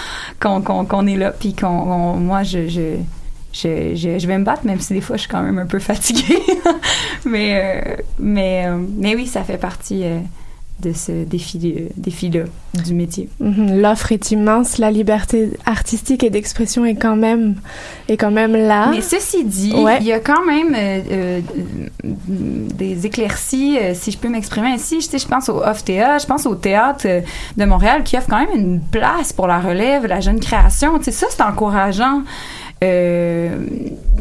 qu'on 0.41 0.61
qu'on 0.63 0.85
qu'on 0.85 1.07
est 1.07 1.17
là, 1.17 1.31
puis 1.33 1.55
qu'on 1.55 1.67
on- 1.69 2.17
moi 2.17 2.43
je 2.43 2.69
je 2.69 2.97
je, 3.55 3.95
je, 3.95 4.19
je 4.19 4.27
vais 4.27 4.39
me 4.39 4.45
battre, 4.45 4.65
même 4.65 4.81
si 4.81 4.95
des 4.95 5.01
fois 5.03 5.17
je 5.17 5.23
suis 5.23 5.31
quand 5.31 5.43
même 5.43 5.59
un 5.59 5.67
peu 5.67 5.79
fatiguée. 5.79 6.39
mais, 7.27 7.61
euh, 7.85 7.97
mais, 8.19 8.65
euh, 8.67 8.79
mais 8.97 9.15
oui, 9.15 9.27
ça 9.27 9.43
fait 9.45 9.59
partie 9.59 10.05
euh, 10.05 10.19
de 10.81 10.93
ce 10.93 11.25
défi, 11.25 11.89
défi-là 11.97 12.45
du 12.83 12.95
métier. 12.95 13.29
Mhm. 13.41 13.81
L'offre 13.81 14.13
est 14.13 14.31
immense, 14.31 14.79
la 14.79 14.91
liberté 14.91 15.51
artistique 15.67 16.25
et 16.25 16.31
d'expression 16.31 16.85
est 16.85 16.95
quand 16.97 17.17
même 17.17 17.55
est 18.09 18.17
quand 18.17 18.31
même 18.31 18.55
là. 18.57 18.89
Mais 18.91 19.01
ceci 19.01 19.45
dit, 19.45 19.73
Ouais. 19.75 19.99
il 20.01 20.07
y 20.07 20.13
a 20.13 20.21
quand 20.21 20.45
même 20.45 20.75
euh, 20.75 21.01
euh, 21.11 21.41
des 22.05 23.07
éclaircies, 23.07 23.79
euh, 23.79 23.93
si 23.95 24.11
je 24.11 24.19
peux 24.19 24.29
m'exprimer 24.29 24.69
ainsi. 24.69 25.01
Je, 25.01 25.07
sais, 25.07 25.19
je 25.19 25.29
pense 25.29 25.49
au 25.49 25.63
OFTA, 25.63 26.19
je 26.19 26.27
pense 26.27 26.47
au 26.47 26.55
théâtre 26.55 27.07
de 27.57 27.65
Montréal 27.65 28.03
qui 28.03 28.17
offre 28.17 28.29
quand 28.29 28.41
même 28.41 28.57
une 28.59 28.81
place 28.81 29.33
pour 29.33 29.47
la 29.47 29.61
relève, 29.61 30.07
la 30.07 30.21
jeune 30.21 30.41
création. 30.41 30.99
Tu 30.99 31.05
sais, 31.05 31.13
ça, 31.13 31.27
c'est 31.31 31.43
encourageant. 31.43 32.23
Euh, 32.83 33.57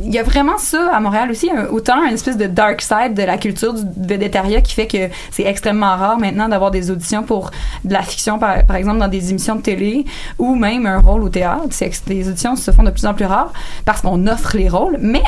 Il 0.03 0.11
y 0.11 0.19
a 0.19 0.23
vraiment 0.23 0.57
ça 0.57 0.89
à 0.93 0.99
Montréal 0.99 1.29
aussi, 1.31 1.49
autant 1.71 2.03
une 2.03 2.13
espèce 2.13 2.37
de 2.37 2.47
dark 2.47 2.81
side 2.81 3.13
de 3.13 3.23
la 3.23 3.37
culture 3.37 3.73
du 3.73 3.83
védétariat 3.97 4.61
qui 4.61 4.73
fait 4.73 4.87
que 4.87 5.09
c'est 5.29 5.43
extrêmement 5.43 5.95
rare 5.95 6.17
maintenant 6.17 6.49
d'avoir 6.49 6.71
des 6.71 6.89
auditions 6.89 7.23
pour 7.23 7.51
de 7.85 7.93
la 7.93 8.01
fiction, 8.01 8.39
par, 8.39 8.75
exemple 8.75 8.99
dans 8.99 9.07
des 9.07 9.29
émissions 9.29 9.55
de 9.55 9.61
télé 9.61 10.05
ou 10.39 10.55
même 10.55 10.85
un 10.85 10.99
rôle 10.99 11.23
au 11.23 11.29
théâtre. 11.29 11.67
Les 12.07 12.27
auditions 12.27 12.55
se 12.55 12.71
font 12.71 12.83
de 12.83 12.89
plus 12.89 13.05
en 13.05 13.13
plus 13.13 13.25
rares 13.25 13.53
parce 13.85 14.01
qu'on 14.01 14.27
offre 14.27 14.57
les 14.57 14.69
rôles, 14.69 14.97
mais 14.99 15.23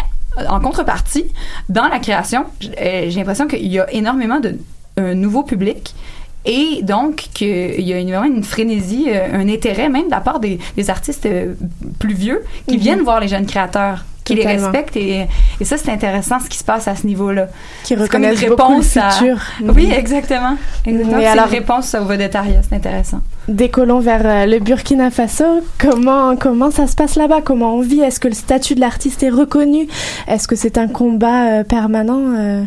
en 0.50 0.60
contrepartie, 0.60 1.26
dans 1.70 1.88
la 1.88 2.00
création, 2.00 2.46
euh, 2.82 3.06
j'ai 3.10 3.20
l'impression 3.20 3.48
qu'il 3.48 3.68
y 3.68 3.80
a 3.80 3.92
énormément 3.94 4.40
de 4.40 4.58
un 4.98 5.16
nouveau 5.16 5.44
public 5.44 5.96
et 6.46 6.82
donc 6.84 7.16
qu'il 7.34 7.82
y 7.82 7.94
a 7.94 8.00
une, 8.00 8.08
vraiment 8.12 8.26
une 8.36 8.44
frénésie, 8.44 9.06
euh, 9.10 9.28
un 9.42 9.48
intérêt 9.50 9.90
même 9.90 10.06
de 10.06 10.12
la 10.12 10.22
part 10.22 10.40
des, 10.40 10.60
des 10.76 10.90
artistes 10.90 11.26
euh, 11.26 11.54
plus 12.00 12.14
vieux 12.14 12.44
qui 12.68 12.76
Mhm. 12.78 12.82
viennent 12.82 13.02
voir 13.02 13.20
les 13.20 13.28
jeunes 13.28 13.46
créateurs, 13.46 14.04
qui 14.26 14.36
les 14.36 14.46
respectent 14.46 14.96
et, 14.96 15.28
et 15.60 15.66
ça 15.66 15.76
c'est 15.78 15.92
intéressant 15.92 16.40
ce 16.40 16.48
qui 16.48 16.58
se 16.58 16.64
passe 16.64 16.88
à 16.88 16.96
ce 16.96 17.06
niveau-là. 17.06 17.48
qui 17.84 17.94
comme 17.94 18.00
une 18.00 18.04
reconnaissent 18.04 18.40
beaucoup 18.48 18.62
le 18.72 18.76
réponse 18.78 18.96
à- 18.98 19.10
futur. 19.12 19.38
Oui, 19.76 19.90
exactement. 19.92 20.56
exactement. 20.86 21.18
C'est 21.20 21.26
alors- 21.28 21.46
une 21.48 21.52
réponse 21.52 21.94
au 21.96 22.06
vedettariat, 22.06 22.62
c'est 22.68 22.76
intéressant. 22.76 23.20
Décollons 23.50 24.00
vers 24.00 24.22
euh, 24.26 24.46
le 24.46 24.60
Burkina 24.60 25.12
Faso. 25.12 25.44
Comment 25.78 26.38
comment 26.38 26.72
ça 26.72 26.88
se 26.88 26.96
passe 26.96 27.16
là-bas? 27.18 27.42
Comment 27.44 27.76
on 27.76 27.82
vit? 27.82 28.00
Est-ce 28.00 28.22
que 28.22 28.30
le 28.30 28.34
statut 28.34 28.76
de 28.76 28.80
l'artiste 28.80 29.22
est 29.24 29.30
reconnu? 29.30 29.88
Est-ce 30.30 30.48
que 30.48 30.56
c'est 30.56 30.78
un 30.78 30.88
combat 30.88 31.60
euh, 31.60 31.64
permanent 31.66 32.22
euh? 32.38 32.64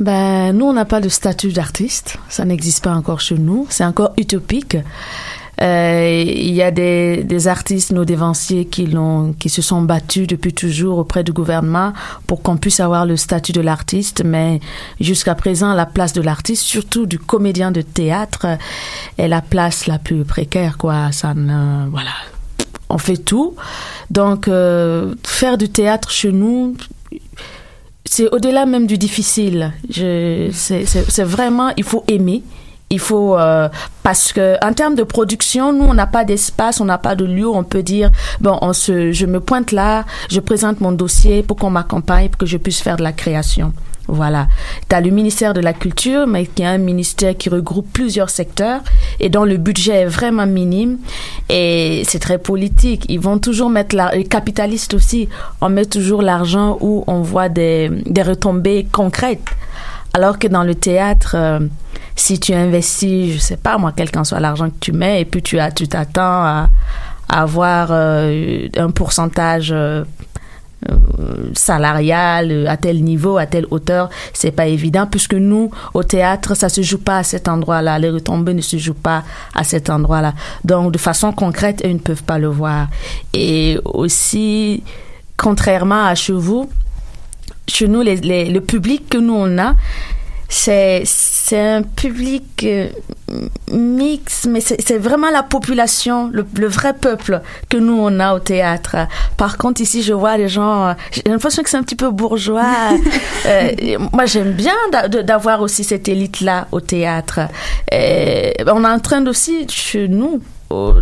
Ben, 0.00 0.52
nous, 0.52 0.66
on 0.66 0.72
n'a 0.72 0.84
pas 0.84 1.00
de 1.00 1.08
statut 1.08 1.52
d'artiste. 1.52 2.18
Ça 2.28 2.44
n'existe 2.44 2.82
pas 2.84 2.92
encore 2.92 3.20
chez 3.20 3.38
nous. 3.38 3.66
C'est 3.70 3.84
encore 3.84 4.12
utopique. 4.18 4.76
Euh, 5.62 6.24
Il 6.26 6.52
y 6.52 6.62
a 6.62 6.72
des, 6.72 7.22
des 7.22 7.46
artistes, 7.46 7.92
nos 7.92 8.04
dévanciers, 8.04 8.64
qui, 8.64 8.88
qui 9.38 9.48
se 9.48 9.62
sont 9.62 9.82
battus 9.82 10.26
depuis 10.26 10.52
toujours 10.52 10.98
auprès 10.98 11.22
du 11.22 11.32
gouvernement 11.32 11.92
pour 12.26 12.42
qu'on 12.42 12.56
puisse 12.56 12.80
avoir 12.80 13.06
le 13.06 13.16
statut 13.16 13.52
de 13.52 13.60
l'artiste. 13.60 14.22
Mais 14.24 14.58
jusqu'à 15.00 15.36
présent, 15.36 15.72
la 15.74 15.86
place 15.86 16.12
de 16.12 16.22
l'artiste, 16.22 16.62
surtout 16.62 17.06
du 17.06 17.20
comédien 17.20 17.70
de 17.70 17.82
théâtre, 17.82 18.58
est 19.16 19.28
la 19.28 19.42
place 19.42 19.86
la 19.86 20.00
plus 20.00 20.24
précaire, 20.24 20.76
quoi. 20.76 21.12
Ça 21.12 21.34
ne, 21.34 21.88
voilà. 21.88 22.10
On 22.88 22.98
fait 22.98 23.16
tout. 23.16 23.54
Donc, 24.10 24.48
euh, 24.48 25.14
faire 25.24 25.56
du 25.56 25.68
théâtre 25.68 26.10
chez 26.10 26.32
nous, 26.32 26.76
c'est 28.04 28.28
au-delà 28.30 28.66
même 28.66 28.86
du 28.86 28.98
difficile. 28.98 29.72
C'est, 29.90 31.24
vraiment, 31.24 31.72
il 31.76 31.84
faut 31.84 32.04
aimer. 32.08 32.42
Il 32.90 33.00
faut 33.00 33.36
euh, 33.36 33.68
parce 34.02 34.32
que 34.32 34.56
en 34.64 34.72
termes 34.72 34.94
de 34.94 35.02
production, 35.02 35.72
nous 35.72 35.84
on 35.84 35.94
n'a 35.94 36.06
pas 36.06 36.24
d'espace, 36.24 36.80
on 36.80 36.84
n'a 36.84 36.98
pas 36.98 37.16
de 37.16 37.24
lieu. 37.24 37.48
On 37.48 37.64
peut 37.64 37.82
dire 37.82 38.10
bon, 38.40 38.58
on 38.60 38.72
se, 38.72 39.10
je 39.10 39.26
me 39.26 39.40
pointe 39.40 39.72
là, 39.72 40.04
je 40.30 40.38
présente 40.38 40.80
mon 40.80 40.92
dossier 40.92 41.42
pour 41.42 41.56
qu'on 41.56 41.70
m'accompagne, 41.70 42.28
pour 42.28 42.38
que 42.38 42.46
je 42.46 42.58
puisse 42.58 42.80
faire 42.80 42.96
de 42.96 43.02
la 43.02 43.12
création. 43.12 43.72
Voilà. 44.06 44.48
Tu 44.88 44.94
as 44.94 45.00
le 45.00 45.10
ministère 45.10 45.54
de 45.54 45.60
la 45.60 45.72
Culture, 45.72 46.26
mais 46.26 46.46
qui 46.46 46.62
est 46.62 46.66
un 46.66 46.78
ministère 46.78 47.36
qui 47.36 47.48
regroupe 47.48 47.90
plusieurs 47.92 48.30
secteurs 48.30 48.80
et 49.18 49.30
dont 49.30 49.44
le 49.44 49.56
budget 49.56 50.02
est 50.02 50.06
vraiment 50.06 50.46
minime 50.46 50.98
et 51.48 52.02
c'est 52.06 52.18
très 52.18 52.38
politique. 52.38 53.06
Ils 53.08 53.20
vont 53.20 53.38
toujours 53.38 53.70
mettre 53.70 53.96
la, 53.96 54.14
les 54.14 54.24
capitalistes 54.24 54.94
aussi, 54.94 55.28
on 55.60 55.70
met 55.70 55.86
toujours 55.86 56.22
l'argent 56.22 56.76
où 56.80 57.04
on 57.06 57.22
voit 57.22 57.48
des, 57.48 57.90
des 58.06 58.22
retombées 58.22 58.86
concrètes. 58.90 59.48
Alors 60.12 60.38
que 60.38 60.46
dans 60.46 60.62
le 60.62 60.76
théâtre, 60.76 61.34
euh, 61.36 61.58
si 62.14 62.38
tu 62.38 62.52
investis, 62.52 63.34
je 63.34 63.38
sais 63.38 63.56
pas 63.56 63.78
moi, 63.78 63.92
quel 63.96 64.10
qu'en 64.10 64.22
soit 64.22 64.38
l'argent 64.38 64.70
que 64.70 64.78
tu 64.80 64.92
mets, 64.92 65.22
et 65.22 65.24
puis 65.24 65.42
tu 65.42 65.58
as, 65.58 65.72
tu 65.72 65.88
t'attends 65.88 66.22
à, 66.22 66.68
avoir 67.28 67.88
euh, 67.90 68.68
un 68.76 68.90
pourcentage 68.90 69.70
euh, 69.72 70.04
euh, 70.90 71.50
salarial 71.54 72.50
euh, 72.50 72.66
à 72.68 72.76
tel 72.76 73.02
niveau, 73.02 73.36
à 73.38 73.46
telle 73.46 73.66
hauteur, 73.70 74.10
c'est 74.32 74.50
pas 74.50 74.66
évident 74.66 75.06
puisque 75.10 75.34
nous 75.34 75.70
au 75.94 76.02
théâtre 76.02 76.54
ça 76.54 76.68
se 76.68 76.82
joue 76.82 76.98
pas 76.98 77.18
à 77.18 77.22
cet 77.22 77.48
endroit-là, 77.48 77.98
les 77.98 78.10
retombées 78.10 78.54
ne 78.54 78.60
se 78.60 78.76
jouent 78.76 78.94
pas 78.94 79.22
à 79.54 79.64
cet 79.64 79.90
endroit-là. 79.90 80.34
Donc 80.64 80.92
de 80.92 80.98
façon 80.98 81.32
concrète, 81.32 81.80
ils 81.84 81.94
ne 81.94 81.98
peuvent 81.98 82.22
pas 82.24 82.38
le 82.38 82.48
voir. 82.48 82.88
Et 83.32 83.78
aussi 83.84 84.82
contrairement 85.36 86.06
à 86.06 86.14
chez 86.14 86.32
vous, 86.32 86.68
chez 87.66 87.88
nous 87.88 88.02
les- 88.02 88.50
le 88.50 88.60
public 88.60 89.08
que 89.08 89.18
nous 89.18 89.34
on 89.34 89.58
a 89.58 89.74
c'est 90.48 91.02
c'est 91.04 91.60
un 91.60 91.82
public 91.82 92.64
euh, 92.64 92.88
mix, 93.70 94.46
mais 94.46 94.60
c'est 94.60 94.98
vraiment 94.98 95.30
la 95.30 95.42
population, 95.42 96.30
le, 96.32 96.46
le 96.56 96.66
vrai 96.66 96.94
peuple 96.94 97.42
que 97.68 97.76
nous 97.76 97.98
on 97.98 98.18
a 98.20 98.34
au 98.34 98.38
théâtre. 98.38 98.96
Par 99.36 99.58
contre 99.58 99.80
ici 99.80 100.02
je 100.02 100.12
vois 100.12 100.36
les 100.36 100.48
gens, 100.48 100.88
euh, 100.88 100.92
j'ai 101.10 101.22
l'impression 101.26 101.62
que 101.62 101.70
c'est 101.70 101.76
un 101.76 101.82
petit 101.82 101.96
peu 101.96 102.10
bourgeois. 102.10 102.64
Euh, 103.46 103.98
moi 104.12 104.24
j'aime 104.24 104.52
bien 104.52 104.74
d'avoir 105.24 105.60
aussi 105.60 105.84
cette 105.84 106.08
élite 106.08 106.40
là 106.40 106.66
au 106.72 106.80
théâtre. 106.80 107.40
Et 107.92 108.54
on 108.66 108.82
est 108.84 108.88
en 108.88 108.98
train 109.00 109.24
aussi 109.26 109.66
chez 109.68 110.08
nous 110.08 110.40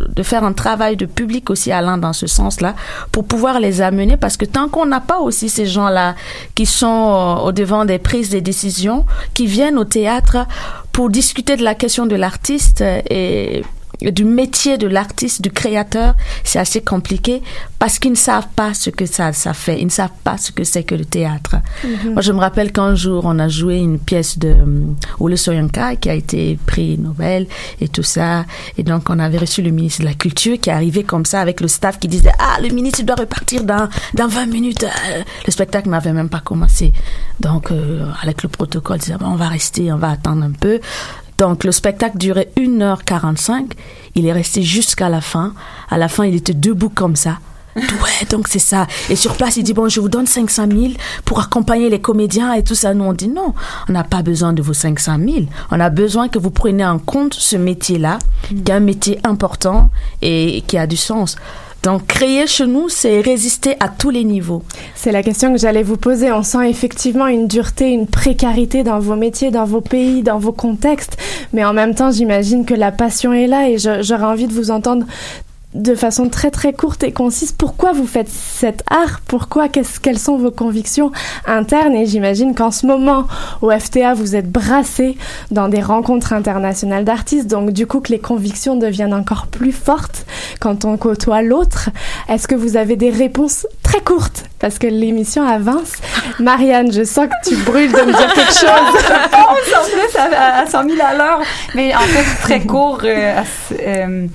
de 0.08 0.22
faire 0.22 0.44
un 0.44 0.52
travail 0.52 0.96
de 0.96 1.06
public 1.06 1.50
aussi 1.50 1.72
allant 1.72 1.98
dans 1.98 2.12
ce 2.12 2.26
sens-là 2.26 2.74
pour 3.10 3.24
pouvoir 3.24 3.60
les 3.60 3.80
amener 3.80 4.16
parce 4.16 4.36
que 4.36 4.44
tant 4.44 4.68
qu'on 4.68 4.86
n'a 4.86 5.00
pas 5.00 5.18
aussi 5.18 5.48
ces 5.48 5.66
gens-là 5.66 6.14
qui 6.54 6.66
sont 6.66 6.86
euh, 6.86 7.46
au 7.46 7.52
devant 7.52 7.84
des 7.84 7.98
prises 7.98 8.30
de 8.30 8.40
décisions, 8.40 9.04
qui 9.34 9.46
viennent 9.46 9.78
au 9.78 9.84
théâtre 9.84 10.46
pour 10.92 11.10
discuter 11.10 11.56
de 11.56 11.64
la 11.64 11.74
question 11.74 12.06
de 12.06 12.16
l'artiste 12.16 12.80
euh, 12.82 13.00
et 13.10 13.64
du 14.10 14.24
métier 14.24 14.78
de 14.78 14.86
l'artiste, 14.86 15.42
du 15.42 15.50
créateur, 15.50 16.14
c'est 16.44 16.58
assez 16.58 16.80
compliqué 16.80 17.42
parce 17.78 17.98
qu'ils 17.98 18.12
ne 18.12 18.16
savent 18.16 18.48
pas 18.54 18.74
ce 18.74 18.90
que 18.90 19.06
ça, 19.06 19.32
ça 19.32 19.54
fait. 19.54 19.80
Ils 19.80 19.86
ne 19.86 19.90
savent 19.90 20.10
pas 20.24 20.38
ce 20.38 20.52
que 20.52 20.64
c'est 20.64 20.82
que 20.82 20.94
le 20.94 21.04
théâtre. 21.04 21.56
Moi, 22.04 22.22
je 22.22 22.32
me 22.32 22.38
rappelle 22.38 22.72
qu'un 22.72 22.94
jour, 22.94 23.22
on 23.24 23.38
a 23.38 23.48
joué 23.48 23.76
une 23.78 23.98
pièce 23.98 24.38
de 24.38 24.50
um, 24.50 24.96
Ole 25.20 25.36
qui 26.00 26.08
a 26.10 26.14
été 26.14 26.58
prix 26.66 26.98
Nobel 26.98 27.46
et 27.80 27.88
tout 27.88 28.02
ça. 28.02 28.44
Et 28.78 28.82
donc, 28.82 29.10
on 29.10 29.18
avait 29.18 29.38
reçu 29.38 29.62
le 29.62 29.70
ministre 29.70 30.00
de 30.02 30.06
la 30.06 30.14
Culture 30.14 30.58
qui 30.60 30.70
est 30.70 30.72
arrivé 30.72 31.04
comme 31.04 31.24
ça 31.24 31.40
avec 31.40 31.60
le 31.60 31.68
staff 31.68 31.98
qui 31.98 32.08
disait 32.08 32.32
Ah, 32.38 32.60
le 32.60 32.68
ministre 32.68 33.02
doit 33.02 33.16
repartir 33.16 33.64
dans, 33.64 33.88
dans 34.14 34.28
20 34.28 34.46
minutes. 34.46 34.84
Euh, 34.84 35.22
Le 35.46 35.52
spectacle 35.52 35.88
n'avait 35.88 36.12
même 36.12 36.28
pas 36.28 36.40
commencé. 36.40 36.92
Donc, 37.40 37.70
euh, 37.70 38.06
avec 38.22 38.42
le 38.42 38.48
protocole, 38.48 38.96
il 38.98 39.00
disait 39.00 39.16
Bon, 39.18 39.26
On 39.26 39.36
va 39.36 39.48
rester, 39.48 39.92
on 39.92 39.96
va 39.98 40.10
attendre 40.10 40.44
un 40.44 40.52
peu. 40.52 40.80
Donc 41.42 41.64
le 41.64 41.72
spectacle 41.72 42.18
durait 42.18 42.52
1h45. 42.56 43.72
Il 44.14 44.26
est 44.26 44.32
resté 44.32 44.62
jusqu'à 44.62 45.08
la 45.08 45.20
fin. 45.20 45.54
À 45.90 45.98
la 45.98 46.06
fin, 46.06 46.24
il 46.24 46.36
était 46.36 46.54
debout 46.54 46.88
comme 46.88 47.16
ça. 47.16 47.38
Ouais, 47.76 48.26
donc 48.30 48.46
c'est 48.46 48.60
ça. 48.60 48.86
Et 49.10 49.16
sur 49.16 49.34
place, 49.34 49.56
il 49.56 49.64
dit, 49.64 49.72
bon, 49.72 49.88
je 49.88 49.98
vous 49.98 50.08
donne 50.08 50.26
500 50.26 50.66
000 50.70 50.92
pour 51.24 51.40
accompagner 51.40 51.90
les 51.90 52.00
comédiens 52.00 52.52
et 52.52 52.62
tout 52.62 52.76
ça. 52.76 52.94
Nous, 52.94 53.02
on 53.02 53.12
dit 53.12 53.26
non, 53.26 53.54
on 53.88 53.92
n'a 53.92 54.04
pas 54.04 54.22
besoin 54.22 54.52
de 54.52 54.62
vos 54.62 54.72
500 54.72 55.16
000. 55.18 55.46
On 55.72 55.80
a 55.80 55.90
besoin 55.90 56.28
que 56.28 56.38
vous 56.38 56.50
preniez 56.50 56.84
en 56.84 57.00
compte 57.00 57.34
ce 57.34 57.56
métier-là, 57.56 58.20
qui 58.46 58.54
est 58.54 58.70
un 58.70 58.78
métier 58.78 59.18
important 59.24 59.90
et 60.20 60.62
qui 60.68 60.78
a 60.78 60.86
du 60.86 60.96
sens. 60.96 61.36
Donc, 61.82 62.06
créer 62.06 62.46
chez 62.46 62.66
nous, 62.66 62.88
c'est 62.88 63.20
résister 63.20 63.74
à 63.80 63.88
tous 63.88 64.10
les 64.10 64.22
niveaux. 64.22 64.62
C'est 64.94 65.10
la 65.10 65.22
question 65.22 65.52
que 65.52 65.58
j'allais 65.58 65.82
vous 65.82 65.96
poser. 65.96 66.30
On 66.30 66.44
sent 66.44 66.70
effectivement 66.70 67.26
une 67.26 67.48
dureté, 67.48 67.90
une 67.90 68.06
précarité 68.06 68.84
dans 68.84 69.00
vos 69.00 69.16
métiers, 69.16 69.50
dans 69.50 69.64
vos 69.64 69.80
pays, 69.80 70.22
dans 70.22 70.38
vos 70.38 70.52
contextes. 70.52 71.16
Mais 71.52 71.64
en 71.64 71.72
même 71.72 71.94
temps, 71.94 72.12
j'imagine 72.12 72.64
que 72.64 72.74
la 72.74 72.92
passion 72.92 73.32
est 73.32 73.48
là 73.48 73.68
et 73.68 73.78
j'aurais 73.78 74.24
envie 74.24 74.46
de 74.46 74.52
vous 74.52 74.70
entendre 74.70 75.06
de 75.74 75.94
façon 75.94 76.28
très 76.28 76.50
très 76.50 76.72
courte 76.72 77.02
et 77.02 77.12
concise 77.12 77.52
pourquoi 77.52 77.92
vous 77.92 78.06
faites 78.06 78.28
cet 78.28 78.82
art, 78.90 79.20
pourquoi, 79.26 79.68
qu'est-ce- 79.68 80.00
quelles 80.00 80.18
sont 80.18 80.36
vos 80.36 80.50
convictions 80.50 81.12
internes? 81.46 81.94
Et 81.94 82.04
j'imagine 82.06 82.54
qu'en 82.54 82.70
ce 82.70 82.84
moment 82.86 83.26
au 83.62 83.70
FTA 83.70 84.12
vous 84.14 84.36
êtes 84.36 84.50
brassé 84.50 85.16
dans 85.50 85.68
des 85.68 85.80
rencontres 85.80 86.32
internationales 86.34 87.04
d'artistes 87.04 87.46
donc 87.48 87.70
du 87.70 87.86
coup 87.86 88.00
que 88.00 88.12
les 88.12 88.18
convictions 88.18 88.76
deviennent 88.76 89.14
encore 89.14 89.46
plus 89.46 89.72
fortes 89.72 90.26
quand 90.60 90.84
on 90.84 90.96
côtoie 90.96 91.40
l'autre. 91.42 91.88
Est-ce 92.28 92.46
que 92.46 92.54
vous 92.54 92.76
avez 92.76 92.96
des 92.96 93.10
réponses 93.10 93.66
très 93.82 94.00
courtes? 94.00 94.44
Parce 94.58 94.78
que 94.78 94.86
l'émission 94.86 95.42
avance 95.46 95.92
Marianne, 96.38 96.92
je 96.92 97.02
sens 97.04 97.26
que 97.28 97.48
tu 97.48 97.56
brûles 97.56 97.90
de 97.92 98.00
me 98.02 98.12
dire 98.12 98.32
quelque 98.34 98.52
chose. 98.52 98.68
en 98.68 99.84
plus 99.84 100.18
à, 100.36 100.58
à 100.60 100.66
100 100.66 100.84
000 100.88 100.96
à 101.04 101.14
l'heure. 101.14 101.40
Mais 101.74 101.94
en 101.94 102.00
fait, 102.00 102.42
très 102.42 102.60
court. 102.60 103.00
euh, 103.04 103.40
ce- 103.68 103.74
euh, 103.80 104.26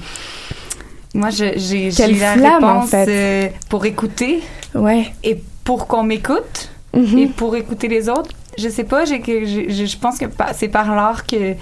moi, 1.18 1.30
j'ai 1.30 1.89
la 2.19 2.34
flamme, 2.35 2.64
en 2.64 2.73
réponse 2.80 2.89
fait. 2.89 3.06
euh, 3.10 3.49
pour 3.69 3.85
écouter 3.85 4.41
Ouais. 4.76 5.07
et 5.23 5.38
pour 5.64 5.88
qu'on 5.88 6.03
m'écoute 6.03 6.69
Mhm. 6.95 7.18
et 7.18 7.27
pour 7.27 7.56
écouter 7.56 7.88
les 7.88 8.07
autres. 8.10 8.31
Je 8.57 8.69
sais 8.69 8.84
pas, 8.85 9.06
j'ai 9.06 9.22
je 9.26 9.85
je 9.85 9.98
pense 9.98 10.18
que 10.18 10.26
c'est 10.56 10.69
par 10.69 10.95
l'art 10.95 11.26
que 11.26 11.53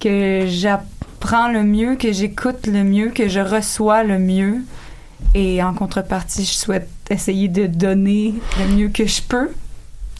que 0.00 0.44
j'apprends 0.46 1.48
le 1.48 1.62
mieux, 1.62 1.96
que 1.96 2.12
j'écoute 2.12 2.66
le 2.66 2.84
mieux, 2.84 3.08
que 3.08 3.28
je 3.28 3.40
reçois 3.40 4.02
le 4.02 4.18
mieux. 4.18 4.56
Et 5.34 5.62
en 5.62 5.72
contrepartie, 5.72 6.44
je 6.44 6.52
souhaite 6.52 6.88
essayer 7.10 7.48
de 7.48 7.66
donner 7.66 8.34
le 8.58 8.74
mieux 8.76 8.88
que 8.88 9.06
je 9.06 9.22
peux. 9.22 9.48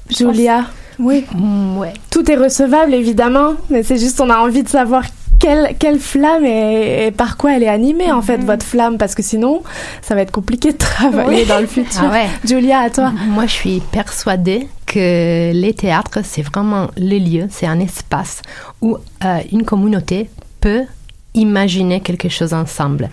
Julia, 0.08 0.66
oui. 0.98 1.24
Mm, 1.34 1.76
ouais. 1.78 1.92
Tout 2.10 2.30
est 2.30 2.36
recevable, 2.36 2.94
évidemment, 2.94 3.54
mais 3.70 3.82
c'est 3.82 3.98
juste 3.98 4.20
on 4.20 4.30
a 4.30 4.38
envie 4.38 4.62
de 4.62 4.68
savoir 4.68 5.02
quelle, 5.38 5.74
quelle 5.78 5.98
flamme 5.98 6.44
et, 6.44 7.06
et 7.06 7.10
par 7.10 7.36
quoi 7.36 7.54
elle 7.56 7.62
est 7.62 7.68
animée, 7.68 8.10
en 8.12 8.22
fait, 8.22 8.38
votre 8.38 8.64
flamme, 8.64 8.98
parce 8.98 9.14
que 9.14 9.22
sinon, 9.22 9.62
ça 10.02 10.14
va 10.14 10.22
être 10.22 10.32
compliqué 10.32 10.72
de 10.72 10.78
travailler 10.78 11.42
Oui. 11.42 11.46
dans 11.46 11.60
le 11.60 11.66
futur. 11.66 12.00
Ah 12.04 12.10
ouais. 12.12 12.26
Julia, 12.44 12.80
à 12.80 12.90
toi. 12.90 13.12
Moi, 13.28 13.46
je 13.46 13.52
suis 13.52 13.80
persuadée 13.92 14.68
que 14.86 15.52
les 15.52 15.74
théâtres, 15.74 16.20
c'est 16.24 16.42
vraiment 16.42 16.88
le 16.96 17.18
lieu, 17.18 17.46
c'est 17.50 17.66
un 17.66 17.80
espace 17.80 18.42
où 18.80 18.96
euh, 19.24 19.38
une 19.52 19.64
communauté 19.64 20.30
peut 20.60 20.84
imaginer 21.36 22.00
quelque 22.00 22.28
chose 22.28 22.52
ensemble. 22.52 23.08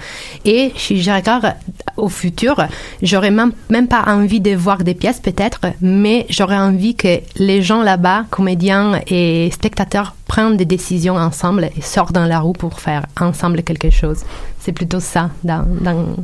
Et 0.46 0.72
si 0.76 1.02
je 1.02 1.12
regarde 1.12 1.54
au 1.98 2.10
futur, 2.10 2.66
j'aurais 3.02 3.32
même, 3.32 3.52
même 3.70 3.88
pas 3.88 4.04
envie 4.08 4.42
de 4.42 4.56
voir 4.56 4.84
des 4.84 4.96
pièces 4.96 5.20
peut-être, 5.20 5.62
mais 5.82 6.26
j'aurais 6.30 6.58
envie 6.58 6.96
que 6.96 7.20
les 7.36 7.62
gens 7.62 7.84
là-bas, 7.84 8.26
comédiens 8.32 9.00
et 9.08 9.50
spectateurs, 9.52 10.16
prennent 10.28 10.58
des 10.58 10.66
décisions 10.66 11.16
ensemble 11.16 11.70
et 11.78 11.82
sortent 11.82 12.14
dans 12.14 12.26
la 12.26 12.40
roue 12.40 12.54
pour 12.54 12.80
faire 12.80 13.06
ensemble 13.20 13.62
quelque 13.62 13.92
chose. 13.92 14.22
C'est 14.60 14.72
plutôt 14.72 15.00
ça 15.00 15.30
dans... 15.44 15.66
dans... 15.82 16.16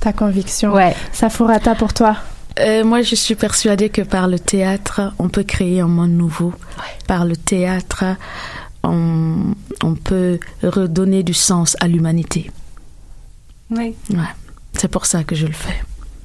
Ta 0.00 0.12
conviction. 0.12 0.72
Ouais. 0.72 0.96
Safurata, 1.12 1.76
pour 1.76 1.94
toi. 1.94 2.16
Euh, 2.58 2.84
moi, 2.84 3.02
je 3.02 3.14
suis 3.14 3.34
persuadée 3.34 3.88
que 3.88 4.02
par 4.02 4.28
le 4.28 4.38
théâtre, 4.38 5.12
on 5.18 5.28
peut 5.28 5.42
créer 5.44 5.80
un 5.80 5.88
monde 5.88 6.10
nouveau. 6.10 6.52
Par 7.06 7.24
le 7.24 7.36
théâtre, 7.36 8.04
on, 8.82 9.54
on 9.82 9.94
peut 9.94 10.38
redonner 10.62 11.22
du 11.22 11.34
sens 11.34 11.76
à 11.80 11.88
l'humanité. 11.88 12.50
Oui. 13.70 13.94
Ouais. 14.10 14.18
C'est 14.74 14.88
pour 14.88 15.06
ça 15.06 15.24
que 15.24 15.34
je 15.34 15.46
le 15.46 15.52
fais. 15.52 15.82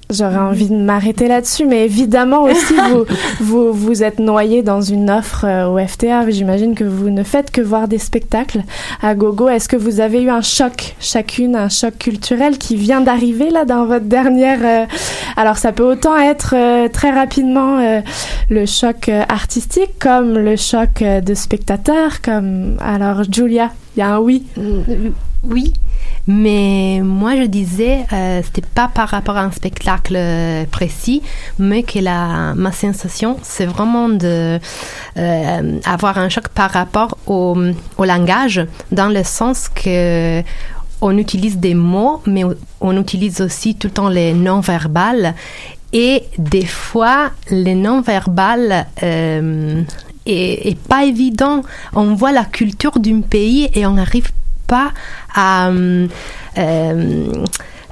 J'aurais 0.10 0.38
envie 0.38 0.70
de 0.70 0.76
m'arrêter 0.76 1.28
là-dessus, 1.28 1.66
mais 1.66 1.84
évidemment 1.84 2.44
aussi, 2.44 2.74
vous, 2.92 3.06
vous, 3.42 3.74
vous 3.74 4.04
êtes 4.04 4.20
noyé 4.20 4.64
dans 4.64 4.80
une 4.82 5.10
offre 5.10 5.44
euh, 5.46 5.68
au 5.68 5.86
FTA. 5.86 6.30
J'imagine 6.30 6.76
que 6.76 6.86
vous 6.86 7.10
ne 7.10 7.24
faites 7.24 7.52
que 7.52 7.60
voir 7.60 7.90
des 7.90 7.98
spectacles 7.98 8.64
à 9.02 9.16
gogo. 9.16 9.50
Est-ce 9.50 9.68
que 9.68 9.76
vous 9.76 10.00
avez 10.00 10.22
eu 10.22 10.30
un 10.30 10.42
choc, 10.42 10.96
chacune, 11.02 11.58
un 11.58 11.68
choc 11.68 11.98
culturel 11.98 12.58
qui 12.58 12.78
vient 12.78 13.02
d'arriver 13.02 13.50
là 13.50 13.66
dans 13.66 13.86
votre 13.86 14.06
dernière... 14.06 14.60
euh, 14.64 14.86
Alors 15.36 15.58
ça 15.58 15.74
peut 15.74 15.84
autant 15.84 16.18
être 16.18 16.56
euh, 16.56 16.88
très 16.88 17.12
rapidement 17.12 17.80
euh, 17.80 18.00
le 18.50 18.66
choc 18.66 19.10
euh, 19.10 19.24
artistique 19.28 20.00
comme 20.00 20.38
le 20.38 20.56
choc 20.56 21.02
euh, 21.02 21.20
de 21.20 21.34
spectateurs, 21.34 22.22
comme... 22.22 22.78
Alors 22.80 23.24
Julia, 23.30 23.72
il 23.96 24.00
y 24.00 24.04
a 24.04 24.16
un 24.16 24.20
oui. 24.20 24.46
Oui, 25.44 25.74
mais 26.28 26.99
moi 27.02 27.38
je 27.38 27.44
disais, 27.44 28.06
euh, 28.12 28.41
c'était 28.44 28.68
pas 28.76 28.90
par 28.94 29.08
rapport 29.08 29.38
à 29.38 29.44
un 29.44 29.52
spectacle 29.52 30.16
euh, 30.18 30.66
précis, 30.70 31.22
mais 31.58 31.84
que 31.84 31.99
la, 31.99 32.54
ma 32.54 32.74
sensation, 32.74 33.38
c'est 33.44 33.66
vraiment 33.66 34.10
de 34.10 34.60
euh, 35.18 35.80
avoir 35.86 36.18
un 36.18 36.28
choc 36.28 36.49
par 36.49 36.72
rapport 36.72 37.18
au, 37.28 37.56
langage, 37.98 38.66
dans 38.91 39.08
le 39.08 39.24
sens 39.24 39.70
que 39.70 40.44
on 40.99 41.18
utilise 41.18 41.58
des 41.58 41.76
mots, 41.76 42.22
mais 42.26 42.44
on 42.82 42.99
utilise 42.99 43.40
aussi 43.41 43.76
tout 43.76 43.88
le 43.88 43.94
temps 43.94 44.10
les 44.10 44.34
non-verbales. 44.34 45.36
Et 45.94 46.24
des 46.38 46.66
fois, 46.66 47.32
les 47.49 47.76
non-verbales 47.76 48.88
euh, 49.04 49.84
est, 50.26 50.70
est 50.70 50.80
pas 50.80 51.06
évident. 51.06 51.62
On 51.94 52.16
voit 52.16 52.32
la 52.32 52.45
culture 52.45 52.99
d'un 52.99 53.22
pays 53.22 53.70
et 53.74 53.86
on 53.86 53.91
n'arrive 53.91 54.32
pas 54.68 54.91
à 55.34 55.69
euh, 55.69 56.07
euh, 56.57 57.31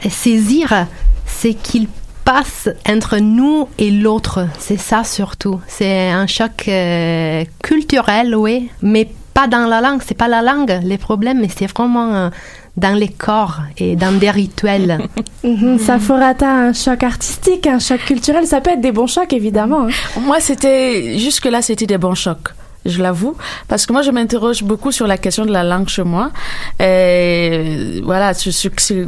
saisir 0.09 0.87
ce 1.27 1.47
qu'il 1.49 1.87
passe 2.23 2.69
entre 2.89 3.17
nous 3.17 3.67
et 3.77 3.91
l'autre. 3.91 4.47
C'est 4.59 4.79
ça 4.79 5.03
surtout. 5.03 5.59
C'est 5.67 6.09
un 6.09 6.27
choc 6.27 6.67
euh, 6.67 7.43
culturel, 7.63 8.35
oui, 8.35 8.69
mais 8.81 9.07
pas 9.33 9.47
dans 9.47 9.67
la 9.67 9.81
langue. 9.81 10.01
C'est 10.05 10.17
pas 10.17 10.27
la 10.27 10.41
langue 10.41 10.79
les 10.83 10.97
problèmes, 10.97 11.39
mais 11.41 11.49
c'est 11.55 11.67
vraiment 11.67 12.13
euh, 12.15 12.29
dans 12.77 12.95
les 12.97 13.09
corps 13.09 13.59
et 13.77 13.95
dans 13.95 14.17
des 14.17 14.31
rituels. 14.31 14.97
Mhm, 15.43 15.77
Saforata, 15.77 16.49
un 16.49 16.73
choc 16.73 17.03
artistique, 17.03 17.67
un 17.67 17.77
choc 17.77 17.99
culturel, 18.03 18.47
ça 18.47 18.61
peut 18.61 18.71
être 18.71 18.81
des 18.81 18.91
bons 18.91 19.05
chocs 19.05 19.31
évidemment. 19.31 19.85
hein. 19.87 20.19
Moi, 20.21 20.39
c'était 20.39 21.19
jusque-là, 21.19 21.61
c'était 21.61 21.85
des 21.85 21.99
bons 21.99 22.15
chocs. 22.15 22.49
Je 22.85 23.01
l'avoue, 23.01 23.35
parce 23.67 23.87
que 23.87 23.93
moi 23.93 24.03
je 24.03 24.11
m'interroge 24.11 24.63
beaucoup 24.63 24.91
sur 24.91 25.07
la 25.07 25.17
question 25.17 25.45
de 25.45 25.51
la 25.51 25.63
langue 25.63 25.87
chez 25.87 26.03
moi. 26.03 26.31
Et 26.79 28.01
voilà, 28.03 28.33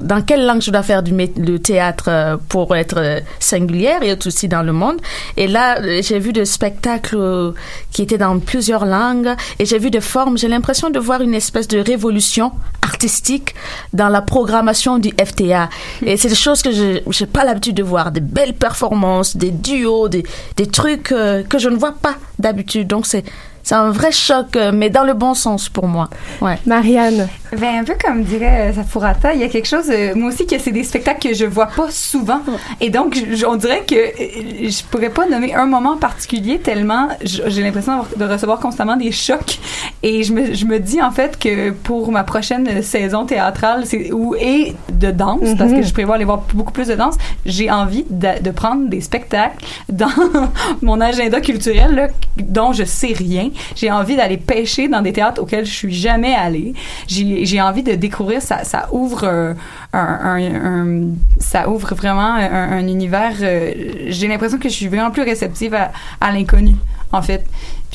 dans 0.02 0.22
quelle 0.22 0.46
langue 0.46 0.62
je 0.62 0.72
dois 0.72 0.84
faire 0.84 1.04
du, 1.04 1.60
théâtre 1.60 2.06
euh, 2.08 2.38
pour 2.50 2.76
être 2.76 2.98
euh, 2.98 3.20
singulière 3.40 4.02
et 4.04 4.10
être 4.10 4.28
aussi 4.28 4.48
dans 4.48 4.64
le 4.64 4.72
monde. 4.74 4.98
Et 5.36 5.48
là, 5.48 5.80
euh, 5.80 6.02
j'ai 6.02 6.20
vu 6.20 6.34
des 6.34 6.46
spectacles 6.46 7.54
qui 7.92 8.02
étaient 8.02 8.18
dans 8.18 8.40
plusieurs 8.40 8.86
langues 8.86 9.30
et 9.60 9.66
j'ai 9.66 9.78
vu 9.78 9.92
des 9.92 10.02
formes. 10.02 10.38
J'ai 10.38 10.48
l'impression 10.48 10.90
de 10.90 11.00
voir 11.00 11.22
une 11.22 11.34
espèce 11.34 11.68
de 11.68 11.80
révolution 11.80 12.52
artistique 12.82 13.54
dans 13.94 14.10
la 14.10 14.22
programmation 14.22 14.98
du 14.98 15.12
FTA. 15.24 15.70
Et 16.04 16.18
c'est 16.18 16.30
des 16.30 16.36
choses 16.36 16.62
que 16.62 16.72
je 16.72 17.00
n'ai 17.00 17.28
pas 17.32 17.44
l'habitude 17.44 17.76
de 17.76 17.84
voir, 17.84 18.12
des 18.12 18.22
belles 18.22 18.56
performances, 18.56 19.38
des 19.38 19.52
duos, 19.52 20.10
des, 20.10 20.24
des 20.56 20.68
trucs 20.68 21.04
que 21.04 21.60
je 21.60 21.70
ne 21.70 21.76
vois 21.76 21.94
pas 21.94 22.16
d'habitude. 22.40 22.88
Donc 22.88 23.06
c'est 23.06 23.24
c'est 23.68 23.76
un 23.76 23.92
vrai 23.92 24.14
choc, 24.14 24.56
euh, 24.56 24.72
mais 24.74 24.90
dans 24.90 25.04
le 25.04 25.14
bon 25.14 25.34
sens 25.34 25.68
pour 25.68 25.88
moi. 25.88 26.10
Ouais. 26.40 26.58
Marianne. 26.66 27.28
Ben, 27.52 27.80
un 27.80 27.84
peu 27.84 27.96
comme 28.02 28.24
dirait 28.24 28.70
euh, 28.70 28.74
Safurata, 28.74 29.34
il 29.34 29.42
y 29.42 29.44
a 29.44 29.50
quelque 29.50 29.68
chose, 29.68 29.90
euh, 29.90 30.14
moi 30.16 30.30
aussi, 30.30 30.46
que 30.48 30.58
c'est 30.58 30.72
des 30.72 30.86
spectacles 30.86 31.28
que 31.30 31.34
je 31.36 31.46
vois 31.46 31.66
pas 31.68 31.88
souvent. 31.92 32.40
Et 32.80 32.90
donc, 32.90 33.18
je- 33.34 33.46
on 33.46 33.56
dirait 33.58 33.84
que 33.86 33.96
je 33.96 34.84
pourrais 34.90 35.10
pas 35.10 35.28
nommer 35.28 35.54
un 35.54 35.66
moment 35.66 35.98
particulier 35.98 36.60
tellement 36.60 37.10
j'ai 37.22 37.62
l'impression 37.62 38.06
de 38.16 38.24
recevoir 38.26 38.60
constamment 38.60 38.96
des 38.96 39.12
chocs. 39.12 39.60
Et 40.02 40.24
je 40.24 40.32
me, 40.34 40.54
je 40.54 40.66
me 40.66 40.80
dis, 40.80 41.02
en 41.02 41.12
fait, 41.12 41.38
que 41.38 41.72
pour 41.72 42.10
ma 42.12 42.24
prochaine 42.24 42.82
saison 42.82 43.26
théâtrale, 43.26 43.84
ou, 44.14 44.34
et 44.40 44.76
de 44.92 45.12
danse, 45.12 45.40
parce 45.58 45.72
que 45.74 45.82
je 45.82 45.92
prévois 45.92 46.16
aller 46.16 46.26
voir 46.26 46.44
beaucoup 46.54 46.72
plus 46.72 46.88
de 46.88 46.96
danse, 46.96 47.16
j'ai 47.46 47.70
envie 47.70 48.06
de, 48.10 48.42
de 48.42 48.52
prendre 48.52 48.88
des 48.88 49.02
spectacles 49.02 49.58
dans 49.90 50.08
mon 50.82 51.02
agenda 51.02 51.42
culturel, 51.42 51.96
là, 51.96 52.08
dont 52.38 52.72
je 52.72 52.84
sais 52.86 53.14
rien. 53.14 53.50
J'ai 53.76 53.92
envie 53.92 54.16
d'aller 54.16 54.38
pêcher 54.38 54.88
dans 54.88 55.02
des 55.02 55.14
théâtres 55.14 55.42
auxquels 55.42 55.66
je 55.66 55.74
suis 55.74 55.94
jamais 55.94 56.34
allée. 56.34 56.74
J'ai, 57.08 57.62
envie 57.62 57.84
de 57.84 57.94
découvrir, 57.96 58.42
ça, 58.42 58.62
ouvre 58.92 59.24
euh, 59.24 59.54
un, 59.94 61.10
ça 61.40 61.70
ouvre 61.70 61.96
vraiment 61.96 62.34
un, 62.36 62.72
un 62.72 62.88
univers. 62.88 63.34
euh, 63.42 63.74
j'ai 64.08 64.28
l'impression 64.28 64.58
que 64.58 64.70
je 64.70 64.74
suis 64.74 64.88
vraiment 64.88 65.12
plus 65.12 65.24
réceptive 65.24 65.76
à 65.76 66.32
l'inconnu, 66.32 66.76
en 67.12 67.22
fait. 67.22 67.46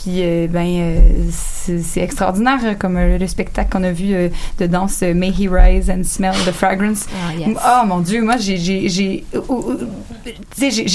Puis 0.03 0.21
euh, 0.23 0.49
ben 0.49 0.67
euh, 0.67 0.99
c'est 1.31 2.01
extraordinaire 2.01 2.59
euh, 2.65 2.75
comme 2.77 2.99
le 2.99 3.27
spectacle 3.29 3.71
qu'on 3.71 3.85
a 3.85 3.93
vu 3.93 4.15
de 4.59 4.67
danse 4.67 5.03
May 5.03 5.31
He 5.31 5.49
Rise 5.49 5.89
and 5.91 6.03
Smell 6.03 6.35
the 6.45 6.51
Fragrance. 6.51 7.07
Ah, 7.15 7.33
yes. 7.39 7.57
Oh 7.65 7.87
mon 7.87 8.01
Dieu, 8.01 8.21
moi 8.23 8.37
j'ai 8.37 8.57
j'ai 8.57 9.25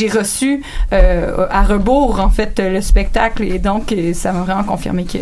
reçu 0.10 0.62
à 0.92 1.64
rebours 1.64 2.20
en 2.20 2.30
fait 2.30 2.60
le 2.60 2.82
spectacle 2.82 3.44
et 3.44 3.60
donc 3.60 3.96
ça 4.14 4.34
m'a 4.34 4.42
vraiment 4.42 4.64
confirmé 4.64 5.06
que 5.06 5.20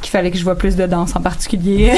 qu'il 0.00 0.10
fallait 0.10 0.30
que 0.30 0.38
je 0.38 0.44
vois 0.44 0.56
plus 0.56 0.76
de 0.76 0.86
danse 0.86 1.14
en 1.16 1.20
particulier. 1.20 1.92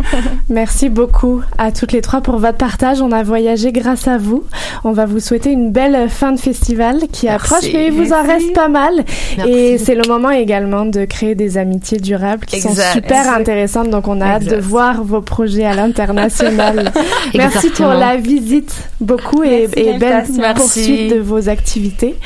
Merci 0.48 0.88
beaucoup 0.88 1.42
à 1.58 1.72
toutes 1.72 1.92
les 1.92 2.00
trois 2.00 2.20
pour 2.20 2.38
votre 2.38 2.58
partage. 2.58 3.00
On 3.00 3.12
a 3.12 3.22
voyagé 3.22 3.72
grâce 3.72 4.08
à 4.08 4.18
vous. 4.18 4.44
On 4.84 4.92
va 4.92 5.06
vous 5.06 5.20
souhaiter 5.20 5.50
une 5.50 5.72
belle 5.72 6.08
fin 6.08 6.32
de 6.32 6.38
festival 6.40 7.00
qui 7.12 7.26
Merci. 7.26 7.46
approche, 7.54 7.72
mais 7.72 7.86
il 7.86 7.92
vous 7.92 8.12
en 8.12 8.22
reste 8.22 8.52
pas 8.52 8.68
mal. 8.68 9.04
Merci. 9.36 9.52
Et 9.52 9.78
c'est 9.78 9.94
le 9.94 10.06
moment 10.08 10.30
également 10.30 10.84
de 10.86 11.04
créer 11.04 11.34
des 11.34 11.58
amitiés 11.58 11.98
durables 11.98 12.44
qui 12.46 12.60
sont 12.60 12.74
super 12.74 13.20
Exact. 13.20 13.40
intéressantes. 13.40 13.90
Donc 13.90 14.08
on 14.08 14.20
a 14.20 14.26
hâte 14.26 14.44
de 14.44 14.56
voir 14.56 15.02
vos 15.02 15.20
projets 15.20 15.64
à 15.64 15.74
l'international. 15.74 16.92
Merci 17.34 17.70
pour 17.70 17.88
la 17.88 18.16
visite 18.16 18.74
beaucoup 19.00 19.42
et, 19.42 19.68
et 19.76 19.98
belle 19.98 20.24
poursuite 20.54 21.12
de 21.14 21.18
vos 21.20 21.48
activités. 21.48 22.16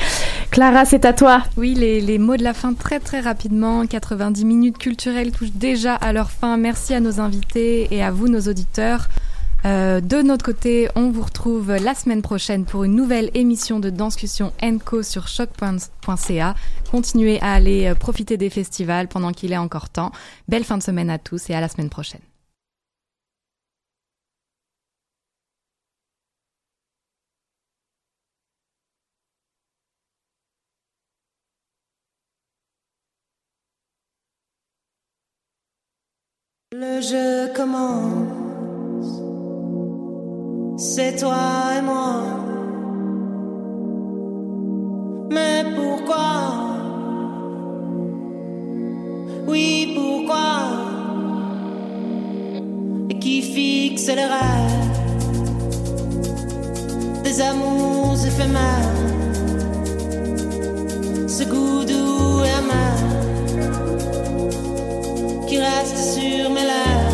Clara, 0.51 0.83
c'est 0.83 1.05
à 1.05 1.13
toi. 1.13 1.43
Oui, 1.55 1.75
les, 1.75 2.17
mots 2.17 2.35
de 2.35 2.43
la 2.43 2.53
fin 2.53 2.73
très 2.73 2.99
très 2.99 3.21
rapidement. 3.21 3.87
90 3.87 4.43
minutes 4.43 4.77
culturelles 4.77 5.31
touchent 5.31 5.53
déjà 5.53 5.95
à 5.95 6.11
leur 6.11 6.29
fin. 6.29 6.57
Merci 6.57 6.93
à 6.93 6.99
nos 6.99 7.21
invités 7.21 7.87
et 7.89 8.03
à 8.03 8.11
vous, 8.11 8.27
nos 8.27 8.41
auditeurs. 8.41 9.07
Euh, 9.63 10.01
de 10.01 10.21
notre 10.21 10.43
côté, 10.43 10.89
on 10.95 11.09
vous 11.09 11.21
retrouve 11.21 11.73
la 11.73 11.95
semaine 11.95 12.21
prochaine 12.21 12.65
pour 12.65 12.83
une 12.83 12.95
nouvelle 12.95 13.31
émission 13.33 13.79
de 13.79 13.89
Danscussion 13.89 14.51
Co 14.83 15.03
sur 15.03 15.29
choc.ca. 15.29 16.55
Continuez 16.91 17.39
à 17.41 17.53
aller 17.53 17.87
euh, 17.87 17.95
profiter 17.95 18.35
des 18.35 18.49
festivals 18.49 19.07
pendant 19.07 19.31
qu'il 19.31 19.53
est 19.53 19.57
encore 19.57 19.87
temps. 19.87 20.11
Belle 20.49 20.65
fin 20.65 20.77
de 20.77 20.83
semaine 20.83 21.09
à 21.09 21.17
tous 21.17 21.49
et 21.49 21.53
à 21.53 21.61
la 21.61 21.69
semaine 21.69 21.89
prochaine. 21.89 22.21
Le 36.83 36.99
jeu 36.99 37.53
commence, 37.55 39.21
c'est 40.77 41.15
toi 41.15 41.37
et 41.77 41.81
moi. 41.83 42.23
Mais 45.29 45.63
pourquoi? 45.75 46.41
Oui, 49.47 49.93
pourquoi? 49.95 50.53
Et 53.11 53.19
qui 53.19 53.43
fixe 53.43 54.07
les 54.07 54.25
rêves 54.35 54.89
des 57.23 57.41
amours 57.41 58.25
éphémères? 58.25 58.95
Ce 61.27 61.43
goût 61.43 61.85
doux 61.85 62.43
et 62.43 62.49
amer 62.49 62.97
qui 65.51 65.57
reste 65.59 65.97
sur 65.97 66.49
mes 66.49 66.61
lèvres. 66.61 67.10